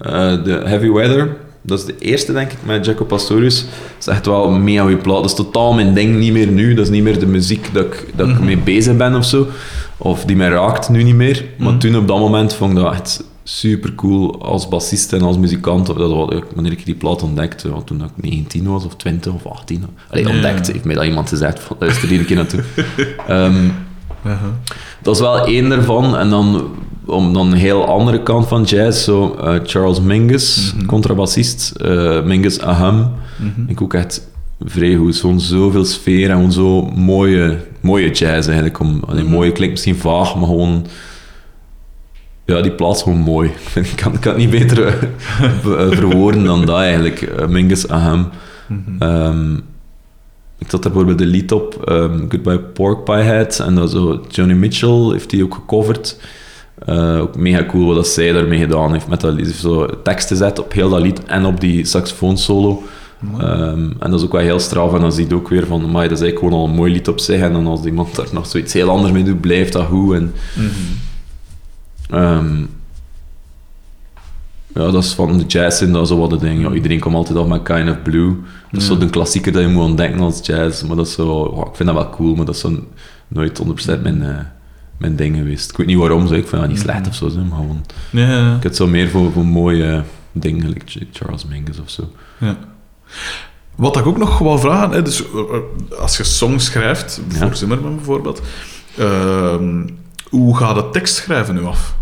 eh, 0.00 0.44
de 0.44 0.60
Heavy 0.64 0.90
Weather. 0.90 1.36
Dat 1.62 1.78
is 1.78 1.84
de 1.84 1.94
eerste, 1.98 2.32
denk 2.32 2.52
ik, 2.52 2.58
met 2.64 2.84
Jaco 2.84 3.04
Pastorius. 3.04 3.60
Dat 3.62 3.70
is 4.00 4.06
echt 4.06 4.26
wel 4.26 4.46
een 4.48 4.64
mega 4.64 4.84
plaat. 4.96 5.16
Dat 5.16 5.24
is 5.24 5.34
totaal 5.34 5.72
mijn 5.74 5.94
ding, 5.94 6.16
niet 6.18 6.32
meer 6.32 6.46
nu. 6.46 6.74
Dat 6.74 6.84
is 6.84 6.90
niet 6.90 7.02
meer 7.02 7.18
de 7.18 7.26
muziek 7.26 7.68
dat 7.72 7.84
ik, 7.84 8.06
dat 8.16 8.28
ik 8.28 8.40
mee 8.40 8.58
bezig 8.58 8.96
ben 8.96 9.14
of 9.14 9.24
zo. 9.24 9.46
Of 9.96 10.24
die 10.24 10.36
mij 10.36 10.48
raakt, 10.48 10.88
nu 10.88 11.02
niet 11.02 11.14
meer. 11.14 11.44
Maar 11.58 11.68
Mhm. 11.70 11.78
toen, 11.78 11.96
op 11.96 12.08
dat 12.08 12.18
moment, 12.18 12.54
vond 12.54 12.72
ik 12.72 12.78
dat 12.78 12.92
echt 12.92 13.24
super 13.42 13.94
cool 13.94 14.42
als 14.42 14.68
bassist 14.68 15.12
en 15.12 15.22
als 15.22 15.38
muzikant. 15.38 15.86
Dat 15.86 15.96
was, 15.96 16.34
wanneer 16.54 16.72
ik 16.72 16.84
die 16.84 16.94
plaat 16.94 17.22
ontdekte, 17.22 17.70
want 17.70 17.86
toen 17.86 18.02
ik 18.02 18.10
19 18.30 18.66
was, 18.66 18.84
of 18.84 18.96
20 18.96 19.32
of 19.32 19.46
18. 19.46 19.84
Allee, 20.10 20.24
Ja. 20.26 20.30
ontdekt, 20.30 20.72
heeft 20.72 20.84
mij 20.84 20.94
dat 20.94 21.04
iemand 21.04 21.28
gezegd. 21.28 21.60
Van, 21.60 21.76
luister 21.80 22.08
hier 22.08 22.18
een 22.18 22.24
keer 22.26 22.36
naartoe. 22.36 22.60
Ehm, 23.28 23.68
dat 25.02 25.14
is 25.14 25.20
wel 25.20 25.46
één 25.46 25.68
daarvan. 25.68 26.16
En 26.16 26.30
dan, 26.30 26.70
om 27.08 27.32
dan 27.32 27.46
een 27.52 27.58
heel 27.58 27.86
andere 27.86 28.22
kant 28.22 28.48
van 28.48 28.62
jazz, 28.62 29.04
zo 29.04 29.34
eh, 29.34 29.54
Charles 29.64 30.00
Mingus, 30.00 30.72
Mhm. 30.76 30.86
contrabassist. 30.86 31.70
eh, 31.70 32.22
Mingus 32.22 32.60
Aham. 32.60 33.12
Ik 33.66 33.82
ook 33.82 33.94
echt 33.94 34.28
vrij 34.64 34.94
goed. 34.94 35.16
Zo'n 35.16 35.40
zoveel 35.40 35.84
sfeer 35.84 36.28
en 36.30 36.34
gewoon 36.36 36.52
zo 36.52 36.82
mooie, 36.94 37.56
mooie 37.80 38.10
jazz 38.10 38.46
eigenlijk. 38.46 38.80
Om, 38.80 39.02
allee, 39.06 39.22
Mhm. 39.22 39.32
Mooie 39.32 39.52
klinkt 39.52 39.72
misschien 39.74 39.96
vaag, 39.96 40.34
maar 40.36 40.46
gewoon... 40.46 40.86
Ja, 42.44 42.60
die 42.60 42.72
plaats 42.72 43.02
gewoon 43.02 43.18
mooi. 43.18 43.50
Ik 43.74 43.92
kan, 43.96 44.12
ik 44.14 44.20
kan 44.20 44.32
het 44.32 44.40
niet 44.40 44.50
beter 44.50 44.86
eh, 44.86 44.94
verwoorden 45.98 46.44
dan 46.44 46.66
dat 46.66 46.76
eigenlijk. 46.78 47.48
Mingus 47.48 47.88
Aham. 47.88 48.28
Mhm. 48.68 49.02
Ehm, 49.02 49.54
ik 50.58 50.70
zat 50.70 50.84
er 50.84 50.90
bijvoorbeeld 50.90 51.20
een 51.20 51.26
lied 51.26 51.52
op, 51.52 51.82
ehm, 51.84 52.18
Goodbye 52.28 52.58
Pork 52.58 53.04
Pie 53.04 53.14
Head, 53.14 53.58
en 53.58 53.74
dat 53.74 53.90
zo 53.90 54.20
Johnny 54.28 54.54
Mitchell 54.54 55.08
heeft 55.12 55.30
die 55.30 55.44
ook 55.44 55.54
gecoverd. 55.54 56.20
Eh, 56.86 57.20
ook 57.20 57.36
mega 57.36 57.64
cool 57.66 57.86
wat 57.86 57.96
dat 57.96 58.06
zij 58.06 58.32
daarmee 58.32 58.58
gedaan 58.58 58.92
heeft 58.92 59.08
met 59.08 59.20
dat 59.20 59.34
lied. 59.34 59.48
Zo 59.48 59.86
teksten 60.02 60.36
zet 60.36 60.58
op 60.58 60.72
heel 60.72 60.88
dat 60.88 61.00
lied 61.00 61.24
en 61.24 61.44
op 61.44 61.60
die 61.60 61.84
saxofoonsolo. 61.84 62.82
Ehm, 63.38 63.90
en 63.98 64.10
dat 64.10 64.20
is 64.20 64.26
ook 64.26 64.32
wel 64.32 64.40
heel 64.40 64.58
straf. 64.60 64.94
En 64.94 65.00
dan 65.00 65.12
zie 65.12 65.28
je 65.28 65.34
ook 65.34 65.48
weer 65.48 65.66
van, 65.66 65.82
amai, 65.82 66.08
dat 66.08 66.18
is 66.18 66.24
eigenlijk 66.24 66.38
gewoon 66.38 66.64
al 66.64 66.68
een 66.68 66.80
mooi 66.80 66.92
lied 66.92 67.08
op 67.08 67.20
zich. 67.20 67.40
En 67.40 67.52
dan 67.52 67.66
als 67.66 67.84
iemand 67.84 68.14
daar 68.14 68.26
nog 68.32 68.46
zoiets 68.46 68.72
heel 68.72 68.90
anders 68.90 69.12
mee 69.12 69.22
doet, 69.22 69.40
blijft 69.40 69.72
dat 69.72 69.86
goed. 69.86 70.14
En, 70.14 70.32
Ehm, 72.10 72.58
ja, 74.74 74.90
dat 74.90 75.04
is 75.04 75.12
van 75.12 75.38
de 75.38 75.44
jazz 75.44 75.82
en 75.82 75.92
dat 75.92 76.02
is 76.02 76.08
zo 76.08 76.18
wat 76.18 76.30
de 76.30 76.36
ding. 76.38 76.62
Ja, 76.62 76.72
iedereen 76.72 77.00
komt 77.00 77.14
altijd 77.14 77.38
af 77.38 77.46
met 77.46 77.62
Kind 77.62 77.90
of 77.90 78.02
Blue. 78.02 78.36
Dat 78.70 78.80
is 78.80 78.86
zo 78.86 78.98
de 78.98 79.10
klassieker 79.10 79.52
dat 79.52 79.62
je 79.62 79.68
moet 79.68 79.84
ontdekken 79.84 80.20
als 80.20 80.40
jazz. 80.42 80.82
Maar 80.82 80.96
dat 80.96 81.06
is 81.06 81.12
zo, 81.12 81.44
ik 81.44 81.76
vind 81.76 81.88
dat 81.88 81.98
wel 81.98 82.10
cool, 82.10 82.34
maar 82.34 82.44
dat 82.44 82.54
is 82.54 82.60
zo 82.60 82.72
nooit 83.28 83.58
100% 83.58 84.02
mijn, 84.02 84.22
eh, 84.22 84.38
mijn 84.98 85.16
ding 85.16 85.36
geweest. 85.36 85.70
Ik 85.70 85.76
weet 85.76 85.86
niet 85.86 85.96
waarom, 85.98 86.26
zo. 86.26 86.34
ik 86.34 86.48
vind 86.48 86.60
dat 86.60 86.70
niet 86.70 86.78
slecht 86.80 87.08
of 87.08 87.14
zo. 87.14 87.28
zo, 87.28 87.38
maar 87.40 87.58
gewoon, 87.58 87.84
Ja, 88.10 88.28
ja, 88.28 88.56
ik 88.56 88.62
heb 88.62 88.74
zo 88.74 88.86
meer 88.86 89.08
voor, 89.08 89.32
voor 89.32 89.46
mooie 89.46 90.02
dingen, 90.32 90.68
like 90.68 91.06
Charles 91.12 91.44
Mingus 91.44 91.80
of 91.80 91.90
zo. 91.90 92.12
ja. 92.38 92.56
Wat 93.74 93.96
ik 93.96 94.06
ook 94.06 94.18
nog 94.18 94.38
wil 94.38 94.58
vragen, 94.58 94.90
hè, 94.90 95.02
dus, 95.02 95.22
eh, 95.22 95.28
eh, 95.40 95.98
als 96.00 96.16
je 96.16 96.24
songs 96.24 96.64
schrijft, 96.64 97.20
voor 97.28 97.56
Zimmerman 97.56 97.94
bijvoorbeeld, 97.96 98.42
ehm, 98.96 99.86
hoe 100.30 100.56
gaat 100.56 100.76
het 100.76 100.92
tekst 100.92 101.14
schrijven 101.14 101.54
nu 101.54 101.64
af? 101.64 101.96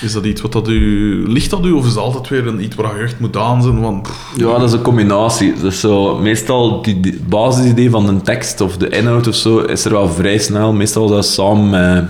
Is 0.00 0.12
dat 0.12 0.24
iets 0.24 0.40
wat 0.40 0.52
dat 0.52 0.68
u, 0.68 1.22
ligt 1.28 1.50
dat 1.50 1.64
u, 1.64 1.70
of 1.72 1.86
is 1.86 1.94
dat 1.94 2.02
altijd 2.02 2.28
weer 2.28 2.46
een, 2.46 2.62
iets 2.64 2.76
waar 2.76 2.96
je 2.96 3.02
echt 3.02 3.20
moet 3.20 3.36
van... 3.36 4.00
pff, 4.02 4.32
Ja, 4.36 4.58
dat 4.58 4.62
is 4.62 4.72
een 4.72 4.82
combinatie. 4.82 5.54
Dus 5.60 5.80
zo, 5.80 6.18
meestal 6.18 6.82
die, 6.82 7.20
basisidee 7.28 7.90
van 7.90 8.08
een 8.08 8.22
tekst 8.22 8.60
of 8.60 8.76
de 8.76 8.88
inhoud 8.88 9.26
of 9.26 9.34
zo 9.34 9.58
is 9.58 9.84
er 9.84 9.92
wel 9.92 10.08
vrij 10.08 10.38
snel. 10.38 10.72
Meestal 10.72 11.04
is 11.04 11.10
dat 11.10 11.26
samen 11.26 11.70
met, 11.70 12.04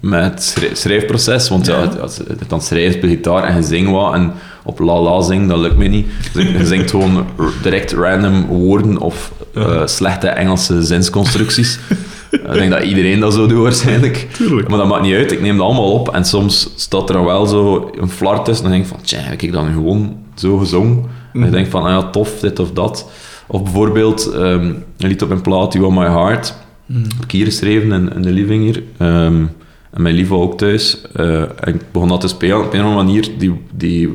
met 0.00 0.22
het 0.24 0.42
schrij- 0.42 0.74
schrijfproces. 0.74 1.48
Want 1.48 1.66
ja, 1.66 1.84
als 2.00 2.16
je 2.16 2.24
dan 2.48 2.62
schrijft 2.62 2.94
op 2.94 3.00
de 3.00 3.08
gitaar 3.08 3.42
en 3.44 3.56
je 3.56 3.62
zingt 3.62 3.90
wat 3.90 4.14
en 4.14 4.32
op 4.62 4.78
la 4.78 5.00
la 5.00 5.20
zing, 5.22 5.48
dat 5.48 5.58
lukt 5.58 5.76
me 5.76 5.86
niet. 5.86 6.06
Dus 6.32 6.44
je 6.44 6.66
zingt 6.66 6.90
gewoon 6.90 7.26
direct 7.62 7.92
random 7.92 8.46
woorden 8.46 8.98
of 8.98 9.32
eh, 9.54 9.86
slechte 9.86 10.28
Engelse 10.28 10.82
zinsconstructies. 10.82 11.78
Ik 12.30 12.52
denk 12.52 12.70
dat 12.70 12.82
iedereen 12.82 13.20
dat 13.20 13.34
zo 13.34 13.46
doet 13.46 13.62
waarschijnlijk. 13.62 14.28
Tuurlijk. 14.32 14.68
Maar 14.68 14.78
dat 14.78 14.88
maakt 14.88 15.02
niet 15.02 15.14
uit, 15.14 15.32
ik 15.32 15.40
neem 15.40 15.56
dat 15.56 15.66
allemaal 15.66 15.92
op 15.92 16.08
en 16.08 16.24
soms 16.24 16.72
staat 16.76 17.08
er 17.08 17.14
dan 17.14 17.24
wel 17.24 17.46
zo 17.46 17.90
een 18.00 18.10
flar 18.10 18.44
tussen 18.44 18.64
en 18.64 18.70
dan 18.70 18.80
denk 18.80 18.90
ik 18.90 18.96
van, 18.96 19.06
tja, 19.06 19.18
heb 19.18 19.42
ik 19.42 19.52
dan 19.52 19.72
gewoon 19.72 20.16
zo 20.34 20.56
gezongen? 20.56 21.04
En 21.32 21.42
ik 21.42 21.50
denk 21.50 21.66
van, 21.66 21.82
ah 21.82 21.90
ja, 21.90 22.10
tof, 22.10 22.40
dit 22.40 22.58
of 22.58 22.72
dat. 22.72 23.10
Of 23.46 23.62
bijvoorbeeld 23.62 24.30
ehm, 24.32 24.64
een 24.96 25.08
lied 25.08 25.22
op 25.22 25.28
mijn 25.28 25.40
plaat, 25.40 25.72
You 25.72 25.84
On 25.84 25.94
My 25.94 26.06
Heart, 26.06 26.54
heb 26.92 27.24
ik 27.24 27.30
hier 27.30 27.44
geschreven 27.44 27.92
in, 27.92 28.12
in 28.14 28.22
de 28.22 28.30
living 28.30 28.64
hier. 28.64 28.82
Ehm, 28.98 29.44
en 29.90 30.02
mijn 30.02 30.28
was 30.28 30.38
ook 30.38 30.58
thuis. 30.58 31.00
Eh, 31.14 31.40
en 31.40 31.74
ik 31.74 31.92
begon 31.92 32.08
dat 32.08 32.20
te 32.20 32.28
spelen. 32.28 32.64
Op 32.64 32.72
een 32.72 32.80
of 32.80 32.86
andere 32.86 33.04
manier, 33.04 33.28
die, 33.38 33.60
die 33.70 34.14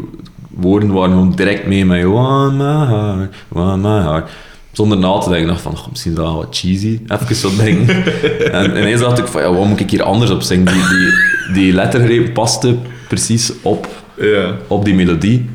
woorden 0.49 0.91
waren 0.91 1.09
gewoon 1.09 1.36
direct 1.36 1.68
mee 1.68 1.86
met 1.86 1.99
You 1.99 2.13
On 2.13 2.57
My 2.57 2.63
Heart, 2.63 3.82
My 3.82 4.01
Heart. 4.01 4.30
Zonder 4.76 4.97
na 4.97 5.17
te 5.17 5.30
denken, 5.30 5.47
dacht 5.47 5.61
van, 5.61 5.78
misschien 5.89 6.11
is 6.11 6.17
dat 6.17 6.26
wel 6.26 6.36
wat 6.36 6.47
cheesy. 6.57 6.99
Even 7.07 7.36
zo 7.36 7.55
denken. 7.55 8.03
en 8.51 8.78
ineens 8.78 8.99
dacht 8.99 9.17
ik 9.19 9.28
van, 9.28 9.41
ja, 9.41 9.53
wat 9.53 9.65
moet 9.67 9.80
ik 9.80 9.89
hier 9.89 10.03
anders 10.03 10.32
op 10.32 10.41
zingen? 10.41 10.65
Die, 10.65 10.73
die, 10.88 11.53
die 11.53 11.73
lettergreep 11.73 12.34
paste 12.34 12.76
precies 13.07 13.51
op, 13.61 13.88
Ja. 14.19 14.55
op 14.67 14.86
die 14.86 14.93
melodie. 14.93 15.49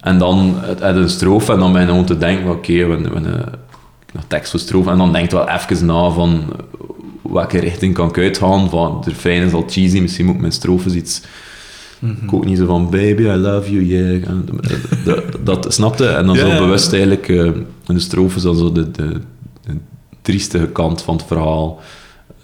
En 0.00 0.18
dan 0.18 0.54
het, 0.60 0.80
het 0.80 0.96
een 0.96 1.10
strofe 1.10 1.52
en 1.52 1.58
dan 1.58 1.72
ben 1.72 1.80
je 1.80 1.86
gewoon 1.88 2.04
te 2.04 2.18
denken, 2.18 2.50
oké, 2.50 2.72
we 2.72 2.92
hebben 2.92 3.44
nog 4.12 4.24
tekst 4.26 4.50
voor 4.50 4.60
strofe. 4.60 4.90
En 4.90 4.98
dan 4.98 5.12
denk 5.12 5.30
je 5.30 5.36
wel 5.36 5.48
even 5.48 5.86
na 5.86 6.10
van, 6.10 6.44
welke 7.22 7.58
richting 7.58 7.94
kan 7.94 8.08
ik 8.08 8.18
uitgaan? 8.18 8.70
Van, 8.70 9.00
de 9.04 9.10
refrein 9.10 9.42
is 9.46 9.52
al 9.52 9.64
cheesy, 9.68 10.00
misschien 10.00 10.24
moet 10.26 10.34
ik 10.34 10.40
mijn 10.40 10.52
strofes 10.52 10.94
iets... 10.94 11.22
Ik 12.00 12.32
ook 12.32 12.44
niet 12.44 12.58
zo 12.58 12.66
van, 12.66 12.90
baby, 12.90 13.22
I 13.22 13.36
love 13.36 13.72
you, 13.72 13.84
yeah. 13.84 14.28
En 14.28 14.48
Dat, 15.04 15.22
dat, 15.44 15.62
dat 15.62 15.74
snapte. 15.74 16.06
En 16.06 16.26
dan 16.26 16.36
zo 16.36 16.58
bewust 16.58 16.92
eigenlijk, 16.92 17.28
eh, 17.28 17.44
in 17.86 17.94
de 17.94 18.00
strofes, 18.00 18.42
dan 18.42 18.56
zo 18.56 18.72
de, 18.72 18.90
de, 18.90 19.08
de 19.66 19.76
triestige 20.22 20.66
kant 20.66 21.02
van 21.02 21.16
het 21.16 21.24
verhaal 21.26 21.80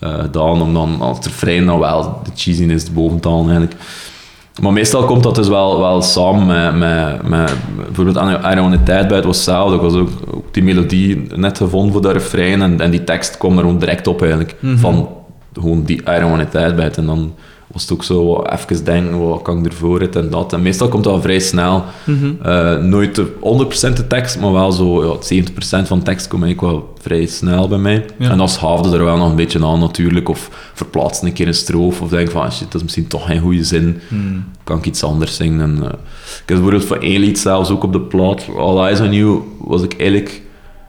gedaan, 0.00 0.62
om 0.62 0.74
dan 0.74 1.00
als 1.00 1.16
het 1.16 1.26
refrein 1.26 1.66
dan 1.66 1.78
wel 1.78 2.20
de 2.24 2.30
cheesiness 2.34 2.92
boven 2.92 3.20
te 3.20 3.28
halen 3.28 3.44
eigenlijk. 3.44 3.80
Maar 4.62 4.72
meestal 4.72 5.04
komt 5.04 5.22
dat 5.22 5.34
dus 5.34 5.48
wel, 5.48 5.78
wel 5.78 6.02
samen 6.02 6.46
met, 6.46 6.78
met, 6.78 7.28
met 7.28 7.52
bijvoorbeeld 7.76 8.16
Aeroniteit 8.16 9.08
bij 9.08 9.16
het 9.16 9.26
was 9.26 9.36
hetzelfde. 9.36 9.74
Ik 9.74 9.80
was 9.80 9.94
ook, 9.94 10.10
ook 10.34 10.54
die 10.54 10.62
melodie 10.62 11.26
net 11.34 11.56
gevonden 11.56 11.92
voor 11.92 12.02
dat 12.02 12.12
refrein 12.12 12.62
en, 12.62 12.80
en 12.80 12.90
die 12.90 13.04
tekst 13.04 13.36
kwam 13.38 13.52
er 13.52 13.58
gewoon 13.58 13.78
direct 13.78 14.06
op 14.06 14.20
eigenlijk. 14.20 14.56
Van 14.62 15.08
gewoon 15.52 15.84
die 15.84 16.08
Aeroniteit 16.08 16.76
bij 16.76 16.84
het. 16.84 16.96
En 16.96 17.06
dan 17.06 17.34
was 17.72 17.82
het 17.82 17.92
ook 17.92 18.04
zo 18.04 18.42
even 18.42 18.84
denken, 18.84 19.28
wat 19.28 19.42
kan 19.42 19.58
ik 19.58 19.66
ervoor, 19.66 19.98
dit 19.98 20.16
en 20.16 20.30
dat. 20.30 20.52
En 20.52 20.62
meestal 20.62 20.88
komt 20.88 21.04
dat 21.04 21.22
vrij 21.22 21.38
snel. 21.38 21.84
Eh, 22.42 22.76
nooit 22.76 23.14
de 23.14 23.32
100% 23.40 23.96
de 23.96 24.06
tekst, 24.06 24.40
maar 24.40 24.52
wel 24.52 24.72
zo 24.72 25.04
ja, 25.04 25.16
70% 25.22 25.86
van 25.86 25.98
de 25.98 26.04
tekst 26.04 26.28
komt 26.28 26.42
eigenlijk 26.42 26.72
wel 26.72 26.94
vrij 27.00 27.26
snel 27.26 27.68
bij 27.68 27.78
mij. 27.78 28.04
Ja. 28.18 28.30
En 28.30 28.38
dan 28.38 28.48
schaafde 28.48 28.96
er 28.96 29.04
wel 29.04 29.16
nog 29.16 29.30
een 29.30 29.36
beetje 29.36 29.66
aan 29.66 29.80
natuurlijk, 29.80 30.28
of 30.28 30.70
verplaatst 30.74 31.22
een 31.22 31.32
keer 31.32 31.46
een 31.46 31.54
stroof, 31.54 32.00
of 32.00 32.08
denk 32.08 32.30
van, 32.30 32.52
shit, 32.52 32.64
dat 32.64 32.74
is 32.74 32.82
misschien 32.82 33.06
toch 33.06 33.26
geen 33.26 33.40
goede 33.40 33.64
zin, 33.64 34.00
kan 34.64 34.78
ik 34.78 34.84
iets 34.84 35.02
anders 35.02 35.36
zingen. 35.36 35.60
En, 35.60 35.82
eh, 35.82 35.88
ik 35.88 36.42
heb 36.46 36.56
bijvoorbeeld 36.56 36.84
voor 36.84 36.98
één 36.98 37.20
lied 37.20 37.38
zelfs 37.38 37.70
ook 37.70 37.82
op 37.82 37.92
de 37.92 38.00
plaat, 38.00 38.46
All 38.56 38.78
Eyes 38.78 39.00
On 39.00 39.12
You, 39.12 39.40
was 39.60 39.82
ik 39.82 39.94
eigenlijk, 39.98 40.30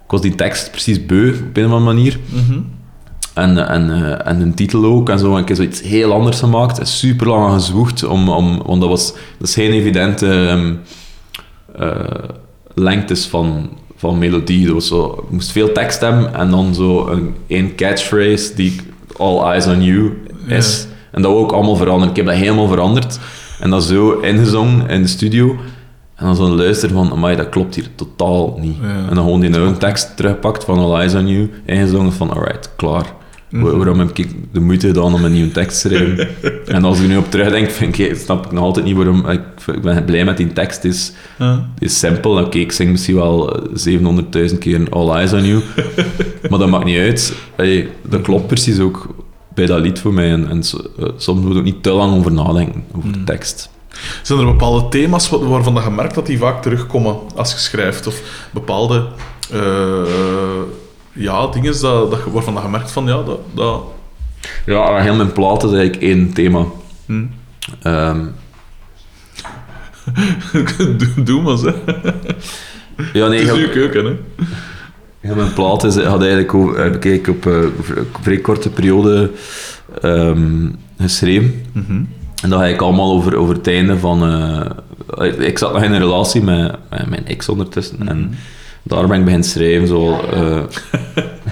ik 0.05 0.11
was 0.11 0.21
die 0.21 0.35
tekst 0.35 0.71
precies 0.71 1.05
beu, 1.05 1.29
op 1.29 1.57
een 1.57 1.65
of 1.65 1.71
andere 1.71 1.93
manier. 1.93 2.19
En, 3.37 3.67
en, 3.67 3.91
eh, 3.91 4.27
en 4.27 4.41
een 4.41 4.53
titel 4.53 4.85
ook 4.85 5.09
en 5.09 5.19
zo. 5.19 5.35
En 5.35 5.41
ik 5.41 5.47
heb 5.47 5.57
zoiets 5.57 5.81
heel 5.81 6.13
anders 6.13 6.39
gemaakt. 6.39 6.79
En 6.79 6.87
super 6.87 7.27
lang 7.27 7.53
gezwoegd, 7.53 8.03
om, 8.03 8.29
om, 8.29 8.61
want 8.65 8.81
dat, 8.81 8.89
was, 8.89 9.13
dat 9.37 9.47
is 9.47 9.53
geen 9.53 9.71
evidente 9.71 10.47
ehm, 10.47 10.73
eh, 11.75 12.29
lengtes 12.73 13.25
van, 13.25 13.69
van 13.95 14.17
melodie. 14.17 14.65
Dat 14.65 14.73
was 14.73 14.87
zo, 14.87 15.23
ik 15.23 15.31
moest 15.31 15.51
veel 15.51 15.71
tekst 15.71 16.01
hebben 16.01 16.33
en 16.33 16.49
dan 16.49 16.75
zo 16.75 17.07
een 17.07 17.35
één 17.47 17.75
catchphrase 17.75 18.55
die 18.55 18.75
All 19.17 19.51
Eyes 19.51 19.67
on 19.67 19.83
You 19.83 20.21
is. 20.47 20.87
En 21.11 21.21
dat 21.21 21.43
ik 21.43 21.51
allemaal 21.51 21.75
veranderen. 21.75 22.09
Ik 22.09 22.15
heb 22.15 22.25
dat 22.25 22.35
helemaal 22.35 22.67
veranderd. 22.67 23.19
En 23.59 23.69
dat 23.69 23.83
zo 23.83 24.11
ingezongen 24.19 24.89
in 24.89 25.01
de 25.01 25.07
studio. 25.07 25.55
En 26.15 26.25
dan 26.25 26.35
zo'n 26.35 26.55
luister 26.55 26.89
van, 26.89 27.11
amai, 27.11 27.35
dat 27.35 27.49
klopt 27.49 27.75
hier 27.75 27.87
totaal 27.95 28.57
niet. 28.59 28.77
Ja. 28.81 28.87
En 28.87 29.15
dan 29.15 29.23
gewoon 29.23 29.39
die 29.39 29.55
oude 29.55 29.77
tekst 29.77 30.17
terugpakt 30.17 30.63
van 30.63 30.79
All 30.79 30.99
Eyes 30.99 31.13
on 31.13 31.27
You, 31.27 31.51
ingezongen 31.65 32.13
van, 32.13 32.29
alright, 32.29 32.71
klaar. 32.75 33.15
Wa- 33.61 33.75
Waarom 33.77 33.99
heb 33.99 34.17
ik 34.17 34.27
de 34.51 34.59
moeite 34.59 34.87
gedaan 34.87 35.13
om 35.13 35.23
een 35.25 35.31
nieuwe 35.31 35.51
tekst 35.51 35.81
te 35.81 35.87
schrijven? 35.87 36.27
en 36.75 36.83
als 36.83 36.99
ik 36.99 37.07
nu 37.07 37.17
op 37.17 37.31
terugdenk, 37.31 37.69
vind 37.69 37.99
ik, 37.99 38.15
snap 38.15 38.45
ik 38.45 38.51
nog 38.51 38.63
altijd 38.63 38.85
niet 38.85 38.95
waarom. 38.95 39.29
Ik, 39.29 39.41
ik 39.67 39.81
ben 39.81 40.05
blij 40.05 40.25
met 40.25 40.37
die 40.37 40.53
tekst, 40.53 40.81
die 40.81 40.91
is, 40.91 41.13
is 41.79 41.99
simpel. 41.99 42.37
Oké, 42.43 42.57
ik 42.57 42.71
zing 42.71 42.91
misschien 42.91 43.15
wel 43.15 43.55
eh, 43.55 44.49
700.000 44.51 44.57
keer 44.57 44.89
All 44.89 45.09
Eyes 45.09 45.33
on 45.33 45.45
You, 45.45 45.61
maar 46.49 46.59
dat 46.59 46.69
maakt 46.69 46.85
niet 46.85 46.97
uit. 46.99 47.33
Dat 48.09 48.21
klopt 48.21 48.47
precies 48.47 48.79
ook 48.79 49.07
bij 49.53 49.65
dat 49.65 49.79
lied 49.81 49.99
voor 49.99 50.13
mij. 50.13 50.31
En, 50.31 50.49
en 50.49 50.63
so- 50.63 50.85
eh, 50.99 51.09
soms 51.17 51.41
moet 51.41 51.51
ik 51.51 51.57
ook 51.57 51.63
niet 51.63 51.83
te 51.83 51.91
lang 51.91 52.17
over 52.17 52.31
nadenken, 52.31 52.83
over 52.97 53.11
de 53.11 53.23
tekst. 53.23 53.69
Zijn 54.23 54.39
er 54.39 54.45
bepaalde 54.45 54.87
thema's 54.89 55.29
waarvan 55.29 55.73
dat 55.73 55.83
je 55.83 55.89
merkt 55.89 56.15
dat 56.15 56.25
die 56.25 56.37
vaak 56.37 56.61
terugkomen 56.61 57.15
als 57.35 57.51
je 57.51 57.57
schrijft? 57.57 58.07
Of 58.07 58.21
bepaalde 58.53 59.05
eh, 59.51 60.01
ja, 61.17 61.47
dingen 61.47 61.81
dat, 61.81 62.11
dat, 62.11 62.19
je- 62.25 62.31
waarvan 62.31 62.53
dat 62.53 62.63
je 62.63 62.69
merkt 62.69 62.91
van 62.91 63.05
ja, 63.07 63.23
dat... 63.23 63.39
dat 63.53 63.83
Ja, 64.65 65.01
heel 65.01 65.15
mijn 65.15 65.31
plaat 65.31 65.63
is 65.63 65.71
eigenlijk 65.71 66.01
één 66.03 66.33
thema. 66.33 66.65
hm. 67.05 67.25
Doe, 70.97 71.23
doe 71.23 71.41
maar, 71.41 71.57
hè. 71.57 71.71
ja, 73.13 73.27
nee, 73.27 73.39
Het 73.39 73.49
is 73.49 73.55
heel- 73.57 73.69
keuken, 73.69 74.05
hè. 74.05 74.11
Ja, 75.21 75.35
mijn 75.35 75.53
plaat 75.53 75.83
is, 75.83 75.95
had 75.95 76.21
eigenlijk 76.23 76.51
heb 76.77 76.95
ik 76.95 77.05
eigenlijk 77.05 77.27
op 77.27 77.45
eh, 77.53 77.59
v- 77.81 78.21
vrij 78.21 78.37
korte 78.37 78.69
periode 78.69 79.31
ehm, 80.01 80.69
geschreven. 80.99 81.65
En 82.43 82.49
dat 82.49 82.59
ga 82.59 82.65
ik 82.65 82.81
allemaal 82.81 83.11
over, 83.11 83.35
over 83.37 83.55
het 83.55 83.67
einde 83.67 83.97
van... 83.99 84.23
eh, 85.17 85.39
ik 85.47 85.57
zat 85.57 85.73
nog 85.73 85.83
in 85.83 85.91
een 85.93 85.99
relatie 85.99 86.41
met, 86.41 86.75
met 86.89 87.09
mijn 87.09 87.27
ex 87.27 87.49
ondertussen. 87.49 88.07
En 88.07 88.33
daar 88.87 89.07
ben 89.07 89.17
ik 89.17 89.23
beginnen 89.23 89.47
schrijven. 89.49 89.87
Zo, 89.87 90.19
eh, 90.19 90.59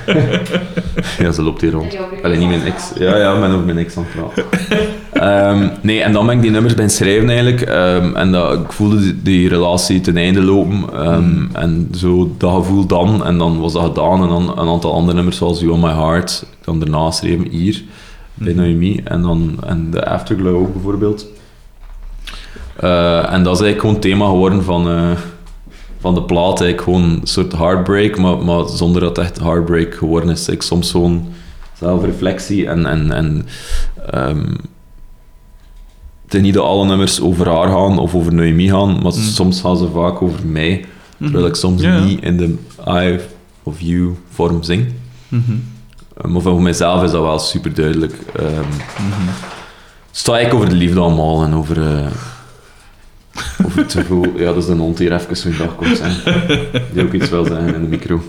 ja, 1.20 1.32
ze 1.32 1.42
loopt 1.42 1.62
hier 1.62 1.72
rond. 1.72 1.98
Alleen 2.24 2.40
niet 2.40 2.48
mijn 2.48 2.64
ex. 2.64 2.92
Ja, 2.98 3.18
ja, 3.18 3.34
ik 3.34 3.40
ben 3.40 3.52
over 3.52 3.66
mijn 3.66 3.78
ex 3.78 3.98
aan 3.98 4.06
het 4.08 4.34
praten. 4.34 4.46
Ehm, 5.12 5.70
nee, 5.82 6.02
en 6.02 6.14
dan 6.14 6.26
ben 6.26 6.36
ik 6.36 6.42
die 6.42 6.52
nummers 6.52 6.74
beginnen 6.74 6.98
schrijven 6.98 7.30
eigenlijk. 7.30 7.62
Ehm, 7.62 8.16
en 8.16 8.32
dat, 8.32 8.60
ik 8.60 8.72
voelde 8.72 9.00
die, 9.00 9.22
die 9.22 9.50
relatie 9.50 10.02
ten 10.02 10.18
einde 10.18 10.42
lopen. 10.42 10.84
Ehm, 10.94 11.46
En 11.54 11.88
zo 11.96 12.32
dat 12.38 12.54
gevoel 12.54 12.86
dan. 12.86 13.26
En 13.26 13.38
dan 13.38 13.60
was 13.60 13.74
dat 13.74 13.84
gedaan. 13.84 14.22
En 14.22 14.28
dan 14.30 14.58
een 14.58 14.68
aantal 14.70 14.94
andere 14.94 15.16
nummers 15.16 15.38
zoals 15.38 15.60
You 15.60 15.72
On 15.72 15.80
My 15.80 15.92
Heart. 15.94 16.46
Dan 16.62 16.80
daarna 16.80 17.12
schreven 17.12 17.48
hier. 17.48 17.84
Bij 18.34 18.54
Noemi. 18.54 19.02
En 19.04 19.22
dan 19.22 19.58
en 19.66 19.92
de 19.92 20.06
Afterglow 20.06 20.56
ook 20.56 20.74
bijvoorbeeld. 20.74 21.28
Eh, 22.76 23.34
en 23.34 23.44
dat 23.44 23.54
is 23.54 23.62
eigenlijk 23.62 23.80
gewoon 23.80 23.96
het 23.96 24.02
thema 24.02 24.26
geworden 24.26 24.64
van, 24.64 24.90
eh, 24.90 25.12
van 26.06 26.14
de 26.16 26.24
plaat 26.24 26.62
eigenlijk 26.62 26.82
gewoon 26.82 27.04
een 27.04 27.20
soort 27.24 27.52
heartbreak, 27.52 28.18
maar, 28.18 28.38
maar 28.38 28.68
zonder 28.70 29.02
dat 29.02 29.16
het 29.18 29.26
echt 29.26 29.40
heartbreak 29.40 29.96
geworden 29.96 30.30
is. 30.30 30.48
Ik 30.48 30.62
soms 30.62 30.90
zo'n 30.90 31.34
zelfreflectie 31.80 32.68
en, 32.68 32.86
en, 32.86 33.12
en 33.12 33.46
ehm, 34.12 34.46
het 36.26 36.34
is 36.34 36.42
niet 36.42 36.54
dat 36.54 36.64
alle 36.66 36.86
nummers 36.86 37.22
over 37.22 37.50
haar 37.50 37.68
gaan 37.68 38.00
of 38.00 38.16
over 38.16 38.34
Noemi 38.34 38.70
gaan, 38.70 39.00
maar 39.04 39.12
soms 39.12 39.62
gaan 39.62 39.78
ze 39.78 39.88
vaak 39.94 40.22
over 40.22 40.46
mij, 40.46 40.86
terwijl 41.20 41.46
ik 41.46 41.56
soms 41.56 41.82
niet 41.82 42.22
in 42.24 42.38
de 42.38 42.56
I 42.90 43.20
of 43.64 43.76
you 43.82 44.16
vorm 44.30 44.64
zing. 44.64 44.88
Mhm. 45.28 45.52
Eh, 46.18 46.26
Maar 46.32 46.42
voor 46.42 46.62
mijzelf 46.62 47.04
is 47.04 47.12
dat 47.12 47.22
wel 47.22 47.40
super 47.40 47.74
duidelijk. 47.74 48.14
Ehm 48.36 48.46
Het 50.08 50.24
staat 50.24 50.36
eigenlijk 50.36 50.64
over 50.66 50.78
de 50.80 50.86
liefde 50.86 51.00
allemaal 51.00 51.44
en 51.44 51.54
over. 51.56 51.82
eh, 51.98 52.06
over 53.66 53.86
te 53.86 54.04
veel. 54.04 54.26
Ja, 54.38 54.46
dat 54.46 54.58
is 54.58 54.66
de 54.66 54.74
hond 54.74 54.98
die 54.98 55.08
hier 55.08 55.20
even 55.20 55.38
zo'n 55.38 55.54
dag 55.58 55.76
komt 55.76 55.98
zijn. 55.98 56.16
Die 56.94 57.04
ook 57.04 57.14
iets 57.14 57.30
wil 57.30 57.46
zeggen 57.46 57.76
in 57.76 57.82
de 57.82 57.88
micro. 57.88 58.22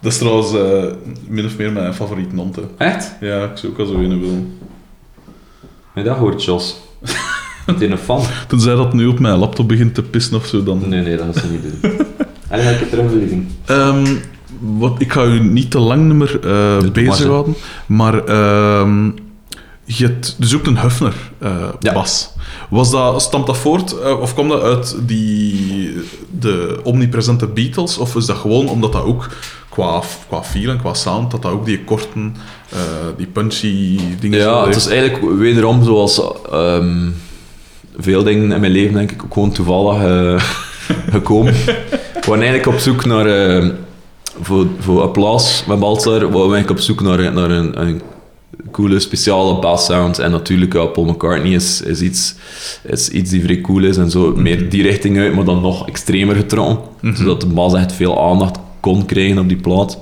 Dat 0.00 0.12
is 0.12 0.18
trouwens 0.18 0.54
eh, 0.54 0.84
min 1.28 1.44
of 1.44 1.56
meer 1.56 1.72
mijn 1.72 1.94
favoriete 1.94 2.34
hond. 2.36 2.56
hè. 2.56 2.62
Echt? 2.76 3.16
Ja, 3.20 3.44
ik 3.44 3.56
zou 3.56 3.72
ook 3.72 3.78
al 3.78 3.86
zo 3.86 3.94
een 3.94 4.20
willen. 4.20 4.58
Maar 5.94 6.04
dat 6.04 6.16
hoort 6.16 6.44
Jos. 6.44 6.76
Het 7.66 7.80
is 7.80 7.90
een 7.90 7.98
fan. 7.98 8.22
Tenzij 8.48 8.74
dat 8.74 8.92
nu 8.92 9.06
op 9.06 9.18
mijn 9.18 9.38
laptop 9.38 9.68
begint 9.68 9.94
te 9.94 10.02
pissen 10.02 10.36
of 10.36 10.46
zo, 10.46 10.62
dan... 10.62 10.88
Nee, 10.88 11.02
nee, 11.02 11.16
dat 11.16 11.26
gaat 11.26 11.36
ze 11.36 11.46
niet 11.50 11.62
doen. 11.62 12.06
En 12.48 12.64
het 12.66 12.90
terug 12.90 13.12
living. 13.12 13.46
Ehm, 13.64 14.06
wat, 14.58 15.00
ik 15.00 15.12
ga 15.12 15.24
u 15.24 15.40
niet 15.40 15.70
te 15.70 15.78
lang 15.78 16.06
niet 16.06 16.14
meer 16.14 16.40
eh, 16.44 16.90
bezighouden, 16.92 17.54
maar 17.86 18.24
ehm, 18.24 19.10
je, 19.96 20.18
zoekt 20.38 20.66
een 20.66 20.78
Huffner 20.78 21.14
eh, 21.38 21.68
Ja. 21.80 21.92
bas. 21.92 22.30
Was 22.68 22.90
dat, 22.90 23.22
stamt 23.22 23.46
dat 23.46 23.56
voort, 23.56 24.00
eh, 24.00 24.20
of 24.20 24.34
kwam 24.34 24.48
dat 24.48 24.62
uit 24.62 24.96
die, 25.06 25.92
de 26.38 26.80
omnipresente 26.82 27.46
Beatles, 27.46 27.98
of 27.98 28.16
is 28.16 28.26
dat 28.26 28.36
gewoon 28.36 28.68
omdat 28.68 28.92
dat 28.92 29.02
ook 29.02 29.28
qua, 29.68 30.02
qua 30.28 30.42
feel 30.42 30.70
en 30.70 30.78
qua 30.78 30.94
sound, 30.94 31.30
dat 31.30 31.42
dat 31.42 31.52
ook 31.52 31.64
die 31.64 31.84
korten, 31.84 32.36
eh, 32.68 32.78
die 33.16 33.26
punchy 33.26 34.00
dingen 34.20 34.38
Ja, 34.38 34.66
het 34.66 34.76
is 34.76 34.86
eigenlijk 34.86 35.38
wederom 35.38 35.84
zoals 35.84 36.22
ehm, 36.50 37.08
veel 37.98 38.22
dingen 38.22 38.52
in 38.52 38.60
mijn 38.60 38.72
leven, 38.72 38.94
denk 38.94 39.10
ik, 39.12 39.24
ook 39.24 39.32
gewoon 39.32 39.52
toevallig 39.52 40.02
gekomen. 41.10 41.54
Ik 42.16 42.24
was 42.26 42.38
eigenlijk 42.38 42.66
op 42.66 42.78
zoek 42.78 43.04
naar, 43.04 43.62
voor, 44.40 44.66
voor 44.78 45.02
applaus 45.02 45.64
met 45.66 45.78
Baltzar, 45.78 46.18
waren 46.20 46.32
we 46.32 46.38
eigenlijk 46.38 46.70
op 46.70 46.78
zoek 46.78 47.00
naar, 47.00 47.32
naar 47.32 47.50
een, 47.50 47.80
een 47.80 48.02
coole, 48.70 49.00
speciale 49.00 49.58
basssound. 49.58 50.18
En 50.18 50.30
natuurlijk, 50.30 50.72
ja, 50.72 50.84
Paul 50.84 51.06
McCartney 51.06 51.52
is, 51.52 51.82
is, 51.82 52.00
iets, 52.00 52.34
is 52.82 53.08
iets 53.08 53.30
die 53.30 53.42
vrij 53.42 53.60
cool 53.60 53.84
is 53.84 53.96
en 53.96 54.10
zo 54.10 54.34
meer 54.36 54.68
die 54.68 54.82
richting 54.82 55.18
uit, 55.18 55.34
maar 55.34 55.44
dan 55.44 55.60
nog 55.60 55.88
extremer 55.88 56.36
getrokken. 56.36 56.78
Zodat 57.16 57.40
de 57.40 57.46
bas 57.46 57.74
echt 57.74 57.92
veel 57.92 58.30
aandacht 58.30 58.58
kon 58.80 59.04
krijgen 59.04 59.38
op 59.38 59.48
die 59.48 59.60
plaat. 59.60 59.98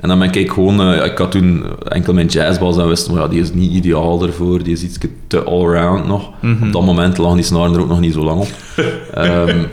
En 0.00 0.08
dan 0.08 0.18
ben 0.18 0.32
ik 0.32 0.50
gewoon, 0.50 0.80
eh, 0.80 1.04
ik 1.04 1.18
had 1.18 1.30
toen 1.30 1.64
enkel 1.88 2.14
mijn 2.14 2.26
jazzbas 2.26 2.76
en 2.76 2.88
wist, 2.88 3.10
maar 3.10 3.22
ja, 3.22 3.28
die 3.28 3.40
is 3.40 3.52
niet 3.52 3.72
ideaal 3.72 4.22
ervoor, 4.22 4.62
die 4.62 4.72
is 4.72 4.82
iets 4.82 4.98
te 5.26 5.42
allround 5.42 6.06
nog. 6.06 6.28
Op 6.62 6.72
dat 6.72 6.84
moment 6.84 7.18
lagen 7.18 7.36
die 7.36 7.44
snaren 7.44 7.74
er 7.74 7.80
ook 7.80 7.88
nog 7.88 8.00
niet 8.00 8.12
zo 8.12 8.24
lang 8.24 8.40
op. 8.40 8.48
Ehm, 9.14 9.64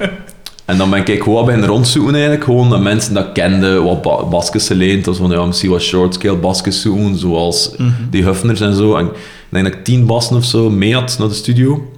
en 0.74 0.80
dan 0.80 0.90
ben 0.90 1.06
ik 1.06 1.24
gewoon 1.24 1.46
beginnen 1.46 1.70
rondzoeken 1.70 2.14
eigenlijk, 2.14 2.44
gewoon 2.44 2.70
dat 2.70 2.82
mensen 2.82 3.14
dat 3.14 3.32
kenden, 3.34 3.84
wat 3.84 4.02
ba 4.02 4.26
basjes 4.26 4.68
geleend, 4.68 5.06
dus 5.06 5.18
van 5.18 5.30
ja, 5.30 5.46
misschien 5.46 5.70
wat 5.70 5.82
short-scale 5.82 6.38
basjes 6.38 6.82
zoeken, 6.82 7.18
zoals 7.18 7.76
die 8.10 8.24
Huffners 8.24 8.62
en 8.62 8.74
zo. 8.74 8.96
En 8.96 9.06
ik 9.06 9.12
denk 9.50 9.66
dat 9.66 9.74
ik 9.74 9.84
tien 9.84 10.06
bassen 10.06 10.36
of 10.38 10.44
zo 10.44 10.70
mee 10.70 10.94
had 10.94 11.16
naar 11.20 11.28
de 11.28 11.34
studio, 11.34 11.92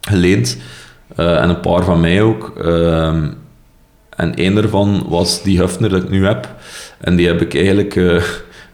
geleend. 0.00 0.56
Eh, 1.16 1.42
en 1.42 1.48
een 1.48 1.60
paar 1.60 1.84
van 1.84 2.00
mij 2.00 2.22
ook. 2.22 2.52
Ehm, 2.64 3.28
en 4.16 4.34
één 4.34 4.54
daarvan 4.54 5.06
was 5.08 5.42
die 5.42 5.58
Huffner 5.58 5.90
dat 5.90 6.02
ik 6.02 6.10
nu 6.10 6.26
heb. 6.26 6.54
En 7.00 7.16
die 7.16 7.26
heb 7.26 7.40
ik 7.40 7.54
eigenlijk... 7.54 7.96
eh, 7.96 8.22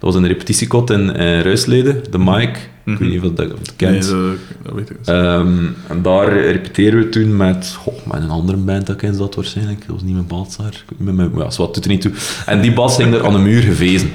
dat 0.01 0.13
was 0.13 0.15
een 0.15 0.27
repetitiekot 0.27 0.91
in 0.91 1.01
uh, 1.17 1.41
Ruisleden, 1.41 2.03
de 2.11 2.19
Mike. 2.19 2.59
Ik 2.85 2.99
weet 2.99 3.11
niet 3.11 3.23
of 3.23 3.33
dat, 3.33 3.53
of 3.53 3.59
dat 3.59 3.77
kent. 3.77 4.13
Nee, 4.13 4.21
dat, 4.23 4.37
dat 4.63 4.75
weet 4.75 4.91
ik 4.91 4.99
niet. 4.99 5.09
Ehm, 5.09 5.59
en 5.89 6.03
daar 6.03 6.33
repeteren 6.33 6.99
we 7.01 7.09
toen 7.09 7.37
met, 7.37 7.75
goh, 7.79 7.95
met 8.13 8.23
een 8.23 8.31
andere 8.31 8.59
band 8.59 8.87
dat 8.87 9.03
ik 9.03 9.11
zat 9.15 9.35
waarschijnlijk. 9.35 9.81
Dat 9.81 9.95
was 9.95 10.03
niet 10.03 10.15
mijn 10.15 10.27
Baltzar. 10.27 10.73
Ja, 11.07 11.49
wat 11.57 11.75
doet 11.75 11.85
er 11.85 11.91
niet 11.91 12.01
toe. 12.01 12.13
En 12.47 12.61
die 12.61 12.73
bas 12.73 12.97
hing 12.97 13.15
er 13.15 13.25
aan 13.27 13.33
de 13.33 13.39
muur 13.39 13.63
gevezen. 13.63 14.11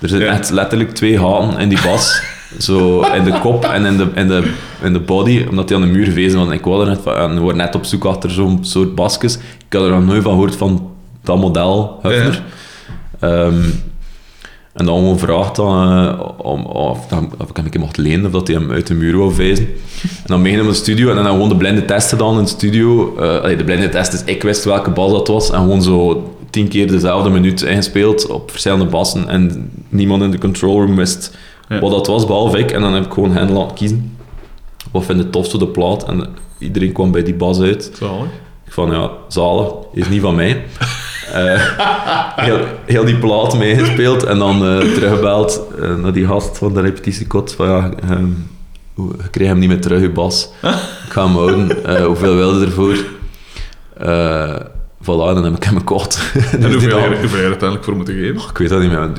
Er 0.00 0.08
zitten 0.08 0.28
Ja. 0.28 0.34
echt 0.34 0.50
letterlijk 0.50 0.90
twee 0.94 1.18
gaten 1.18 1.58
in 1.60 1.68
die 1.68 1.82
bas. 1.82 2.22
Zo 2.58 3.00
in 3.00 3.24
de 3.24 3.38
kop 3.40 3.64
en 3.64 3.84
in 3.84 3.96
de, 3.96 4.06
in 4.14 4.28
de, 4.28 4.52
in 4.82 4.92
de 4.92 5.00
body, 5.00 5.46
omdat 5.50 5.68
die 5.68 5.76
aan 5.76 5.82
de 5.82 5.88
muur 5.88 6.04
gevezen 6.04 6.38
was. 6.38 6.54
Ik 6.54 6.64
wou 6.64 6.82
er 6.82 6.88
net 6.88 7.00
van, 7.02 7.14
en 7.14 7.34
we 7.34 7.40
waren 7.40 7.56
net 7.56 7.74
op 7.74 7.84
zoek 7.84 8.04
achter 8.04 8.30
zo'n 8.30 8.58
soort 8.64 8.94
basjes. 8.94 9.34
Ik 9.36 9.72
had 9.72 9.82
er 9.82 9.90
nog 9.90 10.04
nooit 10.04 10.22
van 10.22 10.32
gehoord 10.32 10.56
van 10.56 10.90
dat 11.22 11.38
model 11.38 11.98
Huffner. 12.02 12.42
Ehm, 13.20 13.54
en 14.76 14.84
dan 14.86 15.08
gevraagd 15.18 15.56
dan, 15.56 15.90
eh, 15.92 16.20
om, 16.36 16.64
of, 16.64 17.06
dan- 17.06 17.32
of 17.38 17.48
ik 17.48 17.56
hem 17.56 17.64
een 17.64 17.70
keer 17.70 17.80
mocht 17.80 17.96
lenen 17.96 18.26
of 18.26 18.32
dat 18.32 18.46
hij 18.46 18.56
hem 18.56 18.70
uit 18.70 18.86
de 18.86 18.94
muur 18.94 19.16
wou 19.18 19.36
wijzen. 19.36 19.66
En 20.02 20.08
dan 20.26 20.42
meegenomen 20.42 20.72
in 20.72 20.78
de 20.78 20.84
studio 20.84 21.08
en 21.10 21.16
dan 21.16 21.24
gewoon 21.26 21.48
de 21.48 21.56
blinde 21.56 21.84
test 21.84 22.08
gedaan 22.08 22.36
in 22.38 22.42
de 22.42 22.48
studio. 22.48 23.16
Eh, 23.18 23.40
allee, 23.40 23.56
de 23.56 23.64
blinde 23.64 23.88
test 23.88 24.12
is, 24.12 24.22
ik 24.24 24.42
wist 24.42 24.64
welke 24.64 24.90
bas 24.90 25.10
dat 25.10 25.28
was 25.28 25.50
en 25.50 25.58
gewoon 25.58 25.82
zo 25.82 26.30
tien 26.50 26.68
keer 26.68 26.86
dezelfde 26.90 27.30
minuut 27.30 27.62
ingespeeld 27.62 28.26
op 28.26 28.50
verschillende 28.50 28.84
bassen 28.86 29.28
en 29.28 29.70
niemand 29.88 30.22
in 30.22 30.30
de 30.30 30.38
control 30.38 30.80
room 30.80 30.96
wist 30.96 31.36
Ja. 31.68 31.78
wat 31.80 31.90
dat 31.90 32.06
was, 32.06 32.26
behalve 32.26 32.58
ik. 32.58 32.70
En 32.70 32.80
dan 32.80 32.92
heb 32.94 33.04
ik 33.06 33.12
gewoon 33.12 33.32
hen 33.32 33.52
laten 33.52 33.76
kiezen. 33.76 34.16
Wat 34.92 35.04
vind 35.04 35.18
je 35.18 35.30
tofste 35.30 35.58
de 35.58 35.66
plaat? 35.66 36.04
En 36.08 36.26
iedereen 36.58 36.92
kwam 36.92 37.10
bij 37.12 37.22
die 37.22 37.34
bas 37.34 37.60
uit. 37.60 37.90
Zalig. 37.98 38.22
Ik 38.66 38.72
van, 38.72 38.90
ja, 38.90 39.10
zalig, 39.28 39.66
is 39.92 40.08
niet 40.08 40.20
van 40.20 40.34
mij. 40.34 40.64
Eh, 41.32 41.60
heel, 42.36 42.58
heel 42.86 43.04
die 43.04 43.16
plaat 43.18 43.58
meegespeeld 43.58 44.24
en 44.24 44.38
dan 44.38 44.66
eh, 44.66 44.78
teruggebeld 44.78 45.62
eh, 45.82 45.94
naar 45.94 46.12
die 46.12 46.26
gast 46.26 46.58
van 46.58 46.74
de 46.74 46.80
repetitiekot. 46.80 47.52
Van 47.52 47.66
ja, 47.68 47.90
ehm, 48.10 48.26
hoe- 48.94 49.14
je 49.22 49.28
kreeg 49.30 49.46
hem 49.48 49.58
niet 49.58 49.68
meer 49.68 49.80
terug, 49.80 50.00
je 50.00 50.10
bas. 50.10 50.48
Ik 51.06 51.12
ga 51.12 51.24
hem 51.26 51.34
houden. 51.36 51.84
Eh, 51.84 52.04
hoeveel 52.04 52.34
wilde 52.34 52.64
ervoor? 52.66 52.96
Voilà, 55.06 55.34
dan 55.34 55.44
heb 55.44 55.56
ik 55.56 55.62
hem 55.64 55.76
gekocht. 55.76 56.14
Dus 56.34 56.44
En 56.52 56.72
hoeveel 56.72 56.90
dan- 56.90 57.00
heb 57.00 57.10
je 57.22 57.36
er 57.36 57.44
uiteindelijk 57.44 57.84
voor 57.84 57.96
moeten 57.96 58.14
geven? 58.14 58.34
ik 58.50 58.58
weet 58.58 58.68
dat 58.68 58.80
niet 58.80 58.90
meer. 58.90 59.10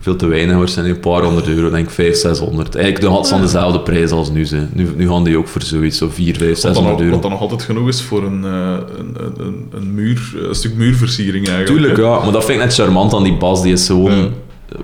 Veel 0.00 0.16
te 0.16 0.26
weinig 0.26 0.56
waarschijnlijk. 0.56 0.96
Een 1.04 1.10
paar 1.10 1.22
honderd 1.22 1.48
euro, 1.48 1.70
denk 1.70 1.86
ik 1.86 1.90
500, 1.94 2.36
600. 2.36 2.74
Eigenlijk 2.74 3.14
had 3.14 3.26
ze 3.26 3.32
dan 3.32 3.42
dezelfde 3.42 3.80
prijs 3.80 4.10
als 4.10 4.30
nu. 4.30 4.44
Ze. 4.44 4.66
Nu, 4.72 4.88
nu 4.96 5.08
gaan 5.08 5.24
die 5.24 5.38
ook 5.38 5.48
voor 5.48 5.62
zoiets, 5.62 5.98
zo 5.98 6.08
4, 6.10 6.36
5, 6.36 6.52
Wat 6.52 6.62
dan, 6.62 6.74
600 6.74 6.92
nog, 6.92 7.00
euro. 7.00 7.12
wat 7.12 7.22
dan 7.22 7.30
nog 7.30 7.40
altijd 7.40 7.62
genoeg 7.62 7.88
is 7.88 8.02
voor 8.02 8.24
een, 8.24 8.44
eh, 8.44 8.76
een, 8.98 9.14
een, 9.24 9.46
een, 9.46 9.66
een 9.74 9.94
muur, 9.94 10.32
een 10.48 10.54
stuk 10.54 10.74
muurversiering 10.74 11.48
eigenlijk. 11.48 11.78
Tuurlijk, 11.78 11.96
hè? 12.00 12.02
ja. 12.02 12.22
Maar 12.24 12.32
dat 12.32 12.44
vind 12.44 12.58
ik 12.58 12.64
net 12.64 12.74
charmant 12.74 13.14
aan 13.14 13.22
die 13.24 13.36
bas. 13.36 13.62
Die 13.62 13.72
is 13.72 13.86
gewoon... 13.86 14.12
Ja. 14.68 14.76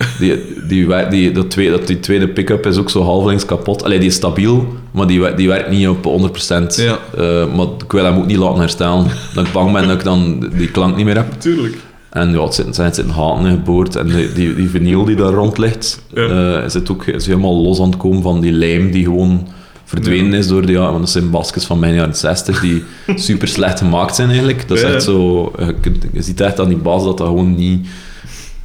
Eh, 0.00 0.06
Die, 0.18 0.36
die, 0.68 1.08
die, 1.10 1.32
dat 1.32 1.50
tweede, 1.50 1.76
dat, 1.78 1.86
die 1.86 2.00
tweede 2.00 2.28
pick-up 2.28 2.66
is 2.66 2.76
ook 2.76 2.90
zo 2.90 3.02
halvelings 3.02 3.44
kapot. 3.44 3.84
Allee, 3.84 3.98
die 3.98 4.08
is 4.08 4.14
stabiel, 4.14 4.66
maar 4.90 5.06
die, 5.06 5.34
die 5.34 5.48
werkt 5.48 5.70
niet 5.70 5.88
op 5.88 6.04
100%. 6.04 6.74
Ja. 6.76 6.98
Eh, 7.16 7.54
maar 7.56 7.66
ik 7.84 7.92
wil 7.92 8.04
hem 8.04 8.16
ook 8.16 8.26
niet 8.26 8.36
laten 8.36 8.60
herstellen. 8.60 9.06
Dat 9.34 9.46
ik 9.46 9.52
bang 9.52 9.72
ben 9.72 9.86
dat 9.88 9.96
ik 9.98 10.04
dan 10.04 10.50
die 10.56 10.70
klank 10.70 10.96
niet 10.96 11.04
meer 11.04 11.16
heb. 11.16 11.32
Tuurlijk. 11.38 11.76
En 12.10 12.32
ja, 12.32 12.42
het 12.44 12.54
zitten, 12.54 12.74
zijn, 12.74 12.86
het 12.86 12.96
zitten 12.96 13.14
in 13.44 13.50
geboord. 13.50 13.96
En 13.96 14.06
die, 14.06 14.32
die, 14.32 14.54
die 14.54 14.68
vinyl 14.68 15.04
die 15.04 15.16
daar 15.16 15.32
rond 15.32 15.58
ligt, 15.58 16.02
Ja. 16.14 16.60
eh, 16.62 16.68
zit 16.68 16.90
ook 16.90 17.04
is 17.06 17.26
helemaal 17.26 17.62
los 17.62 17.80
aan 17.80 17.86
het 17.88 17.96
komen 17.96 18.22
van 18.22 18.40
die 18.40 18.52
lijm 18.52 18.90
die 18.90 19.04
gewoon 19.04 19.48
verdwenen 19.84 20.32
Ja. 20.32 20.38
is 20.38 20.46
door 20.48 20.66
de 20.66 20.72
jaren. 20.72 20.88
Want 20.90 21.00
dat 21.00 21.10
zijn 21.10 21.30
basjes 21.30 21.64
van 21.64 21.78
mijn 21.78 21.94
jaren 21.94 22.14
60 22.16 22.60
die 22.60 22.82
super 23.14 23.48
slecht 23.48 23.78
gemaakt 23.78 24.14
zijn 24.14 24.28
eigenlijk. 24.28 24.68
Dat 24.68 24.76
is 24.76 24.82
Ja. 24.82 24.88
echt 24.92 25.02
zo... 25.02 25.52
Je, 25.58 25.74
kunt- 25.80 26.04
je 26.12 26.22
ziet 26.22 26.40
echt 26.40 26.60
aan 26.60 26.68
die 26.68 26.76
bas 26.76 27.04
dat 27.04 27.18
dat 27.18 27.26
gewoon 27.26 27.54
niet, 27.54 27.86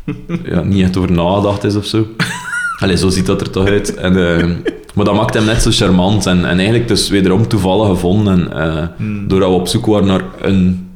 ja, 0.51 0.61
niet 0.61 0.83
echt 0.83 0.97
over 0.97 1.11
nagedacht 1.11 1.63
is 1.63 1.75
of 1.75 1.85
zo. 1.85 2.05
Allee, 2.81 2.97
zo 2.97 3.09
ziet 3.09 3.25
dat 3.25 3.41
er 3.41 3.49
toch 3.49 3.65
uit. 3.67 3.95
En, 3.95 4.37
eh, 4.39 4.49
maar 4.93 5.05
dat 5.05 5.15
maakt 5.15 5.33
hem 5.33 5.45
net 5.45 5.61
zo 5.61 5.69
charmant. 5.71 6.25
En, 6.25 6.45
en 6.45 6.57
eigenlijk 6.57 6.87
dus 6.87 7.09
wederom 7.09 7.47
toevallig 7.47 7.87
gevonden. 7.87 8.51
En, 8.51 8.61
eh, 8.77 8.87
Hmm. 8.97 9.27
Doordat 9.27 9.49
we 9.49 9.55
op 9.55 9.67
zoek 9.67 9.85
waren 9.85 10.07
naar 10.07 10.23
een 10.41 10.89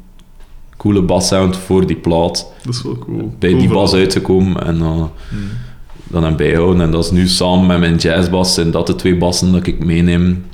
coole 0.77 1.02
bassound 1.02 1.57
voor 1.57 1.88
die 1.88 1.95
plaat, 1.95 2.52
Dat 2.64 2.73
is 2.73 2.81
wel 2.84 2.98
cool. 2.98 3.34
bij 3.40 3.53
die 3.57 3.68
bas 3.69 3.94
uitgekomen 3.94 4.65
en 4.65 4.77
dan, 4.80 5.11
Hmm. 5.30 5.40
dan 6.07 6.23
hem 6.23 6.36
bijhouden. 6.36 6.81
En 6.81 6.91
dat 6.91 7.03
is 7.03 7.11
nu 7.11 7.27
samen 7.27 7.68
met 7.68 7.80
mijn 7.80 7.95
jazzbas 7.95 8.57
en 8.57 8.72
dat 8.72 8.88
de 8.88 8.95
twee 8.95 9.18
bassen 9.18 9.52
dat 9.52 9.68
ik 9.68 9.84
meeneem. 9.86 10.45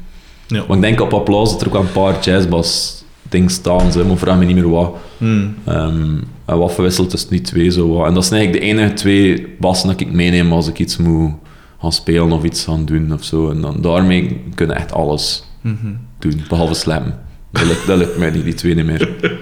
Ja. 0.48 0.64
Maar 0.68 0.76
ik 0.78 0.84
denk 0.84 1.02
op 1.02 1.14
applaus 1.14 1.52
dat 1.52 1.62
er 1.62 1.68
ook 1.68 1.74
een 1.84 1.92
paar 1.92 2.20
jazzbas 2.22 3.04
dingen 3.30 3.50
staan, 3.50 3.92
zo, 3.92 4.06
maar 4.06 4.18
vraag 4.18 4.38
me 4.38 4.46
niet 4.46 4.56
meer 4.56 4.70
wat. 4.70 4.96
Hmm. 5.18 5.56
Ehm, 5.66 6.16
en 6.46 6.58
wat 6.58 6.74
verwisselt 6.74 7.10
tussen 7.10 7.30
die 7.30 7.42
twee 7.42 7.70
zo 7.72 7.94
wat. 7.94 8.08
En 8.08 8.14
dat 8.14 8.26
zijn 8.26 8.40
eigenlijk 8.40 8.66
de 8.66 8.72
enige 8.72 8.94
twee 8.94 9.56
bassen 9.60 9.88
dat 9.90 10.00
ik 10.00 10.12
meeneem 10.12 10.52
als 10.52 10.68
ik 10.68 10.80
iets 10.80 10.98
moet 10.98 11.32
gaan 11.80 11.92
spelen 11.92 12.32
of 12.32 12.44
iets 12.44 12.64
gaan 12.64 12.86
doen 12.86 13.14
of 13.14 13.24
zo. 13.24 13.50
En 13.50 13.62
dan 13.62 13.82
daarmee 13.82 14.44
kunnen 14.56 14.76
echt 14.76 14.92
alles 14.94 15.44
Mhm. 15.62 15.94
doen, 16.20 16.44
behalve 16.50 16.74
slammen. 16.74 17.20
Dat 17.52 17.64
lukt, 17.66 17.88
dat 17.88 17.98
lukt 17.98 18.18
mij 18.18 18.30
niet, 18.30 18.44
die 18.44 18.54
twee 18.54 18.76
niet 18.76 18.86
meer. 18.86 19.10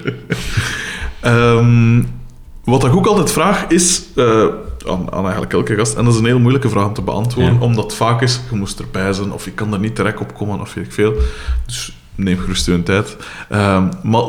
Ehm, 1.21 2.01
wat 2.63 2.83
ik 2.83 2.95
ook 2.95 3.05
altijd 3.05 3.31
vraag 3.31 3.67
is, 3.67 4.03
eh, 4.15 4.45
aan, 4.87 5.11
aan 5.11 5.21
eigenlijk 5.23 5.53
elke 5.53 5.75
gast, 5.75 5.95
en 5.97 6.03
dat 6.05 6.13
is 6.13 6.19
een 6.19 6.25
heel 6.25 6.39
moeilijke 6.39 6.69
vraag 6.69 6.85
om 6.87 6.93
te 6.93 7.01
beantwoorden, 7.01 7.53
Ja. 7.53 7.59
omdat 7.59 7.95
vaak 7.95 8.21
is, 8.21 8.39
je 8.51 8.55
moest 8.57 8.79
erbij 8.79 9.13
zijn, 9.13 9.31
of 9.31 9.45
je 9.45 9.51
kan 9.51 9.73
er 9.73 9.79
niet 9.79 9.95
direct 9.95 10.19
op 10.19 10.33
komen, 10.33 10.59
of 10.61 10.73
weet 10.73 10.85
ik 10.85 10.91
veel. 10.91 11.13
Dus 11.65 11.97
neem 12.15 12.37
gerust 12.37 12.67
uw 12.67 12.83
tijd. 12.83 13.17
Ehm, 13.49 13.87
maar 14.03 14.23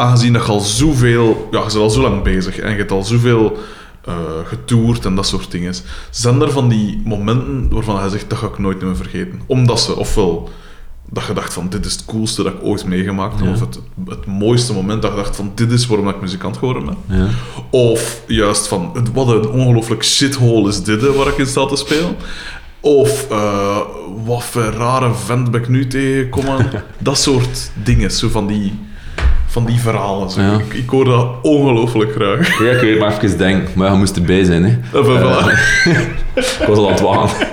aangezien 0.00 0.32
dat 0.32 0.46
je 0.46 0.52
al 0.52 0.60
zoveel... 0.60 1.48
Ja, 1.50 1.58
je 1.58 1.64
bent 1.64 1.76
al 1.76 1.90
zo 1.90 2.00
lang 2.00 2.22
bezig 2.22 2.58
en 2.58 2.70
je 2.70 2.76
hebt 2.76 2.90
al 2.90 3.02
zoveel 3.04 3.58
eh 4.04 4.14
getoerd 4.44 5.04
en 5.04 5.14
dat 5.14 5.26
soort 5.26 5.50
dingen. 5.50 5.74
Zijn 6.10 6.40
er 6.40 6.50
van 6.50 6.68
die 6.68 7.00
momenten 7.04 7.68
waarvan 7.70 8.04
je 8.04 8.10
zegt, 8.10 8.30
dat 8.30 8.38
ga 8.38 8.46
ik 8.46 8.58
nooit 8.58 8.82
meer 8.82 8.96
vergeten? 8.96 9.40
Omdat 9.46 9.80
ze, 9.80 9.96
ofwel 9.96 10.48
dat 11.10 11.24
je 11.26 11.32
dacht 11.32 11.52
van, 11.52 11.68
dit 11.68 11.86
is 11.86 11.92
het 11.92 12.04
coolste 12.04 12.42
dat 12.42 12.52
ik 12.52 12.58
ooit 12.62 12.84
meegemaakt 12.84 13.34
heb, 13.38 13.44
Ja. 13.46 13.52
of 13.52 13.60
het, 13.60 13.80
het 14.08 14.26
mooiste 14.26 14.72
moment 14.72 15.02
dat 15.02 15.10
je 15.10 15.16
dacht 15.16 15.36
van, 15.36 15.52
dit 15.54 15.72
is 15.72 15.86
waarom 15.86 16.08
ik 16.08 16.20
muzikant 16.20 16.56
geworden 16.56 16.84
ben. 16.84 17.18
Ja. 17.18 17.26
Of 17.70 18.20
juist 18.26 18.66
van, 18.68 19.08
wat 19.12 19.28
een 19.28 19.48
ongelooflijk 19.48 20.04
shithole 20.04 20.68
is 20.68 20.82
dit 20.82 21.00
hè, 21.00 21.12
waar 21.12 21.26
ik 21.28 21.38
in 21.38 21.46
sta 21.46 21.66
te 21.66 21.76
spelen. 21.76 22.16
Of 22.80 23.26
eh, 23.30 23.76
wat 24.24 24.44
voor 24.44 24.62
rare 24.62 25.14
vent 25.14 25.50
ben 25.50 25.60
ik 25.60 25.68
nu 25.68 25.86
tegengekomen. 25.86 26.70
dat 26.98 27.18
soort 27.18 27.70
dingen, 27.82 28.10
zo 28.10 28.28
van 28.28 28.46
die, 28.46 28.78
van 29.50 29.64
die 29.64 29.80
verhalen. 29.80 30.30
Zo. 30.30 30.40
Ja. 30.40 30.58
Ik, 30.58 30.74
ik 30.74 30.90
hoor 30.90 31.04
dat 31.04 31.26
ongelooflijk 31.42 32.12
graag. 32.12 32.58
Ja, 32.58 32.70
ik 32.70 32.80
weet 32.80 32.98
maar 32.98 33.18
even 33.22 33.38
denken, 33.38 33.70
maar 33.74 33.92
je 33.92 33.98
moest 33.98 34.16
erbij 34.16 34.44
zijn, 34.44 34.64
hè. 34.64 34.98
Of, 34.98 35.08
eh, 35.08 35.22
voilà. 35.22 35.48
Ik 36.60 36.66
was 36.66 36.78
al 36.78 36.86
aan 36.86 36.92
het 36.92 37.00
wachten. 37.00 37.46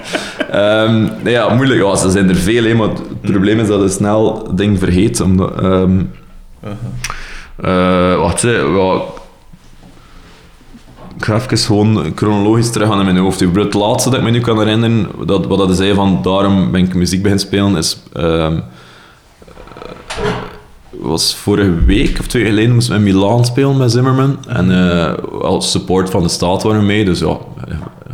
Ehm, 0.51 1.07
nee, 1.23 1.33
ja, 1.33 1.53
moeilijk. 1.53 1.81
Ja, 1.81 1.89
er 1.89 2.11
zijn 2.11 2.29
er 2.29 2.35
veel, 2.35 2.63
hè, 2.63 2.73
maar 2.73 2.87
het 2.87 3.21
probleem 3.21 3.59
is 3.59 3.67
dat 3.67 3.81
je 3.81 3.89
snel 3.89 4.55
dingen 4.55 4.79
vergeet. 4.79 5.21
Omdat, 5.21 5.61
ehm, 5.61 6.03
eh, 7.55 8.15
wacht, 8.15 8.41
hè, 8.41 8.51
ja, 8.51 9.01
ik 11.17 11.23
ga 11.23 11.35
even 11.35 11.57
gewoon 11.57 12.11
chronologisch 12.15 12.71
terug 12.71 12.87
gaan 12.87 12.99
in 12.99 13.05
mijn 13.05 13.17
hoofd. 13.17 13.39
Het 13.39 13.73
laatste 13.73 14.09
dat 14.09 14.19
ik 14.19 14.25
me 14.25 14.31
nu 14.31 14.39
kan 14.39 14.59
herinneren, 14.59 15.07
dat, 15.25 15.45
wat 15.45 15.57
dat 15.57 15.77
zei 15.77 15.93
van 15.93 16.19
daarom 16.23 16.71
ben 16.71 16.83
ik 16.83 16.93
muziek 16.93 17.21
beginnen 17.21 17.45
spelen, 17.45 17.75
is... 17.75 18.03
ehm, 18.13 18.59
was 21.07 21.35
vorige 21.35 21.85
week 21.85 22.19
of 22.19 22.27
twee 22.27 22.45
geleden 22.45 22.73
moesten 22.73 22.93
we 22.93 22.99
in 22.99 23.13
Milaan 23.13 23.45
spelen 23.45 23.77
met 23.77 23.91
Zimmerman. 23.91 24.37
En 24.47 24.71
eh, 24.71 25.13
als 25.41 25.71
support 25.71 26.09
van 26.09 26.23
de 26.23 26.29
staat 26.29 26.63
waren 26.63 26.79
we 26.79 26.85
mee. 26.85 27.05
Dus 27.05 27.19
ja, 27.19 27.37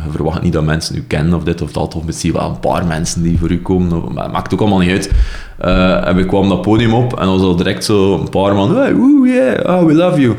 je 0.04 0.10
verwacht 0.10 0.42
niet 0.42 0.52
dat 0.52 0.64
mensen 0.64 0.96
u 0.96 1.04
kennen 1.06 1.34
of 1.34 1.44
dit 1.44 1.62
of 1.62 1.72
dat. 1.72 1.94
Of 1.94 2.04
misschien 2.04 2.32
wel 2.32 2.48
een 2.48 2.60
paar 2.60 2.86
mensen 2.86 3.22
die 3.22 3.38
voor 3.38 3.50
u 3.50 3.62
komen. 3.62 4.12
Maar 4.12 4.30
maakt 4.30 4.54
ook 4.54 4.60
allemaal 4.60 4.78
niet 4.78 4.90
uit. 4.90 5.10
Eh, 5.58 6.06
en 6.08 6.16
we 6.16 6.26
kwamen 6.26 6.48
dat 6.48 6.62
podium 6.62 6.94
op 6.94 7.18
en 7.18 7.26
dan 7.26 7.38
was 7.38 7.46
al 7.46 7.56
direct 7.56 7.84
zo 7.84 8.14
een 8.14 8.28
paar 8.28 8.54
man. 8.54 8.76
Hey, 8.76 8.94
yeah, 9.24 9.80
oh, 9.80 9.86
we 9.86 9.94
love 9.94 10.20
you. 10.20 10.36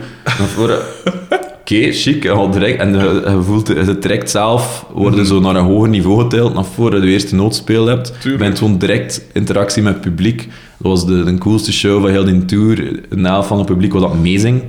Oké, 1.71 1.91
chic. 1.91 2.25
En, 2.25 2.31
al 2.31 2.49
direct, 2.49 2.79
en 2.79 2.93
je, 2.93 3.21
je 3.29 3.41
voelt 3.41 3.67
het 3.67 4.01
direct 4.01 4.29
zelf 4.29 4.85
worden 4.93 5.25
zo 5.25 5.39
naar 5.39 5.55
een 5.55 5.65
hoger 5.65 5.89
niveau 5.89 6.21
getild. 6.21 6.53
Naar 6.53 6.65
voor 6.65 6.93
je 6.93 6.99
de 6.99 7.07
eerste 7.07 7.35
noot 7.35 7.55
speel 7.55 7.85
hebt. 7.85 8.13
Je 8.23 8.35
bent 8.35 8.57
gewoon 8.57 8.77
direct 8.77 9.25
interactie 9.33 9.83
met 9.83 9.93
het 9.93 10.01
publiek. 10.01 10.37
Dat 10.77 10.91
was 10.91 11.05
de, 11.05 11.23
de 11.23 11.37
coolste 11.37 11.73
show 11.73 12.01
van 12.01 12.09
heel 12.09 12.23
die 12.25 12.45
tour. 12.45 12.99
Een 13.09 13.25
helft 13.25 13.47
van 13.47 13.57
het 13.57 13.65
publiek 13.65 13.93
was 13.93 14.03
amazing. 14.03 14.63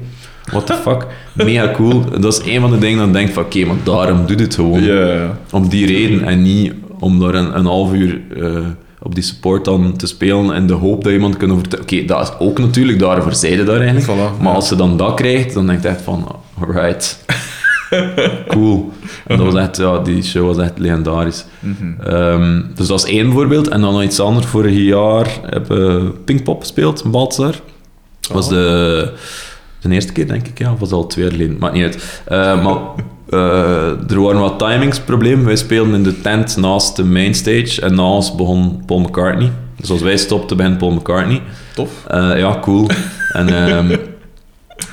What 0.45 0.67
the 0.67 0.75
fuck? 0.75 1.07
Mega 1.33 1.71
cool. 1.75 2.05
Dat 2.21 2.33
is 2.33 2.53
een 2.53 2.61
van 2.61 2.71
de 2.71 2.79
dingen 2.79 2.99
dat 2.99 3.07
ik 3.07 3.13
denk 3.13 3.31
van, 3.31 3.45
oké, 3.45 3.65
maar 3.65 3.77
daarom 3.83 4.27
doet 4.27 4.41
het 4.41 4.55
gewoon. 4.55 4.83
Ja, 4.83 5.07
ja. 5.07 5.39
Om 5.53 5.69
die 5.69 5.87
reden 5.87 6.23
en 6.23 6.43
niet 6.43 6.73
om 6.99 7.21
daar 7.21 7.35
een, 7.35 7.59
een 7.59 7.67
half 7.67 7.93
uur 7.93 8.21
eh, 8.37 8.57
op 9.03 9.15
die 9.15 9.25
support 9.25 9.65
dan 9.65 9.97
te 9.97 10.07
spelen 10.07 10.55
en 10.55 10.67
de 10.67 10.73
hoop 10.73 11.05
dat 11.05 11.13
iemand 11.13 11.37
kan 11.37 11.53
overtuigen. 11.53 11.97
Oké, 11.97 12.07
dat 12.07 12.23
is 12.23 12.47
ook 12.47 12.59
natuurlijk, 12.59 12.99
daarvoor 12.99 13.35
zijde 13.35 13.65
daar 13.65 13.81
eigenlijk. 13.81 14.07
Voilà, 14.07 14.37
maar 14.39 14.49
ja. 14.49 14.55
als 14.55 14.69
ze 14.69 14.77
dan 14.77 14.97
dat 14.97 15.15
krijgt, 15.15 15.55
dan 15.55 15.67
denk 15.67 15.79
ik 15.79 15.85
echt 15.85 16.03
van, 16.03 16.29
alright. 16.61 17.25
cool. 18.49 18.93
En 19.27 19.37
dat 19.39 19.53
was 19.53 19.63
echt, 19.63 19.77
ja, 19.77 19.99
die 19.99 20.23
show 20.23 20.47
was 20.47 20.59
echt 20.59 20.79
legendarisch. 20.79 21.45
Mhm. 21.59 22.01
Ehm, 22.01 22.63
dus 22.75 22.87
dat 22.87 23.05
is 23.05 23.11
één 23.11 23.33
voorbeeld. 23.33 23.69
En 23.69 23.81
dan 23.81 23.93
nog 23.93 24.03
iets 24.03 24.21
anders. 24.21 24.47
Vorig 24.47 24.77
jaar 24.77 25.27
hebben 25.43 26.05
we 26.05 26.11
Pinkpop 26.11 26.61
gespeeld 26.61 27.05
in 27.05 27.11
Baltzar. 27.11 27.55
Dat 28.21 28.33
was 28.33 28.49
de, 28.49 29.13
de 29.81 29.89
eerste 29.89 30.13
keer, 30.13 30.27
denk 30.27 30.47
ik. 30.47 30.59
Ja, 30.59 30.73
of 30.73 30.79
was 30.79 30.89
het 30.89 30.99
al 30.99 31.07
twee 31.07 31.25
jaar 31.25 31.35
geleden. 31.35 31.57
Maakt 31.59 31.75
niet 31.75 31.83
uit. 31.83 32.23
Eh, 32.25 32.65
maar 32.65 32.77
eh, 33.31 34.11
er 34.11 34.21
waren 34.21 34.41
wat 34.41 34.59
timingsproblemen. 34.59 35.45
Wij 35.45 35.57
speelden 35.57 35.95
in 35.95 36.03
de 36.03 36.21
tent 36.21 36.57
naast 36.57 36.97
de 36.97 37.05
mainstage. 37.05 37.81
En 37.81 37.95
na 37.95 38.03
ons 38.03 38.35
begon 38.35 38.83
Paul 38.87 39.01
McCartney. 39.01 39.51
Dus 39.77 39.91
als 39.91 40.03
wij 40.03 40.17
stopten, 40.17 40.57
begint 40.57 40.79
Paul 40.79 40.91
McCartney. 40.91 41.43
Tof. 41.75 41.91
Ja, 42.11 42.59
cool. 42.61 42.87
En, 43.33 43.49
ehm, 43.49 43.97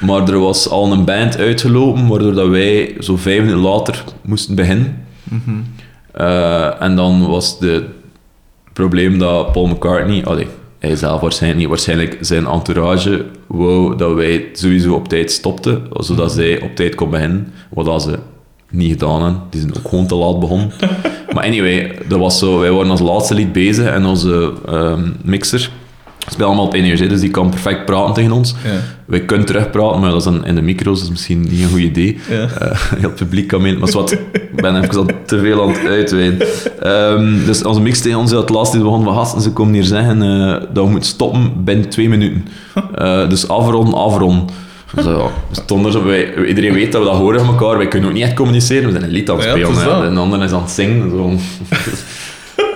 maar 0.02 0.30
er 0.30 0.40
was 0.40 0.70
al 0.70 0.92
een 0.92 1.06
band 1.06 1.38
uitgelopen, 1.38 2.08
waardoor 2.08 2.34
dat 2.34 2.48
wij 2.48 2.96
zo 3.00 3.18
vijf 3.18 3.40
minuten 3.40 3.62
later 3.62 4.04
moesten 4.22 4.56
beginnen. 4.56 5.06
Eh, 6.12 6.82
en 6.82 6.96
dan 6.96 7.28
was 7.28 7.58
het 7.60 7.84
probleem 8.74 9.18
dat 9.20 9.52
Paul 9.52 9.68
McCartney, 9.68 10.26
allee, 10.26 10.48
hij 10.80 10.96
zelf 10.96 11.22
waarschijnlijk 11.22 11.62
niet, 11.62 11.70
waarschijnlijk 11.70 12.18
zijn 12.22 12.46
entourage 12.46 13.26
wou 13.48 13.98
dat 13.98 14.14
wij 14.14 14.50
sowieso 14.54 14.94
op 14.94 15.08
tijd 15.08 15.32
stopten, 15.32 15.88
zodat 15.94 16.32
zij 16.32 16.62
op 16.62 16.76
tijd 16.76 16.96
kon 16.96 17.10
beginnen, 17.10 17.54
wat 17.70 17.86
dat 17.86 18.02
ze 18.02 18.20
niet 18.70 18.92
gedaan 18.92 19.24
hebben. 19.24 19.42
Die 19.50 19.62
zijn 19.62 19.76
ook 19.78 19.88
gewoon 19.88 20.08
te 20.08 20.16
laat 20.16 20.40
begonnen. 20.40 20.72
maar 21.34 21.44
anyway, 21.44 21.98
dat 22.08 22.20
was 22.20 22.40
zo, 22.40 22.60
wij 22.60 22.72
waren 22.72 22.92
als 22.92 23.00
laatste 23.00 23.34
lied 23.34 23.52
bezig 23.52 23.86
en 23.86 24.06
onze 24.06 24.54
ehm, 24.66 25.10
mixer 25.24 25.70
speelt 26.32 26.48
allemaal 26.48 26.66
op 26.66 26.74
energie, 26.74 27.08
dus 27.08 27.20
die 27.20 27.30
kan 27.30 27.50
perfect 27.50 27.86
praten 27.86 28.14
tegen 28.14 28.32
ons. 28.32 28.56
Ja. 28.64 28.80
Wij 29.06 29.26
kunnen 29.26 29.46
terugpraten, 29.46 30.00
maar 30.00 30.10
dat 30.10 30.20
is 30.20 30.24
dan 30.24 30.46
in 30.46 30.56
de 30.56 30.62
micro's, 30.62 30.96
dat 30.96 31.04
is 31.04 31.10
misschien 31.10 31.42
niet 31.42 31.62
een 31.62 31.70
goed 31.70 31.80
idee. 31.80 32.20
Ja. 32.30 32.48
Eh, 32.60 32.82
heel 33.00 33.10
het 33.10 33.16
publiek 33.16 33.48
kan 33.48 33.62
mee, 33.62 33.78
maar 33.78 33.92
wat, 33.92 34.12
ik 34.12 34.56
ben 34.56 34.84
even 34.84 34.98
al 34.98 35.06
te 35.26 35.40
veel 35.40 35.62
aan 35.62 35.70
het 35.70 35.86
uitweiden. 35.86 36.48
Ehm, 36.80 37.46
dus 37.46 37.64
onze 37.64 37.82
mix 37.82 38.02
tegen 38.02 38.20
ons 38.20 38.32
het 38.32 38.50
laatste 38.50 38.76
die 38.76 38.86
begon 38.86 39.04
van 39.04 39.14
gasten, 39.14 39.42
ze 39.42 39.52
komen 39.52 39.74
hier 39.74 39.84
zeggen 39.84 40.22
eh, 40.22 40.62
dat 40.74 40.86
we 40.86 40.90
moeten 40.90 41.10
stoppen 41.10 41.64
binnen 41.64 41.90
twee 41.90 42.10
minuten. 42.10 42.48
Eh, 42.96 43.30
dus 43.30 43.48
afronden, 43.48 43.94
afronden. 43.94 44.48
Dus, 44.96 45.94
zo, 45.94 46.04
wij, 46.04 46.46
iedereen 46.48 46.74
weet 46.74 46.92
dat 46.92 47.02
we 47.02 47.08
dat 47.08 47.18
horen 47.18 47.40
van 47.40 47.56
elkaar, 47.56 47.78
wij 47.78 47.88
kunnen 47.88 48.10
ook 48.10 48.16
niet 48.16 48.24
echt 48.24 48.34
communiceren, 48.34 48.86
we 48.86 48.92
zijn 48.92 49.04
een 49.04 49.10
lied 49.10 49.30
aan 49.30 49.40
het 49.40 49.50
spelen, 49.50 50.06
en 50.06 50.14
de 50.14 50.20
ander 50.20 50.44
is 50.44 50.52
aan 50.52 50.62
het 50.62 50.72
zingen. 50.72 51.10
Zo. 51.10 51.32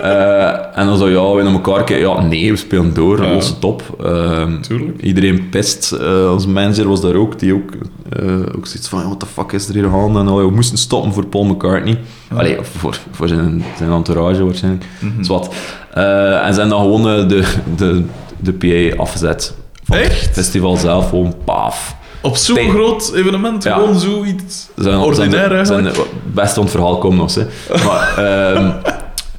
Eh, 0.02 0.78
en 0.78 0.86
dan 0.86 0.96
zo, 0.98 1.08
ja, 1.08 1.32
we 1.34 1.42
naar 1.42 1.52
elkaar 1.52 1.84
kijken. 1.84 2.08
Ja, 2.08 2.20
nee, 2.22 2.50
we 2.50 2.56
spelen 2.56 2.94
door. 2.94 3.22
Ja. 3.24 3.32
Losse 3.32 3.58
top. 3.58 3.82
Ehm. 4.04 4.56
Iedereen 5.00 5.48
pist. 5.48 5.92
Eh 5.92 6.32
onze 6.32 6.48
manager 6.48 6.88
was 6.88 7.00
daar 7.00 7.14
ook. 7.14 7.38
Die 7.38 7.54
ook, 7.54 7.70
eh 8.10 8.56
ook 8.56 8.66
zoiets 8.66 8.88
van, 8.88 8.98
ja, 8.98 9.04
what 9.04 9.20
the 9.20 9.26
fuck 9.26 9.52
is 9.52 9.68
er 9.68 9.74
hier 9.74 9.88
aan? 9.88 10.18
En 10.18 10.28
allee, 10.28 10.46
we 10.46 10.52
moesten 10.54 10.78
stoppen 10.78 11.12
voor 11.12 11.26
Paul 11.26 11.44
McCartney. 11.44 11.98
Allee, 12.36 12.58
of 12.58 12.68
voor, 12.76 12.98
voor 13.10 13.28
zijn, 13.28 13.64
zijn 13.78 13.90
entourage 13.90 14.44
waarschijnlijk. 14.44 14.84
Mhm. 15.00 15.22
Zwat. 15.22 15.54
Eh, 15.94 16.46
en 16.46 16.54
zijn 16.54 16.68
dan 16.68 16.80
gewoon 16.80 17.02
de, 17.28 17.44
de, 17.76 18.02
de 18.40 18.52
PA 18.52 19.02
afgezet. 19.02 19.54
Van 19.84 19.96
Echt? 19.96 20.20
Het 20.24 20.34
festival 20.34 20.76
zelf, 20.76 21.08
gewoon 21.08 21.34
paaf. 21.44 21.96
Op 22.22 22.36
zo'n 22.36 22.70
groot 22.70 23.12
evenement, 23.14 23.64
Ja. 23.64 23.74
gewoon 23.74 23.98
zoiets 23.98 24.68
Zijn, 24.76 24.98
ordinair 24.98 25.48
zijn, 25.48 25.66
zijn, 25.66 25.84
eigenlijk. 25.84 26.10
best 26.34 26.56
aan 26.56 26.62
het 26.62 26.72
verhaal 26.72 26.98
komen 26.98 27.18
nog. 27.18 27.34
Hè. 27.34 27.44
Maar, 27.84 28.14
ehm, 28.26 28.70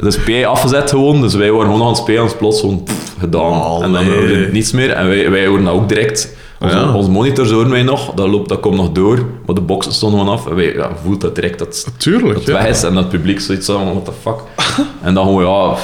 dus 0.04 0.18
PA 0.20 0.44
afgezet 0.48 0.90
gewoon, 0.90 1.22
dus 1.22 1.34
wij 1.36 1.52
waren 1.52 1.66
gewoon 1.66 1.82
aan 1.82 1.88
het 1.88 1.98
spelen, 1.98 2.24
en 2.30 2.38
plots 2.38 2.60
gewoon 2.60 2.84
pff, 2.84 3.16
gedaan. 3.20 3.62
Allee. 3.62 3.84
En 3.84 3.92
dan 3.92 4.06
hoorde 4.06 4.38
je 4.40 4.50
niets 4.52 4.72
meer. 4.72 4.90
En 4.92 5.08
wij, 5.08 5.30
wij 5.32 5.46
hoorden 5.48 5.66
dat 5.66 5.74
ook 5.74 5.90
direct. 5.90 6.38
Onze, 6.62 6.76
Ja. 6.76 6.94
onze 6.94 7.10
monitors 7.10 7.52
hoorden 7.52 7.72
wij 7.72 7.84
nog, 7.84 8.12
dat, 8.14 8.28
loopt, 8.28 8.50
dat 8.50 8.60
komt 8.60 8.76
nog 8.76 8.92
door, 8.92 9.26
maar 9.46 9.56
de 9.56 9.62
boxen 9.62 9.94
stonden 9.94 10.20
van 10.20 10.30
af. 10.30 10.48
En 10.48 10.56
wij 10.56 10.74
ja, 10.74 10.90
voelt 11.04 11.22
dat 11.22 11.36
direct 11.36 11.60
dat 11.60 11.88
Tuurlijk, 11.98 12.34
dat 12.34 12.46
ja. 12.46 12.54
weg 12.54 12.68
is 12.68 12.84
en 12.84 12.94
dat 12.94 13.04
het 13.04 13.12
publiek 13.12 13.40
zoiets 13.40 13.66
van, 13.66 13.84
what 13.86 14.06
the 14.06 14.12
fuck. 14.22 14.36
en 15.02 15.14
dan 15.14 15.26
gewoon, 15.26 15.44
ja, 15.46 15.76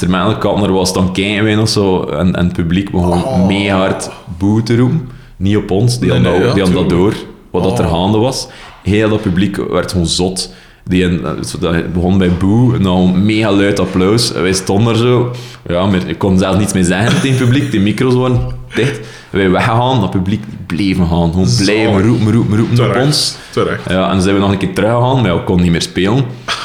er 0.00 0.10
mijn 0.10 0.38
kant 0.38 0.60
naar 0.60 0.72
was, 0.72 0.92
dan 0.92 1.12
kijken 1.12 1.44
wij 1.44 1.54
nog 1.54 1.68
zo. 1.68 2.02
En, 2.04 2.34
en 2.36 2.44
het 2.44 2.52
publiek 2.54 2.90
begon 2.90 3.12
Oh. 3.24 3.46
mega 3.46 3.76
hard 3.76 4.10
boe 4.38 4.62
te 4.62 4.76
roepen. 4.76 5.08
Niet 5.36 5.56
op 5.56 5.70
ons, 5.70 5.98
die 5.98 6.08
Nee, 6.10 6.16
hadden, 6.22 6.32
nee, 6.32 6.42
dat, 6.46 6.54
die 6.54 6.62
hadden 6.64 6.88
dat 6.88 6.98
door, 6.98 7.14
wat 7.50 7.62
dat 7.62 7.78
er 7.78 7.84
Oh. 7.84 7.92
gaande 7.92 8.18
was. 8.18 8.46
Heel 8.82 9.08
dat 9.08 9.22
publiek 9.22 9.56
werd 9.56 9.90
gewoon 9.92 10.06
zot. 10.06 10.52
Die 10.86 11.20
zo 11.44 11.58
dat 11.58 11.92
begon 11.92 12.18
bij 12.18 12.30
boe, 12.38 12.74
en 12.74 12.82
dan 12.82 13.24
mega 13.24 13.52
luid 13.52 13.80
applaus. 13.80 14.32
Wij 14.32 14.52
stonden 14.52 14.92
er 14.92 14.98
zo. 14.98 15.30
Ja, 15.68 15.86
maar 15.86 16.08
ik 16.08 16.18
kon 16.18 16.38
zelf 16.38 16.58
niets 16.58 16.72
meer 16.72 16.84
zeggen 16.84 17.20
tegen 17.20 17.28
het 17.28 17.38
publiek. 17.38 17.70
Die 17.70 17.80
micro's 17.80 18.14
waren 18.14 18.40
dicht. 18.74 19.00
Wij 19.30 19.50
weggegaan, 19.50 20.00
dat 20.00 20.10
publiek 20.10 20.44
bleven 20.66 21.06
gaan. 21.06 21.32
Gewoon 21.32 21.48
blijven 21.64 22.06
roepen, 22.06 22.32
roepen, 22.32 22.58
roepen 22.58 22.90
op 22.90 22.96
ons. 22.96 23.36
terecht. 23.50 23.88
Ja, 23.88 24.04
en 24.04 24.12
dan 24.12 24.22
zijn 24.22 24.34
we 24.34 24.40
nog 24.40 24.50
een 24.52 24.58
keer 24.58 24.74
teruggegaan, 24.74 25.22
maar 25.22 25.34
we 25.36 25.44
konden 25.44 25.62
niet 25.62 25.72
meer 25.72 25.82
spelen. 25.82 26.24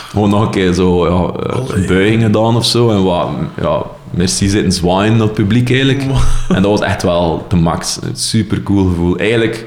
Gewoon 0.10 0.30
nog 0.30 0.41
een 0.41 0.50
keer 0.50 0.74
zo 0.74 1.08
ja, 1.08 1.44
eh, 1.44 1.60
een 1.68 1.88
buiging 1.88 2.24
gedaan 2.24 2.56
of 2.56 2.66
zo. 2.66 2.90
En 2.90 3.04
wat, 3.04 3.28
ja, 3.62 3.84
merci 4.12 4.50
zitten 4.50 4.72
zwaaien 4.72 5.20
het 5.20 5.34
publiek 5.34 5.70
eigenlijk. 5.70 6.04
En 6.50 6.62
dat 6.62 6.72
was 6.72 6.82
echt 6.82 7.04
wel 7.04 7.46
de 7.48 7.56
max. 7.56 8.00
Een 8.02 8.16
super 8.16 8.64
cool 8.64 8.88
gevoel. 8.88 9.18
Eigenlijk, 9.18 9.66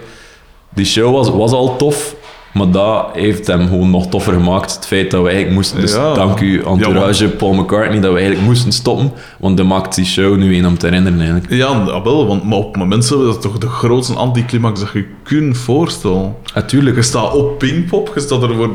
die 0.74 0.85
show 0.85 1.12
was, 1.12 1.31
was 1.31 1.53
al 1.53 1.77
tof, 1.77 2.15
maar 2.53 2.70
dat 2.70 3.09
heeft 3.12 3.47
hem 3.47 3.69
gewoon 3.69 3.91
nog 3.91 4.07
toffer 4.09 4.33
gemaakt. 4.33 4.74
Het 4.74 4.87
feit 4.87 5.11
dat 5.11 5.20
we 5.20 5.27
eigenlijk 5.27 5.57
moesten, 5.57 5.81
dus 5.81 5.95
Ja. 5.95 6.15
dank 6.15 6.41
u 6.41 6.62
entourage 6.62 7.29
Paul 7.29 7.53
McCartney, 7.53 8.01
dat 8.01 8.11
we 8.12 8.16
eigenlijk 8.19 8.47
moesten 8.47 8.73
stoppen. 8.73 9.12
Want 9.39 9.57
dat 9.57 9.66
maakt 9.66 9.95
die 9.95 10.05
show 10.05 10.37
nu 10.37 10.57
een 10.57 10.66
om 10.66 10.79
te 10.79 10.87
herinneren 10.87 11.19
eigenlijk. 11.20 11.53
Ja, 11.53 11.66
ah, 11.66 12.05
wel, 12.05 12.27
want 12.27 12.45
maar 12.45 12.59
op 12.59 12.73
het 12.73 12.77
moment 12.77 13.03
is 13.03 13.09
dat 13.09 13.43
toch 13.43 13.59
de 13.59 13.69
grootste 13.69 14.15
anticlimax 14.15 14.81
dat 14.81 14.91
je 14.93 15.07
kunt 15.23 15.57
voorstellen. 15.57 16.35
Natuurlijk. 16.55 16.97
Je 16.97 17.03
staat 17.03 17.35
op 17.35 17.59
Pinkpop, 17.59 18.11
je 18.15 18.20
staat 18.20 18.43
er 18.43 18.55
voor 18.55 18.70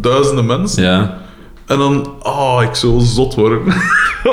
duizenden 0.00 0.46
mensen. 0.46 0.82
Ja. 0.82 1.18
En 1.70 1.78
dan, 1.78 2.08
oh, 2.22 2.60
ik 2.62 2.74
zou 2.74 3.00
zot 3.00 3.34
worden. 3.34 3.60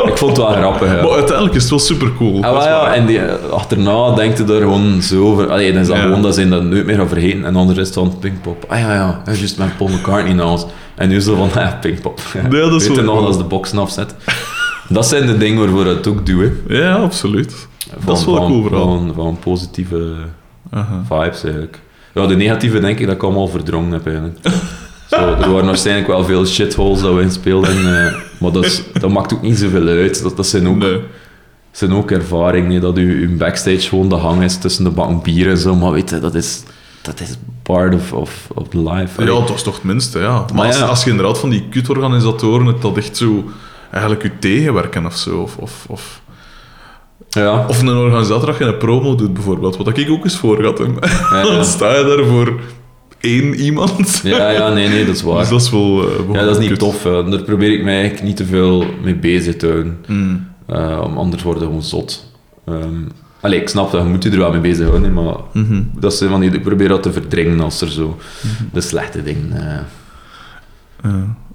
Ik 0.05 0.17
vond 0.17 0.37
het 0.37 0.45
wel 0.45 0.55
grappig, 0.55 0.87
ja. 0.87 1.01
Maar 1.01 1.11
uiteindelijk 1.11 1.55
is 1.55 1.61
het 1.61 1.69
wel 1.69 1.79
super 1.79 2.13
cool. 2.17 2.43
Ah, 2.43 2.63
ja, 2.63 2.93
en 2.93 3.05
die, 3.05 3.21
achterna 3.51 4.11
denkt 4.15 4.37
je 4.37 4.43
er 4.43 4.61
gewoon 4.61 5.01
zo 5.01 5.23
over. 5.23 5.49
Allee, 5.51 5.71
dan 5.71 5.81
is 5.81 5.87
dat 5.87 5.95
Ja. 5.95 6.01
gewoon 6.01 6.21
dat 6.21 6.35
ze 6.35 6.49
dat 6.49 6.63
nooit 6.63 6.85
meer 6.85 6.95
gaan 6.95 7.07
vergeten. 7.07 7.45
En 7.45 7.55
anders 7.55 7.79
is 7.79 7.85
het 7.85 7.93
van 7.95 8.17
Pinkpop. 8.19 8.65
Ah 8.67 8.79
ja, 8.79 8.93
ja, 8.93 9.21
hij 9.23 9.33
is 9.33 9.39
juist 9.39 9.57
met 9.57 9.77
Paul 9.77 9.89
McCartney 9.89 10.33
naast. 10.33 10.67
En 10.95 11.09
nu 11.09 11.19
zo 11.19 11.35
van, 11.35 11.49
ja, 11.63 11.77
Pinkpop. 11.81 12.19
dat 12.49 12.71
is 12.81 12.87
Weet 12.87 12.97
je 12.97 13.01
nog, 13.03 13.21
dat 13.21 13.29
is 13.29 13.37
de 13.37 13.43
boxen 13.43 13.77
afzet. 13.77 14.15
Dat 14.89 15.07
zijn 15.07 15.25
de 15.25 15.37
dingen 15.37 15.59
waarvoor 15.59 15.85
het 15.85 16.07
ook 16.07 16.25
doe, 16.25 16.51
hè. 16.67 16.77
Ja, 16.77 16.93
absoluut. 16.95 17.67
Van, 17.89 17.99
dat 18.05 18.17
is 18.17 18.25
wel 18.25 18.35
van- 18.35 18.47
cool 18.47 18.63
verhaal. 18.63 18.85
Van, 18.85 19.11
van 19.15 19.37
positieve 19.39 20.13
vibes, 21.07 21.43
eigenlijk. 21.43 21.79
Ja, 22.13 22.25
de 22.27 22.35
negatieve 22.35 22.79
denk 22.79 22.99
ik 22.99 23.05
dat 23.05 23.15
ik 23.15 23.23
allemaal 23.23 23.47
verdrongen 23.47 23.91
heb, 23.91 24.05
eigenlijk. 24.07 24.37
Zo, 25.09 25.15
er 25.15 25.51
waren 25.51 25.65
waarschijnlijk 25.65 26.07
wel 26.07 26.23
veel 26.23 26.45
shitholes 26.45 27.01
dat 27.01 27.13
we 27.13 27.21
in 27.21 27.31
speelden, 27.31 28.05
eh, 28.05 28.13
maar 28.39 28.51
dat, 28.51 28.65
is, 28.65 28.81
dat 28.99 29.09
maakt 29.09 29.33
ook 29.33 29.41
niet 29.41 29.57
zoveel 29.57 29.87
uit. 29.87 30.23
Dat, 30.23 30.37
dat 30.37 30.47
zijn 30.47 30.67
ook 30.67 30.75
Nee. 30.75 31.01
zijn 31.71 31.93
ook 31.93 32.11
ervaringen, 32.11 32.69
nee, 32.69 32.79
dat 32.79 32.97
uw, 32.97 33.27
uw 33.27 33.37
backstage 33.37 33.79
gewoon 33.79 34.09
de 34.09 34.15
hang 34.15 34.43
is 34.43 34.57
tussen 34.57 34.83
de 34.83 35.19
bier 35.23 35.49
en 35.49 35.57
zo, 35.57 35.75
maar 35.75 35.91
weet 35.91 36.09
je, 36.09 36.19
dat 36.19 36.35
is, 36.35 36.63
dat 37.01 37.19
is 37.19 37.37
part 37.63 37.93
of, 37.93 38.13
of, 38.13 38.47
of 38.53 38.73
life. 38.73 39.21
Ja, 39.21 39.27
dat 39.27 39.49
is 39.49 39.63
toch 39.63 39.75
het 39.75 39.83
minste, 39.83 40.19
ja. 40.19 40.31
Maar, 40.31 40.53
Maar 40.53 40.65
als, 40.65 40.77
ja. 40.77 40.85
als 40.85 41.03
je 41.03 41.09
inderdaad 41.09 41.39
van 41.39 41.49
die 41.49 41.67
kutorganisatoren 41.69 42.65
hebt 42.65 42.81
dat 42.81 42.97
echt 42.97 43.17
zo 43.17 43.43
eigenlijk 43.91 44.23
je 44.23 44.39
tegenwerken 44.39 45.05
of 45.05 45.15
zo, 45.15 45.37
of, 45.39 45.57
of, 45.57 45.85
of, 45.89 46.21
ja. 47.29 47.65
of 47.67 47.81
een 47.81 47.89
organisator 47.89 48.45
dat 48.45 48.57
je 48.57 48.63
een 48.63 48.77
promo 48.77 49.15
doet 49.15 49.33
bijvoorbeeld, 49.33 49.77
wat 49.77 49.97
ik 49.97 50.09
ook 50.09 50.23
eens 50.23 50.37
voor 50.37 50.63
had, 50.63 50.77
hè. 50.77 50.85
Ja, 50.85 51.41
ja. 51.41 51.43
dan 51.55 51.65
sta 51.65 51.95
je 51.95 52.03
daar 52.03 52.25
voor 52.25 52.59
één 53.19 53.53
iemand. 53.55 54.19
ja, 54.23 54.49
ja, 54.49 54.73
nee, 54.73 54.87
nee, 54.87 55.05
dat 55.05 55.15
is 55.15 55.21
waar. 55.21 55.39
Dus 55.39 55.49
dat 55.49 55.61
is 55.61 55.69
wel... 55.69 56.09
eh, 56.09 56.33
ja, 56.33 56.43
dat 56.45 56.59
is 56.59 56.69
niet 56.69 56.79
tof. 56.79 57.03
hè. 57.03 57.29
Daar 57.29 57.41
probeer 57.43 57.71
ik 57.71 57.83
mij 57.83 57.93
eigenlijk 57.93 58.23
niet 58.23 58.37
te 58.37 58.45
veel 58.45 58.85
mee 59.03 59.15
bezig 59.15 59.55
te 59.57 59.67
houden. 59.67 59.97
Mm. 60.07 60.47
Om 61.03 61.17
anders 61.17 61.43
worden 61.43 61.63
gewoon 61.63 61.83
zot. 61.83 62.31
Ehm 62.65 62.93
allee, 63.41 63.61
ik 63.61 63.69
snap 63.69 63.91
dat, 63.91 64.01
je 64.03 64.07
moet 64.09 64.23
je 64.23 64.29
er 64.29 64.37
wel 64.37 64.51
mee 64.51 64.59
bezig 64.61 64.87
houden, 64.87 65.13
maar 65.13 65.35
Mhm. 65.53 65.81
dat 65.99 66.13
zijn 66.13 66.29
van 66.29 66.39
die, 66.39 66.51
ik 66.51 66.63
probeer 66.63 66.87
dat 66.87 67.03
te 67.03 67.11
verdringen 67.11 67.59
als 67.59 67.81
er 67.81 67.91
zo 67.91 68.17
de 68.73 68.81
slechte 68.81 69.23
dingen... 69.23 69.61
Ja. 69.61 69.85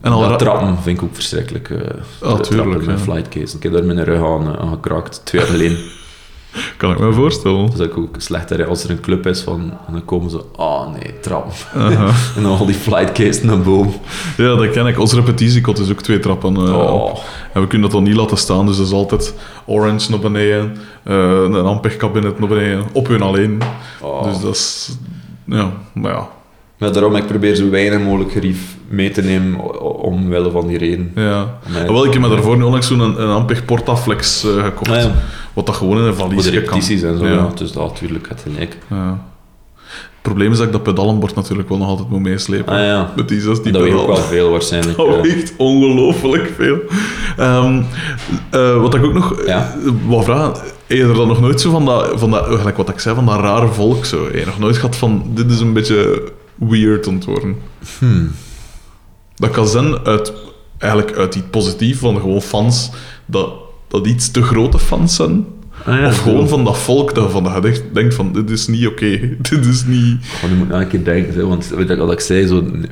En 0.00 0.12
al 0.12 0.36
trappen 0.36 0.76
vind 0.82 0.98
ik 0.98 1.04
ook 1.04 1.14
verschrikkelijk. 1.14 1.70
Ah, 1.70 1.78
de 1.78 1.96
tuurlijk, 2.20 2.44
trappen 2.46 2.76
met 2.84 2.98
ja. 2.98 3.04
flightcase. 3.04 3.56
Ik 3.56 3.62
heb 3.62 3.72
daar 3.72 3.84
mijn 3.84 4.04
rug 4.04 4.22
aan, 4.24 4.56
aan 4.58 4.68
gekraakt, 4.72 5.20
twee 5.24 5.40
jaar 5.42 5.50
geleden. 5.50 5.78
kan 6.76 6.90
ik 6.90 6.98
me 6.98 7.12
voorstellen. 7.12 7.66
Dat 7.66 7.80
is 7.80 7.86
ook 7.86 7.98
ook 7.98 8.16
slechter 8.18 8.66
als 8.66 8.84
er 8.84 8.90
een 8.90 9.00
club 9.00 9.26
is 9.26 9.40
van, 9.40 9.60
en 9.60 9.92
dan 9.92 10.04
komen 10.04 10.30
ze, 10.30 10.40
ah 10.56 10.92
nee, 10.92 11.20
trap. 11.20 11.52
En 12.36 12.42
dan 12.42 12.58
al 12.58 12.66
die 12.66 12.74
flightcase 12.74 13.46
naar 13.46 13.60
boven. 13.60 14.00
Ja, 14.36 14.54
dat 14.54 14.70
ken 14.70 14.86
ik. 14.86 14.98
Ons 14.98 15.12
repetitiekot 15.12 15.78
is 15.78 15.90
ook 15.90 16.02
twee 16.02 16.18
trappen. 16.18 16.56
Oh. 16.56 17.18
En 17.52 17.60
we 17.60 17.66
kunnen 17.66 17.90
dat 17.90 17.90
dan 17.90 18.08
niet 18.08 18.16
laten 18.16 18.36
staan, 18.36 18.66
dus 18.66 18.76
dat 18.76 18.86
is 18.86 18.92
altijd 18.92 19.34
orange 19.66 20.10
naar 20.10 20.18
beneden, 20.18 20.76
eh, 21.02 21.42
een 21.42 21.54
ampegkabinet 21.54 22.38
naar 22.38 22.48
beneden, 22.48 22.84
op 22.92 23.06
hun 23.06 23.22
alleen. 23.22 23.60
Oh. 24.00 24.24
Dus 24.24 24.40
dat 24.40 24.54
is... 24.54 24.96
Ja, 25.44 25.72
maar 25.92 26.12
ja. 26.12 26.28
Ja, 26.82 26.90
daarom, 26.90 27.16
ik 27.16 27.26
probeer 27.26 27.54
zo 27.54 27.70
weinig 27.70 28.00
mogelijk 28.00 28.32
gerief 28.32 28.76
mee 28.88 29.10
te 29.10 29.22
nemen 29.22 29.82
omwille 30.02 30.50
van 30.50 30.66
die 30.66 30.78
reden. 30.78 31.12
ja. 31.14 31.58
Wel, 31.86 32.04
ik 32.04 32.12
heb 32.12 32.22
me 32.22 32.28
daarvoor 32.28 32.56
nu 32.56 32.62
onlangs 32.62 32.86
zo'n 32.86 33.00
een, 33.00 33.22
een 33.22 33.28
Ampeg 33.30 33.64
Portaflex 33.64 34.44
eh, 34.44 34.64
gekocht. 34.64 34.90
Ah, 34.90 34.96
ja. 35.02 35.12
Wat 35.52 35.66
dat 35.66 35.76
gewoon 35.76 35.98
in 35.98 36.04
een 36.04 36.14
valiesje 36.14 36.50
kan. 36.50 36.58
repetities 36.60 37.02
en 37.02 37.18
zo, 37.18 37.24
Ja. 37.24 37.32
ja. 37.32 37.48
Dus 37.54 37.72
dat 37.72 37.82
natuurlijk 37.92 38.28
het 38.28 38.40
gelijk. 38.52 38.78
Ja. 38.90 39.24
Het 40.22 40.30
probleem 40.32 40.52
is 40.52 40.56
dat 40.58 40.66
ik 40.66 40.72
dat 40.72 40.82
pedalenbord 40.82 41.34
natuurlijk 41.34 41.68
wel 41.68 41.78
nog 41.78 41.88
altijd 41.88 42.08
moet 42.08 42.20
meeslepen. 42.20 42.72
Ah 42.74 42.80
ja, 42.84 43.12
Met 43.16 43.28
die 43.28 43.40
16 43.40 43.72
dat 43.72 43.82
weegt 43.82 43.96
ook 43.96 44.06
wel 44.06 44.16
veel 44.16 44.50
waarschijnlijk. 44.50 44.96
Dat 44.96 45.20
weegt 45.20 45.54
ongelooflijk 45.56 46.52
veel. 46.56 46.78
Ehm, 47.36 47.82
eh, 48.50 48.80
wat 48.80 48.94
ik 48.94 49.04
ook 49.04 49.12
nog 49.12 49.46
Ja. 49.46 49.74
eh, 49.86 49.90
wou 50.06 50.24
vragen, 50.24 50.52
heb 50.86 50.96
je 50.98 51.02
er 51.04 51.14
dan 51.14 51.28
nog 51.28 51.40
nooit 51.40 51.60
zo 51.60 51.70
van 51.70 51.84
dat, 51.84 52.12
van 52.14 52.30
dat 52.30 52.44
gelijk 52.46 52.76
wat 52.76 52.88
ik 52.88 52.98
zei, 53.00 53.14
van 53.14 53.26
dat 53.26 53.40
rare 53.40 53.66
volk 53.68 54.04
zo? 54.04 54.24
Heb 54.24 54.34
je 54.34 54.44
nog 54.46 54.58
nooit 54.58 54.76
gehad 54.76 54.96
van, 54.96 55.22
dit 55.28 55.50
is 55.50 55.60
een 55.60 55.72
beetje 55.72 56.22
weird 56.54 57.24
worden? 57.24 57.56
Hmm. 57.98 58.30
Dat 59.34 59.50
kan 59.50 59.68
zijn 59.68 59.98
uit, 60.06 60.32
eigenlijk 60.78 61.16
uit 61.16 61.34
iets 61.34 61.46
positief, 61.50 61.98
van 61.98 62.20
gewoon 62.20 62.42
fans, 62.42 62.90
dat, 63.26 63.52
dat 63.88 64.06
iets 64.06 64.30
te 64.30 64.42
grote 64.42 64.78
fans 64.78 65.14
zijn. 65.16 65.46
Ah, 65.86 65.98
ja, 65.98 66.06
of 66.06 66.18
gewoon 66.18 66.48
van 66.48 66.64
dat 66.64 66.78
volk 66.78 67.14
dat, 67.14 67.30
van 67.30 67.44
dat 67.44 67.64
echt 67.64 67.82
denkt 67.92 68.14
van, 68.14 68.32
dit 68.32 68.50
is 68.50 68.66
niet 68.66 68.86
oké, 68.86 69.18
dit 69.50 69.66
is 69.66 69.84
niet... 69.84 70.24
Je 70.48 70.54
moet 70.58 70.68
nou 70.68 70.82
een 70.82 70.88
keer 70.88 71.04
denken, 71.04 71.34
hè, 71.34 71.46
want 71.46 71.66
weet 71.68 71.96
wat 71.96 72.12
ik 72.12 72.20
zei, 72.20 72.46
zo'n 72.46 72.86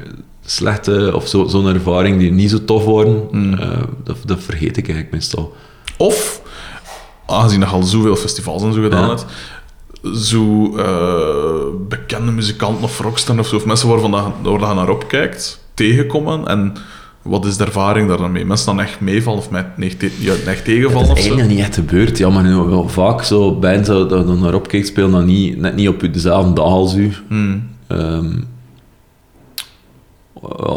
slechte 0.44 1.12
of 1.14 1.28
zo- 1.28 1.46
zo'n 1.48 1.66
ervaring 1.74 2.18
die 2.18 2.32
niet 2.32 2.50
zo 2.50 2.64
tof 2.64 2.84
worden, 2.84 3.28
Mm. 3.30 3.54
eh, 3.54 3.82
dat, 4.04 4.16
dat 4.24 4.38
vergeet 4.42 4.76
ik 4.76 4.84
eigenlijk 4.88 5.10
meestal. 5.12 5.56
Of, 5.96 6.42
aangezien 7.26 7.60
je 7.60 7.66
al 7.66 7.82
zoveel 7.82 8.16
festivals 8.16 8.62
en 8.62 8.72
zo 8.72 8.82
gedaan 8.82 9.02
Ja. 9.02 9.08
hebt, 9.08 9.24
zo 10.14 10.77
eh, 10.77 11.89
bekende 11.89 12.32
muzikanten 12.32 12.85
of 12.85 13.01
rockstars 13.01 13.39
of 13.39 13.47
zo, 13.47 13.56
of 13.56 13.66
mensen 13.66 13.89
waarvan 13.89 14.10
dat, 14.10 14.32
waar 14.43 14.59
dat 14.59 14.68
je 14.68 14.74
naar 14.74 14.89
opkijkt, 14.89 15.64
tegenkomen 15.74 16.47
en 16.47 16.72
wat 17.22 17.44
is 17.44 17.56
de 17.56 17.64
ervaring 17.64 18.09
daar 18.09 18.16
dan 18.16 18.32
mee? 18.32 18.44
Mensen 18.44 18.66
dan 18.66 18.81
echt 18.81 19.01
meevallen 19.01 19.39
of 19.39 19.51
met 19.51 19.66
echt, 19.78 20.05
ja, 20.18 20.35
echt 20.47 20.64
tegenvallen 20.64 21.09
dat 21.09 21.16
is 21.16 21.22
eigenlijk 21.22 21.48
nog 21.48 21.56
niet 21.56 21.66
echt 21.66 21.74
gebeurd. 21.74 22.18
Ja, 22.18 22.31
maar 22.31 22.43
nu 22.43 22.55
wel 22.55 22.89
vaak 22.89 23.22
zo 23.22 23.55
bands 23.55 23.89
dat 23.89 24.10
je 24.10 24.36
naar 24.40 24.55
opkijkt 24.55 24.86
spelen 24.86 25.10
dan 25.10 25.24
niet, 25.24 25.56
net 25.59 25.77
niet 25.77 25.89
op 25.89 26.12
dezelfde 26.12 26.52
dag 26.52 26.64
als 26.64 26.94
u. 26.94 27.12
Hmm. 27.28 27.68
ehm, 27.86 28.32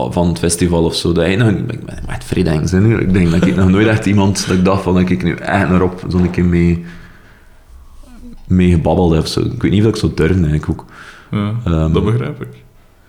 van 0.09 0.27
het 0.27 0.39
festival 0.39 0.83
of 0.83 0.95
zo. 0.95 1.11
Dat 1.11 1.25
ik 1.25 1.37
nog 1.37 1.51
niet... 1.51 1.71
Ik 1.71 1.85
ben 1.85 1.91
met. 1.95 2.99
Ik 2.99 3.13
denk 3.13 3.31
dat 3.31 3.45
ik 3.45 3.55
nog 3.55 3.69
nooit 3.69 3.87
echt 3.87 4.05
iemand 4.05 4.47
dat 4.47 4.57
ik 4.57 4.65
dacht 4.65 4.83
van 4.83 4.93
dat 4.93 5.09
ik 5.09 5.23
nu 5.23 5.35
echt 5.35 5.69
naar 5.69 5.81
op 5.81 6.05
zo'n 6.07 6.29
keer 6.29 6.45
mee, 6.45 6.85
mee 8.47 8.69
gebabbeld 8.71 9.11
heb. 9.11 9.21
of 9.21 9.27
Zo. 9.27 9.39
Ik 9.39 9.61
weet 9.61 9.71
niet 9.71 9.81
of 9.83 9.87
ik 9.89 9.95
zo 9.95 10.11
durf 10.15 10.31
eigenlijk 10.31 10.69
ook. 10.69 10.85
Ja, 11.31 11.53
Ehm, 11.65 11.93
dat 11.93 12.05
begrijp 12.05 12.41
ik. 12.41 12.47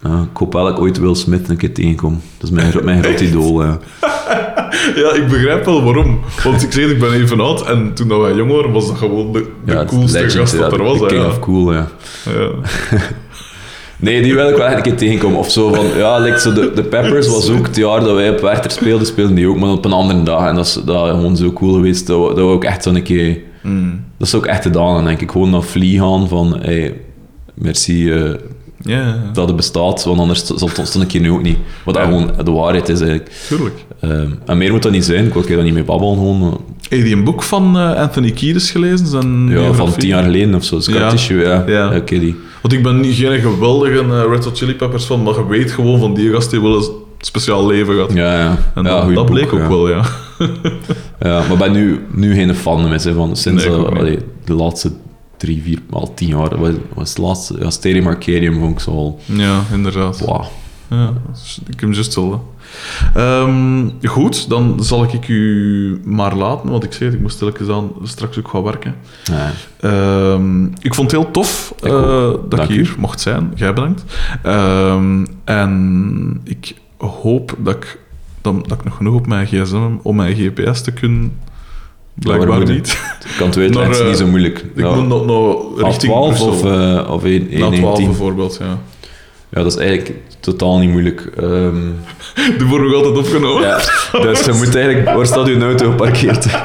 Ik 0.04 0.36
hoop 0.36 0.52
wel 0.52 0.64
dat 0.64 0.72
ik 0.72 0.80
ooit 0.80 0.98
Will 0.98 1.14
Smith 1.14 1.48
een 1.48 1.56
keer 1.56 1.74
tegenkom. 1.74 2.20
Dat 2.38 2.50
is 2.50 2.54
mijn, 2.56 2.84
mijn 2.84 3.02
groot 3.02 3.20
idool. 3.20 3.62
Ja. 3.62 3.78
Ja, 4.94 5.12
ik 5.12 5.28
begrijp 5.28 5.64
wel 5.64 5.82
waarom. 5.84 6.20
Want 6.44 6.62
ik 6.62 6.72
zeg, 6.72 6.90
ik 6.90 6.98
ben 6.98 7.12
even 7.12 7.40
oud 7.40 7.66
en 7.66 7.94
toen 7.94 8.08
dat 8.08 8.20
wij 8.20 8.34
jong 8.34 8.50
waren, 8.50 8.72
was 8.72 8.86
dat 8.86 8.96
gewoon 8.96 9.32
de, 9.32 9.46
de 9.64 9.72
Ja, 9.72 9.84
coolste 9.84 10.18
legend, 10.18 10.32
gast 10.40 10.52
ja, 10.54 10.58
dat 10.60 10.72
er 10.72 10.82
was. 10.82 10.98
de 10.98 11.06
King 11.06 11.20
ja. 11.20 11.26
of 11.26 11.38
Cool, 11.38 11.72
ja. 11.72 11.88
Ja. 12.24 12.48
Nee, 13.96 14.22
die 14.22 14.34
wil 14.34 14.48
ik 14.48 14.56
wel 14.56 14.66
echt 14.66 14.76
een 14.76 14.82
keer 14.82 14.96
tegenkomen. 14.96 15.38
Of 15.38 15.50
zo 15.50 15.72
van, 15.72 15.86
ja, 15.96 16.18
like 16.18 16.40
zo 16.40 16.52
de, 16.52 16.72
de 16.74 16.82
Peppers 16.82 17.28
was 17.28 17.50
ook 17.50 17.66
het 17.66 17.76
jaar 17.76 18.00
dat 18.00 18.14
wij 18.14 18.30
op 18.30 18.40
Werchter 18.40 18.70
speelden, 18.70 19.06
speelden 19.06 19.34
die 19.34 19.48
ook, 19.48 19.58
maar 19.58 19.70
op 19.70 19.84
een 19.84 19.92
andere 19.92 20.22
dag. 20.22 20.48
En 20.48 20.54
dat 20.54 20.66
is, 20.66 20.72
dat 20.84 21.04
is 21.06 21.10
gewoon 21.10 21.36
zo 21.36 21.52
cool 21.52 21.72
geweest, 21.74 22.06
dat 22.06 22.20
we, 22.20 22.26
dat 22.26 22.36
we 22.36 22.42
ook 22.52 22.64
echt 22.64 22.82
zo'n 22.82 23.02
keer... 23.02 23.38
Hmm. 23.64 24.04
Dat 24.18 24.26
is 24.26 24.34
ook 24.34 24.46
echt 24.46 24.62
gedaan, 24.62 24.98
en 24.98 25.04
denk 25.04 25.20
ik. 25.20 25.30
Gewoon 25.30 25.50
naar 25.50 25.62
Flea 25.62 26.02
gaan 26.02 26.28
van, 26.28 26.58
hey, 26.60 27.00
merci 27.54 28.12
eh, 28.12 28.32
dat 29.32 29.46
het 29.46 29.56
bestaat, 29.56 30.04
want 30.04 30.20
anders 30.20 30.50
ons 30.78 30.94
een 30.94 31.06
keer 31.06 31.20
nu 31.20 31.30
ook 31.30 31.42
niet. 31.42 31.58
Wat 31.84 31.94
dat 31.94 32.04
gewoon 32.04 32.30
de 32.44 32.50
waarheid 32.50 32.88
is, 32.88 33.00
eigenlijk. 33.00 33.30
tuurlijk. 33.48 33.84
Ehm, 34.00 34.30
en 34.46 34.58
meer 34.58 34.72
moet 34.72 34.82
dat 34.82 34.92
niet 34.92 35.04
zijn, 35.04 35.26
ik 35.26 35.32
wil 35.32 35.58
er 35.58 35.62
niet 35.62 35.74
mee 35.74 35.84
babbelen, 35.84 36.14
gewoon. 36.14 36.60
Heb 36.88 37.06
je 37.06 37.14
een 37.14 37.24
boek 37.24 37.42
van 37.42 37.78
eh, 37.78 37.94
Anthony 37.94 38.30
Kiedis 38.30 38.70
gelezen? 38.70 39.06
Zijn 39.06 39.48
Ja, 39.48 39.72
van 39.72 39.92
tien 39.92 40.08
jaar 40.08 40.22
geleden 40.22 40.54
of 40.54 40.64
zo. 40.64 40.80
Scar 40.80 41.00
Ja. 41.00 41.10
Tissue, 41.10 41.40
ja. 41.40 41.64
Ja. 41.66 41.92
ja. 41.92 42.00
Die. 42.00 42.36
Want 42.62 42.74
ik 42.74 42.82
ben 42.82 43.00
niet 43.00 43.14
geen 43.14 43.40
geweldige 43.40 43.98
eh, 43.98 44.24
Red 44.30 44.44
Hot 44.44 44.58
Chili 44.58 44.74
Peppers 44.74 45.04
fan, 45.04 45.22
maar 45.22 45.34
je 45.34 45.46
weet 45.46 45.70
gewoon 45.70 45.98
van 45.98 46.14
die 46.14 46.30
gast 46.30 46.50
die 46.50 46.60
wel 46.60 46.76
een 46.76 46.90
speciaal 47.26 47.66
leven 47.66 47.94
gehad. 47.94 48.12
Ja, 48.12 48.38
ja. 48.38 48.56
En 48.74 48.84
ja, 48.84 49.00
dat, 49.00 49.14
boek, 49.14 49.26
bleek 49.26 49.52
ook 49.52 49.58
ja. 49.58 49.68
wel, 49.68 49.88
ja. 49.88 50.04
Ja, 51.20 51.42
maar 51.48 51.56
ben 51.56 51.72
nu, 51.72 52.06
nu 52.10 52.34
geen 52.34 52.54
fan 52.54 52.88
meer 52.88 53.02
hè, 53.04 53.14
van 53.14 53.36
sinds 53.36 53.64
Nee, 53.64 53.74
eh, 53.74 53.84
allee, 53.84 54.18
de 54.44 54.52
laatste 54.52 54.92
drie, 55.36 55.62
vier, 55.62 55.78
al 55.90 56.14
tien 56.14 56.28
jaar. 56.28 56.58
Wat 56.58 56.72
was 56.94 57.08
het 57.08 57.18
laatste? 57.18 57.56
Ja, 57.58 57.70
Stadium 57.70 58.06
Arcadium 58.06 58.60
vond 58.60 58.72
ik 58.72 58.80
zo 58.80 58.90
al. 58.90 59.20
Ja, 59.24 59.62
inderdaad. 59.72 60.20
Wauw. 60.20 60.50
Ja, 60.90 61.12
ik 61.66 61.70
heb 61.70 61.80
hem 61.80 61.92
juist 61.92 62.04
hetzelfde. 62.04 62.38
Ehm, 63.14 63.88
goed, 64.02 64.48
dan 64.48 64.76
zal 64.80 65.04
ik 65.12 65.28
u 65.28 66.00
maar 66.04 66.36
laten, 66.36 66.70
want 66.70 66.84
ik 66.84 66.92
zei 66.92 67.04
het, 67.04 67.14
ik 67.14 67.20
moest 67.20 67.38
telkens 67.38 67.68
aan 67.68 67.90
straks 68.02 68.38
ook 68.38 68.48
gaan 68.48 68.62
werken. 68.62 68.94
Ehm, 69.80 70.64
ik 70.64 70.94
vond 70.94 71.10
het 71.10 71.20
heel 71.20 71.30
tof 71.30 71.74
eh, 71.82 71.90
dat 71.90 72.50
Dank 72.50 72.62
ik 72.62 72.70
u. 72.70 72.74
hier 72.74 72.94
mocht 72.98 73.20
zijn. 73.20 73.52
Jij 73.54 73.72
bedankt. 73.72 74.04
Ehm, 74.42 75.26
en 75.44 76.40
ik 76.44 76.74
hoop 77.06 77.54
dat 77.58 77.74
ik, 77.74 77.98
dat, 78.40 78.68
dat 78.68 78.78
ik 78.78 78.84
nog 78.84 78.96
genoeg 78.96 79.14
op 79.14 79.26
mijn 79.26 79.46
gsm 79.46 79.76
heb 79.76 79.90
om 80.02 80.16
mijn 80.16 80.34
gps 80.34 80.82
te 80.82 80.92
kunnen. 80.92 81.38
Blijkbaar 82.14 82.64
niet. 82.64 82.88
Ik 83.24 83.34
kan 83.36 83.46
het 83.46 83.56
weten, 83.56 83.80
het 83.84 83.90
is 83.90 84.00
eh, 84.00 84.06
niet 84.06 84.16
zo 84.16 84.26
moeilijk. 84.26 84.64
Ik 84.74 84.94
moet 84.94 85.06
nog, 85.06 85.26
nog 85.26 85.80
richting 85.80 86.12
12 86.12 86.26
Brussel. 86.28 86.48
of, 86.48 86.64
eh 86.64 87.12
of 87.12 87.24
1, 87.24 87.42
Na 87.42 87.56
12 87.56 87.70
19. 87.70 88.06
bijvoorbeeld, 88.06 88.56
ja. 88.60 88.78
Ja, 89.54 89.62
dat 89.62 89.72
is 89.72 89.78
eigenlijk 89.78 90.12
totaal 90.40 90.78
niet 90.78 90.90
moeilijk. 90.90 91.30
Ehm, 91.36 91.76
Die 92.58 92.66
wordt 92.66 92.84
nog 92.84 92.94
altijd 92.94 93.16
opgenomen. 93.16 93.62
ja, 93.62 93.76
dus 94.22 94.44
je 94.44 94.52
moet 94.52 94.74
eigenlijk... 94.74 95.16
Waar 95.16 95.26
staat 95.26 95.46
uw 95.46 95.60
auto 95.62 95.90
geparkeerd? 95.90 96.46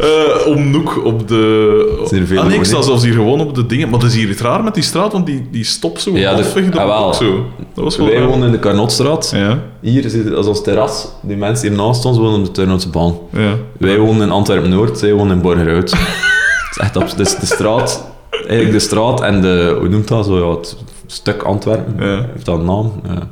Eh, 0.00 0.46
om 0.46 0.70
Noek 0.70 1.04
op 1.04 1.28
de... 1.28 2.34
Ah 2.36 2.46
nee, 2.46 2.58
ik 2.58 2.64
sta 2.64 2.82
zelfs 2.82 3.04
hier 3.04 3.12
gewoon 3.12 3.40
op 3.40 3.54
de 3.54 3.66
dingen. 3.66 3.88
Maar 3.90 3.98
dat 3.98 4.08
is 4.08 4.14
hier 4.14 4.28
iets 4.28 4.40
raar 4.40 4.64
met 4.64 4.74
die 4.74 4.82
straat, 4.82 5.12
want 5.12 5.26
die, 5.26 5.48
die 5.50 5.64
stopt 5.64 6.00
zo 6.00 6.10
Ja, 6.16 6.34
de- 6.34 6.42
halfweg 6.42 6.76
ah, 6.76 7.06
ook 7.06 7.14
zo. 7.14 7.44
Dat 7.74 7.84
was 7.84 7.96
wel 7.96 8.06
Wij 8.06 8.16
raar. 8.16 8.26
wonen 8.26 8.46
in 8.46 8.52
de 8.52 8.58
Carnotstraat. 8.58 9.32
Ja, 9.34 9.62
Hier 9.80 10.10
zit 10.10 10.30
dat 10.30 10.38
is 10.38 10.46
ons 10.46 10.62
terras. 10.62 11.08
Die 11.22 11.36
mensen 11.36 11.68
hier 11.68 11.76
naast 11.76 12.04
ons 12.04 12.18
wonen 12.18 12.38
op 12.38 12.44
de 12.44 12.50
Turnhoutse 12.50 12.88
baan. 12.88 13.18
ja. 13.32 13.56
Wij 13.78 13.98
wonen 13.98 14.22
in 14.22 14.30
Antwerpen-Noord, 14.30 14.98
zij 14.98 15.12
wonen 15.12 15.36
in 15.36 15.42
Borgerhout. 15.42 15.90
Het 16.70 16.70
is 16.70 16.78
echt 16.78 16.96
op... 16.96 17.16
Dus 17.16 17.36
de 17.36 17.46
straat... 17.46 18.06
Eigenlijk 18.30 18.72
de 18.72 18.78
straat 18.78 19.20
en 19.22 19.40
de... 19.40 19.76
Hoe 19.78 19.88
noemt 19.88 20.08
dat? 20.08 20.26
Zo, 20.26 20.38
ja, 20.38 20.56
het 20.56 20.76
stuk 21.12 21.42
Antwerpen. 21.42 21.94
Ja. 22.06 22.26
Heeft 22.32 22.44
dat 22.44 22.58
een 22.58 22.64
naam? 22.64 22.92
Ja. 23.04 23.28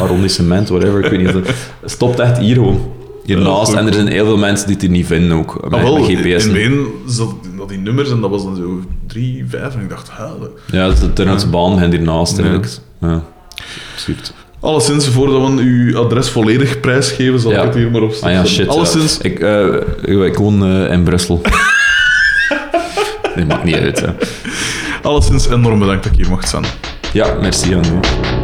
Arrondissement, 0.00 0.68
whatever. 0.68 1.04
Ik 1.04 1.10
weet 1.10 1.20
niet. 1.34 1.46
Het 1.80 1.90
stopt 1.90 2.18
echt 2.18 2.38
hier 2.38 2.54
gewoon. 2.54 2.90
Hiernaast. 3.24 3.72
en 3.72 3.86
er 3.86 3.94
zijn 3.94 4.06
heel 4.08 4.24
veel 4.24 4.36
mensen 4.36 4.64
die 4.66 4.74
het 4.74 4.84
hier 4.84 4.90
niet 4.92 5.06
vinden 5.06 5.36
ook. 5.36 5.60
Met, 5.62 5.72
Ah, 5.72 5.82
wel, 5.82 5.98
met 5.98 6.04
GPS. 6.18 6.46
in 6.46 6.86
zat 7.06 7.34
dat 7.56 7.68
die 7.68 7.78
nummers 7.78 8.10
en 8.10 8.20
dat 8.20 8.30
was 8.30 8.42
dan 8.44 8.56
zo 8.56 8.80
3, 9.06 9.44
5 9.48 9.74
en 9.74 9.80
ik 9.80 9.88
dacht, 9.88 10.08
hè, 10.12 10.24
dat- 10.40 10.50
Ja, 10.66 10.84
dat 10.86 10.92
is 10.92 11.00
de 11.00 11.12
Turnhoutse 11.12 11.48
baan 11.48 11.74
begint 11.74 11.92
hiernaast 11.92 12.36
Ja. 12.36 12.42
eigenlijk. 12.42 12.72
Ja. 13.00 13.22
Absurd. 13.94 14.34
Alleszins, 14.60 15.08
voordat 15.08 15.50
we 15.54 15.60
uw 15.62 15.98
adres 15.98 16.30
volledig 16.30 16.80
prijsgeven, 16.80 17.40
zal 17.40 17.50
Ja. 17.50 17.58
ik 17.58 17.64
het 17.64 17.74
hier 17.74 17.90
maar 17.90 18.02
op 18.02 18.14
Ah 18.20 18.30
ja, 18.30 18.44
shit. 18.44 18.64
ja. 18.66 18.70
Alleszins, 18.72 19.18
Ik, 19.18 19.40
eh, 19.40 19.66
ik, 20.02 20.20
ik 20.22 20.36
woon 20.36 20.64
eh, 20.64 20.92
in 20.92 21.02
Brussel. 21.02 21.40
Dat 23.36 23.46
maakt 23.46 23.64
niet 23.64 23.74
uit, 23.76 24.00
hè. 24.00 24.06
alleszins 25.02 25.48
enorm 25.48 25.78
bedankt 25.78 26.02
dat 26.02 26.12
ik 26.12 26.18
hier 26.18 26.28
mocht 26.28 26.48
zijn. 26.48 26.64
Ja, 27.12 27.34
merci 27.40 27.74
aan 27.74 27.84
u. 27.84 28.41